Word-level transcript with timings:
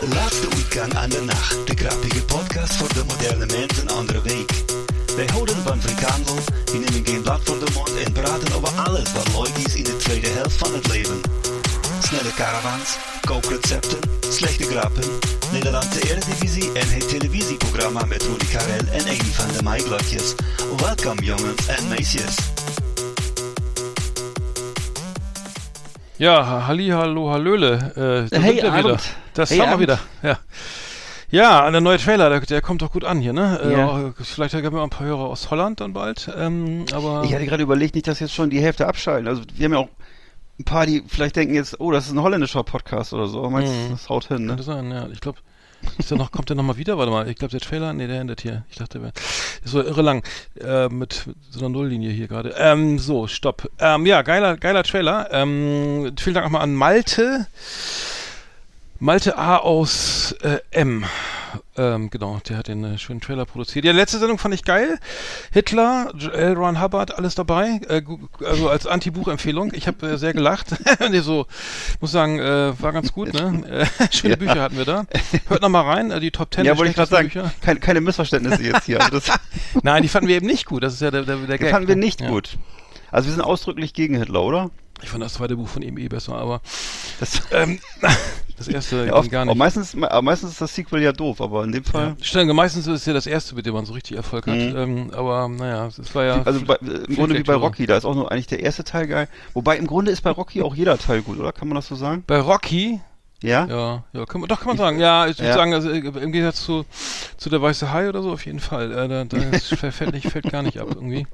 Laatste 0.00 0.48
weekend 0.48 0.94
aan 0.94 1.08
de 1.08 1.22
nacht, 1.22 1.66
de 1.66 1.74
grappige 1.74 2.24
podcast 2.24 2.76
voor 2.76 2.92
de 2.94 3.04
moderne 3.06 3.46
mens 3.46 3.78
een 3.78 3.88
andere 3.88 4.22
week. 4.22 4.52
Wij 5.16 5.26
houden 5.32 5.56
van 5.56 5.82
frikandel, 5.82 6.36
die 6.64 6.80
nemen 6.80 7.06
geen 7.06 7.22
blad 7.22 7.40
voor 7.44 7.58
de 7.58 7.70
mond 7.74 7.96
en 8.04 8.12
praten 8.12 8.54
over 8.54 8.68
alles 8.68 9.12
wat 9.12 9.28
leuk 9.32 9.66
is 9.66 9.74
in 9.74 9.84
de 9.84 9.96
tweede 9.96 10.28
helft 10.28 10.56
van 10.56 10.74
het 10.74 10.88
leven. 10.88 11.20
Snelle 12.02 12.32
caravans, 12.34 12.96
kookrecepten, 13.24 13.98
slechte 14.28 14.64
grappen, 14.64 15.04
Nederlandse 15.52 16.10
Eredivisie 16.10 16.72
en 16.72 16.88
het 16.88 17.08
televisieprogramma 17.08 18.04
met 18.04 18.22
Rudy 18.22 18.46
Karel 18.46 18.86
en 18.92 19.08
een 19.08 19.24
van 19.24 19.52
de 19.56 19.62
Maiglotjes. 19.62 20.34
Welkom 20.76 21.18
jongens 21.18 21.66
en 21.66 21.88
meisjes. 21.88 22.36
Ja, 26.18 26.66
Halli, 26.66 26.88
Hallo, 26.88 27.30
Hallöle. 27.30 28.26
Äh, 28.28 28.28
da 28.30 28.40
Hey, 28.42 28.54
sind 28.60 28.64
wir 28.64 28.76
wieder. 28.78 28.88
Abend. 28.90 29.00
Das 29.34 29.50
Hey, 29.50 29.58
haben 29.58 29.66
wir 29.66 29.72
Abend. 29.74 29.82
wieder. 29.82 29.98
Ja. 30.22 30.38
Ja, 31.30 31.70
der 31.70 31.80
neue 31.82 31.98
Trailer, 31.98 32.30
der, 32.30 32.40
der 32.40 32.62
kommt 32.62 32.80
doch 32.80 32.90
gut 32.90 33.04
an 33.04 33.20
hier, 33.20 33.34
ne? 33.34 33.60
Äh, 33.62 33.72
Ja. 33.72 33.86
auch, 33.86 33.98
vielleicht 34.22 34.54
haben 34.54 34.62
wir 34.72 34.80
auch 34.80 34.84
ein 34.84 34.90
paar 34.90 35.06
Hörer 35.06 35.26
aus 35.26 35.50
Holland 35.50 35.80
dann 35.80 35.92
bald. 35.92 36.30
Ähm, 36.36 36.86
aber 36.92 37.22
Ich 37.24 37.34
hatte 37.34 37.44
gerade 37.44 37.62
überlegt, 37.62 37.94
nicht, 37.94 38.08
dass 38.08 38.18
jetzt 38.20 38.32
schon 38.34 38.48
die 38.50 38.60
Hälfte 38.60 38.86
abschalten. 38.88 39.28
Also 39.28 39.42
wir 39.54 39.64
haben 39.66 39.72
ja 39.74 39.78
auch 39.78 39.88
ein 40.58 40.64
paar, 40.64 40.86
die 40.86 41.04
vielleicht 41.06 41.36
denken 41.36 41.54
jetzt, 41.54 41.78
oh, 41.80 41.92
das 41.92 42.06
ist 42.06 42.12
ein 42.12 42.22
holländischer 42.22 42.64
Podcast 42.64 43.12
oder 43.12 43.28
so. 43.28 43.48
Meinst 43.50 43.72
Mhm. 43.72 43.90
das 43.90 44.08
haut 44.08 44.24
hin, 44.26 44.42
ne? 44.42 44.48
könnte 44.48 44.62
sein, 44.62 44.90
ja. 44.90 45.06
Ich 45.12 45.20
glaube, 45.20 45.38
ist 45.98 46.10
der 46.10 46.18
noch, 46.18 46.30
kommt 46.30 46.48
der 46.48 46.56
noch 46.56 46.62
mal 46.62 46.76
wieder? 46.76 46.98
Warte 46.98 47.10
mal, 47.10 47.28
ich 47.28 47.36
glaube, 47.36 47.52
der 47.52 47.60
Trailer, 47.60 47.92
nee, 47.92 48.06
der 48.06 48.20
endet 48.20 48.40
hier. 48.40 48.64
Ich 48.70 48.76
dachte, 48.76 48.98
der 48.98 49.12
ist 49.64 49.70
so 49.70 49.82
irre 49.82 50.02
lang. 50.02 50.24
Äh, 50.60 50.88
mit, 50.88 51.26
mit 51.26 51.36
so 51.50 51.60
einer 51.60 51.68
Nulllinie 51.68 52.10
hier 52.10 52.28
gerade. 52.28 52.54
Ähm, 52.58 52.98
so, 52.98 53.26
stopp. 53.26 53.70
Ähm, 53.78 54.06
ja, 54.06 54.22
geiler, 54.22 54.56
geiler 54.56 54.82
Trailer. 54.82 55.28
Ähm, 55.32 56.12
vielen 56.18 56.34
Dank 56.34 56.46
nochmal 56.46 56.62
an 56.62 56.74
Malte. 56.74 57.46
Malte 59.00 59.38
A 59.38 59.58
aus 59.58 60.32
äh, 60.42 60.58
M. 60.70 61.04
Ähm, 61.78 62.10
genau, 62.10 62.40
der 62.48 62.56
hat 62.58 62.68
den 62.68 62.82
äh, 62.84 62.98
schönen 62.98 63.20
Trailer 63.20 63.44
produziert. 63.44 63.84
Ja, 63.84 63.92
letzte 63.92 64.18
Sendung 64.18 64.38
fand 64.38 64.54
ich 64.54 64.64
geil. 64.64 64.98
Hitler, 65.52 66.12
L. 66.32 66.54
Ron 66.54 66.82
Hubbard, 66.82 67.16
alles 67.16 67.34
dabei. 67.36 67.80
Äh, 67.88 68.02
also 68.44 68.68
als 68.68 68.86
Anti-Buch-Empfehlung. 68.86 69.72
Ich 69.74 69.86
habe 69.86 70.06
äh, 70.10 70.16
sehr 70.18 70.32
gelacht. 70.32 70.74
nee, 71.10 71.20
so, 71.20 71.46
muss 72.00 72.10
sagen, 72.12 72.38
äh, 72.40 72.72
war 72.80 72.92
ganz 72.92 73.12
gut, 73.12 73.32
ne? 73.32 73.86
Äh, 74.00 74.06
schöne 74.12 74.34
Ja. 74.34 74.36
Bücher 74.36 74.60
hatten 74.60 74.76
wir 74.76 74.84
da. 74.84 75.04
Hört 75.46 75.62
noch 75.62 75.68
mal 75.68 75.82
rein, 75.82 76.10
äh, 76.10 76.20
die 76.20 76.30
Top 76.32 76.52
10 76.52 76.64
Ja, 76.64 76.76
wollte 76.76 76.90
ich 76.90 76.96
gerade 76.96 77.10
sagen, 77.10 77.30
schlechtesten 77.30 77.60
keine, 77.62 77.80
keine 77.80 78.00
Missverständnisse 78.00 78.62
jetzt 78.62 78.84
hier. 78.84 78.98
Also 79.08 79.20
Bücher. 79.20 79.40
Nein, 79.82 80.02
die 80.02 80.08
fanden 80.08 80.28
wir 80.28 80.36
eben 80.36 80.46
nicht 80.46 80.66
gut. 80.66 80.82
Das 80.82 80.94
ist 80.94 81.00
ja 81.00 81.10
der, 81.10 81.22
der, 81.22 81.36
der 81.36 81.58
die 81.58 81.62
Gag, 81.64 81.70
fanden 81.70 81.88
wir 81.88 81.96
ne? 81.96 82.04
nicht 82.04 82.20
Ja. 82.20 82.28
gut. 82.28 82.58
Also 83.10 83.28
wir 83.28 83.32
sind 83.34 83.42
ausdrücklich 83.42 83.94
gegen 83.94 84.16
Hitler, 84.16 84.42
oder? 84.42 84.70
Ich 85.02 85.10
fand 85.10 85.22
das 85.22 85.34
zweite 85.34 85.54
Buch 85.56 85.68
von 85.68 85.82
ihm 85.82 85.96
eh 85.96 86.08
besser, 86.08 86.34
aber 86.34 86.60
Das, 87.20 87.40
ähm, 87.52 87.78
das 88.58 88.68
erste 88.68 89.06
ja, 89.06 89.14
oft, 89.14 89.30
gar 89.30 89.42
aber 89.42 89.50
nicht. 89.52 89.58
meistens, 89.58 89.94
aber 90.02 90.22
meistens 90.22 90.50
ist 90.50 90.60
das 90.60 90.74
Sequel 90.74 91.02
ja 91.02 91.12
doof, 91.12 91.40
aber 91.40 91.64
in 91.64 91.72
dem 91.72 91.84
Fall. 91.84 92.16
Ja. 92.18 92.24
Stimmt, 92.24 92.52
meistens 92.54 92.86
ist 92.86 93.00
es 93.00 93.06
ja 93.06 93.12
das 93.12 93.26
erste, 93.26 93.54
mit 93.54 93.64
dem 93.66 93.74
man 93.74 93.86
so 93.86 93.92
richtig 93.94 94.16
Erfolg 94.16 94.46
hat. 94.46 94.56
Mhm. 94.56 94.76
Ähm, 94.76 95.10
aber 95.14 95.48
naja, 95.48 95.86
es 95.86 96.14
war 96.14 96.24
ja. 96.24 96.42
Also 96.42 96.64
bei, 96.64 96.76
im 96.76 97.14
Grunde 97.16 97.38
wie 97.38 97.42
bei. 97.42 97.54
Rocky, 97.54 97.86
da 97.86 97.96
ist 97.96 98.04
auch 98.04 98.14
nur 98.14 98.30
eigentlich 98.30 98.46
der 98.48 98.60
erste 98.60 98.84
Teil 98.84 99.06
geil. 99.06 99.28
Wobei 99.54 99.76
im 99.76 99.86
Grunde 99.86 100.10
ist 100.10 100.22
bei 100.22 100.30
Rocky 100.30 100.62
auch 100.62 100.74
jeder 100.74 100.98
Teil 100.98 101.22
gut, 101.22 101.38
oder? 101.38 101.52
Kann 101.52 101.68
man 101.68 101.76
das 101.76 101.86
so 101.88 101.94
sagen? 101.94 102.24
Bei 102.26 102.38
Rocky, 102.40 103.00
Ja? 103.42 103.66
ja, 103.66 104.04
ja, 104.12 104.26
kann 104.26 104.40
man, 104.40 104.48
doch 104.48 104.58
kann 104.58 104.68
man 104.68 104.76
sagen. 104.76 104.98
Ja, 104.98 105.26
ich 105.28 105.38
würde 105.38 105.48
Ja. 105.50 105.54
sagen, 105.54 105.72
also 105.74 105.90
äh, 105.90 105.98
im 105.98 106.32
Gegensatz 106.32 106.64
zu, 106.64 106.84
zu 107.36 107.50
der 107.50 107.62
Weiße 107.62 107.92
Hai 107.92 108.08
oder 108.08 108.22
so, 108.22 108.32
auf 108.32 108.44
jeden 108.44 108.60
Fall. 108.60 108.90
Äh, 108.92 109.08
da, 109.08 109.24
da 109.24 109.38
fällt, 109.92 110.12
nicht, 110.12 110.28
fällt 110.28 110.50
gar 110.50 110.62
nicht 110.62 110.78
ab 110.80 110.88
irgendwie. 110.94 111.26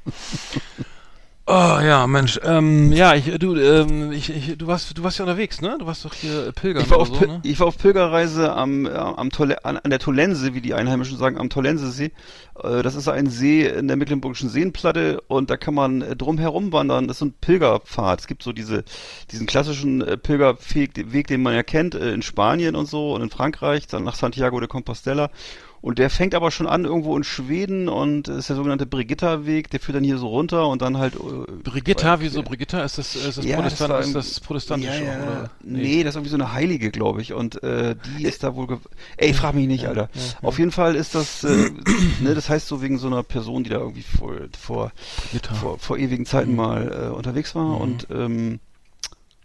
Oh 1.47 1.53
ja, 1.53 2.07
Mensch, 2.07 2.41
ähm, 2.43 2.91
ja, 2.91 3.15
ich, 3.15 3.27
du, 3.39 3.55
ähm, 3.57 4.13
ich, 4.13 4.31
ich, 4.31 4.57
du 4.57 4.67
warst, 4.67 4.97
du 4.97 5.03
warst 5.03 5.19
ja 5.19 5.27
unterwegs, 5.27 5.61
ne? 5.61 5.77
Du 5.79 5.85
warst 5.85 6.03
doch 6.07 6.15
hier 6.15 6.53
Pilgern 6.53 6.83
Ich 6.83 6.91
war, 6.91 6.97
auf, 6.97 7.09
so, 7.09 7.21
ne? 7.21 7.41
ich 7.43 7.61
war 7.61 7.67
auf 7.67 7.77
Pilgerreise 7.77 8.55
am, 8.55 8.87
äh, 8.87 8.91
am 8.91 9.29
Tole, 9.29 9.63
an, 9.63 9.77
an 9.77 9.91
der 9.91 9.99
Tolense, 9.99 10.55
wie 10.55 10.63
die 10.63 10.73
Einheimischen 10.73 11.19
sagen, 11.19 11.37
am 11.37 11.51
Tolensesee. 11.51 12.13
Äh, 12.63 12.83
das 12.83 12.95
ist 12.95 13.09
ein 13.09 13.27
See 13.27 13.67
in 13.67 13.89
der 13.89 13.99
Mecklenburgischen 13.99 14.49
Seenplatte 14.49 15.21
und 15.29 15.51
da 15.51 15.59
kann 15.59 15.75
man 15.75 16.01
äh, 16.01 16.17
drum 16.17 16.39
herum 16.39 16.73
wandern. 16.73 17.09
Das 17.09 17.17
ist 17.17 17.19
so 17.19 17.27
ein 17.27 17.35
Pilgerpfad. 17.39 18.21
Es 18.21 18.27
gibt 18.27 18.43
so 18.43 18.55
diese, 18.55 18.83
diesen 19.31 19.47
klassischen 19.47 20.03
Pilgerweg, 20.23 21.27
den 21.27 21.43
man 21.43 21.53
ja 21.53 21.63
kennt, 21.63 21.95
in 21.95 22.23
Spanien 22.23 22.75
und 22.75 22.87
so 22.87 23.13
und 23.13 23.21
in 23.21 23.29
Frankreich, 23.29 23.87
dann 23.87 24.05
nach 24.05 24.15
Santiago 24.15 24.61
de 24.61 24.69
Compostela. 24.69 25.29
Und 25.85 25.99
der 25.99 26.09
fängt 26.09 26.35
aber 26.35 26.51
schon 26.51 26.67
an 26.67 26.87
irgendwo 26.87 27.15
in 27.15 27.25
Schweden 27.25 27.91
und 27.91 28.29
ist 28.29 28.49
der 28.49 28.57
sogenannte 28.57 28.87
Brigitta-Weg, 28.87 29.69
der 29.69 29.81
führt 29.81 29.97
dann 29.97 30.03
hier 30.03 30.17
so 30.17 30.29
runter 30.29 30.67
und 30.69 30.81
dann 30.81 30.97
halt. 30.97 31.15
äh, 31.15 31.19
Brigitta, 31.63 32.21
wieso 32.21 32.43
Brigitta? 32.43 32.83
Ist 32.83 32.97
das, 32.97 33.15
ist 33.15 33.37
das, 33.37 33.45
Ja, 33.45 33.57
das 33.61 33.75
Protestant, 33.75 33.91
war 33.93 34.01
ist 34.01 34.15
das 34.15 34.41
protestantisch 34.41 34.89
ja, 34.99 35.05
ja. 35.05 35.23
oder? 35.23 35.51
Nee. 35.63 36.03
das 36.03 36.13
ist 36.13 36.17
irgendwie 36.17 36.31
so 36.31 36.37
eine 36.37 36.55
Heilige, 36.55 36.91
glaube 36.91 37.21
ich. 37.21 37.35
Und 37.35 37.63
äh, 37.63 37.97
die 38.17 38.25
ist 38.25 38.43
da 38.43 38.55
wohl. 38.57 38.79
Ey, 39.19 39.35
frag 39.35 39.55
mich 39.55 39.67
nicht, 39.67 39.87
Alter. 39.87 40.09
Auf 40.41 40.59
jeden 40.59 40.73
Fall 40.73 40.95
ist 40.97 41.15
das, 41.15 41.45
äh, 41.45 41.71
ne, 42.23 42.35
das 42.35 42.49
heißt 42.49 42.67
so 42.67 42.81
wegen 42.81 42.97
so 42.97 43.09
einer 43.09 43.23
Person, 43.23 43.63
die 43.63 43.69
da 43.69 43.77
irgendwie 43.77 44.05
vor, 44.05 44.33
vor, 44.59 44.91
vor, 45.61 45.79
vor 45.79 45.99
ewigen 45.99 46.25
Zeiten 46.25 46.53
Mhm. 46.53 46.57
mal 46.57 47.09
äh, 47.11 47.15
unterwegs 47.15 47.55
war. 47.55 47.79
Und 47.79 48.07
ähm, 48.11 48.59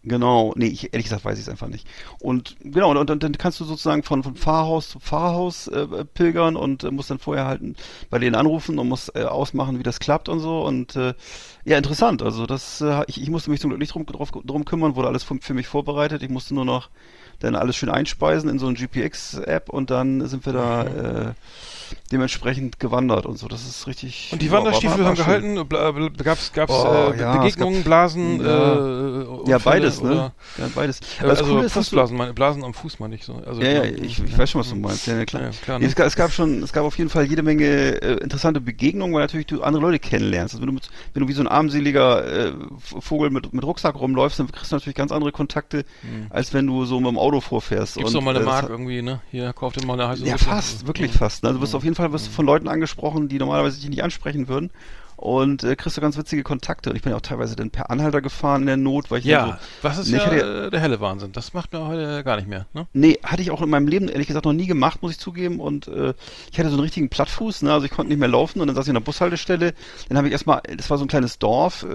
genau, 0.10 0.54
nee, 0.56 0.68
ich, 0.68 0.94
ehrlich 0.94 1.06
gesagt 1.06 1.24
weiß 1.24 1.38
ich 1.38 1.46
es 1.46 1.50
einfach 1.50 1.68
nicht. 1.68 1.88
Und 2.20 2.58
genau, 2.60 2.92
und, 2.92 2.98
und 3.10 3.24
dann 3.24 3.32
kannst 3.38 3.60
du 3.60 3.66
sozusagen 3.66 4.04
von, 4.04 4.24
von 4.24 4.36
Pfarrhaus 4.36 4.90
zu 4.90 5.00
Pfarrhaus 5.00 5.68
äh, 5.68 6.06
pilgern 6.06 6.56
und 6.56 6.84
äh, 6.84 6.92
musst 6.92 7.10
dann 7.10 7.20
vorher 7.20 7.46
halt 7.46 7.62
bei 8.10 8.20
denen 8.20 8.36
anrufen 8.36 8.80
und 8.80 8.90
musst 8.90 9.16
äh, 9.16 9.24
ausmachen, 9.24 9.80
wie 9.80 9.84
das 9.84 10.00
klappt 10.00 10.28
und 10.28 10.40
so. 10.40 10.62
Und 10.62 10.96
äh, 10.96 11.14
ja, 11.64 11.78
interessant. 11.78 12.22
Also 12.22 12.46
das, 12.46 12.82
äh, 12.82 13.04
ich, 13.08 13.22
ich 13.22 13.30
musste 13.30 13.52
mich 13.52 13.62
zum 13.62 13.70
Glück 13.70 13.80
nicht 13.80 13.94
drum, 13.94 14.06
drauf, 14.06 14.32
drum 14.32 14.66
kümmern, 14.66 14.96
wurde 14.96 15.08
alles 15.08 15.24
für, 15.24 15.38
für 15.40 15.54
mich 15.54 15.68
vorbereitet. 15.68 16.24
Ich 16.24 16.30
musste 16.30 16.54
nur 16.54 16.66
noch 16.66 16.90
dann 17.40 17.56
alles 17.56 17.76
schön 17.76 17.90
einspeisen 17.90 18.50
in 18.50 18.60
so 18.60 18.68
eine 18.68 18.76
GPX-App 18.76 19.70
und 19.70 19.90
dann 19.92 20.28
sind 20.28 20.46
wir 20.46 20.54
da 20.54 20.84
äh, 20.84 21.34
dementsprechend 22.12 22.80
gewandert 22.80 23.26
und 23.26 23.38
so. 23.38 23.48
Das 23.48 23.68
ist 23.68 23.88
richtig. 23.88 24.30
Und 24.32 24.42
die 24.42 24.52
Wanderstiefel 24.52 25.06
haben 25.06 25.16
gehalten? 25.16 25.56
Gab's, 26.24 26.52
gab's 26.54 26.74
Oh, 26.74 27.12
äh, 27.14 27.20
ja, 27.20 27.36
es 27.36 27.40
Begegnungen, 27.40 27.78
gab- 27.80 27.86
Blasen, 27.86 28.42
Ja. 28.44 28.76
äh, 28.76 29.50
Ja, 29.50 29.58
beides, 29.58 30.00
oder, 30.02 30.10
ne? 30.10 30.32
Ja, 30.58 30.70
beides. 30.76 31.00
Äh, 31.00 31.04
Aber 31.20 31.28
das 31.30 31.40
also 31.40 31.52
Coole 31.54 31.66
ist, 31.66 31.74
Fußblasen, 31.74 32.18
meine, 32.18 32.34
Blasen 32.34 32.64
am 32.64 32.74
Fuß 32.74 33.00
meine 33.00 33.16
ich 33.16 33.24
so. 33.26 33.42
Also, 33.46 33.62
Ja, 33.62 33.70
ja, 33.72 33.82
äh, 33.84 33.90
ich, 33.96 34.24
ich 34.24 34.38
weiß 34.38 34.50
schon, 34.50 34.62
was 34.62 34.70
du 34.70 34.76
meinst. 34.76 35.08
Ja, 35.08 35.26
klar. 35.26 35.44
Ja, 35.44 35.50
klar, 35.50 35.80
ne? 35.80 35.86
es, 35.86 35.96
gab, 35.96 36.08
es 36.08 36.16
gab 36.16 36.32
schon, 36.32 36.62
es 36.64 36.74
gab 36.74 36.84
auf 36.84 36.98
jeden 36.98 37.10
Fall 37.10 37.26
jede 37.26 37.44
Menge 37.44 37.66
äh, 37.66 38.14
interessante 38.24 38.62
Begegnungen, 38.62 39.14
weil 39.14 39.22
natürlich 39.22 39.48
du 39.48 39.64
andere 39.64 39.82
Leute 39.82 40.00
kennenlernst. 40.00 40.54
Also 40.56 40.62
wenn 40.62 40.68
du, 40.68 40.74
mit, 40.74 40.90
wenn 41.14 41.22
du 41.24 41.28
wie 41.30 41.34
so 41.34 41.42
ein 41.42 41.48
armseliger 41.48 42.48
äh, 42.50 42.52
Vogel 43.00 43.30
mit, 43.30 43.54
mit 43.54 43.64
Rucksack 43.64 43.96
rumläufst, 44.00 44.40
dann 44.40 44.52
kriegst 44.52 44.72
du 44.72 44.76
natürlich 44.76 44.96
ganz 44.96 45.12
andere 45.12 45.32
Kontakte, 45.32 45.86
als 46.30 46.54
wenn 46.54 46.68
du 46.68 46.86
so 46.86 47.00
mit 47.00 47.10
dem 47.10 47.18
Auto 47.18 47.42
vorfährst. 47.42 47.96
Gibt's 47.96 48.10
Und, 48.10 48.16
doch 48.16 48.22
mal 48.24 48.36
eine 48.36 48.44
äh, 48.44 48.48
Mark 48.48 48.70
irgendwie, 48.70 49.02
ne? 49.02 49.22
Hier, 49.32 49.52
kauf 49.54 49.74
dir 49.74 49.86
mal 49.86 49.94
eine 49.94 50.08
heiße 50.10 50.26
Ja, 50.26 50.38
fast, 50.38 50.86
wirklich 50.88 51.12
Ja. 51.14 51.18
fast. 51.18 51.44
ne? 51.44 51.50
Also 51.50 51.60
du 51.60 51.64
wirst 51.64 51.74
auf 51.80 51.86
jeden 51.86 51.96
Fall 51.96 52.12
wirst 52.12 52.28
du 52.28 52.32
von 52.32 52.46
Leuten 52.46 52.68
angesprochen, 52.68 53.30
die 53.30 53.40
normalerweise 53.40 53.80
dich 53.80 53.90
nicht 53.90 54.04
ansprechen 54.04 54.50
würden. 54.50 54.70
Und 55.22 55.66
äh, 55.66 55.76
kriegst 55.76 55.98
du 55.98 56.02
ganz 56.02 56.18
witzige 56.18 56.44
Kontakte. 56.44 56.90
Und 56.90 56.96
ich 56.96 57.02
bin 57.02 57.12
ja 57.12 57.18
auch 57.18 57.22
teilweise 57.22 57.58
dann 57.58 57.72
per 57.72 57.90
Anhalter 57.92 58.22
gefahren 58.22 58.62
in 58.62 58.68
der 58.68 58.78
Not, 58.78 59.12
weil 59.12 59.20
ich 59.20 59.26
dann 59.26 59.32
Ja, 59.32 59.60
so, 59.82 59.88
was 59.88 59.98
ist 59.98 60.10
Nee, 60.12 60.18
ja 60.18 60.26
hatte- 60.26 60.70
der 60.72 60.80
helle 60.80 61.02
Wahnsinn. 61.02 61.34
Das 61.34 61.54
macht 61.54 61.74
man 61.74 61.88
heute 61.88 62.24
gar 62.24 62.38
nicht 62.38 62.48
mehr, 62.48 62.68
ne? 62.74 62.88
Nee, 62.94 63.20
hatte 63.22 63.42
ich 63.42 63.52
auch 63.52 63.62
in 63.62 63.70
meinem 63.70 63.90
Leben 63.90 64.08
ehrlich 64.08 64.28
gesagt 64.28 64.46
noch 64.46 64.54
nie 64.54 64.66
gemacht, 64.66 65.02
muss 65.02 65.12
ich 65.12 65.20
zugeben. 65.20 65.60
Und 65.60 65.90
äh, 65.90 66.14
ich 66.54 66.58
hatte 66.58 66.70
so 66.70 66.76
einen 66.76 66.84
richtigen 66.84 67.10
Plattfuß, 67.10 67.64
ne? 67.64 67.74
also 67.74 67.86
ich 67.86 67.92
konnte 67.92 68.10
nicht 68.12 68.20
mehr 68.20 68.30
laufen 68.30 68.62
und 68.62 68.68
dann 68.68 68.76
saß 68.78 68.86
ich 68.86 68.92
an 68.92 68.96
der 68.96 69.02
Bushaltestelle. 69.02 69.74
Dann 70.08 70.18
habe 70.18 70.28
ich 70.28 70.32
erstmal, 70.32 70.62
das 70.78 70.90
war 70.90 70.98
so 70.98 71.04
ein 71.04 71.10
kleines 71.10 71.38
Dorf, 71.38 71.84
äh, 71.84 71.90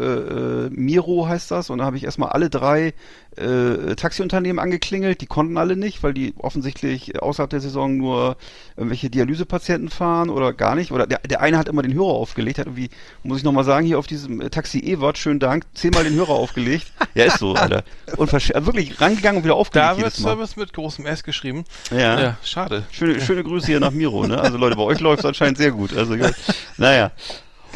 äh, 0.67 0.71
Miro 0.71 1.27
heißt 1.27 1.51
das, 1.51 1.71
und 1.71 1.79
da 1.79 1.87
habe 1.87 1.97
ich 1.97 2.05
erstmal 2.05 2.29
alle 2.29 2.51
drei 2.51 2.93
äh, 3.37 3.95
Taxiunternehmen 3.97 4.59
angeklingelt. 4.59 5.21
Die 5.21 5.27
konnten 5.27 5.57
alle 5.57 5.77
nicht, 5.77 6.03
weil 6.03 6.15
die 6.15 6.35
offensichtlich 6.39 7.21
außerhalb 7.21 7.51
der 7.51 7.61
Saison 7.61 7.97
nur 7.97 8.37
irgendwelche 8.77 9.11
Dialysepatienten 9.11 9.89
fahren 9.89 10.29
oder 10.31 10.53
gar 10.53 10.75
nicht. 10.75 10.93
Oder 10.93 11.07
der, 11.07 11.19
der 11.21 11.41
eine 11.41 11.59
hat 11.59 11.69
immer 11.69 11.83
den 11.83 11.95
Hörer 11.95 12.13
aufgelegt, 12.15 12.59
hat 12.59 12.67
irgendwie, 12.67 12.91
muss 13.23 13.39
ich 13.39 13.45
nochmal 13.45 13.65
sagen, 13.65 13.87
hier 13.87 13.99
auf 13.99 14.07
diesem 14.07 14.41
äh, 14.41 14.51
Taxi 14.51 14.81
Ewart, 14.81 15.17
schönen 15.17 15.41
Dank, 15.41 15.65
zehnmal 15.75 16.05
den 16.05 16.15
Hörer 16.15 16.31
aufgelegt. 16.31 16.87
Ja, 17.15 17.27
ist 17.27 17.39
so, 17.39 17.55
Alter. 17.55 17.85
Unversch 18.17 18.51
also 18.51 18.67
wirklich 18.67 19.01
rangegangen 19.01 19.39
und 19.39 19.45
wieder 19.45 19.55
aufgelegt 19.55 19.89
Da 19.89 19.97
wird. 19.97 20.15
Service 20.15 20.57
mit 20.57 20.73
großem 20.73 21.07
S 21.07 21.23
geschrieben. 21.23 21.65
Ja. 21.93 22.21
Ja, 22.21 22.37
schade. 22.43 22.83
Schöne, 22.91 23.21
schöne 23.21 23.45
Grüße 23.45 23.69
hier 23.69 23.79
nach 23.79 23.93
Miro, 23.93 24.27
ne? 24.27 24.41
Also 24.41 24.59
Leute, 24.59 24.75
bei 24.75 24.83
euch 24.83 24.99
läuft 25.01 25.21
es 25.21 25.25
anscheinend 25.25 25.59
sehr 25.59 25.71
gut. 25.71 25.97
Also 25.97 26.17
ja. 26.17 26.33
naja. 26.77 27.13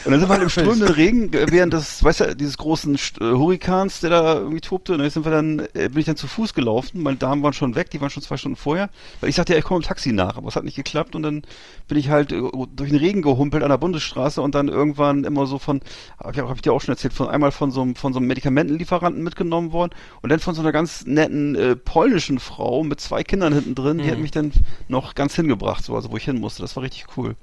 Und 0.05 0.13
dann 0.13 0.21
sind 0.21 0.29
wir 0.29 0.35
halt 0.35 0.43
im 0.43 0.49
strömenden 0.49 0.89
Regen 0.89 1.33
äh, 1.33 1.47
während 1.51 1.73
des, 1.73 2.03
weißt 2.03 2.21
du, 2.21 2.37
dieses 2.37 2.59
großen 2.59 2.95
äh, 2.95 3.25
Hurrikans, 3.25 4.01
der 4.01 4.11
da 4.11 4.35
irgendwie 4.35 4.61
tobte. 4.61 4.93
Und 4.93 5.01
dann 5.01 5.11
sind 5.11 5.25
wir 5.25 5.33
dann, 5.33 5.61
äh, 5.75 5.89
bin 5.89 5.99
ich 5.99 6.07
dann 6.07 6.17
zu 6.17 6.27
Fuß 6.27 6.55
gelaufen. 6.55 7.03
Meine 7.03 7.17
Damen 7.17 7.43
waren 7.43 7.53
schon 7.53 7.75
weg, 7.75 7.91
die 7.91 8.01
waren 8.01 8.11
schon 8.11 8.23
zwei 8.23 8.37
Stunden 8.37 8.57
vorher. 8.57 8.91
Weil 9.21 9.31
ich 9.31 9.37
sagte, 9.37 9.53
ja, 9.53 9.59
ich 9.59 9.65
komme 9.65 9.79
im 9.79 9.85
Taxi 9.85 10.13
nach, 10.13 10.37
aber 10.37 10.49
es 10.49 10.57
hat 10.57 10.65
nicht 10.65 10.77
geklappt. 10.77 11.15
Und 11.15 11.23
dann 11.23 11.43
bin 11.89 11.99
ich 11.99 12.09
halt 12.09 12.33
äh, 12.33 12.41
durch 12.75 12.91
den 12.91 12.99
Regen 12.99 13.23
gehumpelt 13.23 13.63
an 13.63 13.71
der 13.71 13.79
Bundesstraße 13.79 14.41
und 14.41 14.55
dann 14.55 14.69
irgendwann 14.69 15.25
immer 15.25 15.47
so 15.47 15.59
von, 15.59 15.81
hab 16.19 16.35
ich, 16.35 16.41
hab 16.41 16.57
ich 16.57 16.63
dir 16.63 16.73
auch 16.73 16.81
schon 16.81 16.93
erzählt, 16.93 17.13
von 17.13 17.29
einmal 17.29 17.53
von 17.53 17.71
so 17.71 17.83
einem, 17.83 17.95
von 17.95 18.13
so 18.13 18.19
einem 18.19 18.29
Medikamentenlieferanten 18.29 19.23
mitgenommen 19.23 19.73
worden 19.73 19.93
und 20.23 20.31
dann 20.31 20.41
von 20.41 20.55
so 20.55 20.61
einer 20.61 20.73
ganz 20.73 21.07
netten 21.07 21.55
äh, 21.55 21.77
polnischen 21.77 22.39
Frau 22.39 22.85
mit 22.85 23.01
zwei 23.01 23.23
Kindern 23.25 23.53
hinten 23.53 23.75
drin, 23.75 23.99
die 23.99 24.11
hat 24.11 24.19
mich 24.19 24.31
dann 24.31 24.53
noch 24.89 25.15
ganz 25.15 25.35
hingebracht, 25.35 25.85
so, 25.85 25.95
also 25.95 26.11
wo 26.11 26.17
ich 26.17 26.25
hin 26.25 26.39
musste. 26.39 26.63
Das 26.63 26.77
war 26.77 26.83
richtig 26.83 27.07
cool. 27.17 27.37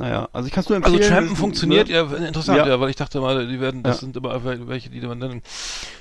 Naja, 0.00 0.28
also 0.32 0.46
ich 0.46 0.52
kann 0.54 0.62
es 0.62 0.68
nur 0.70 0.78
Also 0.82 0.88
empfehlen. 0.96 1.12
Trampen 1.12 1.30
ne? 1.32 1.36
funktioniert, 1.36 1.88
ja, 1.90 2.02
interessant, 2.02 2.56
ja. 2.58 2.66
Ja. 2.66 2.80
weil 2.80 2.88
ich 2.88 2.96
dachte 2.96 3.20
mal, 3.20 3.46
die 3.46 3.60
werden, 3.60 3.82
das 3.82 3.96
Ja. 3.96 4.00
sind 4.00 4.16
immer 4.16 4.42
welche, 4.44 4.88
die 4.88 5.00
man 5.02 5.20
dann 5.20 5.42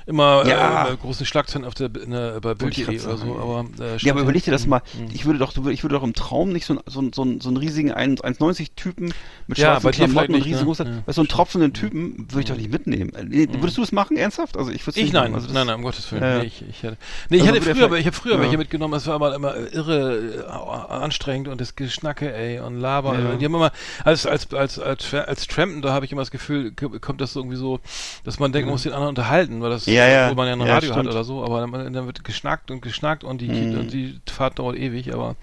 immer 0.06 0.46
Ja. 0.48 0.88
äh, 0.90 0.96
große 0.96 1.26
Schlagzeilen 1.26 1.66
auf 1.68 1.74
der, 1.74 1.90
der 1.90 2.40
bei 2.40 2.54
Bild.de 2.54 2.88
oder 3.02 3.18
so, 3.18 3.36
aber 3.38 3.66
äh, 3.84 3.98
Ja, 3.98 4.14
aber 4.14 4.22
überleg 4.22 4.44
dir 4.46 4.52
das 4.52 4.64
Mhm. 4.64 4.70
mal. 4.70 4.82
Ich 5.14 5.26
würde 5.26 5.38
doch, 5.38 5.54
ich 5.68 5.84
würde 5.84 5.96
doch 5.96 6.04
im 6.04 6.14
Traum 6.14 6.54
nicht 6.54 6.66
so, 6.66 6.76
ein- 6.76 6.80
so, 6.86 7.02
so, 7.14 7.40
so 7.40 7.50
einen 7.50 7.58
riesigen 7.58 7.92
1 7.92 8.22
1,90 8.24 8.70
Typen 8.78 9.14
mit 9.48 9.58
Ja, 9.58 9.80
schwarzen 9.82 9.84
bei 9.84 9.92
dir 9.92 10.06
Klamotten 10.06 10.36
und 10.36 10.42
riesigen 10.46 10.62
ne? 10.64 10.68
Hosen, 10.70 10.86
Ja. 10.88 10.94
Mhm. 10.94 11.04
so 11.08 11.22
einen 11.22 11.28
tropfenden 11.28 11.74
Typen 11.74 12.26
würde 12.30 12.40
ich 12.40 12.46
doch 12.46 12.56
nicht 12.56 12.72
mitnehmen. 12.72 13.12
Äh, 13.16 13.48
Würdest 13.60 13.78
du 13.78 13.82
das 13.82 13.92
machen, 13.92 14.16
ernsthaft? 14.16 14.56
Also 14.56 14.72
ich 14.72 14.86
würde 14.88 14.98
Ich 14.98 15.08
nicht 15.08 15.14
nein. 15.14 15.36
Also 15.36 15.52
nein, 15.54 15.68
nein, 15.68 15.76
um 15.76 15.82
Gottes 15.84 16.10
Willen. 16.12 16.24
Ja, 16.24 16.30
ja. 16.36 16.40
Nee, 16.40 16.46
ich, 16.48 16.64
ich 16.70 16.84
hätte, 16.84 16.98
nee, 17.30 17.38
ich 17.38 17.42
Also 17.44 17.54
würde 17.56 17.76
früher, 17.76 17.92
er 17.92 17.98
ich 17.98 18.06
habe 18.06 18.16
früher 18.16 18.36
ja. 18.36 18.40
welche 18.42 18.58
mitgenommen, 18.58 18.94
es 18.94 19.06
war 19.08 19.16
aber 19.16 19.36
immer 19.36 19.56
irre 19.74 20.46
äh, 20.48 20.94
anstrengend 20.94 21.50
und 21.50 21.60
das 21.60 21.76
Geschnacke, 21.76 22.34
ey, 22.34 22.60
und 22.60 22.80
Laber. 22.80 23.18
Ja. 23.20 23.36
Die 23.36 23.46
haben 23.46 23.56
immer, 23.56 23.72
als, 24.04 24.26
als, 24.26 24.54
als, 24.54 24.80
als, 24.80 25.14
als 25.14 25.48
Trampen, 25.48 25.82
da 25.82 25.94
habe 25.94 26.06
ich 26.06 26.12
immer 26.12 26.22
das 26.22 26.32
Gefühl, 26.32 26.72
kommt 26.72 27.22
das 27.22 27.36
irgendwie 27.36 27.56
so, 27.58 27.80
dass 28.24 28.40
man 28.40 28.52
denkt, 28.52 28.66
man 28.68 28.74
muss 28.74 28.84
den 28.84 28.94
anderen 28.94 29.10
unterhalten, 29.10 29.62
weil 29.62 29.70
das, 29.70 29.86
Ja, 29.86 30.08
ja. 30.08 30.24
obwohl 30.26 30.36
man 30.38 30.48
ja 30.48 30.54
ein 30.54 30.62
Radio 30.62 30.96
hat 30.96 31.06
oder 31.08 31.24
so, 31.24 31.44
aber 31.44 31.62
dann, 31.62 31.94
dann 31.94 32.06
wird 32.06 32.24
geschnackt 32.24 32.72
und 32.72 32.82
geschnackt 32.82 33.24
und 33.24 33.42
die, 33.42 33.50
Mhm. 33.50 33.80
und 33.80 33.94
die 33.94 34.20
Fahrt 34.30 34.60
dauert 34.60 34.76
ewig, 34.78 35.14
aber 35.14 35.36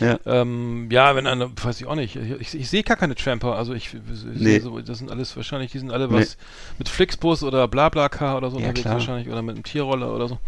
Ja. 0.00 0.18
ähm, 0.26 0.88
ja, 0.90 1.14
wenn 1.16 1.26
einer, 1.26 1.50
weiß 1.62 1.80
ich 1.80 1.86
auch 1.86 1.94
nicht. 1.94 2.16
Ich, 2.16 2.30
ich, 2.40 2.54
ich 2.60 2.70
sehe 2.70 2.82
gar 2.82 2.96
keine 2.96 3.14
Tramper. 3.14 3.56
Also 3.56 3.72
ich, 3.74 3.94
ich 3.94 4.00
Nee. 4.24 4.44
sehe 4.44 4.60
so, 4.60 4.80
das 4.80 4.98
sind 4.98 5.10
alles 5.10 5.36
wahrscheinlich, 5.36 5.70
die 5.72 5.78
sind 5.78 5.90
alle 5.92 6.10
was 6.10 6.36
mit 6.78 6.88
Flixbus 6.88 7.42
oder 7.42 7.68
Blablacar 7.68 8.36
oder 8.36 8.50
so 8.50 8.56
Ja, 8.58 8.62
unterwegs 8.68 8.82
klar. 8.82 8.94
wahrscheinlich 8.94 9.28
oder 9.28 9.42
mit 9.42 9.54
einem 9.54 9.64
Tierroller 9.64 10.12
oder 10.14 10.28
so. 10.28 10.38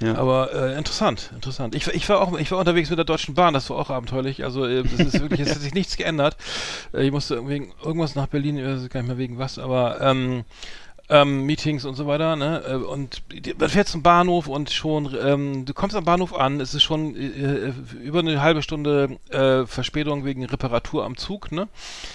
Ja. 0.00 0.14
Aber 0.16 0.52
äh, 0.54 0.76
interessant, 0.78 1.30
interessant. 1.34 1.74
Ich, 1.74 1.86
ich 1.88 2.08
war 2.08 2.20
auch, 2.20 2.38
ich 2.38 2.50
war 2.50 2.58
unterwegs 2.58 2.90
mit 2.90 2.98
der 2.98 3.04
Deutschen 3.04 3.34
Bahn. 3.34 3.54
Das 3.54 3.68
war 3.70 3.76
auch 3.76 3.90
abenteuerlich. 3.90 4.42
Also 4.44 4.64
äh, 4.66 4.82
das 4.82 4.92
ist 5.14 5.20
wirklich, 5.20 5.40
es 5.40 5.54
hat 5.54 5.60
sich 5.60 5.74
nichts 5.74 5.96
geändert. 5.96 6.36
Äh, 6.94 7.06
ich 7.06 7.12
musste 7.12 7.34
irgendwie 7.34 7.72
irgendwas 7.82 8.14
nach 8.14 8.28
Berlin, 8.28 8.56
ich 8.56 8.64
weiß 8.64 8.88
gar 8.88 9.00
nicht 9.00 9.08
mehr 9.08 9.18
wegen 9.18 9.38
was, 9.38 9.58
aber 9.58 10.00
ähm, 10.00 10.44
ähm, 11.10 11.44
Meetings 11.44 11.84
und 11.84 11.96
so 11.96 12.06
weiter, 12.06 12.34
ne? 12.34 12.62
Äh, 12.66 12.74
Und 12.76 13.22
man 13.58 13.68
fährt 13.68 13.88
zum 13.88 14.02
Bahnhof 14.02 14.46
und 14.46 14.70
schon, 14.70 15.14
ähm, 15.22 15.66
du 15.66 15.74
kommst 15.74 15.94
am 15.96 16.04
Bahnhof 16.04 16.34
an, 16.34 16.60
es 16.60 16.72
ist 16.72 16.82
schon 16.82 17.14
äh, 17.14 17.68
äh, 17.68 17.72
über 18.02 18.20
eine 18.20 18.40
halbe 18.40 18.62
Stunde 18.62 19.18
äh, 19.28 19.66
Verspätung 19.66 20.24
wegen 20.24 20.46
Reparatur 20.46 21.04
am 21.04 21.16
Zug, 21.16 21.52
ne? 21.52 21.68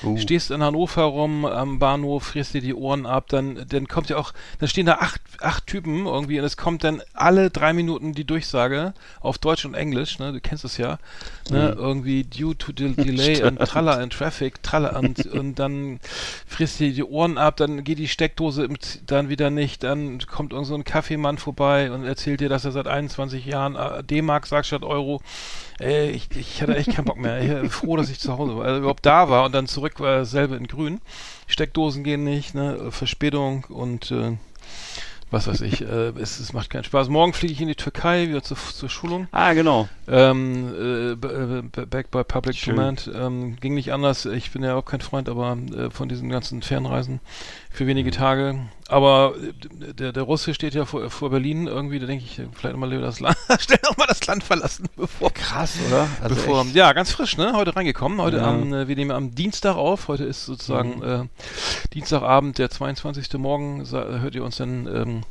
Uh. 0.04 0.18
Stehst 0.18 0.50
in 0.50 0.64
Hannover 0.64 1.04
rum 1.04 1.46
am 1.46 1.78
Bahnhof, 1.78 2.24
frierst 2.24 2.56
dir 2.56 2.62
die 2.62 2.74
Ohren 2.74 3.06
ab, 3.06 3.26
dann, 3.30 3.64
dann 3.70 3.88
kommt 3.88 4.10
ja 4.10 4.18
auch, 4.18 4.34
dann 4.60 4.68
stehen 4.68 4.88
da 4.88 4.96
acht, 4.96 5.22
acht 5.40 5.68
Typen 5.68 6.08
irgendwie 6.08 6.40
und 6.40 6.46
es 6.46 6.58
kommt 6.58 6.84
dann 6.84 7.04
alle 7.14 7.52
drei 7.52 7.74
Minuten 7.74 8.14
die 8.14 8.26
Durchsage 8.26 8.94
auf 9.22 9.38
Deutsch 9.38 9.66
und 9.66 9.76
Englisch, 9.76 10.18
ne? 10.18 10.34
Du 10.34 10.40
kennst 10.40 10.66
es 10.66 10.78
ja, 10.78 10.98
ne? 11.52 11.76
Irgendwie 11.78 12.24
due 12.24 12.58
to 12.58 12.72
the 12.76 12.96
delay 12.96 13.44
and 13.44 13.60
tralla 13.60 14.02
in 14.02 14.10
traffic, 14.10 14.64
tralla 14.64 14.98
und, 14.98 15.28
und 15.28 15.60
dann 15.60 16.00
frisst 16.48 16.80
dir 16.80 16.92
die 16.92 17.04
Ohren 17.04 17.38
ab, 17.38 17.58
dann 17.58 17.84
geht 17.84 18.00
die 18.00 18.08
Steckdose 18.08 18.64
im, 18.64 18.79
Z- 18.80 19.02
dann 19.08 19.30
wieder 19.30 19.50
nicht, 19.50 19.84
dann 19.84 20.20
kommt 20.20 20.54
irgend 20.54 20.68
so 20.68 20.76
ein 20.76 20.84
Kaffeemann 20.84 21.38
vorbei 21.38 21.92
und 21.92 22.06
erzählt 22.06 22.40
dir, 22.40 22.50
dass 22.50 22.66
er 22.66 22.72
seit 22.72 22.88
21 22.88 23.46
Jahren 23.46 23.76
äh, 23.76 24.04
D-Mark 24.04 24.46
sagt 24.48 24.68
statt 24.68 24.84
Euro. 24.84 25.22
Ey, 25.80 26.10
ich, 26.12 26.30
ich 26.36 26.62
hatte 26.62 26.76
echt 26.76 26.94
keinen 26.94 27.06
Bock 27.06 27.18
mehr. 27.18 27.42
Ich 27.42 27.50
war 27.52 27.70
froh, 27.70 27.98
dass 27.98 28.10
ich 28.10 28.20
zu 28.20 28.38
Hause 28.38 28.58
war, 28.58 28.66
also 28.66 28.80
überhaupt 28.80 29.06
da 29.06 29.30
war 29.30 29.46
und 29.46 29.54
dann 29.54 29.68
zurück 29.68 30.00
war 30.00 30.18
dasselbe 30.20 30.56
in 30.56 30.68
grün. 30.68 31.00
Steckdosen 31.48 32.04
gehen 32.04 32.24
nicht, 32.24 32.54
ne, 32.56 32.92
Verspätung 32.92 33.66
und 33.70 34.12
äh, 34.12 34.38
was 35.32 35.46
weiß 35.48 35.62
ich, 35.62 35.82
äh, 35.82 36.10
es, 36.20 36.40
es 36.40 36.54
macht 36.54 36.72
keinen 36.72 36.84
Spaß. 36.86 37.08
Morgen 37.10 37.34
fliege 37.34 37.54
ich 37.54 37.62
in 37.62 37.68
die 37.68 37.76
Türkei 37.76 38.28
wieder 38.30 38.42
zur, 38.42 38.58
zur 38.58 38.90
Schulung. 38.90 39.28
Ah, 39.32 39.54
genau. 39.54 39.88
Ähm, 40.08 40.74
äh, 40.76 41.12
äh, 41.12 41.86
back 41.86 42.10
by 42.10 42.24
Public 42.24 42.56
Schön. 42.56 42.76
Command. 42.76 43.12
Ähm, 43.14 43.56
ging 43.58 43.76
nicht 43.76 43.94
anders. 43.94 44.26
Ich 44.26 44.50
bin 44.50 44.64
ja 44.64 44.74
auch 44.74 44.86
kein 44.86 45.02
Freund, 45.02 45.30
aber 45.30 45.56
äh, 45.76 45.92
von 45.92 46.10
diesen 46.10 46.30
ganzen 46.30 46.64
Fernreisen 46.64 47.20
für 47.72 47.86
wenige 47.88 48.12
Tage. 48.12 48.60
Aber 48.88 49.36
äh, 49.38 49.94
der, 49.94 50.12
der 50.12 50.24
Russe 50.24 50.54
steht 50.56 50.74
ja 50.74 50.86
vor, 50.86 51.10
vor 51.12 51.30
Berlin 51.30 51.68
irgendwie, 51.68 52.00
da 52.00 52.08
denke 52.08 52.26
ich, 52.26 52.40
äh, 52.40 52.48
vielleicht 52.54 52.74
nochmal 52.74 52.90
lieber 52.90 53.04
das 53.04 53.20
Land, 53.20 53.38
schnell 53.60 53.80
nochmal 53.84 54.08
das 54.08 54.26
Land 54.26 54.44
verlassen, 54.44 54.88
bevor. 54.96 55.32
Krass, 55.32 55.76
oder? 55.88 56.08
Also 56.22 56.36
bevor 56.36 56.66
echt. 56.66 56.76
ja, 56.76 56.92
ganz 56.94 57.12
frisch, 57.12 57.38
ne? 57.38 57.54
Heute 57.54 57.76
reingekommen. 57.76 58.20
Heute 58.20 58.38
Ja. 58.38 58.48
am, 58.50 58.74
äh, 58.74 58.88
wir 58.88 58.96
nehmen 58.96 59.12
am 59.12 59.36
Dienstag 59.36 59.76
auf. 59.76 60.08
Heute 60.08 60.24
ist 60.26 60.46
sozusagen 60.46 61.02
äh, 61.04 61.24
Dienstagabend, 61.94 62.58
der 62.58 62.70
22. 62.70 63.32
Morgen. 63.34 63.86
Hört 63.90 64.34
ihr 64.36 64.44
uns 64.44 64.58
dann 64.58 64.88
ähm, 64.88 65.22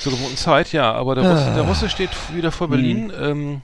zur 0.00 0.12
gewohnten 0.12 0.36
Zeit, 0.36 0.72
ja. 0.72 0.92
Aber 0.92 1.14
der 1.14 1.30
Russe, 1.30 1.52
der 1.54 1.62
Russe 1.62 1.88
steht 1.88 2.10
wieder 2.34 2.50
vor 2.52 2.68
Berlin. 2.68 3.12
Ähm, 3.18 3.62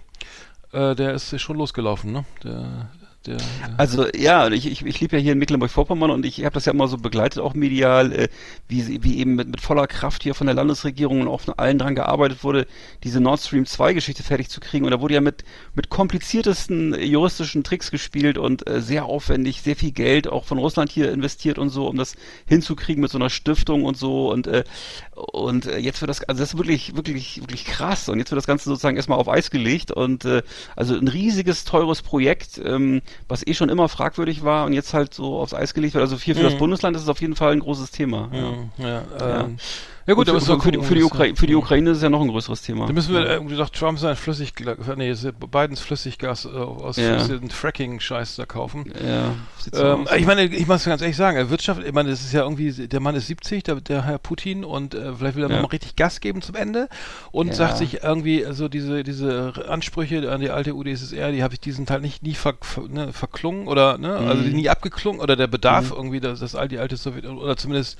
äh, 0.72 0.94
der 0.94 1.14
ist 1.14 1.38
schon 1.40 1.56
losgelaufen, 1.56 2.12
ne? 2.12 2.24
Der, 2.44 2.88
der, 3.26 3.38
Also 3.76 4.06
ja, 4.14 4.48
ich, 4.50 4.66
ich, 4.66 4.84
ich 4.84 5.00
lebe 5.00 5.16
ja 5.16 5.22
hier 5.22 5.32
in 5.32 5.38
Mecklenburg-Vorpommern 5.38 6.10
und 6.10 6.26
ich 6.26 6.44
habe 6.44 6.54
das 6.54 6.66
ja 6.66 6.72
immer 6.72 6.88
so 6.88 6.98
begleitet, 6.98 7.40
auch 7.40 7.54
medial, 7.54 8.12
äh, 8.12 8.28
wie, 8.68 9.02
wie 9.02 9.18
eben 9.18 9.34
mit, 9.34 9.48
mit 9.48 9.60
voller 9.60 9.86
Kraft 9.86 10.22
hier 10.22 10.34
von 10.34 10.46
der 10.46 10.54
Landesregierung 10.54 11.22
und 11.22 11.28
auch 11.28 11.40
von 11.40 11.54
allen 11.54 11.78
dran 11.78 11.94
gearbeitet 11.94 12.44
wurde, 12.44 12.66
diese 13.02 13.20
Nord 13.20 13.40
Stream 13.40 13.66
2 13.66 13.94
Geschichte 13.94 14.22
fertig 14.22 14.48
zu 14.50 14.60
kriegen. 14.60 14.84
Und 14.84 14.90
da 14.90 15.00
wurde 15.00 15.14
ja 15.14 15.20
mit, 15.20 15.44
mit 15.74 15.88
kompliziertesten 15.88 16.94
äh, 16.94 17.04
juristischen 17.04 17.64
Tricks 17.64 17.90
gespielt 17.90 18.38
und 18.38 18.68
äh, 18.68 18.80
sehr 18.80 19.06
aufwendig, 19.06 19.62
sehr 19.62 19.76
viel 19.76 19.92
Geld 19.92 20.28
auch 20.28 20.44
von 20.44 20.58
Russland 20.58 20.90
hier 20.90 21.10
investiert 21.10 21.58
und 21.58 21.70
so, 21.70 21.88
um 21.88 21.96
das 21.96 22.16
hinzukriegen 22.46 23.00
mit 23.00 23.10
so 23.10 23.18
einer 23.18 23.30
Stiftung 23.30 23.84
und 23.84 23.96
so. 23.96 24.30
Und, 24.30 24.46
äh, 24.46 24.64
und 25.14 25.66
äh, 25.66 25.78
jetzt 25.78 26.00
wird 26.00 26.08
das, 26.08 26.22
also 26.24 26.40
das 26.40 26.54
ist 26.54 26.58
wirklich, 26.58 26.96
wirklich, 26.96 27.40
wirklich 27.40 27.64
krass. 27.64 28.08
Und 28.08 28.18
jetzt 28.18 28.30
wird 28.30 28.38
das 28.38 28.46
Ganze 28.46 28.68
sozusagen 28.68 28.96
erstmal 28.96 29.18
auf 29.18 29.28
Eis 29.28 29.50
gelegt 29.50 29.90
und 29.90 30.24
äh, 30.24 30.42
also 30.76 30.94
ein 30.96 31.08
riesiges, 31.08 31.64
teures 31.64 32.02
Projekt, 32.02 32.60
ähm, 32.64 33.02
was 33.28 33.46
eh 33.46 33.54
schon 33.54 33.68
immer 33.68 33.88
fragwürdig 33.88 34.44
war 34.44 34.66
und 34.66 34.72
jetzt 34.72 34.94
halt 34.94 35.14
so 35.14 35.38
aufs 35.38 35.54
Eis 35.54 35.74
gelegt 35.74 35.94
wird. 35.94 36.02
Also 36.02 36.18
hier 36.18 36.34
für 36.34 36.42
das 36.42 36.56
Bundesland 36.56 36.96
ist 36.96 37.02
es 37.02 37.08
auf 37.08 37.20
jeden 37.20 37.36
Fall 37.36 37.52
ein 37.52 37.60
großes 37.60 37.90
Thema. 37.90 38.28
Mhm, 38.28 38.70
ja, 38.78 38.88
Ja. 38.88 39.02
ähm, 39.20 39.56
ja 39.58 39.64
gut, 40.12 40.28
Und 40.28 40.34
müssen 40.34 40.48
wir 40.48 40.60
für, 40.60 40.62
für, 40.62 40.72
die, 40.72 40.82
für, 40.82 40.94
die 40.94 41.00
äh, 41.00 41.34
für 41.34 41.58
Ukraine 41.58 41.90
ist 41.90 41.96
es 41.98 42.02
ja 42.02 42.10
noch 42.10 42.20
ein 42.20 42.28
größeres 42.28 42.60
Thema. 42.60 42.86
Da 42.86 42.92
müssen 42.92 43.14
wir 43.14 43.26
irgendwie 43.26 43.56
doch 43.56 43.70
Trump 43.70 43.98
sein 43.98 44.16
Flüssiggas, 44.16 44.76
nee, 44.96 45.10
ist 45.10 45.24
ja 45.24 45.30
Bidens 45.30 45.80
Flüssiggas 45.80 46.44
äh, 46.44 46.48
aus 46.48 46.96
Ja. 46.98 47.16
aus 47.16 47.26
diesem 47.28 47.48
Fracking-Scheiß 47.48 48.36
da 48.36 48.44
kaufen. 48.44 48.92
ja, 49.02 49.34
so 49.72 49.82
Ähm, 49.82 50.06
ich 50.16 50.26
meine, 50.26 50.44
ich 50.44 50.66
muss 50.66 50.84
ganz 50.84 51.00
ehrlich 51.00 51.16
sagen, 51.16 51.48
Wirtschaft, 51.48 51.82
ich 51.82 51.92
meine, 51.92 52.10
das 52.10 52.20
ist 52.20 52.32
ja 52.34 52.42
irgendwie, 52.42 52.70
der 52.86 53.00
Mann 53.00 53.14
ist 53.14 53.28
70, 53.28 53.62
der, 53.62 53.76
der 53.76 54.04
Herr 54.04 54.18
Putin, 54.18 54.64
und 54.64 54.94
äh, 54.94 55.14
vielleicht 55.14 55.36
will 55.36 55.44
er 55.44 55.48
Ja. 55.48 55.56
nochmal 55.56 55.70
richtig 55.70 55.96
Gas 55.96 56.20
geben 56.20 56.42
zum 56.42 56.54
Ende 56.54 56.88
und 57.32 57.48
Ja. 57.48 57.54
sagt 57.54 57.78
sich 57.78 58.02
irgendwie, 58.02 58.44
also 58.44 58.68
diese, 58.68 59.04
diese 59.04 59.54
Ansprüche 59.68 60.30
an 60.30 60.40
die 60.42 60.50
alte 60.50 60.74
UdSSR, 60.74 61.32
die 61.32 61.42
habe 61.42 61.54
ich 61.54 61.60
diesen 61.60 61.86
Teil 61.86 62.00
nicht 62.00 62.22
nie 62.22 62.34
ver, 62.34 62.54
ver, 62.60 62.88
ne, 62.88 63.12
verklungen 63.12 63.66
oder, 63.68 63.96
ne, 63.96 64.16
also 64.18 64.42
Mhm. 64.42 64.48
die 64.48 64.54
nie 64.54 64.68
abgeklungen 64.68 65.20
oder 65.20 65.36
der 65.36 65.46
Bedarf 65.46 65.90
irgendwie, 65.90 66.20
dass 66.20 66.40
das 66.40 66.54
all 66.54 66.68
die 66.68 66.78
alte 66.78 66.96
Sowjet, 66.96 67.24
oder 67.26 67.56
zumindest 67.56 67.98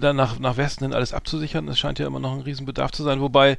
dann 0.00 0.16
nach, 0.16 0.38
nach 0.38 0.56
Westen 0.56 0.84
hin 0.84 0.94
alles 0.94 1.12
abzusichern, 1.34 1.66
das 1.66 1.78
scheint 1.78 1.98
ja 1.98 2.06
immer 2.06 2.20
noch 2.20 2.32
ein 2.32 2.40
Riesenbedarf 2.40 2.92
zu 2.92 3.02
sein, 3.02 3.20
wobei 3.20 3.58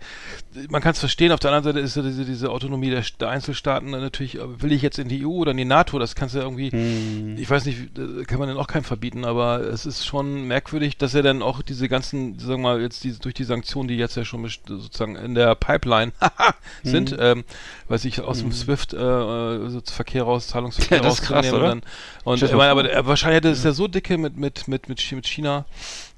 man 0.70 0.82
kann 0.82 0.94
es 0.94 1.00
verstehen, 1.00 1.32
auf 1.32 1.40
der 1.40 1.52
anderen 1.52 1.76
Seite 1.76 1.80
ist 1.80 1.96
ja 1.96 2.02
diese, 2.02 2.26
diese 2.26 2.50
Autonomie 2.50 2.90
der, 2.90 3.04
der 3.20 3.30
Einzelstaaten 3.30 3.94
äh, 3.94 4.00
natürlich, 4.00 4.36
äh, 4.36 4.62
will 4.62 4.72
ich 4.72 4.82
jetzt 4.82 4.98
in 5.00 5.10
die 5.10 5.26
EU 5.26 5.30
oder 5.30 5.52
in 5.52 5.58
die 5.58 5.66
NATO, 5.66 6.00
das 6.00 6.16
kannst 6.16 6.36
du 6.36 6.40
ja 6.40 6.46
irgendwie, 6.46 6.72
Hm. 6.72 7.38
ich 7.38 7.50
weiß 7.50 7.66
nicht, 7.66 7.98
äh, 7.98 8.24
kann 8.26 8.40
man 8.40 8.48
den 8.48 8.58
auch 8.58 8.68
keinem 8.68 8.84
verbieten, 8.84 9.26
aber 9.26 9.60
es 9.62 9.86
ist 9.86 10.06
schon 10.06 10.48
merkwürdig, 10.48 10.98
dass 10.98 11.14
er 11.14 11.24
dann 11.24 11.42
auch 11.42 11.62
diese 11.62 11.90
ganzen, 11.90 12.40
sagen 12.40 12.62
wir 12.64 12.76
mal, 12.76 12.82
jetzt 12.82 13.04
diese, 13.04 13.20
durch 13.20 13.34
die 13.34 13.44
Sanktionen, 13.44 13.88
die 13.88 13.96
jetzt 13.98 14.16
ja 14.16 14.26
schon 14.26 14.48
sozusagen 14.48 15.16
in 15.16 15.36
der 15.36 15.56
Pipeline 15.56 16.12
sind, 16.84 17.12
Hm. 17.12 17.18
ähm, 17.20 17.44
weiß 17.88 18.06
ich, 18.06 18.22
aus 18.22 18.40
dem 18.40 18.52
SWIFT 18.52 18.94
äh, 18.94 18.98
äh, 18.98 19.70
so 19.70 19.82
Verkehr 19.86 20.24
raus, 20.24 20.48
Zahlungsverkehr 20.48 21.00
Ja, 21.00 21.04
rauszunehmen 21.04 21.54
und 21.54 21.62
dann. 21.62 21.82
Und 22.24 22.42
ich 22.42 22.52
meine, 22.54 22.72
aber 22.72 23.06
wahrscheinlich 23.06 23.38
hätte 23.38 23.50
es 23.50 23.64
ja. 23.64 23.72
so 23.72 23.88
dicke 23.88 24.18
mit 24.18 24.38
mit 24.38 24.68
mit 24.68 24.90
mit 24.90 25.00
China, 25.00 25.66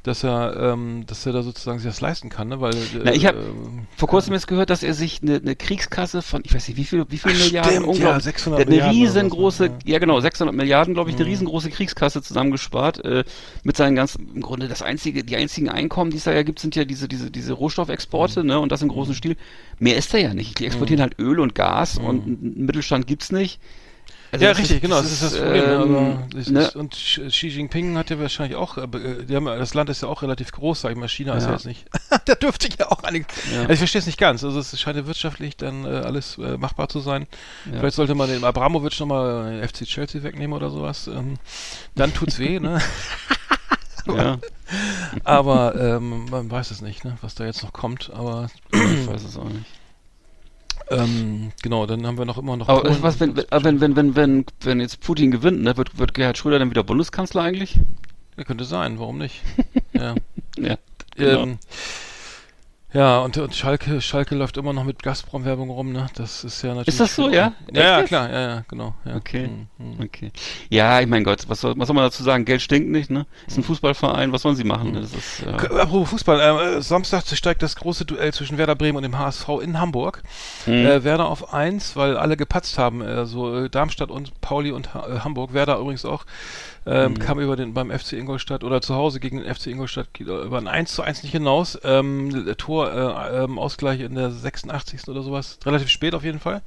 dass 0.07 0.23
er 0.23 0.57
ähm, 0.73 1.03
dass 1.05 1.23
er 1.27 1.33
da 1.33 1.43
sozusagen 1.43 1.77
sich 1.77 1.87
das 1.87 2.01
leisten 2.01 2.29
kann, 2.29 2.47
ne? 2.47 2.59
Weil 2.59 2.73
äh, 2.73 2.79
Na, 3.03 3.13
ich 3.13 3.25
hab 3.27 3.35
ähm, 3.35 3.85
Vor 3.95 4.07
kurzem 4.09 4.33
jetzt 4.33 4.47
gehört, 4.47 4.71
dass 4.71 4.81
er 4.81 4.95
sich 4.95 5.21
eine, 5.21 5.35
eine 5.35 5.55
Kriegskasse 5.55 6.23
von, 6.23 6.41
ich 6.43 6.55
weiß 6.55 6.67
nicht, 6.67 6.77
wie 6.77 6.83
viel, 6.85 7.05
wie 7.09 7.17
viel 7.19 7.33
Ach, 7.35 7.37
Milliarden, 7.45 7.71
stimmt, 7.71 7.85
ja, 7.85 7.91
unglaublich, 7.91 8.23
600 8.23 8.59
der 8.59 8.65
hat 8.65 8.67
eine 8.67 8.75
Milliarden 8.75 9.01
oder 9.01 9.09
was, 9.09 9.15
riesengroße, 9.15 9.63
ne? 9.63 9.79
ja 9.85 9.99
genau, 9.99 10.19
600 10.19 10.55
Milliarden, 10.55 10.93
glaube 10.95 11.09
ich, 11.11 11.15
eine 11.15 11.25
Mhm. 11.25 11.29
riesengroße 11.31 11.69
Kriegskasse 11.69 12.21
zusammengespart, 12.23 13.05
äh, 13.05 13.23
mit 13.63 13.77
seinen 13.77 13.95
ganzen, 13.95 14.33
im 14.33 14.41
Grunde 14.41 14.67
das 14.67 14.81
einzige, 14.81 15.23
die 15.23 15.35
einzigen 15.35 15.69
Einkommen, 15.69 16.09
die 16.11 16.17
es 16.17 16.23
da 16.23 16.33
ja 16.33 16.43
gibt, 16.43 16.59
sind 16.59 16.75
ja 16.75 16.85
diese, 16.85 17.07
diese, 17.07 17.29
diese 17.29 17.53
Rohstoffexporte, 17.53 18.41
Mhm. 18.41 18.47
ne, 18.47 18.59
und 18.59 18.71
das 18.71 18.81
im 18.81 18.89
großen 18.89 19.13
Stil. 19.13 19.35
Mehr 19.79 19.97
ist 19.97 20.13
da 20.13 20.17
ja 20.17 20.33
nicht. 20.33 20.59
Die 20.59 20.65
exportieren 20.65 21.01
halt 21.01 21.19
Öl 21.19 21.39
und 21.39 21.53
Gas 21.53 21.97
und 21.97 22.25
einen 22.25 22.65
Mittelstand 22.65 23.05
gibt's 23.07 23.31
nicht. 23.31 23.59
Also 24.31 24.43
ja, 24.45 24.51
richtig, 24.51 24.75
ist- 24.77 24.81
genau, 24.81 24.97
das 25.01 25.11
ist 25.11 25.23
das 25.23 25.37
Problem. 25.37 25.63
ne, 25.91 26.33
ähm, 26.35 26.53
ne? 26.53 26.71
und 26.75 26.91
Xi 26.93 27.47
Jinping 27.47 27.97
hat 27.97 28.09
ja 28.09 28.19
wahrscheinlich 28.19 28.57
auch, 28.57 28.77
äh, 28.77 28.81
haben, 28.81 29.47
ja- 29.47 29.55
das 29.57 29.73
Land 29.73 29.89
ist 29.89 30.01
ja 30.01 30.09
auch 30.09 30.21
relativ 30.21 30.51
groß, 30.51 30.81
sag 30.81 30.91
ich 30.91 30.97
mal, 30.97 31.07
China 31.07 31.33
ist 31.35 31.43
ja 31.43 31.49
Ja. 31.49 31.55
jetzt 31.55 31.65
nicht. 31.65 31.85
da 32.25 32.35
dürfte 32.35 32.67
ja 32.77 32.91
auch 32.91 33.03
einiges. 33.03 33.27
Ja. 33.53 33.61
Also 33.61 33.73
ich 33.73 33.79
verstehe 33.79 33.99
es 33.99 34.05
nicht 34.05 34.19
ganz. 34.19 34.43
Also 34.43 34.59
es 34.59 34.77
scheint 34.79 34.97
ja 34.97 35.07
wirtschaftlich 35.07 35.55
dann 35.55 35.85
äh, 35.85 35.87
alles 35.89 36.37
äh, 36.37 36.57
machbar 36.57 36.89
zu 36.89 36.99
sein. 36.99 37.25
Ja. 37.71 37.79
Vielleicht 37.79 37.95
sollte 37.95 38.15
man 38.15 38.29
dem 38.29 38.43
Abramovic 38.43 38.99
nochmal 38.99 39.65
FC 39.67 39.85
Chelsea 39.85 40.23
wegnehmen 40.23 40.53
oder 40.53 40.69
sowas. 40.71 41.07
Ähm, 41.07 41.35
dann 41.95 42.13
tut's 42.13 42.37
weh, 42.39 42.59
ne? 42.59 42.81
Ja, 44.07 44.37
Aber 45.25 45.75
ähm, 45.75 46.25
man 46.29 46.49
weiß 46.49 46.71
es 46.71 46.81
nicht, 46.81 47.03
ne? 47.03 47.17
was 47.21 47.35
da 47.35 47.43
jetzt 47.45 47.61
noch 47.63 47.73
kommt. 47.73 48.09
Aber 48.13 48.49
ich 48.71 49.05
weiß 49.07 49.23
es 49.23 49.35
auch 49.37 49.43
nicht. 49.49 49.65
Ähm, 50.89 51.51
genau, 51.61 51.85
dann 51.85 52.05
haben 52.05 52.17
wir 52.17 52.25
noch 52.25 52.37
immer 52.37 52.57
noch. 52.57 52.69
Aber 52.69 52.81
Polen. 52.81 53.01
was, 53.01 53.19
wenn, 53.19 53.35
wenn, 53.35 53.45
wenn, 53.49 53.81
wenn, 53.81 53.95
wenn, 53.95 54.15
wenn, 54.15 54.45
wenn 54.61 54.79
jetzt 54.79 55.01
Putin 55.01 55.31
gewinnt, 55.31 55.61
ne, 55.61 55.75
wird, 55.77 55.97
wird 55.97 56.13
Gerhard 56.13 56.37
Schröder 56.37 56.59
dann 56.59 56.69
wieder 56.69 56.83
Bundeskanzler 56.83 57.41
eigentlich? 57.41 57.79
Ja, 58.37 58.43
könnte 58.43 58.65
sein, 58.65 58.99
warum 58.99 59.17
nicht? 59.17 59.41
ja. 59.93 60.15
Ja. 60.57 60.77
Genau. 61.15 61.43
Ähm, 61.43 61.59
ja, 62.97 63.19
und, 63.19 63.37
und 63.37 63.53
Schalke, 63.53 64.01
Schalke 64.01 64.33
läuft 64.33 64.57
immer 64.57 64.73
noch 64.73 64.83
mit 64.83 65.03
Gazprom-Werbung 65.03 65.69
rum, 65.69 65.91
ne? 65.91 66.07
Das 66.15 66.43
ist 66.43 66.63
ja 66.63 66.69
natürlich. 66.69 66.87
Ist 66.87 66.99
das 66.99 67.15
so, 67.15 67.29
ja? 67.29 67.53
Ja, 67.71 67.99
ja, 67.99 68.03
klar, 68.03 68.27
ja, 68.31 68.41
ja, 68.41 68.63
genau. 68.67 68.95
Ja. 69.05 69.15
Okay. 69.17 69.45
Hm, 69.45 69.67
hm. 69.77 70.05
Okay. 70.05 70.31
Ja, 70.69 70.99
ich 70.99 71.05
mein 71.05 71.23
Gott, 71.23 71.45
was 71.47 71.61
soll, 71.61 71.75
was 71.77 71.87
soll 71.87 71.95
man 71.95 72.05
dazu 72.05 72.23
sagen? 72.23 72.43
Geld 72.43 72.63
stinkt 72.63 72.89
nicht, 72.89 73.11
ne? 73.11 73.27
Ist 73.45 73.57
ein 73.57 73.63
Fußballverein, 73.63 74.31
was 74.31 74.41
sollen 74.41 74.55
sie 74.55 74.63
machen? 74.63 74.93
ne? 74.93 75.01
Das 75.01 75.13
ist, 75.13 75.43
ja. 75.45 75.53
Apropos 75.53 76.09
Fußball, 76.09 76.77
äh, 76.77 76.81
Samstag 76.81 77.27
steigt 77.27 77.61
das 77.61 77.75
große 77.75 78.05
Duell 78.05 78.33
zwischen 78.33 78.57
Werder 78.57 78.73
Bremen 78.73 78.97
und 78.97 79.03
dem 79.03 79.19
HSV 79.19 79.47
in 79.61 79.79
Hamburg. 79.79 80.23
Mhm. 80.65 80.73
Äh, 80.73 81.03
Werder 81.03 81.27
auf 81.27 81.53
1, 81.53 81.95
weil 81.95 82.17
alle 82.17 82.35
gepatzt 82.35 82.79
haben, 82.79 83.03
so 83.27 83.55
äh, 83.55 83.69
Darmstadt 83.69 84.09
und 84.09 84.41
Pauli 84.41 84.71
und 84.71 84.95
ha 84.95 85.07
äh, 85.07 85.19
Hamburg. 85.19 85.53
Werder 85.53 85.77
übrigens 85.77 86.03
auch. 86.03 86.25
Ähm, 86.87 87.11
Mhm. 87.13 87.19
Kam 87.19 87.39
über 87.39 87.55
den 87.57 87.73
beim 87.73 87.91
FC 87.91 88.13
Ingolstadt 88.13 88.63
oder 88.63 88.81
zu 88.81 88.95
Hause 88.95 89.19
gegen 89.19 89.37
den 89.43 89.53
FC 89.53 89.67
Ingolstadt 89.67 90.07
über 90.19 90.57
ein 90.57 90.67
1 90.67 90.93
zu 90.95 91.01
1 91.03 91.23
nicht 91.23 91.31
hinaus. 91.33 91.77
Ähm, 91.83 92.53
Tor, 92.57 92.91
äh, 92.91 93.43
ähm, 93.43 93.59
Ausgleich 93.59 93.99
in 93.99 94.15
der 94.15 94.31
86. 94.31 95.07
oder 95.09 95.21
sowas. 95.21 95.59
Relativ 95.65 95.89
spät 95.89 96.15
auf 96.15 96.23
jeden 96.23 96.39
Fall. 96.39 96.61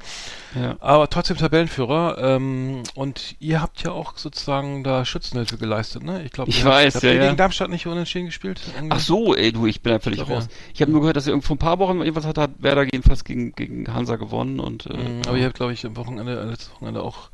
ja. 0.54 0.76
Aber 0.80 1.08
trotzdem 1.08 1.36
Tabellenführer. 1.38 2.18
Ähm, 2.18 2.82
und 2.94 3.34
ihr 3.40 3.62
habt 3.62 3.82
ja 3.82 3.92
auch 3.92 4.16
sozusagen 4.18 4.84
da 4.84 5.04
Schützenhilfe 5.04 5.56
geleistet, 5.56 6.02
ne? 6.02 6.22
Ich 6.22 6.32
glaube, 6.32 6.50
Ich 6.50 6.64
weiß, 6.64 6.96
habt 6.96 7.04
ja, 7.04 7.10
ihr 7.10 7.16
ja. 7.16 7.24
gegen 7.26 7.36
Darmstadt 7.36 7.70
nicht 7.70 7.86
unentschieden 7.86 8.26
gespielt? 8.26 8.60
Irgendwie? 8.76 8.94
Ach 8.94 9.00
so, 9.00 9.34
ey, 9.34 9.52
du, 9.52 9.66
ich 9.66 9.80
bin 9.82 9.92
da 9.92 9.98
völlig 10.00 10.20
Ich 10.20 10.26
glaub, 10.26 10.38
raus. 10.38 10.48
Ich 10.74 10.82
habe 10.82 10.92
nur 10.92 11.00
gehört, 11.00 11.16
dass 11.16 11.26
irgendwo 11.26 11.46
vor 11.48 11.56
ein 11.56 11.58
paar 11.58 11.78
Wochen 11.78 12.00
irgendwas 12.00 12.26
hat, 12.26 12.36
hat 12.36 12.50
Werder 12.58 12.84
jedenfalls 12.84 13.24
gegen, 13.24 13.52
gegen 13.54 13.92
Hansa 13.92 14.16
gewonnen 14.16 14.60
und, 14.60 14.86
äh, 14.86 14.90
Mhm, 14.96 15.22
aber 15.26 15.38
ihr 15.38 15.46
habt, 15.46 15.54
glaube 15.56 15.72
ich, 15.72 15.86
am 15.86 15.96
Wochenende, 15.96 16.38
äh, 16.38 16.44
letztes 16.44 16.70
Wochenende 16.74 17.02
auch 17.02 17.30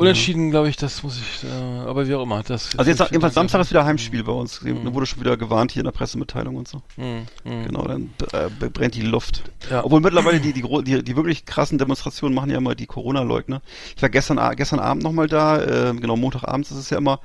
unentschieden, 0.00 0.50
glaube 0.50 0.68
ich, 0.68 0.76
das 0.76 1.02
muss 1.02 1.18
ich, 1.18 1.44
äh, 1.44 1.80
aber 1.86 2.08
wie 2.08 2.14
auch 2.14 2.22
immer. 2.22 2.42
Das, 2.42 2.76
also 2.76 2.90
jetzt, 2.90 3.00
jedenfalls 3.00 3.34
Samstag 3.34 3.60
ist 3.60 3.70
wieder 3.70 3.84
Heimspiel 3.84 4.24
bei 4.24 4.32
uns. 4.32 4.62
Mhm. 4.62 4.92
Wurde 4.94 5.06
schon 5.06 5.20
wieder 5.20 5.36
gewarnt 5.36 5.72
hier 5.72 5.80
in 5.80 5.84
der 5.84 5.92
Pressemitteilung 5.92 6.56
und 6.56 6.66
so. 6.66 6.82
Mhm, 6.96 7.26
mhm. 7.44 7.64
Genau, 7.66 7.86
dann 7.86 8.10
äh, 8.32 8.68
brennt 8.68 8.94
die 8.94 9.02
Luft. 9.02 9.44
Ja. 9.70 9.84
Obwohl 9.84 10.00
mittlerweile 10.00 10.40
die, 10.40 10.52
die, 10.52 10.62
die, 10.62 11.04
die 11.04 11.16
wirklich 11.16 11.44
krassen 11.44 11.78
Demonstrationen 11.78 12.34
machen 12.34 12.50
ja 12.50 12.58
immer 12.58 12.74
die 12.74 12.86
Corona-Leugner. 12.86 13.60
Ich 13.94 14.02
war 14.02 14.08
gestern, 14.08 14.38
gestern 14.56 14.80
Abend 14.80 15.02
nochmal 15.02 15.26
da, 15.26 15.62
äh, 15.62 15.94
genau, 15.94 16.16
Montagabends 16.16 16.70
ist 16.70 16.78
es 16.78 16.90
ja 16.90 16.98
immer. 16.98 17.20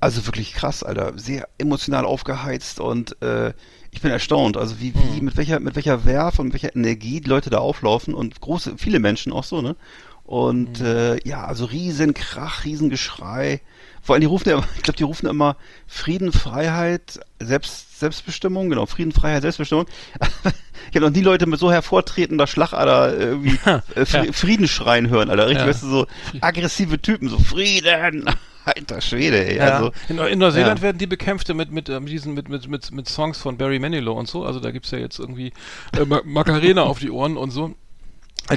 Also 0.00 0.26
wirklich 0.26 0.52
krass, 0.52 0.82
Alter. 0.82 1.12
Sehr 1.16 1.48
emotional 1.58 2.04
aufgeheizt 2.04 2.80
und 2.80 3.20
äh, 3.22 3.52
ich 3.94 4.00
bin 4.00 4.10
erstaunt, 4.10 4.56
also 4.56 4.80
wie, 4.80 4.92
wie, 4.92 5.20
mit 5.20 5.36
welcher, 5.36 5.60
mit 5.60 5.76
welcher 5.76 6.04
Werf 6.04 6.38
und 6.40 6.46
mit 6.46 6.54
welcher 6.54 6.74
Energie 6.74 7.20
die 7.20 7.28
Leute 7.30 7.48
da 7.48 7.58
auflaufen 7.58 8.12
und 8.12 8.40
große, 8.40 8.74
viele 8.76 8.98
Menschen 8.98 9.32
auch 9.32 9.44
so, 9.44 9.62
ne? 9.62 9.76
Und 10.24 10.80
äh, 10.80 11.18
ja, 11.28 11.44
also 11.44 11.66
riesen 11.66 12.14
Krach, 12.14 12.64
riesen 12.64 12.88
Geschrei. 12.90 13.60
Vor 14.02 14.14
allem, 14.14 14.20
die 14.22 14.26
rufen 14.26 14.48
ja, 14.48 14.56
immer- 14.56 14.68
ich 14.76 14.82
glaube, 14.82 14.96
die 14.96 15.02
rufen 15.02 15.26
immer 15.26 15.56
Frieden, 15.86 16.32
Freiheit, 16.32 17.20
Selbst, 17.40 17.98
Selbstbestimmung, 18.00 18.70
genau, 18.70 18.86
Frieden, 18.86 19.12
Freiheit, 19.12 19.42
Selbstbestimmung. 19.42 19.86
ich 20.90 20.96
habe 20.96 21.06
noch 21.06 21.12
die 21.12 21.20
Leute 21.20 21.46
mit 21.46 21.60
so 21.60 21.70
hervortretender 21.70 22.46
Schlagader 22.46 23.16
irgendwie 23.16 23.58
äh, 23.94 24.06
Fri 24.06 24.26
Ja. 24.26 24.32
Frieden 24.32 24.66
schreien 24.68 25.08
hören, 25.10 25.28
Alter. 25.30 25.46
Richtig, 25.46 25.62
Ja. 25.62 25.68
weißt 25.68 25.82
du, 25.82 25.88
so 25.88 26.06
aggressive 26.40 27.00
Typen, 27.00 27.28
so 27.28 27.38
Frieden. 27.38 28.24
Alter 28.64 29.02
Schwede, 29.02 29.46
ey. 29.46 29.58
Ja. 29.58 29.76
Also, 29.76 29.92
in, 30.08 30.16
in 30.18 30.38
Neuseeland 30.38 30.78
ja. 30.78 30.82
werden 30.84 30.96
die 30.96 31.06
bekämpft 31.06 31.52
mit 31.54 31.70
mit 31.70 31.90
ähm, 31.90 32.06
diesen 32.06 32.32
mit 32.32 32.48
mit 32.48 32.66
mit 32.66 32.90
mit 32.92 33.08
Songs 33.10 33.36
von 33.36 33.58
Barry 33.58 33.78
Manilow 33.78 34.18
und 34.18 34.26
so. 34.26 34.46
Also 34.46 34.58
da 34.58 34.70
gibt's 34.70 34.90
ja 34.90 34.96
jetzt 34.96 35.18
irgendwie 35.18 35.52
äh, 35.94 36.06
Ma- 36.06 36.22
Macarena 36.24 36.82
auf 36.84 36.98
die 36.98 37.10
Ohren 37.10 37.36
und 37.36 37.50
so. 37.50 37.74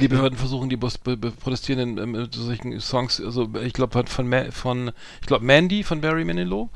Die 0.00 0.08
Behörden 0.08 0.38
versuchen 0.38 0.68
die 0.68 0.76
protestierenden 0.76 1.96
ähm, 1.98 2.12
mit 2.12 2.34
solchen 2.34 2.78
Songs, 2.78 3.20
also 3.24 3.48
ich 3.64 3.72
glaube 3.72 3.92
von 3.92 4.06
von, 4.06 4.28
Ma- 4.28 4.50
von 4.50 4.92
ich 5.22 5.26
glaube 5.26 5.44
Mandy 5.46 5.82
von 5.82 6.02
Barry 6.02 6.24
Manilow, 6.26 6.68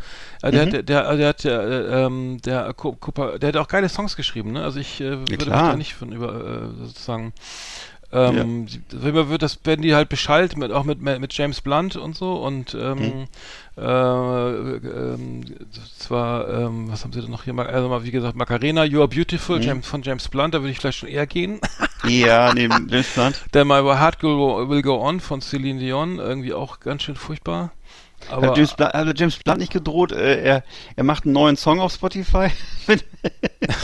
äh, 0.43 0.51
der, 0.51 0.67
Mhm. 0.67 0.71
der 0.71 0.83
der 0.83 1.17
der 1.17 1.29
hat 1.29 1.45
ja 1.45 1.61
äh, 1.63 2.07
ähm, 2.07 2.41
der 2.43 2.73
Cooper, 2.73 3.39
der 3.39 3.49
hat 3.49 3.57
auch 3.59 3.69
geile 3.69 3.91
Songs 3.91 4.17
geschrieben, 4.17 4.53
ne? 4.53 4.65
Also 4.65 4.81
ich 4.81 5.01
äh, 5.03 5.11
würde 5.11 5.31
mich 5.31 5.39
klar. 5.41 5.73
da 5.73 5.77
nicht 5.77 5.93
von 5.95 6.11
über 6.11 6.33
äh, 6.81 6.87
sozusagen 6.87 7.35
ähm, 8.13 8.67
die- 8.67 8.83
immer 9.09 9.29
wird 9.31 9.43
das 9.43 9.59
werden 9.65 9.83
die 9.83 9.95
halt 9.95 10.09
beschallt 10.09 10.57
mit 10.57 10.71
auch 10.73 10.85
mit 10.85 11.01
mit 11.01 11.33
James 11.33 11.61
Blunt 11.61 11.97
und 11.97 12.15
so 12.17 12.35
und 12.35 12.75
ähm, 12.75 12.99
Mhm. 12.99 13.27
äh, 13.77 13.83
ähm, 14.77 15.45
zwar 15.99 16.49
ähm, 16.49 16.91
was 16.91 17.05
haben 17.05 17.13
sie 17.13 17.21
denn 17.23 17.31
noch 17.31 17.45
hier 17.45 17.57
also 17.59 17.89
mal 17.89 18.05
wie 18.05 18.11
gesagt 18.11 18.37
Macarena 18.37 18.85
You 18.85 19.01
Are 19.01 19.09
Beautiful 19.09 19.59
Mhm. 19.59 19.63
James, 19.63 19.87
von 19.87 20.03
James 20.03 20.29
Blunt 20.29 20.55
da 20.55 20.61
würde 20.61 20.71
ich 20.73 20.79
vielleicht 20.79 20.99
schon 20.99 21.09
eher 21.09 21.27
gehen 21.27 21.61
ja, 22.05 22.53
neben 22.53 22.89
James 22.89 23.09
Blunt. 23.15 23.41
dann 23.53 23.67
mal 23.67 23.81
über 23.81 23.99
Heart 23.99 24.23
Will, 24.23 24.69
Will 24.69 24.83
Go 24.83 25.01
On 25.01 25.21
von 25.21 25.41
Celine 25.41 25.81
Dion 25.81 26.19
irgendwie 26.19 26.53
auch 26.53 26.81
ganz 26.81 27.03
schön 27.05 27.17
furchtbar 27.17 27.73
aber 28.31 28.49
Hat 28.49 28.57
James, 28.57 28.75
Blunt, 28.75 28.93
hat 28.95 29.19
James 29.19 29.37
Blunt 29.37 29.59
nicht 29.59 29.73
gedroht, 29.73 30.13
äh, 30.13 30.43
er, 30.43 30.65
er 30.97 31.05
macht 31.05 31.25
einen 31.25 31.33
neuen 31.35 31.57
Song 31.57 31.81
auf 31.81 31.93
Spotify, 31.93 32.49
wenn, 32.87 33.01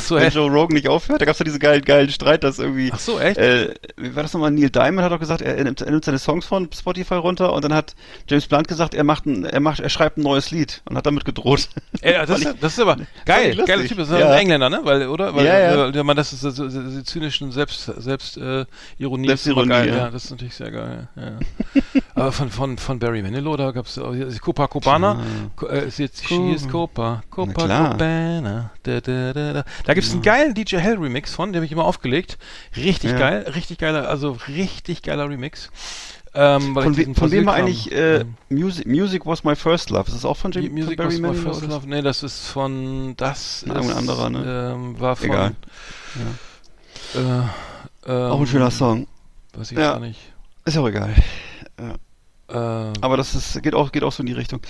so 0.00 0.16
wenn? 0.16 0.30
Joe 0.30 0.50
Rogan 0.50 0.74
nicht 0.74 0.88
aufhört. 0.88 1.20
Da 1.20 1.24
gab 1.26 1.32
es 1.34 1.38
ja 1.38 1.44
diesen 1.44 1.58
geilen, 1.60 1.82
geilen 1.84 2.10
Streit, 2.10 2.44
dass 2.44 2.58
irgendwie 2.58 2.90
Ach 2.92 2.98
so 2.98 3.18
echt 3.20 3.38
Äh, 3.38 3.74
wie 3.96 4.14
war 4.16 4.22
das 4.22 4.32
nochmal? 4.32 4.50
Neil 4.50 4.70
Diamond 4.70 5.02
hat 5.02 5.12
auch 5.12 5.20
gesagt, 5.20 5.42
er, 5.42 5.56
er, 5.56 5.64
nimmt, 5.64 5.80
er 5.80 5.90
nimmt 5.90 6.04
seine 6.04 6.18
Songs 6.18 6.46
von 6.46 6.68
Spotify 6.72 7.14
runter 7.14 7.52
und 7.52 7.64
dann 7.64 7.74
hat 7.74 7.94
James 8.28 8.46
Blunt 8.46 8.68
gesagt, 8.68 8.94
er 8.94 9.04
macht 9.04 9.26
ein, 9.26 9.44
er 9.44 9.60
macht, 9.60 9.80
er 9.80 9.88
schreibt 9.90 10.18
ein 10.18 10.22
neues 10.22 10.50
Lied 10.50 10.82
und 10.88 10.96
hat 10.96 11.06
damit 11.06 11.24
gedroht. 11.24 11.68
Ja, 12.02 12.24
das, 12.26 12.40
ist, 12.40 12.54
das 12.60 12.72
ist 12.74 12.80
aber 12.80 12.96
geil, 13.24 13.56
geiler 13.66 13.84
Typ, 13.84 13.98
das 13.98 14.08
ist 14.10 14.18
Ja. 14.18 14.30
ein 14.30 14.38
Engländer, 14.38 14.70
ne? 14.70 14.80
Weil, 14.84 15.08
oder? 15.08 15.34
Weil, 15.34 15.46
Ja, 15.46 15.58
ja. 15.58 15.78
weil 15.78 15.92
der 15.92 16.04
Mann, 16.04 16.16
das 16.16 16.32
ist 16.32 16.40
so, 16.42 16.50
so, 16.50 16.68
zynischen 17.02 17.50
Selbst, 17.50 17.84
Selbst, 17.86 18.36
äh, 18.36 18.64
Ironie, 18.98 19.26
Selbstironie, 19.28 19.68
geil. 19.68 19.88
ja. 19.88 19.96
Ja. 19.96 20.10
das 20.10 20.24
ist 20.26 20.30
natürlich 20.30 20.54
sehr 20.54 20.70
geil. 20.70 21.08
Ja. 21.16 21.32
aber 22.14 22.32
von, 22.32 22.50
von, 22.50 22.78
von 22.78 22.98
Barry 22.98 23.22
Manilow, 23.22 23.56
da 23.56 23.68
auch 23.70 24.14
hier- 24.14 24.27
Copa 24.40 24.66
Copana, 24.68 25.22
Co- 25.56 25.66
äh, 25.66 25.88
ist 25.88 25.98
jetzt, 25.98 26.26
she 26.26 26.52
is 26.52 26.68
Copa, 26.68 27.22
Copa. 27.30 27.52
Copana, 27.52 27.94
da, 28.82 29.00
da, 29.00 29.32
da, 29.32 29.52
da. 29.52 29.64
Da 29.84 29.94
gibt's 29.94 30.12
einen 30.12 30.22
geilen 30.22 30.54
DJ 30.54 30.76
Hell 30.76 30.96
Remix 30.98 31.34
von, 31.34 31.50
den 31.52 31.56
habe 31.56 31.66
ich 31.66 31.72
immer 31.72 31.84
aufgelegt. 31.84 32.38
Richtig 32.76 33.12
Ja. 33.12 33.18
geil, 33.18 33.46
richtig 33.54 33.78
geiler, 33.78 34.08
also 34.08 34.36
richtig 34.48 35.02
geiler 35.02 35.28
Remix. 35.28 35.70
Ähm, 36.34 36.74
Von, 36.74 36.96
we, 36.96 37.14
von 37.14 37.30
wem 37.30 37.46
war 37.46 37.54
eigentlich 37.54 37.90
äh, 37.90 38.20
ähm, 38.20 38.34
Music, 38.50 38.86
Music 38.86 39.24
Was 39.26 39.44
My 39.44 39.56
First 39.56 39.88
Love? 39.90 40.08
Ist 40.08 40.14
das 40.14 40.24
auch 40.26 40.36
von, 40.36 40.52
Jim, 40.52 40.66
von 40.66 40.74
Music 40.74 40.96
Barry 40.98 41.14
was 41.14 41.20
my 41.20 41.34
first 41.34 41.62
love. 41.66 41.88
Nee, 41.88 42.02
das 42.02 42.22
ist 42.22 42.48
von 42.48 43.14
das 43.16 43.64
Na, 43.66 43.80
ist 43.80 43.90
anderer, 43.96 44.28
ne? 44.28 44.72
ähm, 44.74 45.00
war 45.00 45.16
von 45.16 45.26
Egal. 45.30 45.54
Äh, 47.14 47.18
ähm, 47.18 48.30
Auch 48.30 48.40
ein 48.40 48.46
schöner 48.46 48.70
Song. 48.70 49.06
Weiß 49.54 49.72
ich 49.72 49.78
Ja. 49.78 49.92
gar 49.92 50.00
nicht. 50.00 50.20
Ist 50.66 50.74
ja 50.74 50.82
auch 50.82 50.88
egal. 50.88 51.14
Äh, 52.48 52.54
Aber 52.54 53.16
das 53.16 53.34
ist, 53.34 53.62
geht 53.62 53.74
auch, 53.74 53.92
geht 53.92 54.02
auch 54.02 54.12
so 54.12 54.22
in 54.22 54.26
die 54.26 54.32
Richtung. 54.32 54.60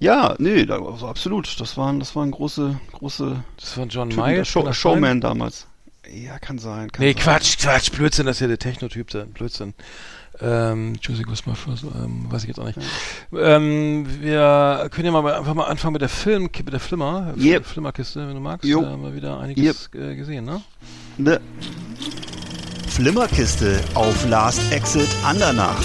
Ja, 0.00 0.34
nee, 0.38 0.66
da, 0.66 0.82
also 0.84 1.06
absolut. 1.06 1.60
Das 1.60 1.76
waren, 1.76 2.00
das 2.00 2.16
waren 2.16 2.30
große, 2.30 2.78
große 2.92 3.42
das 3.60 3.72
von 3.72 3.88
John 3.88 4.10
Typen, 4.10 4.24
Miles. 4.24 4.48
Show, 4.48 4.72
Showman 4.72 5.20
damals. 5.20 5.66
Ja, 6.12 6.38
kann 6.38 6.58
sein. 6.58 6.90
Kann 6.90 7.04
Nee, 7.04 7.12
sein. 7.12 7.22
Quatsch, 7.22 7.58
Quatsch, 7.58 7.92
Blödsinn, 7.92 8.26
das 8.26 8.36
ist 8.36 8.40
ja 8.40 8.46
der 8.48 8.58
Techno-Typ, 8.58 9.10
da, 9.10 9.24
Blödsinn. 9.24 9.74
Ähm, 10.40 10.92
my 10.92 11.54
first, 11.54 11.82
ähm, 11.82 12.26
weiß 12.30 12.42
ich 12.42 12.48
jetzt 12.48 12.60
auch 12.60 12.64
nicht. 12.66 12.78
Ähm, 13.36 14.06
wir 14.20 14.88
können 14.92 15.06
ja 15.06 15.10
mal 15.10 15.34
einfach 15.34 15.54
mal 15.54 15.64
anfangen 15.64 15.94
mit 15.94 16.02
der 16.02 16.08
Film, 16.08 16.44
mit 16.44 16.72
der 16.72 16.78
Flimmer, 16.80 17.34
Yep. 17.36 17.66
Flimmerkiste, 17.66 18.26
wenn 18.26 18.34
du 18.34 18.40
magst. 18.40 18.64
Jo. 18.64 18.82
Da 18.82 18.90
haben 18.90 19.02
wir 19.02 19.14
wieder 19.14 19.38
einiges 19.40 19.90
äh, 19.94 20.14
gesehen, 20.14 20.44
ne? 20.44 20.60
Ne, 21.16 21.40
Flimmerkiste 22.88 23.80
auf 23.94 24.28
Last 24.28 24.60
Exit 24.72 25.08
Andernach. 25.24 25.82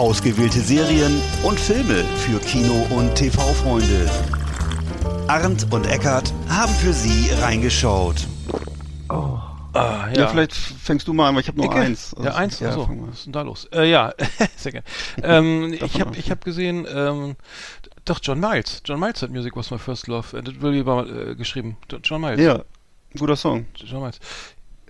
Ausgewählte 0.00 0.60
Serien 0.60 1.20
und 1.42 1.60
Filme 1.60 2.04
für 2.16 2.38
Kino- 2.40 2.86
und 2.88 3.14
TV-Freunde. 3.14 4.10
Arndt 5.28 5.70
und 5.70 5.86
Eckart 5.86 6.32
haben 6.48 6.72
für 6.72 6.94
Sie 6.94 7.30
reingeschaut. 7.42 8.26
Ah, 9.10 10.08
ja. 10.16 10.28
vielleicht 10.28 10.54
fängst 10.54 11.06
du 11.06 11.12
mal 11.12 11.28
an, 11.28 11.34
weil 11.34 11.42
ich 11.42 11.48
habe 11.48 11.58
nur 11.58 11.66
Ecke? 11.66 11.80
eins. 11.80 12.14
Also, 12.14 12.28
ja, 12.28 12.34
eins, 12.34 12.60
ja, 12.60 12.74
mal. 12.74 12.88
was 13.08 13.18
ist 13.18 13.26
denn 13.26 13.34
da 13.34 13.42
los? 13.42 13.68
Äh, 13.74 13.90
ja, 13.90 14.14
sehr 14.56 14.72
gerne. 14.72 14.86
Ähm, 15.22 15.72
ich 15.84 16.00
habe 16.00 16.16
ich 16.16 16.28
ja. 16.28 16.30
hab 16.30 16.44
gesehen, 16.46 16.86
ähm, 16.90 17.36
doch, 18.06 18.20
John 18.22 18.40
Miles. 18.40 18.82
John 18.86 18.98
Miles 19.00 19.20
hat 19.20 19.30
Music 19.30 19.54
Was 19.54 19.70
My 19.70 19.78
First 19.78 20.06
Love. 20.06 20.42
Das 20.42 20.62
will 20.62 20.72
lieber 20.72 21.06
äh, 21.06 21.34
geschrieben. 21.34 21.76
Jo- 21.92 21.98
John 22.02 22.22
Miles. 22.22 22.40
Ja, 22.40 22.62
guter 23.18 23.36
Song. 23.36 23.66
John 23.74 24.00
Miles. 24.00 24.18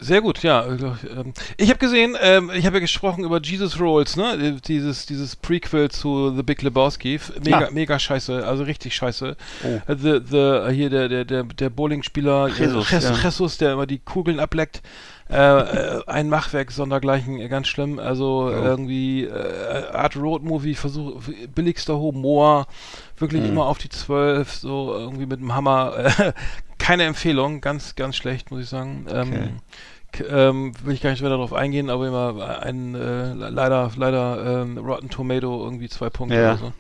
Sehr 0.01 0.23
gut, 0.23 0.43
ja. 0.43 0.67
Ähm, 0.67 1.33
ich 1.57 1.69
habe 1.69 1.79
gesehen, 1.79 2.17
ähm, 2.21 2.51
ich 2.55 2.65
habe 2.67 2.77
ja 2.77 2.81
gesprochen 2.81 3.25
über 3.25 3.41
Jesus 3.41 3.79
Rolls, 3.79 4.17
ne? 4.17 4.59
Dieses, 4.67 5.07
dieses 5.07 5.37
Prequel 5.37 5.91
zu 5.91 6.35
The 6.35 6.43
Big 6.43 6.63
Lebowski. 6.63 7.21
Mega, 7.45 7.67
ah. 7.67 7.71
mega 7.71 7.99
scheiße, 7.99 8.47
also 8.47 8.65
richtig 8.65 8.95
scheiße. 8.95 9.37
Oh. 9.63 9.93
Äh, 9.93 9.97
the, 9.97 10.21
the, 10.25 10.75
hier 10.75 10.91
der, 10.91 11.09
der, 11.09 11.25
der, 11.25 11.45
der 11.45 11.71
Bowling-Spieler 11.71 12.49
äh, 12.49 12.51
Jesus, 12.51 12.91
Jesus, 12.91 13.19
ja. 13.19 13.25
Jesus, 13.25 13.59
der 13.59 13.73
immer 13.75 13.87
die 13.87 13.99
Kugeln 13.99 14.41
ableckt. 14.41 14.83
Äh, 15.31 15.61
äh, 15.61 16.03
ein 16.07 16.29
Machwerk 16.29 16.73
sondergleichen, 16.73 17.49
ganz 17.49 17.69
schlimm. 17.69 17.99
Also 17.99 18.47
oh. 18.47 18.51
irgendwie 18.51 19.25
äh, 19.25 19.93
Art 19.93 20.17
Road 20.17 20.43
Movie, 20.43 20.75
Versuch, 20.75 21.23
billigster 21.55 21.99
Humor, 21.99 22.67
wirklich 23.17 23.43
mhm. 23.43 23.51
immer 23.51 23.67
auf 23.67 23.79
die 23.79 23.89
Zwölf, 23.89 24.53
so 24.53 24.93
irgendwie 24.93 25.27
mit 25.27 25.41
dem 25.41 25.55
Hammer. 25.55 25.95
keine 26.79 27.05
Empfehlung, 27.05 27.61
ganz, 27.61 27.95
ganz 27.95 28.17
schlecht, 28.17 28.51
muss 28.51 28.63
ich 28.63 28.69
sagen. 28.69 29.07
Ähm, 29.13 29.61
okay. 30.13 30.25
Ähm, 30.29 30.73
will 30.83 30.95
ich 30.95 31.01
gar 31.01 31.11
nicht 31.11 31.23
weiter 31.23 31.31
darauf 31.31 31.53
eingehen, 31.53 31.89
aber 31.89 32.09
immer 32.09 32.63
ein 32.63 32.97
äh, 32.97 33.33
leider, 33.33 33.93
leider 33.97 34.63
ähm, 34.63 34.79
Rotten 34.79 35.09
Tomato 35.09 35.63
irgendwie 35.63 35.89
zwei 35.89 36.11
Punkte 36.11 36.37
ja. 36.37 36.55
oder 36.55 36.57
so. 36.57 36.73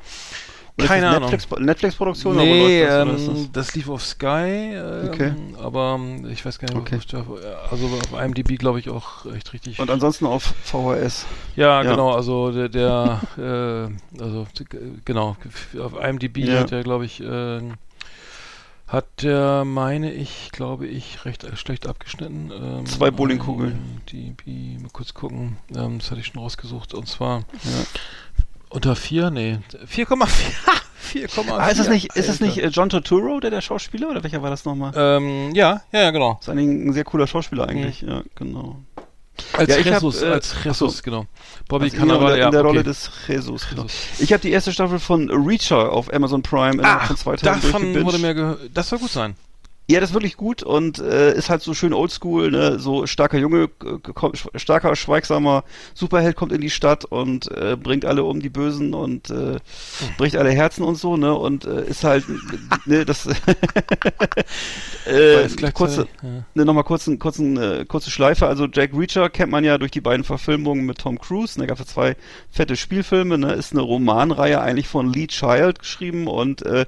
Keine 0.78 1.08
Ahnung. 1.08 1.30
Netflix, 1.30 1.60
Netflix-Produktion? 1.60 2.36
Nee, 2.36 2.84
das, 2.84 3.06
ähm, 3.06 3.48
das, 3.52 3.74
lief 3.74 3.88
auf 3.88 4.04
Sky, 4.04 4.74
ähm, 4.74 5.08
okay. 5.08 5.32
aber 5.62 5.98
ähm, 5.98 6.28
ich 6.30 6.44
weiß 6.44 6.58
gar 6.58 6.68
nicht, 6.68 6.78
okay. 6.78 6.98
also 7.70 7.86
auf 7.86 8.20
IMDb 8.20 8.58
glaube 8.58 8.78
ich 8.78 8.88
auch 8.88 9.26
echt 9.34 9.52
richtig. 9.52 9.78
Und 9.78 9.90
ansonsten 9.90 10.26
auf 10.26 10.54
VHS? 10.64 11.26
Ja, 11.56 11.82
ja. 11.82 11.90
genau, 11.90 12.12
also 12.12 12.50
der, 12.50 12.68
der 12.68 13.20
äh, 13.38 14.20
also 14.22 14.46
genau, 15.04 15.36
auf 15.80 15.92
IMDb 16.02 16.38
ja. 16.38 16.60
hat 16.60 16.72
er 16.72 16.82
glaube 16.82 17.04
ich 17.04 17.22
äh, 17.22 17.60
hat 18.90 19.22
der, 19.22 19.64
meine 19.64 20.12
ich, 20.12 20.50
glaube 20.50 20.88
ich, 20.88 21.24
recht 21.24 21.44
äh, 21.44 21.56
schlecht 21.56 21.86
abgeschnitten. 21.86 22.50
Ähm, 22.52 22.86
Zwei 22.86 23.12
Bowlingkugeln. 23.12 24.02
Die, 24.08 24.34
die, 24.44 24.78
mal 24.82 24.90
kurz 24.92 25.14
gucken. 25.14 25.58
Ähm, 25.76 25.98
das 25.98 26.10
hatte 26.10 26.20
ich 26.20 26.26
schon 26.26 26.42
rausgesucht. 26.42 26.92
Und 26.94 27.06
zwar 27.06 27.44
ja. 27.62 27.86
Unter 28.70 28.96
4, 28.96 29.30
nee, 29.30 29.58
4,4. 29.86 30.26
4,4. 31.12 31.50
Ah, 31.58 31.68
ist 31.68 31.80
das 31.80 31.88
nicht, 31.88 32.14
ist 32.14 32.28
das 32.28 32.40
nicht 32.40 32.58
äh, 32.58 32.68
John 32.68 32.88
Turturro, 32.88 33.40
der 33.40 33.50
der 33.50 33.60
Schauspieler, 33.60 34.10
oder 34.10 34.22
welcher 34.22 34.42
war 34.42 34.50
das 34.50 34.64
nochmal? 34.64 34.92
Ähm, 34.94 35.54
ja, 35.54 35.82
ja, 35.92 36.02
ja, 36.02 36.10
genau. 36.10 36.38
ist 36.40 36.48
eigentlich 36.48 36.68
ein 36.68 36.92
sehr 36.92 37.04
cooler 37.04 37.26
Schauspieler 37.26 37.68
eigentlich, 37.68 38.02
mhm. 38.02 38.08
ja, 38.08 38.22
genau. 38.34 38.76
Als 39.54 39.70
ja, 39.70 39.78
Jesus, 39.78 40.22
hab, 40.22 40.28
äh, 40.28 40.32
als 40.32 40.54
Jesus, 40.64 40.96
so. 40.98 41.02
genau. 41.02 41.26
Bobby 41.68 41.86
also 41.86 41.96
Cannavale, 41.96 42.38
in, 42.38 42.44
in 42.44 42.50
der, 42.50 42.62
Rolle 42.62 42.82
des 42.82 43.10
Jesus, 43.26 43.68
genau. 43.68 43.86
Ich 44.18 44.32
habe 44.32 44.40
die 44.40 44.50
erste 44.50 44.72
Staffel 44.72 44.98
von 44.98 45.30
Reacher 45.30 45.90
auf 45.90 46.12
Amazon 46.12 46.42
Prime 46.42 46.82
ah, 46.84 47.06
von 47.06 47.16
zwei 47.16 47.36
Tagen 47.36 47.60
davon 47.62 48.04
wurde 48.04 48.18
mir 48.18 48.34
gehört. 48.34 48.60
Das 48.74 48.88
soll 48.88 48.98
gut 48.98 49.10
sein. 49.10 49.34
Ja, 49.90 49.98
das 49.98 50.10
ist 50.10 50.14
wirklich 50.14 50.36
gut 50.36 50.62
und 50.62 51.00
äh, 51.00 51.34
ist 51.34 51.50
halt 51.50 51.62
so 51.62 51.74
schön 51.74 51.92
oldschool, 51.92 52.52
ne? 52.52 52.78
so 52.78 53.08
starker 53.08 53.38
Junge, 53.38 53.70
starker, 54.54 54.94
schweigsamer 54.94 55.64
Superheld 55.94 56.36
kommt 56.36 56.52
in 56.52 56.60
die 56.60 56.70
Stadt 56.70 57.04
und 57.04 57.50
äh, 57.50 57.76
bringt 57.76 58.04
alle 58.04 58.22
um 58.22 58.38
die 58.38 58.50
Bösen 58.50 58.94
und 58.94 59.30
äh, 59.30 59.56
bricht 60.16 60.36
alle 60.36 60.52
Herzen 60.52 60.84
und 60.84 60.94
so, 60.94 61.16
ne? 61.16 61.34
Und 61.34 61.64
äh, 61.64 61.86
ist 61.86 62.04
halt, 62.04 62.24
ne, 62.86 63.04
das 63.04 63.26
äh, 65.06 65.48
kurze, 65.72 66.06
ja. 66.22 66.44
ne, 66.54 66.64
nochmal 66.64 66.84
kurzen, 66.84 67.18
kurzen, 67.18 67.56
äh, 67.56 67.84
kurze 67.84 68.12
Schleife. 68.12 68.46
Also 68.46 68.68
Jack 68.72 68.92
Reacher 68.94 69.28
kennt 69.28 69.50
man 69.50 69.64
ja 69.64 69.76
durch 69.76 69.90
die 69.90 70.00
beiden 70.00 70.22
Verfilmungen 70.22 70.86
mit 70.86 70.98
Tom 70.98 71.18
Cruise. 71.18 71.58
Ne, 71.58 71.66
gab 71.66 71.80
es 71.80 71.86
zwei 71.88 72.14
fette 72.48 72.76
Spielfilme, 72.76 73.38
ne? 73.38 73.54
Ist 73.54 73.72
eine 73.72 73.80
Romanreihe 73.80 74.60
eigentlich 74.60 74.86
von 74.86 75.12
Lee 75.12 75.26
Child 75.26 75.80
geschrieben 75.80 76.28
und 76.28 76.64
äh, 76.64 76.86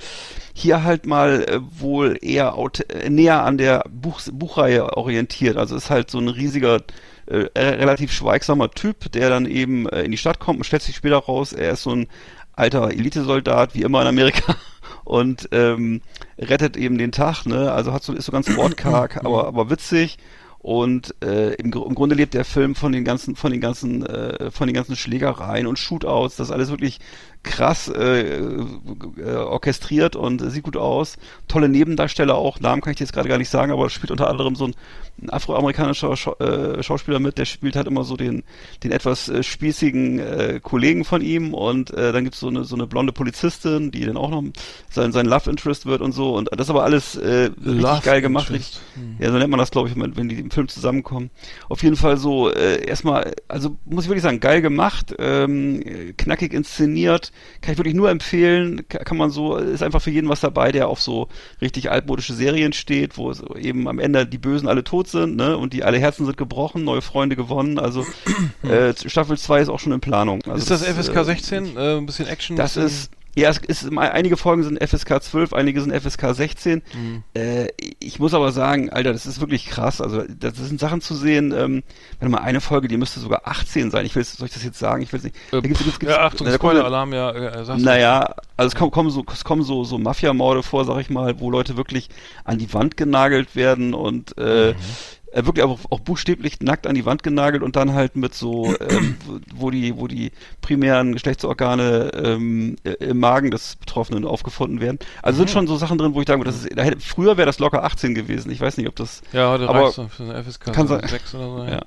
hier 0.53 0.85
halt 0.85 1.07
mal 1.07 1.45
äh, 1.45 1.61
wohl 1.81 2.19
eher 2.21 2.57
äh, 2.89 3.11
näher 3.11 3.43
an 3.43 3.59
der 3.59 3.85
Buch 3.91 4.21
Buchreihe 4.33 4.97
orientiert. 4.97 5.57
Also 5.57 5.77
ist 5.77 5.91
halt 5.91 6.11
so 6.11 6.19
ein 6.19 6.29
riesiger, 6.29 6.81
äh, 7.27 7.47
relativ 7.55 8.13
schweigsamer 8.13 8.71
Typ, 8.71 9.11
der 9.13 9.31
dann 9.31 9.47
eben 9.47 9.89
äh, 9.89 10.03
in 10.03 10.11
die 10.11 10.19
Stadt 10.19 10.39
kommt 10.39 10.59
und 10.59 10.65
stellt 10.65 10.83
sich 10.83 10.97
später 10.97 11.17
raus, 11.19 11.53
er 11.53 11.73
ist 11.73 11.83
so 11.83 11.95
ein 11.95 12.09
alter 12.55 12.91
Elitesoldat, 12.91 13.75
wie 13.75 13.83
immer 13.83 14.03
in 14.03 14.09
Amerika, 14.09 14.57
und 15.05 15.49
ähm, 15.53 16.03
rettet 16.39 16.77
eben 16.77 16.99
den 16.99 17.13
Tag, 17.13 17.47
ne? 17.47 17.73
Also 17.73 17.93
hat 17.93 18.03
so, 18.03 18.13
ist 18.13 18.27
so 18.27 18.33
ganz 18.33 18.55
wortkarg, 18.55 19.25
aber, 19.25 19.47
aber 19.47 19.71
witzig 19.71 20.19
und 20.63 21.17
äh, 21.25 21.55
im, 21.55 21.73
im, 21.73 21.95
Grunde 21.97 22.15
lebt 22.15 22.35
der 22.35 22.45
Film 22.45 22.77
von 22.77 22.93
den 22.93 23.05
ganzen, 23.05 23.35
von 23.35 23.51
den 23.51 23.61
ganzen, 23.61 24.07
äh, 24.07 24.53
von 24.53 24.69
den 24.69 24.75
ganzen 24.75 24.95
Schlägereien 24.95 25.67
und 25.67 25.77
Shootouts. 25.77 26.37
Das 26.37 26.53
alles 26.53 26.71
wirklich 26.71 27.01
krass 27.43 27.89
äh, 27.89 28.39
äh, 28.39 29.35
orchestriert 29.37 30.17
und 30.17 30.39
sieht 30.51 30.63
gut 30.63 30.77
aus. 30.77 31.17
Tolle 31.49 31.69
Nebendarsteller 31.69 32.35
auch. 32.35 32.61
Namen 32.61 32.83
kann 32.83 32.93
ich 32.93 32.99
dir 32.99 33.05
jetzt 33.05 33.13
gerade 33.13 33.29
gar 33.29 33.39
nicht 33.39 33.49
sagen, 33.49 33.73
aber 33.73 33.91
spielt 33.91 34.11
unter 34.11 34.29
anderem 34.29 34.55
so 34.55 34.67
ein, 34.67 34.75
ein 35.21 35.31
afroamerikanischer 35.31 36.17
Scha 36.17 36.33
äh, 36.35 36.83
Schauspieler 36.83 37.19
mit. 37.19 37.39
Der 37.39 37.45
spielt 37.45 37.77
halt 37.77 37.87
immer 37.87 38.05
so 38.05 38.17
den, 38.17 38.45
den 38.85 38.93
etwas 38.93 39.29
äh, 39.29 39.43
spießigen 39.43 40.19
äh, 40.19 40.61
Kollegen 40.63 41.05
von 41.05 41.21
ihm 41.21 41.53
und 41.53 41.91
äh, 41.91 42.13
dann 42.13 42.25
gibt's 42.25 42.41
so 42.41 42.49
eine 42.49 42.65
so 42.65 42.77
eine 42.77 42.87
blonde 42.87 43.13
Polizistin, 43.13 43.91
die 43.91 44.05
dann 44.05 44.17
auch 44.17 44.31
noch 44.31 44.45
sein 44.91 45.13
sein 45.13 45.27
Love 45.27 45.51
Interest 45.51 45.87
wird 45.87 46.01
und 46.01 46.13
so. 46.13 46.35
Und 46.35 46.49
das 46.53 46.67
ist 46.67 46.71
aber 46.71 46.85
alles 46.85 47.17
äh, 47.17 47.51
richtig 47.65 48.03
geil 48.03 48.23
gemacht. 48.23 48.51
Richtig, 48.51 48.81
hm. 48.95 49.17
Ja, 49.19 49.33
so 49.33 49.39
nennt 49.39 49.51
man 49.51 49.59
das, 49.59 49.71
glaube 49.71 49.89
ich, 49.89 49.97
wenn 49.97 50.29
die 50.29 50.49
Film 50.51 50.69
zusammenkommen. 50.69 51.31
Auf 51.69 51.83
jeden 51.83 51.97
Fall 51.97 52.17
so 52.17 52.51
äh, 52.51 52.85
erstmal, 52.87 53.35
also 53.49 53.77
muss 53.85 54.05
ich 54.05 54.11
wirklich 54.11 54.23
sagen, 54.23 54.41
geil 54.41 54.63
gemacht, 54.63 55.15
ähm, 55.19 55.83
knackig 56.17 56.53
inszeniert, 56.53 57.32
kann 57.61 57.73
ich 57.73 57.79
wirklich 57.79 57.95
nur 57.95 58.11
empfehlen, 58.11 58.87
kann 58.89 59.17
man 59.17 59.31
so, 59.31 59.57
ist 59.57 59.83
einfach 59.83 60.03
für 60.03 60.11
jeden 60.11 60.29
was 60.29 60.41
dabei, 60.41 60.73
der 60.73 60.89
auf 60.89 61.01
so 61.01 61.29
richtig 61.61 61.91
altmodische 61.91 62.35
Serien 62.35 62.73
steht, 62.73 63.17
wo 63.17 63.33
eben 63.57 63.89
am 63.89 63.99
Ende 63.99 64.27
die 64.27 64.39
Bösen 64.39 64.69
alle 64.69 64.85
tot 64.85 65.09
sind, 65.09 65.37
ne, 65.37 65.57
und 65.57 65.73
die 65.73 65.85
alle 65.85 65.99
Herzen 65.99 66.27
sind 66.27 66.37
gebrochen, 66.37 66.85
neue 66.85 67.03
Freunde 67.03 67.37
gewonnen, 67.37 67.79
also 67.79 68.05
äh, 68.63 68.93
Staffel 69.07 69.39
2 69.39 69.63
ist 69.63 69.69
auch 69.69 69.81
schon 69.81 69.93
in 69.93 70.01
Planung. 70.01 70.43
Also 70.45 70.59
ist 70.59 70.71
das, 70.71 70.85
das 70.85 71.07
FSK 71.07 71.25
16? 71.25 71.77
Äh, 71.77 71.97
ein 71.99 72.07
bisschen 72.07 72.27
Action? 72.27 72.57
Das 72.57 72.77
ist 72.77 73.11
ja, 73.35 73.49
es 73.49 73.59
ist, 73.59 73.97
einige 73.97 74.37
Folgen 74.37 74.63
sind 74.63 74.83
FSK 74.83 75.23
12, 75.23 75.55
einige 75.55 75.81
sind 75.81 75.95
FSK 75.95 76.35
16. 76.35 76.83
Mhm. 76.93 77.23
Äh, 77.35 77.69
ich 77.99 78.19
muss 78.19 78.35
aber 78.35 78.53
sagen, 78.53 78.91
Alter, 78.91 79.13
das 79.13 79.25
ist 79.25 79.41
wirklich 79.41 79.67
krass. 79.67 80.03
Also, 80.03 80.23
das 80.27 80.57
sind 80.57 80.79
Sachen 80.79 81.01
zu 81.01 81.15
sehen, 81.15 81.53
ähm, 81.57 81.83
wenn 82.21 82.31
mal 82.31 82.43
eine 82.43 82.61
Folge, 82.61 82.89
die 82.89 82.99
müsste 82.99 83.21
sogar 83.21 83.43
18 83.45 83.91
sein. 83.91 84.05
Ich 84.05 84.15
will, 84.15 84.25
soll 84.25 84.49
ich 84.49 84.53
das 84.53 84.65
jetzt 84.65 84.79
sagen? 84.79 85.03
Ich 85.03 85.13
will 85.15 85.21
nicht. 85.21 85.35
Äh, 85.35 85.41
da 85.53 85.61
gibt's, 85.61 85.83
gibt's, 85.83 85.99
gibt's, 85.99 86.15
ja, 86.15 86.23
Achtung, 86.23 86.47
Spoiler-Alarm, 86.53 87.15
ja. 87.15 87.31
Äh, 87.31 87.79
naja, 87.79 88.35
also 88.59 88.69
es 88.69 88.75
kommen, 88.75 88.91
kommen 88.91 89.11
so, 89.11 89.25
es 89.33 89.45
kommen 89.45 89.63
so, 89.63 89.85
so 89.85 89.97
Mafia-Morde 89.97 90.63
vor, 90.63 90.85
sag 90.85 91.01
ich 91.01 91.09
mal, 91.09 91.41
wo 91.41 91.51
Leute 91.51 91.79
wirklich 91.79 92.11
an 92.45 92.59
die 92.59 92.73
Wand 92.75 92.99
genagelt 92.99 93.57
werden 93.57 93.95
und, 93.95 94.37
äh, 94.37 94.73
mhm 94.73 94.77
äh, 95.33 95.47
wirklich 95.47 95.65
auch, 95.65 95.79
auch 95.91 96.01
buchstäblich 96.01 96.61
nackt 96.61 96.87
an 96.87 96.95
die 96.95 97.05
Wand 97.05 97.23
genagelt 97.23 97.63
und 97.63 97.77
dann 97.77 97.95
halt 97.95 98.17
mit 98.17 98.35
so, 98.35 98.75
ähm, 98.81 99.17
wo 99.55 99.71
die, 99.71 99.97
wo 99.97 100.07
die 100.07 100.33
primären 100.61 101.13
Geschlechtsorgane 101.13 102.11
ähm, 102.15 102.77
äh, 102.85 102.93
im 102.93 103.19
Magen 103.19 103.51
des 103.51 103.77
Betroffenen 103.77 104.25
aufgefunden 104.25 104.81
werden. 104.81 104.99
Also 105.23 105.39
sind 105.39 105.49
mhm. 105.49 105.53
schon 105.53 105.67
so 105.67 105.77
Sachen 105.77 105.99
drin, 105.99 106.15
wo 106.15 106.21
ich 106.21 106.27
denke, 106.27 106.45
das 106.45 106.65
ist, 106.65 106.77
da 106.77 106.83
hätte, 106.83 107.01
früher 107.01 107.37
wäre 107.37 107.47
das 107.47 107.59
locker 107.59 107.85
18 107.85 108.15
gewesen. 108.15 108.51
Ich 108.51 108.61
weiß 108.61 108.77
nicht, 108.77 108.89
ob 108.89 108.97
das. 108.97 109.23
Ja, 109.33 109.51
heute 109.51 109.69
aber 109.69 109.91
für 109.93 110.23
eine 110.23 110.43
FSK 110.45 110.73
kann 110.73 110.87
6 110.87 111.35
oder 111.35 111.45
so. 111.45 111.65
Ja. 111.65 111.71
ja. 111.71 111.83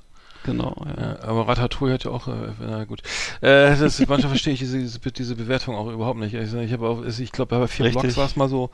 Genau, 0.45 0.75
ja. 0.86 1.03
ja. 1.03 1.19
aber 1.23 1.47
Ratatouille 1.47 1.95
hat 1.95 2.03
ja 2.03 2.12
auch, 2.12 2.27
äh, 2.27 2.31
na 2.60 2.86
gut. 2.86 3.01
Äh, 3.41 3.75
das, 3.75 3.99
manchmal 4.08 4.29
verstehe 4.29 4.53
ich 4.53 4.60
diese, 4.60 4.79
diese, 4.79 5.36
Bewertung 5.36 5.75
auch 5.75 5.91
überhaupt 5.91 6.19
nicht. 6.19 6.36
Ich, 6.36 6.53
ich 6.53 6.71
habe 6.71 6.88
auch, 6.88 7.03
ich 7.03 7.31
glaube, 7.31 7.60
bei 7.60 7.67
vier 7.67 7.89
Blogs 7.89 8.15
war 8.15 8.27
es 8.27 8.36
mal 8.36 8.47
so, 8.47 8.69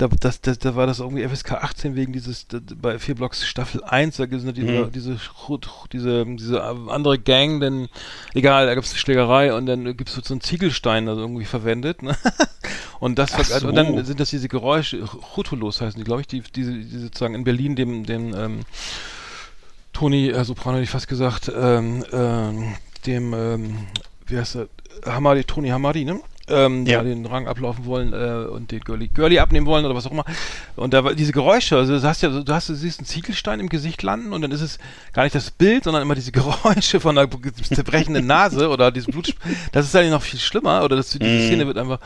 da, 0.00 0.08
das, 0.08 0.40
das, 0.40 0.58
da 0.58 0.74
war 0.76 0.86
das 0.86 1.00
irgendwie 1.00 1.28
FSK 1.28 1.52
18 1.52 1.94
wegen 1.94 2.12
dieses, 2.12 2.48
da, 2.48 2.58
bei 2.74 2.98
vier 2.98 3.14
Blocks 3.14 3.46
Staffel 3.46 3.84
1, 3.84 4.16
da 4.16 4.24
gibt 4.24 4.42
es 4.42 4.54
diese, 4.54 4.66
mhm. 4.66 4.92
diese, 4.92 5.18
diese, 5.92 6.24
diese 6.24 6.62
andere 6.62 7.18
Gang, 7.18 7.60
denn 7.60 7.88
egal, 8.32 8.64
da 8.64 8.74
gibt 8.74 8.86
es 8.86 8.92
eine 8.92 8.98
Schlägerei 8.98 9.52
und 9.52 9.66
dann 9.66 9.84
gibt 9.96 10.08
es 10.08 10.14
so 10.14 10.32
einen 10.32 10.40
Ziegelstein, 10.40 11.06
also 11.06 11.20
irgendwie 11.20 11.44
verwendet, 11.44 12.02
ne? 12.02 12.16
Und 12.98 13.18
das 13.18 13.30
so. 13.30 13.66
und 13.66 13.76
dann 13.76 14.04
sind 14.04 14.20
das 14.20 14.28
diese 14.28 14.46
Geräusche, 14.48 15.02
Chutulos 15.34 15.80
heißen 15.80 15.98
die, 15.98 16.04
glaube 16.04 16.20
ich, 16.20 16.26
die, 16.26 16.42
diese, 16.42 16.74
die 16.74 16.98
sozusagen 16.98 17.34
in 17.34 17.44
Berlin 17.44 17.74
dem, 17.74 18.04
dem 18.04 18.34
ähm, 18.34 18.60
Toni 19.94 20.28
äh, 20.28 20.44
Soprano 20.44 20.76
hätte 20.76 20.84
ich 20.84 20.90
fast 20.90 21.08
gesagt, 21.08 21.50
ähm, 21.54 22.04
ähm, 22.12 22.74
dem, 23.06 23.32
ähm, 23.32 23.86
wie 24.26 24.36
heißt 24.36 24.56
er, 24.56 24.68
Hamadi, 25.06 25.44
Toni 25.44 25.70
Hamadi, 25.70 26.04
ne? 26.04 26.20
Ähm, 26.50 26.86
ja. 26.86 27.02
den 27.02 27.26
Rang 27.26 27.48
ablaufen 27.48 27.84
wollen 27.84 28.12
äh, 28.12 28.48
und 28.48 28.70
den 28.72 28.80
Girlie, 28.80 29.08
Girlie 29.08 29.40
abnehmen 29.40 29.66
wollen 29.66 29.84
oder 29.84 29.94
was 29.94 30.06
auch 30.06 30.12
immer. 30.12 30.24
Und 30.76 30.94
da 30.94 31.12
diese 31.12 31.32
Geräusche, 31.32 31.76
also 31.76 31.98
du 31.98 32.02
hast 32.02 32.22
ja, 32.22 32.28
du 32.28 32.52
hast, 32.52 32.68
du 32.68 32.74
siehst 32.74 33.00
einen 33.00 33.06
Ziegelstein 33.06 33.60
im 33.60 33.68
Gesicht 33.68 34.02
landen 34.02 34.32
und 34.32 34.42
dann 34.42 34.50
ist 34.50 34.60
es 34.60 34.78
gar 35.12 35.24
nicht 35.24 35.34
das 35.34 35.50
Bild, 35.50 35.84
sondern 35.84 36.02
immer 36.02 36.14
diese 36.14 36.32
Geräusche 36.32 37.00
von 37.00 37.16
einer 37.16 37.28
zerbrechenden 37.62 38.26
Nase 38.26 38.68
oder 38.68 38.90
diesem 38.90 39.12
Blut. 39.12 39.34
Das 39.72 39.86
ist 39.86 39.94
eigentlich 39.96 40.10
noch 40.10 40.22
viel 40.22 40.40
schlimmer 40.40 40.84
oder 40.84 40.96
das, 40.96 41.10
diese 41.10 41.24
mm. 41.24 41.46
Szene 41.46 41.66
wird 41.66 41.78
einfach, 41.78 42.00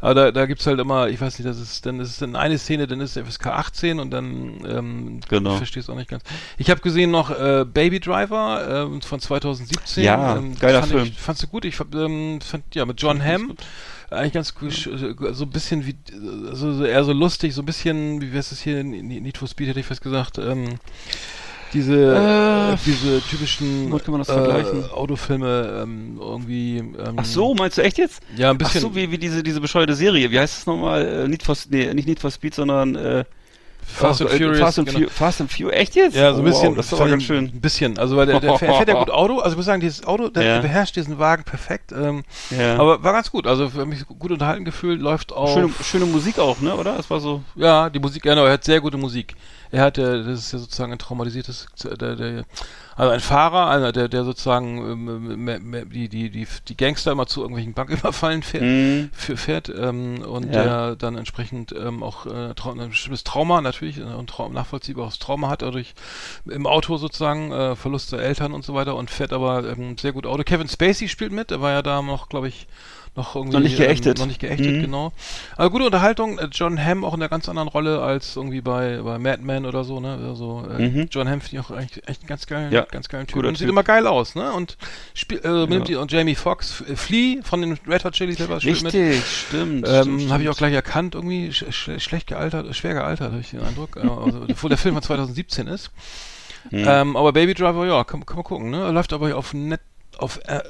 aber 0.00 0.14
da, 0.14 0.30
da 0.30 0.46
gibt's 0.46 0.66
halt 0.66 0.80
immer, 0.80 1.08
ich 1.08 1.20
weiß 1.20 1.38
nicht, 1.38 1.48
das 1.48 1.60
ist, 1.60 1.86
dann 1.86 2.00
ist 2.00 2.10
es 2.10 2.22
in 2.22 2.36
eine 2.36 2.58
Szene, 2.58 2.86
dann 2.86 3.00
ist 3.00 3.16
es 3.16 3.26
FSK 3.26 3.46
18 3.46 4.00
und 4.00 4.10
dann, 4.10 4.64
ähm, 4.68 5.20
genau. 5.28 5.52
ich 5.52 5.56
verstehe 5.58 5.82
es 5.82 5.88
auch 5.88 5.96
nicht 5.96 6.10
ganz. 6.10 6.22
Ich 6.58 6.70
habe 6.70 6.80
gesehen 6.80 7.10
noch 7.10 7.30
äh, 7.30 7.64
Baby 7.64 8.00
Driver 8.00 8.88
äh, 8.90 9.06
von 9.06 9.20
2017. 9.20 10.04
Ja, 10.04 10.36
ähm, 10.36 10.54
geiler 10.58 10.80
fand 10.80 10.92
Film. 10.92 11.04
Ich, 11.04 11.18
fandst 11.18 11.42
du 11.42 11.46
gut? 11.46 11.64
Ich 11.64 11.78
ähm, 11.94 12.40
fand, 12.40 12.74
ja, 12.74 12.84
mit 12.84 13.00
John 13.00 13.22
Hamm 13.22 13.54
eigentlich 14.14 14.32
ganz 14.32 14.54
cool, 14.60 14.70
so 14.70 15.44
ein 15.44 15.50
bisschen 15.50 15.86
wie, 15.86 15.96
so, 16.52 16.72
so 16.74 16.84
eher 16.84 17.04
so 17.04 17.12
lustig, 17.12 17.54
so 17.54 17.62
ein 17.62 17.66
bisschen, 17.66 18.20
wie 18.20 18.32
wär's 18.32 18.50
das 18.50 18.60
hier, 18.60 18.82
Need 18.84 19.38
for 19.38 19.48
Speed 19.48 19.68
hätte 19.68 19.80
ich 19.80 19.86
fast 19.86 20.02
gesagt, 20.02 20.38
ähm, 20.38 20.78
diese, 21.74 22.14
äh, 22.14 22.76
diese 22.86 23.20
typischen 23.20 23.92
äh, 23.92 24.92
Autofilme 24.92 25.80
ähm, 25.82 26.18
irgendwie. 26.20 26.78
Ähm, 26.78 27.16
Ach 27.16 27.24
so, 27.24 27.54
meinst 27.54 27.78
du 27.78 27.82
echt 27.82 27.98
jetzt? 27.98 28.22
Ja, 28.36 28.50
ein 28.50 28.58
bisschen. 28.58 28.78
Ach 28.78 28.90
so, 28.90 28.94
wie, 28.94 29.10
wie 29.10 29.18
diese, 29.18 29.42
diese 29.42 29.60
bescheuerte 29.60 29.94
Serie. 29.94 30.30
Wie 30.30 30.38
heißt 30.38 30.58
es 30.58 30.66
nochmal? 30.66 31.04
Äh, 31.04 31.28
Need 31.28 31.42
for, 31.42 31.56
nee, 31.70 31.92
nicht 31.92 32.06
Need 32.06 32.20
for 32.20 32.30
Speed, 32.30 32.54
sondern 32.54 32.94
äh, 32.94 33.24
Fast 33.86 34.20
and 34.22 34.30
äh, 34.30 34.36
Furious. 34.36 34.58
Fast 34.58 34.78
and, 34.78 34.88
genau. 34.88 35.08
Fast 35.08 35.40
and 35.40 35.52
Furious. 35.52 35.80
Echt 35.80 35.94
jetzt? 35.94 36.16
Ja, 36.16 36.32
so 36.32 36.38
ein 36.40 36.42
Oh, 36.42 36.44
bisschen. 36.50 36.68
Wow, 36.70 36.76
das 36.76 36.86
ist 36.86 36.92
aber 36.94 37.08
ganz 37.10 37.22
schön. 37.22 37.44
Ein 37.46 37.60
bisschen. 37.60 37.98
Also, 37.98 38.16
weil 38.16 38.26
der, 38.26 38.40
der 38.40 38.58
fährt 38.58 38.76
fährt 38.76 38.88
ja 38.88 38.94
gut 38.98 39.10
Auto. 39.10 39.38
Also, 39.38 39.50
ich 39.50 39.56
muss 39.56 39.66
sagen, 39.66 39.80
dieses 39.80 40.04
Auto, 40.06 40.28
der, 40.28 40.42
Ja. 40.42 40.60
beherrscht 40.60 40.96
diesen 40.96 41.18
Wagen 41.18 41.44
perfekt. 41.44 41.92
Ähm, 41.92 42.24
Ja. 42.50 42.76
Aber 42.78 43.02
war 43.02 43.12
ganz 43.12 43.30
gut. 43.30 43.46
Also, 43.46 43.68
für 43.68 43.86
mich 43.86 44.06
gut 44.06 44.30
unterhalten 44.30 44.64
gefühlt, 44.64 45.00
läuft 45.00 45.32
auch. 45.32 45.52
schöne, 45.54 45.70
schöne 45.82 46.06
Musik 46.06 46.38
auch, 46.38 46.60
ne? 46.60 46.74
Oder? 46.74 46.96
Das 46.96 47.08
war 47.10 47.20
so. 47.20 47.42
Ja, 47.56 47.90
die 47.90 47.98
Musik, 47.98 48.22
genau, 48.22 48.44
er 48.44 48.52
hat 48.54 48.64
sehr 48.64 48.80
gute 48.80 48.96
Musik. 48.96 49.34
Er 49.74 49.82
hat, 49.82 49.98
äh, 49.98 50.22
das 50.24 50.38
ist 50.40 50.52
ja 50.52 50.58
sozusagen 50.58 50.92
ein 50.92 50.98
traumatisiertes, 50.98 51.66
der, 51.82 52.16
der, 52.16 52.44
also 52.96 53.10
ein 53.10 53.20
Fahrer, 53.20 53.68
einer, 53.70 53.90
der, 53.92 54.08
der 54.08 54.24
sozusagen 54.24 54.78
ähm, 54.78 55.48
m- 55.48 55.74
m- 55.74 55.90
die, 55.90 56.08
die, 56.08 56.30
die, 56.30 56.46
die 56.68 56.76
Gangster 56.76 57.12
immer 57.12 57.26
zu 57.26 57.40
irgendwelchen 57.40 57.74
Banküberfallen 57.74 58.42
fährt, 58.42 58.62
Mhm. 58.62 59.10
für, 59.12 59.36
fährt 59.36 59.68
ähm, 59.68 60.22
und 60.22 60.54
Ja. 60.54 60.62
der 60.62 60.96
dann 60.96 61.16
entsprechend 61.16 61.72
ähm, 61.72 62.02
auch 62.02 62.26
äh, 62.26 62.54
trau 62.54 62.70
ein 62.72 62.88
bestimmtes 62.90 63.24
Trauma 63.24 63.60
natürlich 63.60 63.98
äh, 63.98 64.02
und 64.04 64.30
trau 64.30 64.48
nachvollziehbares 64.48 65.18
Trauma 65.18 65.48
hat 65.48 65.62
dadurch 65.62 65.94
im 66.46 66.66
Auto 66.66 66.96
sozusagen 66.96 67.50
äh, 67.50 67.74
Verlust 67.74 68.12
der 68.12 68.20
Eltern 68.20 68.52
und 68.52 68.64
so 68.64 68.74
weiter 68.74 68.94
und 68.94 69.10
fährt 69.10 69.32
aber 69.32 69.64
ähm, 69.68 69.98
sehr 69.98 70.12
gut 70.12 70.26
Auto. 70.26 70.44
Kevin 70.44 70.68
Spacey 70.68 71.08
spielt 71.08 71.32
mit, 71.32 71.50
er 71.50 71.60
war 71.60 71.72
ja 71.72 71.82
da 71.82 72.00
noch, 72.00 72.28
glaube 72.28 72.48
ich, 72.48 72.66
noch 73.16 73.36
irgendwie 73.36 73.54
Noch 73.56 73.62
nicht 73.62 73.76
geächtet. 73.76 74.18
Ähm, 74.18 74.22
noch 74.22 74.26
nicht 74.26 74.40
geächtet, 74.40 74.72
Mhm. 74.76 74.80
genau. 74.80 75.12
Aber 75.56 75.70
gute 75.70 75.84
Unterhaltung. 75.84 76.38
äh, 76.38 76.48
John 76.50 76.82
Hamm 76.84 77.04
auch 77.04 77.14
in 77.14 77.22
einer 77.22 77.28
ganz 77.28 77.48
anderen 77.48 77.68
Rolle 77.68 78.00
als 78.02 78.34
irgendwie 78.34 78.60
bei, 78.60 79.00
bei 79.02 79.18
Mad 79.18 79.40
Men 79.42 79.66
oder 79.66 79.84
so, 79.84 80.00
ne? 80.00 80.18
Also 80.28 80.66
äh, 80.68 80.88
Mhm. 80.88 81.08
John 81.10 81.28
Hamm 81.28 81.40
finde 81.40 81.56
ich 81.56 81.64
auch 81.64 81.70
eigentlich 81.70 82.08
echt 82.08 82.22
einen 82.22 82.28
ganz 82.28 82.46
geilen, 82.46 82.72
Ja, 82.72 82.82
ganz 82.90 83.08
geilen 83.08 83.26
Typ. 83.28 83.34
guter 83.36 83.48
Und 83.48 83.54
sieht 83.56 83.66
Typ. 83.66 83.70
immer 83.72 83.84
geil 83.84 84.06
aus, 84.08 84.34
ne? 84.34 84.52
Und 84.52 84.76
spiel, 85.14 85.38
äh, 85.44 85.66
nimmt 85.66 85.86
die, 85.88 85.94
und 85.94 86.10
Jamie 86.10 86.34
Foxx, 86.34 86.80
F- 86.88 86.98
Flea 87.00 87.40
von 87.44 87.60
den 87.60 87.78
Red 87.86 88.04
Hot 88.04 88.14
Chili 88.14 88.34
Peppers 88.34 88.62
spielt 88.62 88.82
mit. 88.82 88.94
Richtig, 88.94 89.24
stimmt. 89.48 89.86
Ähm, 89.88 90.32
habe 90.32 90.42
ich 90.42 90.48
auch 90.48 90.56
gleich 90.56 90.74
erkannt, 90.74 91.14
irgendwie 91.14 91.52
sch 91.52 91.64
sch 91.70 91.90
schlecht 92.02 92.26
gealtert, 92.26 92.74
schwer 92.74 92.94
gealtert, 92.94 93.30
habe 93.30 93.40
ich 93.40 93.50
den 93.50 93.62
Eindruck. 93.62 93.96
Äh, 93.96 94.00
also, 94.00 94.42
obwohl 94.50 94.68
der 94.70 94.78
Film 94.78 94.94
von 94.94 95.02
2017 95.02 95.68
ist. 95.68 95.90
Hm. 96.70 96.84
Ähm, 96.88 97.16
aber 97.16 97.32
Baby 97.32 97.54
Driver, 97.54 97.86
ja, 97.86 98.02
kann, 98.04 98.24
kann 98.26 98.36
man 98.38 98.44
gucken, 98.44 98.70
ne? 98.70 98.90
Läuft 98.90 99.12
aber 99.12 99.36
auf 99.36 99.52
Net, 99.54 99.80
auf, 100.16 100.40
äh, 100.46 100.60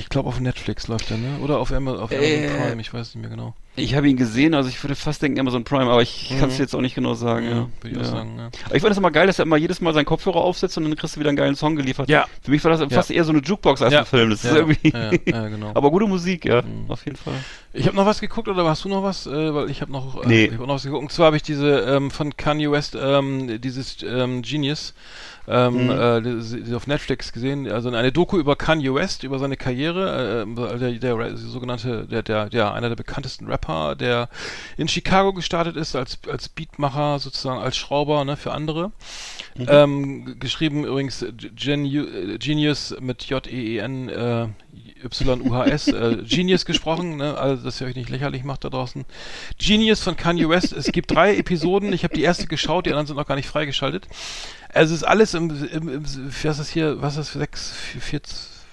ich 0.00 0.08
glaube 0.08 0.28
auf 0.28 0.40
Netflix 0.40 0.88
läuft 0.88 1.10
der, 1.10 1.18
ne? 1.18 1.38
Oder 1.42 1.58
auf, 1.58 1.70
Ama 1.72 1.92
auf 1.92 2.10
Amazon 2.10 2.22
Äh, 2.22 2.48
Prime, 2.48 2.80
ich 2.80 2.92
weiß 2.92 3.14
nicht 3.14 3.20
mehr 3.22 3.30
genau. 3.30 3.54
Ich 3.76 3.94
habe 3.94 4.08
ihn 4.08 4.16
gesehen, 4.16 4.52
also 4.54 4.68
ich 4.68 4.82
würde 4.82 4.96
fast 4.96 5.22
denken 5.22 5.38
Amazon 5.38 5.62
Prime, 5.62 5.88
aber 5.90 6.02
ich 6.02 6.34
kann 6.40 6.48
es 6.48 6.56
Mhm. 6.56 6.60
jetzt 6.62 6.74
auch 6.74 6.80
nicht 6.80 6.96
genau 6.96 7.14
sagen. 7.14 7.46
Ja, 7.46 7.68
würde 7.80 7.90
ich 7.90 7.96
auch 7.98 8.00
ja. 8.00 8.04
sagen, 8.04 8.34
ja. 8.36 8.50
Aber 8.64 8.74
ich 8.74 8.82
fand 8.82 8.90
das 8.90 8.98
immer 8.98 9.12
geil, 9.12 9.28
dass 9.28 9.38
er 9.38 9.44
immer 9.44 9.56
jedes 9.56 9.80
Mal 9.80 9.94
seinen 9.94 10.06
Kopfhörer 10.06 10.36
aufsetzt 10.38 10.76
und 10.76 10.84
dann 10.84 10.96
kriegst 10.96 11.14
du 11.14 11.20
wieder 11.20 11.28
einen 11.30 11.36
geilen 11.36 11.54
Song 11.54 11.76
geliefert. 11.76 12.08
Ja. 12.08 12.26
Für 12.42 12.50
mich 12.50 12.62
war 12.64 12.76
das 12.76 12.92
fast 12.92 13.10
eher 13.12 13.24
so 13.24 13.30
eine 13.32 13.40
Jukebox 13.40 13.80
als 13.80 13.92
Ja. 13.92 14.00
ein 14.00 14.06
Film. 14.06 14.30
Das 14.30 14.44
ist 14.44 14.50
Ja, 14.50 14.56
irgendwie. 14.56 14.90
ja, 14.92 15.10
ja, 15.24 15.48
genau. 15.48 15.70
aber 15.74 15.90
gute 15.90 16.06
Musik, 16.06 16.44
ja, 16.46 16.62
Mhm. 16.62 16.90
auf 16.90 17.04
jeden 17.04 17.16
Fall. 17.16 17.34
Ich 17.72 17.86
habe 17.86 17.96
noch 17.96 18.06
was 18.06 18.20
geguckt 18.20 18.48
oder 18.48 18.64
hast 18.64 18.84
du 18.84 18.88
noch 18.88 19.04
was? 19.04 19.26
Äh, 19.28 19.54
weil 19.54 19.70
ich 19.70 19.80
habe 19.82 19.92
noch, 19.92 20.24
äh, 20.24 20.26
Nee. 20.26 20.44
ich 20.46 20.52
hab 20.58 20.66
noch 20.66 20.74
was 20.74 20.82
geguckt. 20.82 21.02
Und 21.02 21.12
zwar 21.12 21.26
habe 21.26 21.36
ich 21.36 21.42
diese 21.44 21.78
ähm, 21.80 22.10
von 22.10 22.36
Kanye 22.36 22.70
West 22.72 22.96
ähm, 23.00 23.60
dieses 23.60 23.98
ähm, 24.02 24.42
Genius 24.42 24.94
ähm, 25.50 25.86
Mhm. 25.86 26.70
äh, 26.70 26.74
auf 26.74 26.86
Netflix 26.86 27.32
gesehen. 27.32 27.70
Also 27.70 27.90
eine 27.90 28.12
Doku 28.12 28.38
über 28.38 28.56
Kanye 28.56 28.94
West 28.94 29.24
über 29.24 29.38
seine 29.38 29.56
Karriere. 29.56 30.46
Äh, 30.46 30.78
der, 30.78 30.92
der, 30.92 31.16
der 31.16 31.36
sogenannte 31.36 32.06
der 32.06 32.22
der 32.22 32.48
ja 32.52 32.72
einer 32.72 32.88
der 32.88 32.96
bekanntesten 32.96 33.46
Rapper, 33.46 33.96
der 33.96 34.28
in 34.76 34.88
Chicago 34.88 35.32
gestartet 35.32 35.76
ist 35.76 35.96
als 35.96 36.18
als 36.30 36.48
Beatmacher 36.48 37.18
sozusagen 37.18 37.60
als 37.60 37.76
Schrauber 37.76 38.24
ne 38.24 38.36
für 38.36 38.52
andere. 38.52 38.92
Mhm. 39.56 39.66
Ähm, 39.68 40.36
geschrieben 40.38 40.84
übrigens 40.84 41.24
Genu 41.56 42.04
äh, 42.04 42.38
Genius 42.38 42.94
mit 43.00 43.24
J 43.24 43.46
E 43.46 43.76
E 43.76 43.78
N 43.78 44.08
äh, 44.08 44.46
Y-U-H-S, 45.04 45.88
äh, 45.88 46.18
Genius 46.28 46.64
gesprochen, 46.64 47.16
ne? 47.16 47.36
also 47.36 47.64
dass 47.64 47.80
ihr 47.80 47.86
euch 47.86 47.96
nicht 47.96 48.10
lächerlich 48.10 48.44
macht 48.44 48.64
da 48.64 48.68
draußen. 48.68 49.04
Genius 49.58 50.02
von 50.02 50.16
Kanye 50.16 50.48
West, 50.48 50.72
es 50.72 50.92
gibt 50.92 51.10
drei 51.10 51.36
Episoden, 51.36 51.92
ich 51.92 52.04
habe 52.04 52.14
die 52.14 52.22
erste 52.22 52.46
geschaut, 52.46 52.86
die 52.86 52.90
anderen 52.90 53.06
sind 53.06 53.16
noch 53.16 53.26
gar 53.26 53.36
nicht 53.36 53.48
freigeschaltet. 53.48 54.06
Also 54.72 54.94
es 54.94 55.02
ist 55.02 55.06
alles 55.08 55.34
im, 55.34 55.50
im, 55.72 55.88
im 55.88 56.04
was 56.42 56.58
ist 56.58 56.70
hier, 56.70 57.00
was 57.02 57.16
ist 57.16 57.18
das, 57.18 57.32
sechs, 57.32 57.72
vier, 57.72 58.00
vier, 58.00 58.20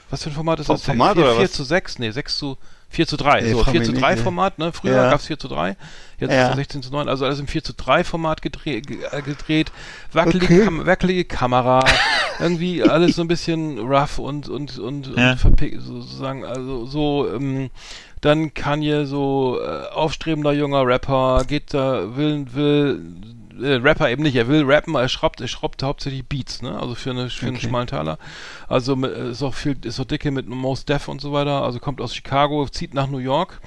was 0.09 0.23
für 0.23 0.29
ein 0.29 0.33
Format 0.33 0.59
ist 0.59 0.69
das? 0.69 0.83
Format 0.83 1.15
4, 1.15 1.23
oder 1.23 1.33
4 1.35 1.43
was? 1.45 1.51
zu 1.51 1.63
6, 1.63 1.99
nee, 1.99 2.11
6 2.11 2.37
zu 2.37 2.57
4 2.89 3.05
zu 3.07 3.17
3, 3.17 3.41
Nee, 3.41 3.51
so 3.51 3.57
frag 3.63 3.71
4 3.71 3.79
mich 3.81 3.87
zu 3.87 3.91
nicht, 3.93 4.03
3 4.03 4.15
nee. 4.15 4.21
Format, 4.21 4.59
ne? 4.59 4.71
Früher 4.71 4.95
Ja. 4.95 5.09
gab's 5.09 5.25
4 5.25 5.37
zu 5.37 5.47
3, 5.49 5.75
jetzt 6.19 6.31
Ja. 6.31 6.43
ist 6.45 6.49
es 6.51 6.55
16 6.55 6.83
zu 6.83 6.91
9, 6.91 7.09
also 7.09 7.25
alles 7.25 7.39
im 7.39 7.47
4 7.47 7.63
zu 7.63 7.73
3 7.73 8.03
Format 8.05 8.41
gedreht, 8.41 8.87
ge- 8.87 8.99
äh, 9.11 9.21
gedreht 9.21 9.71
wackelige, 10.13 10.45
Okay. 10.45 10.63
Kam 10.63 10.85
wackelige 10.85 11.25
Kamera, 11.25 11.83
irgendwie 12.39 12.83
alles 12.83 13.15
so 13.17 13.23
ein 13.23 13.27
bisschen 13.27 13.79
rough 13.79 14.19
und 14.19 14.47
und 14.47 14.79
und, 14.79 15.07
Ja. 15.17 15.31
und 15.31 15.39
verpick- 15.41 15.81
sozusagen, 15.81 16.45
also 16.45 16.85
so 16.85 17.27
ähm, 17.35 17.69
dann 18.21 18.53
Kanye 18.53 19.05
so 19.05 19.59
äh, 19.61 19.87
aufstrebender 19.93 20.53
junger 20.53 20.85
Rapper, 20.87 21.43
geht 21.45 21.73
da 21.73 22.15
will 22.15 22.45
will 22.53 23.01
äh, 23.61 23.75
Rapper 23.75 24.09
eben 24.09 24.23
nicht, 24.23 24.35
er 24.35 24.47
will 24.47 24.63
rappen, 24.65 24.95
er 24.95 25.09
schraubt, 25.09 25.41
er 25.41 25.47
schraubt 25.47 25.83
hauptsächlich 25.83 26.25
Beats, 26.25 26.61
ne? 26.61 26.79
Also 26.79 26.95
für, 26.95 27.11
eine, 27.11 27.29
für 27.29 27.47
einen 27.47 27.55
Okay. 27.57 27.67
schmalen 27.67 27.87
Taler. 27.87 28.17
Also 28.67 28.95
mit, 28.95 29.11
äh, 29.15 29.31
ist 29.31 29.43
auch 29.43 29.53
viel, 29.53 29.77
ist 29.83 29.99
auch 29.99 30.05
dicke 30.05 30.31
mit 30.31 30.47
Mos 30.47 30.85
Def 30.85 31.07
und 31.07 31.21
so 31.21 31.31
weiter. 31.33 31.63
Also 31.63 31.79
kommt 31.79 32.01
aus 32.01 32.15
Chicago, 32.15 32.67
zieht 32.67 32.93
nach 32.93 33.07
New 33.07 33.17
York. 33.19 33.59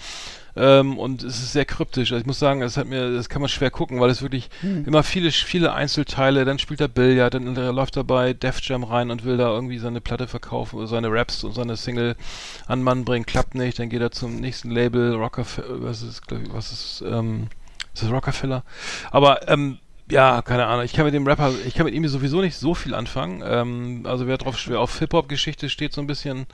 Ähm, 0.56 0.98
und 0.98 1.22
es 1.22 1.38
ist 1.38 1.52
sehr 1.52 1.64
kryptisch. 1.64 2.10
Also 2.10 2.20
ich 2.22 2.26
muss 2.26 2.40
sagen, 2.40 2.60
es 2.62 2.76
hat 2.76 2.88
mir, 2.88 3.12
das 3.14 3.28
kann 3.28 3.40
man 3.40 3.48
schwer 3.48 3.70
gucken, 3.70 4.00
weil 4.00 4.10
es 4.10 4.20
wirklich 4.20 4.50
Hm. 4.62 4.84
immer 4.84 5.04
viele, 5.04 5.30
viele 5.30 5.72
Einzelteile, 5.72 6.44
dann 6.44 6.58
spielt 6.58 6.80
er 6.80 6.88
Billard, 6.88 7.34
dann 7.34 7.56
äh, 7.56 7.70
läuft 7.70 7.96
er 7.96 8.02
bei 8.02 8.32
Def 8.32 8.60
Jam 8.62 8.82
rein 8.82 9.12
und 9.12 9.24
will 9.24 9.36
da 9.36 9.48
irgendwie 9.48 9.78
seine 9.78 10.00
Platte 10.00 10.26
verkaufen 10.26 10.76
oder 10.76 10.88
seine 10.88 11.08
Raps 11.08 11.44
und 11.44 11.52
seine 11.54 11.76
Single 11.76 12.16
an 12.66 12.82
Mann 12.82 13.04
bringen, 13.04 13.26
klappt 13.26 13.54
nicht, 13.54 13.78
dann 13.78 13.90
geht 13.90 14.00
er 14.02 14.10
zum 14.10 14.36
nächsten 14.40 14.72
Label, 14.72 15.14
Rockefeller, 15.14 15.82
was 15.82 16.02
ist, 16.02 16.22
ich, 16.32 16.52
was 16.52 16.72
ist, 16.72 17.04
ähm, 17.06 17.46
ist 17.94 18.02
das 18.02 18.10
Rockefeller? 18.10 18.62
Aber, 19.10 19.48
ähm, 19.48 19.78
ja, 20.10 20.42
keine 20.42 20.66
Ahnung. 20.66 20.84
Ich 20.84 20.92
kann 20.92 21.04
mit 21.04 21.14
dem 21.14 21.24
Rapper, 21.24 21.52
ich 21.64 21.74
kann 21.74 21.84
mit 21.86 21.94
ihm 21.94 22.06
sowieso 22.08 22.40
nicht 22.40 22.56
so 22.56 22.74
viel 22.74 22.94
anfangen. 22.96 23.42
Ähm, 23.46 24.00
also 24.04 24.26
wer 24.26 24.38
drauf 24.38 24.56
wer 24.66 24.80
auf 24.80 24.98
Hip-Hop-Geschichte 24.98 25.68
steht 25.68 25.92
so 25.92 26.00
ein 26.00 26.08
bisschen, 26.08 26.46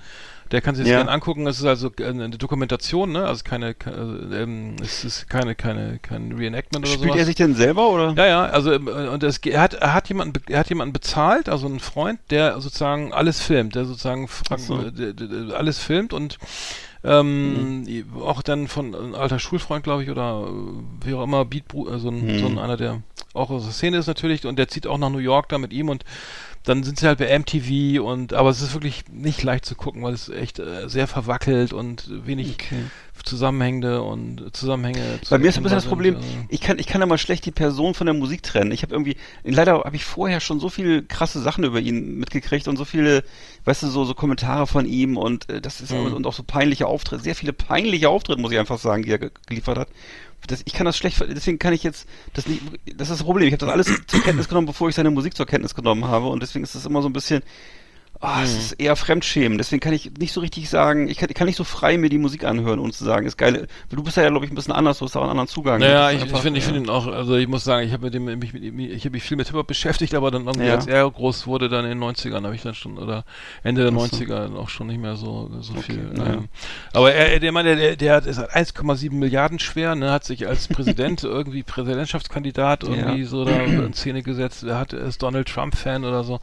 der 0.51 0.61
kann 0.61 0.75
sich 0.75 0.85
das 0.85 0.91
Ja. 0.91 0.99
gerne 0.99 1.11
angucken. 1.11 1.47
Es 1.47 1.59
ist 1.59 1.65
also 1.65 1.91
eine 2.07 2.29
Dokumentation, 2.29 3.13
ne? 3.13 3.27
Also 3.27 3.45
keine, 3.45 3.73
ke- 3.73 3.91
äh, 4.31 4.43
ähm, 4.43 4.77
es 4.83 5.05
ist 5.07 5.31
keine, 5.31 5.55
keine, 5.55 5.99
kein 6.01 6.33
Reenactment 6.33 6.85
oder 6.85 6.93
Spielt 6.93 7.09
sowas. 7.13 7.19
er 7.21 7.25
sich 7.25 7.35
denn 7.37 7.55
selber 7.55 7.89
oder? 7.89 8.13
Ja, 8.19 8.27
ja, 8.27 8.45
also 8.45 8.73
ähm, 8.75 8.89
äh, 8.89 9.09
und 9.09 9.23
es, 9.23 9.39
er 9.39 9.63
hat 9.63 9.73
er 9.73 9.95
hat 9.95 10.09
jemanden 10.11 10.35
er 10.51 10.59
hat 10.61 10.69
jemanden 10.69 10.93
bezahlt, 10.93 11.49
also 11.49 11.67
einen 11.67 11.81
Freund, 11.81 12.21
der 12.29 12.61
sozusagen 12.61 13.15
alles 13.15 13.41
filmt, 13.41 13.75
der 13.75 13.87
sozusagen 13.87 14.29
so. 14.59 14.83
äh, 14.83 15.15
alles 15.55 15.79
filmt 15.79 16.13
und 16.13 16.37
ähm, 17.07 18.05
auch 18.21 18.43
dann 18.43 18.69
von 18.69 18.95
ein 18.95 19.15
alter 19.15 19.39
Schulfreund, 19.39 19.85
glaube 19.85 20.03
ich, 20.03 20.11
oder 20.11 20.47
äh, 20.49 21.07
wie 21.07 21.15
auch 21.15 21.23
immer, 21.23 21.45
Beat, 21.45 21.73
äh, 21.75 21.99
so, 21.99 22.09
ein, 22.11 22.27
Mhm. 22.35 22.39
so 22.39 22.47
ein 22.47 22.59
einer, 22.59 22.77
der 22.77 23.03
auch 23.33 23.51
aus 23.51 23.65
der 23.65 23.73
Szene 23.73 23.99
ist 23.99 24.07
natürlich 24.07 24.47
und 24.47 24.59
der 24.59 24.69
zieht 24.69 24.87
auch 24.87 24.99
nach 24.99 25.11
New 25.11 25.19
York 25.19 25.49
da 25.49 25.59
mit 25.59 25.73
ihm 25.73 25.89
und 25.89 26.05
dann 26.65 26.83
sind 26.83 26.99
sie 26.99 27.07
halt 27.07 27.19
bei 27.19 27.29
MTV 27.39 28.03
und 28.03 28.33
aber 28.33 28.51
es 28.51 28.61
ist 28.61 28.75
wirklich 28.75 29.05
nicht 29.09 29.43
leicht 29.43 29.65
zu 29.65 29.77
gucken, 29.77 30.03
weil 30.03 30.15
es 30.15 30.29
echt 30.29 30.59
äh, 30.59 30.89
sehr 30.89 31.07
verwackelt 31.07 31.73
und 31.73 32.27
wenig 32.27 32.55
Okay. 32.55 32.83
Zusammenhängende 33.25 34.03
und 34.03 34.55
Zusammenhänge. 34.57 35.19
Bei 35.31 35.39
mir 35.39 35.49
ist 35.49 35.57
ein 35.57 35.63
bisschen 35.63 35.77
das 35.79 35.87
Problem, 35.87 36.17
also. 36.17 36.27
ich 36.49 36.61
kann, 36.61 36.79
ich 36.79 36.87
kann 36.87 37.03
immer 37.03 37.19
schlecht 37.19 37.45
die 37.47 37.51
Person 37.51 37.95
von 37.95 38.07
der 38.07 38.15
Musik 38.15 38.43
trennen. 38.43 38.73
Ich 38.73 38.83
habe 38.83 38.95
irgendwie, 38.95 39.17
leider 39.45 39.85
habe 39.85 39.97
ich 39.97 40.05
vorher 40.05 40.41
schon 40.41 40.61
so 40.61 40.69
viele 40.69 41.03
krasse 41.03 41.41
Sachen 41.41 41.65
über 41.65 41.81
ihn 41.81 42.19
mitgekriegt 42.19 42.69
und 42.69 42.77
so 42.77 42.85
viele, 42.85 43.25
weißt 43.65 43.83
du, 43.85 43.89
so, 43.89 44.05
so 44.05 44.15
Kommentare 44.15 44.67
von 44.67 44.87
ihm 44.87 45.17
und 45.17 45.49
äh, 45.49 45.61
das 45.61 45.81
ist 45.81 45.93
Mhm. 45.93 46.13
und 46.15 46.27
auch 46.27 46.33
so 46.35 46.43
peinliche 46.43 46.87
Auftritte, 46.87 47.23
sehr 47.23 47.35
viele 47.35 47.53
peinliche 47.53 48.09
Auftritte, 48.09 48.41
muss 48.41 48.53
ich 48.53 48.59
einfach 48.59 48.79
sagen, 48.79 49.03
die 49.03 49.11
er 49.11 49.19
ge- 49.19 49.31
geliefert 49.47 49.79
hat. 49.79 49.89
Das, 50.49 50.63
ich 50.65 50.75
kann 50.75 50.85
das 50.85 50.97
schlecht, 50.97 51.21
deswegen 51.29 51.59
kann 51.59 51.73
ich 51.73 51.83
jetzt, 51.83 52.07
das 52.35 52.47
nicht, 52.47 52.61
das 52.97 53.09
ist 53.11 53.19
das 53.19 53.23
Problem. 53.25 53.49
Ich 53.49 53.53
habe 53.55 53.65
das 53.67 53.71
alles 53.73 54.07
zur 54.07 54.23
Kenntnis 54.23 54.49
genommen, 54.49 54.67
bevor 54.67 54.89
ich 54.89 54.95
seine 54.95 55.11
Musik 55.11 55.37
zur 55.37 55.47
Kenntnis 55.47 55.75
genommen 55.75 56.05
habe 56.05 56.27
und 56.27 56.41
deswegen 56.43 56.63
ist 56.65 56.75
das 56.77 56.87
immer 56.87 57.03
so 57.03 57.09
ein 57.09 57.13
bisschen, 57.13 57.43
Ah, 58.21 58.43
es 58.43 58.57
ist 58.57 58.73
eher 58.73 58.97
Fremdschämen. 58.97 59.59
Deswegen 59.59 59.81
kann 59.81 59.93
ich 59.93 60.11
nicht 60.19 60.33
so 60.33 60.41
richtig 60.41 60.71
sagen, 60.71 61.09
ich 61.09 61.19
kann, 61.19 61.29
ich 61.29 61.35
kann 61.35 61.47
nicht 61.47 61.57
so 61.57 61.65
frei 61.65 61.99
mir 61.99 62.09
die 62.09 62.19
Musik 62.19 62.45
anhören 62.45 62.79
und 62.79 62.95
zu 62.95 63.05
sagen, 63.05 63.27
ist 63.27 63.37
geil. 63.37 63.67
Du 63.91 64.03
bist 64.03 64.17
ja, 64.17 64.29
glaube 64.29 64.45
ich, 64.47 64.51
ein 64.51 64.55
bisschen 64.55 64.73
anders, 64.73 64.99
du 64.99 65.05
hast 65.05 65.17
auch 65.17 65.21
einen 65.23 65.31
anderen 65.31 65.49
Zugang. 65.49 65.81
Naja, 65.81 66.11
ich, 66.11 66.25
ich 66.25 66.37
finde 66.39 66.61
ja. 66.61 66.65
finde 66.67 66.81
ihn 66.81 66.89
auch, 66.89 67.07
also 67.07 67.37
ich 67.37 67.47
muss 67.47 67.65
sagen, 67.65 67.87
ich 67.87 67.93
habe 67.93 68.11
mich 68.11 68.53
mit 68.53 68.63
ihm, 68.63 68.79
ich 68.79 69.05
habe 69.05 69.11
mich 69.11 69.23
viel 69.23 69.37
mit 69.37 69.47
Hip-Hop 69.49 69.67
beschäftigt, 69.67 70.15
aber 70.15 70.31
dann 70.31 70.47
irgendwie, 70.47 70.67
Ja. 70.67 70.75
als 70.77 70.87
er 70.87 71.11
groß 71.11 71.47
wurde, 71.47 71.69
dann 71.69 71.85
in 71.85 71.91
den 71.91 72.03
90ern, 72.03 72.43
habe 72.45 72.55
ich 72.55 72.63
dann 72.63 72.75
schon, 72.75 72.97
oder 72.97 73.25
Ende 73.63 73.83
der 73.83 73.93
Ach 73.95 74.07
so. 74.07 74.17
90er 74.17 74.57
auch 74.57 74.69
schon 74.71 74.87
nicht 74.87 75.01
mehr 75.01 75.17
so, 75.17 75.51
so 75.61 75.75
Okay, 75.75 75.83
viel. 75.83 76.11
naja. 76.15 76.35
Ähm, 76.35 76.49
aber 76.95 77.13
er, 77.13 77.39
der 77.39 77.53
Mann, 77.53 77.67
der, 77.67 77.97
der, 77.97 78.15
hat, 78.15 78.27
ist 78.27 78.39
halt 78.39 78.51
1,7 78.51 79.13
Milliarden 79.13 79.59
schwer, 79.59 79.95
ne, 79.95 80.11
hat 80.11 80.25
sich 80.25 80.47
als 80.49 80.69
Präsident, 80.69 81.23
irgendwie 81.25 81.63
Präsidentschaftskandidat 81.63 82.83
irgendwie 82.85 83.21
Ja. 83.23 83.27
so 83.27 83.45
da 83.45 83.57
in 83.61 83.93
Szene 83.93 84.23
gesetzt, 84.23 84.65
er 84.65 84.79
hat, 84.79 84.93
ist 84.93 85.23
Donald 85.23 85.49
Trump-Fan 85.49 86.05
oder 86.05 86.25
so. 86.25 86.41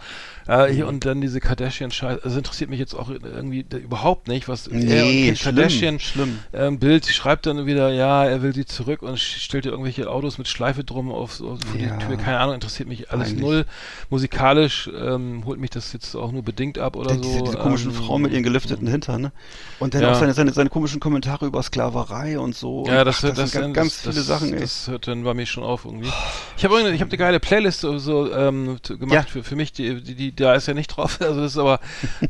Äh, 0.47 0.67
hier, 0.67 0.87
und 0.87 1.05
dann 1.05 1.21
diese 1.21 1.39
Kardashian-Scheiß, 1.63 2.19
also 2.23 2.37
interessiert 2.37 2.69
mich 2.69 2.79
jetzt 2.79 2.93
auch 2.93 3.09
irgendwie 3.09 3.65
überhaupt 3.83 4.27
nicht, 4.27 4.47
was 4.47 4.67
Nee, 4.69 4.93
er 4.97 5.05
und 5.05 5.11
Kim 5.11 5.35
schlimm, 5.35 5.55
Kardashian 5.55 5.99
schlimm. 5.99 6.39
ähm, 6.53 6.79
Bild 6.79 7.05
schreibt 7.05 7.45
dann 7.45 7.65
wieder, 7.65 7.91
ja, 7.91 8.25
er 8.25 8.41
will 8.41 8.53
sie 8.53 8.65
zurück 8.65 9.01
und 9.01 9.17
stellt 9.19 9.65
ihr 9.65 9.71
irgendwelche 9.71 10.09
Autos 10.09 10.37
mit 10.37 10.47
Schleife 10.47 10.83
drum 10.83 11.11
auf, 11.11 11.41
auf 11.41 11.59
vor 11.61 11.79
Ja. 11.79 11.97
die 11.97 12.05
Tür. 12.05 12.17
Keine 12.17 12.39
Ahnung, 12.39 12.55
interessiert 12.55 12.89
mich 12.89 13.11
alles 13.11 13.29
Peinlich. 13.29 13.43
null. 13.45 13.65
Musikalisch 14.09 14.89
ähm, 14.95 15.43
holt 15.45 15.59
mich 15.59 15.69
das 15.69 15.93
jetzt 15.93 16.15
auch 16.15 16.31
nur 16.31 16.43
bedingt 16.43 16.77
ab 16.77 16.95
oder 16.95 17.09
Der, 17.15 17.17
so. 17.17 17.23
diese, 17.23 17.43
diese 17.43 17.57
komischen 17.57 17.91
ähm, 17.91 17.95
Frauen 17.95 18.21
mit 18.21 18.31
ihren 18.33 18.43
gelifteten 18.43 18.87
Hintern, 18.87 19.21
ne? 19.21 19.31
Und 19.79 19.93
dann 19.93 20.01
Ja. 20.01 20.11
auch 20.11 20.19
seine, 20.19 20.33
seine, 20.33 20.53
seine 20.53 20.69
komischen 20.69 20.99
Kommentare 20.99 21.45
über 21.45 21.63
Sklaverei 21.63 22.37
und 22.39 22.55
so. 22.55 22.85
Ja, 22.87 23.03
das, 23.03 23.17
ach, 23.17 23.21
das, 23.29 23.35
das, 23.37 23.51
sind 23.51 23.61
ganz, 23.73 23.75
ganz 23.75 23.95
viele 24.01 24.15
das, 24.15 24.25
Sachen, 24.27 24.53
ey. 24.53 24.59
Das 24.59 24.87
hört 24.87 25.07
dann 25.07 25.23
bei 25.23 25.33
mir 25.33 25.45
schon 25.45 25.63
auf 25.63 25.85
irgendwie. 25.85 26.09
Ich 26.57 26.65
habe 26.65 26.79
ich 26.91 27.01
hab 27.01 27.09
eine 27.09 27.17
geile 27.17 27.39
Playlist 27.39 27.81
so, 27.81 27.97
so 27.97 28.31
ähm, 28.33 28.77
gemacht 28.83 29.11
Ja. 29.13 29.21
für, 29.23 29.43
für 29.43 29.55
mich, 29.55 29.71
die, 29.73 30.01
die, 30.01 30.15
die, 30.15 30.35
da 30.35 30.53
ist 30.55 30.67
ja 30.67 30.73
nicht 30.73 30.87
drauf. 30.87 31.19
Also 31.23 31.41
das 31.41 31.52
ist 31.53 31.57
aber, 31.59 31.79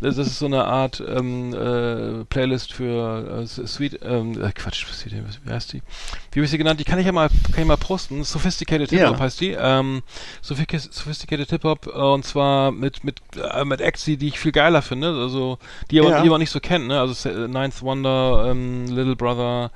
das 0.02 0.18
ist 0.18 0.40
so 0.40 0.46
eine 0.46 0.66
Art 0.66 1.02
ähm, 1.06 1.54
äh, 1.54 2.24
Playlist 2.26 2.74
für 2.74 3.42
äh, 3.44 3.46
Sweet, 3.48 4.00
ähm, 4.04 4.34
äh, 4.42 4.52
Quatsch, 4.54 4.86
was 4.88 4.98
ist 4.98 5.06
die, 5.12 5.22
wie 5.46 5.52
heißt 5.52 5.74
die? 5.74 5.82
Wie 6.32 6.40
habe 6.40 6.46
ich 6.46 6.52
sie 6.52 6.58
genannt? 6.58 6.80
Die 6.80 6.84
kann 6.84 7.00
ich 7.00 7.06
ja 7.06 7.12
mal, 7.12 7.30
kann 7.52 7.62
ich 7.62 7.66
mal 7.66 7.78
posten. 7.78 8.24
Sophisticated 8.24 8.90
Hip 8.90 9.06
Hop 9.08 9.18
Ja. 9.18 9.20
heißt 9.20 9.42
die. 9.42 9.52
Ähm, 9.58 10.02
Sophisticated 10.42 11.50
Hip 11.50 11.64
Hop 11.64 11.88
äh, 11.88 11.90
und 11.92 12.26
zwar 12.26 12.72
mit 12.72 13.04
mit 13.04 13.18
äh, 13.38 13.64
mit 13.66 13.82
Acts, 13.82 14.06
die 14.06 14.18
ich 14.28 14.40
viel 14.40 14.52
geiler 14.52 14.82
finde. 14.82 15.08
Also 15.10 15.58
die 15.92 16.00
aber, 16.00 16.10
Ja. 16.12 16.22
die 16.24 16.30
man 16.30 16.40
nicht 16.40 16.52
so 16.52 16.60
kennt. 16.60 16.88
Ne? 16.88 17.00
Also 17.00 17.30
Ninth 17.30 17.82
Wonder, 17.82 18.46
ähm, 18.50 18.88
Little 18.88 19.16
Brother, 19.16 19.72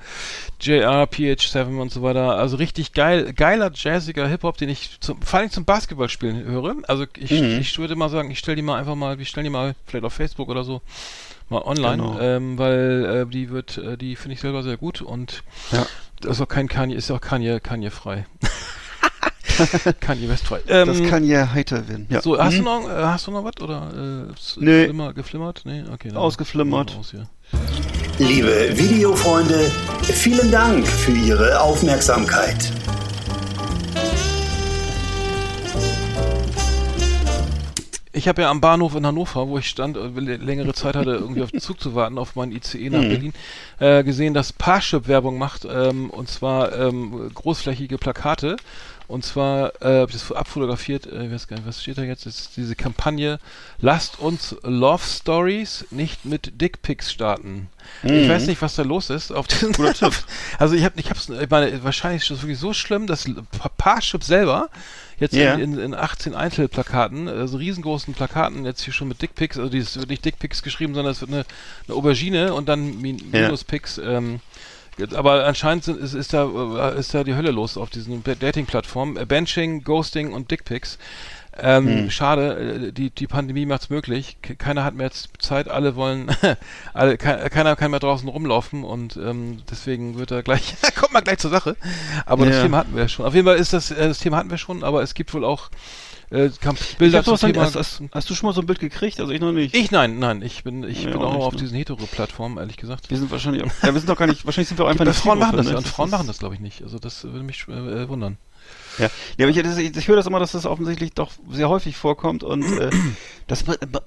JR, 0.59 1.03
PH7 1.07 1.77
und 1.79 1.91
so 1.91 2.01
weiter. 2.01 2.35
Also 2.37 2.57
richtig 2.57 2.93
geil, 2.93 3.33
geiler 3.33 3.71
jazziger 3.73 4.27
Hip 4.27 4.43
Hop, 4.43 4.57
den 4.57 4.69
ich 4.69 4.97
zum, 4.99 5.21
vor 5.21 5.39
allem 5.39 5.51
zum 5.51 5.65
Basketballspielen 5.65 6.43
höre. 6.43 6.75
Also 6.87 7.05
ich, 7.17 7.31
Mhm. 7.31 7.59
ich 7.59 7.77
würde 7.77 7.95
mal 7.95 8.09
sagen, 8.09 8.31
ich 8.31 8.39
stelle 8.39 8.55
die 8.55 8.61
mal 8.61 8.77
einfach 8.79 8.95
mal, 8.95 9.17
wir 9.19 9.25
stellen 9.37 9.45
die 9.45 9.51
mal 9.51 9.75
vielleicht 9.85 10.03
auf 10.03 10.13
Facebook 10.13 10.49
oder 10.49 10.63
so 10.63 10.81
mal 11.49 11.61
online, 11.61 11.97
Genau. 12.01 12.19
ähm, 12.19 12.57
weil 12.57 13.25
äh, 13.27 13.31
die 13.31 13.51
wird, 13.51 13.77
äh, 13.77 13.95
die 13.95 14.15
finde 14.15 14.33
ich 14.33 14.41
selber 14.41 14.63
sehr 14.63 14.77
gut 14.77 15.01
und 15.03 15.43
Ja. 15.71 15.85
das 16.21 16.37
ist 16.37 16.41
auch 16.41 16.47
kein 16.47 16.67
Kanye, 16.67 16.95
ist 16.95 17.11
auch 17.11 17.21
Kanye, 17.21 17.59
Kanye 17.59 17.91
frei. 17.91 18.25
Kanye 19.99 20.27
West 20.27 20.45
frei. 20.47 20.61
Ähm, 20.67 20.87
Das 20.87 21.03
kann 21.09 21.23
ja 21.23 21.51
heiter 21.53 21.87
werden. 21.87 22.07
Ja. 22.09 22.21
so, 22.21 22.37
hast 22.37 22.53
Mhm. 22.55 22.57
du 22.57 22.63
noch, 22.63 22.89
äh, 22.89 23.03
hast 23.03 23.27
du 23.27 23.31
noch 23.31 23.43
was 23.43 23.61
oder 23.61 23.91
äh, 24.27 24.33
Nee. 24.59 24.85
Flimmer, 24.85 25.13
geflimmert? 25.13 25.61
Nee, 25.65 25.83
okay. 25.93 26.09
dann- 26.09 26.17
Ausgeflimmert. 26.17 26.95
Aus 26.99 27.11
hier. 27.11 27.27
Liebe 28.17 28.75
Videofreunde, 28.75 29.71
vielen 30.01 30.49
Dank 30.51 30.87
für 30.87 31.11
Ihre 31.11 31.61
Aufmerksamkeit. 31.61 32.71
Ich 38.17 38.27
habe 38.27 38.41
ja 38.41 38.49
am 38.49 38.61
Bahnhof 38.61 38.95
in 38.95 39.05
Hannover, 39.05 39.47
wo 39.47 39.57
ich 39.59 39.69
stand, 39.69 39.95
äh, 39.95 40.07
längere 40.07 40.73
Zeit 40.73 40.95
hatte, 40.95 41.11
irgendwie 41.11 41.43
auf 41.43 41.51
den 41.51 41.59
Zug 41.61 41.79
zu 41.79 41.93
warten, 41.93 42.17
auf 42.17 42.35
meinen 42.35 42.51
ICE 42.51 42.89
nach 42.89 43.03
Mhm. 43.03 43.09
Berlin, 43.09 43.33
äh, 43.79 44.03
gesehen, 44.03 44.33
dass 44.33 44.51
Parship 44.53 45.07
Werbung 45.07 45.37
macht, 45.37 45.65
ähm, 45.69 46.09
und 46.09 46.27
zwar 46.29 46.73
ähm, 46.77 47.29
großflächige 47.33 47.97
Plakate. 47.97 48.57
Und 49.07 49.23
zwar, 49.23 49.71
äh, 49.81 50.01
hab 50.01 50.09
ich 50.09 50.15
das 50.15 50.31
abfotografiert, 50.33 51.05
äh, 51.05 51.27
ich 51.27 51.31
weiß 51.31 51.47
gar 51.47 51.55
nicht, 51.55 51.65
was 51.67 51.81
steht 51.81 51.97
da 51.97 52.01
jetzt? 52.01 52.25
Das 52.25 52.39
ist 52.41 52.57
diese 52.57 52.75
Kampagne, 52.75 53.39
lasst 53.79 54.19
uns 54.19 54.53
Love 54.63 55.01
Stories 55.01 55.85
nicht 55.91 56.25
mit 56.25 56.59
Dickpics 56.59 57.09
starten. 57.11 57.69
Ich 58.03 58.27
weiß 58.27 58.47
nicht, 58.47 58.61
was 58.61 58.75
da 58.75 58.83
los 58.83 59.09
ist 59.09 59.31
auf 59.31 59.47
diesen. 59.47 59.73
Also 60.59 60.75
ich 60.75 60.83
habe, 60.83 60.99
ich 60.99 61.09
hab's, 61.09 61.29
ich 61.29 61.49
meine, 61.49 61.81
wahrscheinlich 61.85 62.23
ist 62.23 62.31
das 62.31 62.41
wirklich 62.41 62.59
so 62.59 62.73
schlimm, 62.73 63.07
dass 63.07 63.23
Pa- 63.57 63.69
Parship 63.77 64.25
selber 64.25 64.69
jetzt 65.19 65.35
Ja. 65.35 65.53
in, 65.55 65.73
in, 65.73 65.79
in 65.79 65.93
18 65.93 66.33
Einzelplakaten, 66.35 67.27
also 67.27 67.57
riesengroßen 67.57 68.13
Plakaten, 68.13 68.65
jetzt 68.65 68.83
hier 68.83 68.93
schon 68.93 69.07
mit 69.07 69.21
Dickpics, 69.21 69.57
also 69.57 69.69
dieses 69.69 69.97
wird 69.97 70.09
nicht 70.09 70.25
Dickpics 70.25 70.63
geschrieben, 70.63 70.93
sondern 70.93 71.11
es 71.11 71.21
wird 71.21 71.31
eine, 71.31 71.45
eine 71.87 71.97
Aubergine 71.97 72.53
und 72.53 72.67
dann 72.69 72.99
Min 73.01 73.17
Ja. 73.31 73.41
Minuspics. 73.43 73.97
Ähm, 74.03 74.39
aber 75.13 75.45
anscheinend 75.45 75.83
sind, 75.83 75.99
ist, 75.99 76.15
ist, 76.15 76.33
da, 76.33 76.91
äh, 76.93 76.99
ist 76.99 77.13
da 77.13 77.23
die 77.23 77.35
Hölle 77.35 77.51
los 77.51 77.77
auf 77.77 77.89
diesen 77.91 78.23
Dating-Plattformen. 78.23 79.17
Äh, 79.17 79.25
Benching, 79.27 79.83
Ghosting 79.83 80.33
und 80.33 80.49
Dickpics. 80.49 80.97
Ähm, 81.59 81.87
Hm. 81.87 82.11
Schade, 82.11 82.87
äh, 82.87 82.91
die, 82.91 83.09
die 83.09 83.27
Pandemie 83.27 83.65
macht's 83.65 83.89
möglich. 83.89 84.37
Ke- 84.41 84.55
Keiner 84.55 84.83
hat 84.83 84.93
mehr 84.95 85.11
Zeit, 85.39 85.67
alle 85.69 85.95
wollen, 85.95 86.27
alle, 86.93 87.17
ke 87.17 87.49
keiner 87.49 87.75
kann 87.75 87.91
mehr 87.91 87.99
draußen 87.99 88.27
rumlaufen 88.29 88.83
und 88.83 89.17
ähm, 89.17 89.59
deswegen 89.69 90.17
wird 90.17 90.31
er 90.31 90.43
gleich, 90.43 90.75
kommt 90.95 91.13
mal 91.13 91.21
gleich 91.21 91.39
zur 91.39 91.51
Sache. 91.51 91.75
Aber 92.25 92.45
das 92.45 92.55
Ja. 92.57 92.61
Thema 92.63 92.77
hatten 92.77 92.93
wir 92.95 93.03
ja 93.03 93.07
schon. 93.09 93.25
Auf 93.25 93.33
jeden 93.33 93.45
Fall 93.47 93.57
ist 93.57 93.73
das, 93.73 93.91
äh, 93.91 94.07
das 94.07 94.19
Thema 94.19 94.37
hatten 94.37 94.49
wir 94.49 94.57
schon, 94.57 94.83
aber 94.83 95.01
es 95.01 95.13
gibt 95.13 95.33
wohl 95.33 95.43
auch 95.45 95.69
äh, 96.29 96.49
Bilder 96.99 97.23
zum 97.23 97.37
Thema. 97.37 97.61
hast, 97.63 97.75
hast, 97.77 98.03
hast 98.11 98.29
du 98.29 98.35
schon 98.35 98.47
mal 98.47 98.53
so 98.53 98.59
ein 98.61 98.67
Bild 98.67 98.79
gekriegt? 98.79 99.19
Also 99.21 99.31
ich 99.31 99.39
noch 99.39 99.53
nicht. 99.53 99.73
ich 99.73 99.91
nein, 99.91 100.19
nein, 100.19 100.41
ich 100.41 100.63
bin, 100.63 100.83
ich 100.83 101.03
Ja, 101.05 101.11
bin 101.11 101.21
auch 101.21 101.27
auch 101.27 101.33
nicht, 101.35 101.43
auf 101.43 101.53
ne? 101.53 101.59
diesen 101.61 101.77
hetero-Plattformen, 101.77 102.57
ehrlich 102.57 102.75
gesagt. 102.77 103.09
Wir 103.09 103.17
sind 103.17 103.31
wahrscheinlich, 103.31 103.63
auch- 103.63 103.71
ja, 103.81 103.93
wir 103.93 103.99
sind 103.99 104.09
doch 104.09 104.17
gar 104.17 104.27
nicht, 104.27 104.45
wahrscheinlich 104.45 104.67
sind 104.67 104.77
wir 104.77 104.85
auch 104.85 104.89
einfach 104.89 105.05
nicht 105.05 105.15
Frauen 105.17 105.39
machen 105.39 105.55
das 105.55 105.67
ne? 105.67 105.71
ja 105.71 105.77
und 105.77 105.87
Frauen 105.87 106.09
machen 106.09 106.27
das, 106.27 106.39
glaube 106.39 106.55
ich, 106.55 106.59
nicht. 106.61 106.83
Also 106.83 106.99
das 106.99 107.23
würde 107.23 107.43
mich 107.43 107.65
äh, 107.69 107.71
äh, 108.03 108.09
wundern. 108.09 108.37
Ja, 108.97 109.09
ja 109.37 109.45
aber 109.45 109.49
ich, 109.49 109.61
das, 109.61 109.77
ich, 109.77 109.95
ich 109.95 110.07
höre 110.07 110.15
das 110.15 110.27
immer, 110.27 110.39
dass 110.39 110.51
das 110.51 110.65
offensichtlich 110.65 111.13
doch 111.13 111.31
sehr 111.49 111.69
häufig 111.69 111.97
vorkommt 111.97 112.43
und 112.43 112.63
äh, 112.79 112.89
das, 113.47 113.63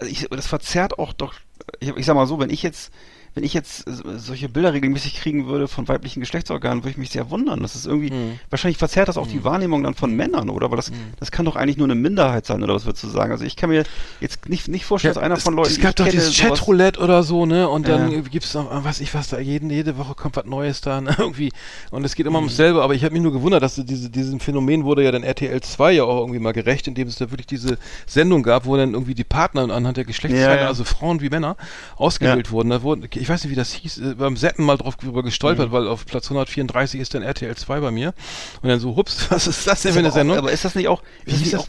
ich, 0.06 0.28
das 0.30 0.46
verzerrt 0.46 0.98
auch 0.98 1.12
doch, 1.12 1.34
ich, 1.78 1.96
ich 1.96 2.06
sag 2.06 2.14
mal 2.14 2.26
so, 2.26 2.38
wenn 2.38 2.50
ich 2.50 2.62
jetzt, 2.62 2.92
wenn 3.34 3.44
ich 3.44 3.54
jetzt 3.54 3.86
äh, 3.86 3.92
solche 4.16 4.48
Bilder 4.48 4.72
regelmäßig 4.72 5.14
kriegen 5.14 5.46
würde 5.46 5.68
von 5.68 5.86
weiblichen 5.88 6.20
Geschlechtsorganen, 6.20 6.82
würde 6.82 6.90
ich 6.90 6.96
mich 6.98 7.10
sehr 7.10 7.30
wundern. 7.30 7.60
Das 7.62 7.74
ist 7.76 7.86
irgendwie, 7.86 8.10
Hm. 8.10 8.38
wahrscheinlich 8.50 8.78
verzerrt 8.78 9.08
das 9.08 9.16
auch 9.16 9.26
die 9.26 9.44
Wahrnehmung 9.44 9.82
dann 9.82 9.94
von 9.94 10.14
Männern, 10.14 10.50
oder? 10.50 10.66
Aber 10.66 10.76
das, 10.76 10.90
das 11.18 11.30
kann 11.30 11.44
doch 11.44 11.56
eigentlich 11.56 11.76
nur 11.76 11.86
eine 11.86 11.94
Minderheit 11.94 12.46
sein, 12.46 12.62
oder 12.62 12.74
was 12.74 12.86
würdest 12.86 13.04
du 13.04 13.08
sagen? 13.08 13.30
Also 13.32 13.44
ich 13.44 13.56
kann 13.56 13.70
mir 13.70 13.84
jetzt 14.20 14.48
nicht, 14.48 14.66
nicht 14.68 14.84
vorstellen, 14.84 15.14
dass 15.14 15.22
einer 15.22 15.36
es, 15.36 15.42
von 15.44 15.54
Leuten, 15.54 15.70
es 15.70 15.80
gab 15.80 15.94
doch 15.96 16.08
dieses 16.08 16.36
Chatroulette 16.36 16.98
oder 17.00 17.22
so, 17.22 17.46
ne? 17.46 17.68
Und 17.68 17.86
dann 17.88 18.10
Ja. 18.10 18.20
gibt's 18.20 18.52
noch, 18.54 18.70
äh, 18.72 18.84
was 18.84 19.00
ich 19.00 19.14
was 19.14 19.28
da, 19.28 19.38
jeden, 19.38 19.70
jede 19.70 19.96
Woche 19.96 20.14
kommt 20.14 20.36
was 20.36 20.44
Neues 20.46 20.80
da 20.80 21.00
ne? 21.00 21.14
irgendwie. 21.18 21.52
Und 21.90 22.04
es 22.04 22.14
geht 22.14 22.26
immer 22.26 22.38
ums 22.38 22.56
selbe, 22.56 22.82
aber 22.82 22.94
ich 22.94 23.04
habe 23.04 23.12
mich 23.12 23.22
nur 23.22 23.32
gewundert, 23.32 23.62
dass 23.62 23.76
diese, 23.76 24.10
diesem 24.10 24.40
Phänomen 24.40 24.84
wurde 24.84 25.04
ja 25.04 25.12
dann 25.12 25.22
RTL 25.22 25.60
2 25.60 25.92
ja 25.92 26.04
auch 26.04 26.18
irgendwie 26.20 26.40
mal 26.40 26.52
gerecht, 26.52 26.88
indem 26.88 27.06
es 27.08 27.16
da 27.16 27.30
wirklich 27.30 27.46
diese 27.46 27.78
Sendung 28.06 28.42
gab, 28.42 28.64
wo 28.66 28.76
dann 28.76 28.92
irgendwie 28.94 29.14
die 29.14 29.24
Partner 29.24 29.62
anhand 29.70 29.96
der 29.96 30.04
Geschlechtsteile, 30.04 30.56
Ja, 30.56 30.62
ja. 30.62 30.66
also 30.68 30.84
Frauen 30.84 31.20
wie 31.20 31.28
Männer, 31.30 31.56
ausgewählt 31.96 32.50
wurden. 32.50 32.70
Da 32.70 32.82
wurden, 32.82 33.08
ich 33.20 33.28
weiß 33.28 33.44
nicht, 33.44 33.50
wie 33.50 33.56
das 33.56 33.72
hieß, 33.72 33.98
äh, 33.98 34.14
beim 34.14 34.36
Setten 34.36 34.64
mal 34.64 34.76
drauf 34.76 34.96
drüber 34.96 35.22
gestolpert, 35.22 35.68
Mhm. 35.68 35.72
weil 35.72 35.88
auf 35.88 36.06
Platz 36.06 36.28
134 36.30 37.00
ist 37.00 37.14
dann 37.14 37.22
RTL 37.22 37.54
2 37.54 37.80
bei 37.80 37.90
mir. 37.90 38.14
Und 38.62 38.68
dann 38.68 38.80
so, 38.80 38.96
hups, 38.96 39.26
was 39.30 39.46
ist 39.46 39.66
das 39.66 39.82
denn 39.82 39.92
für 39.92 39.98
eine 40.00 40.08
aber, 40.08 40.14
Sendung? 40.14 40.38
aber 40.38 40.52
ist 40.52 40.64
das 40.64 40.74
nicht 40.74 40.88
auch, 40.88 41.02
das 41.26 41.40
nicht 41.40 41.56
auch 41.56 41.66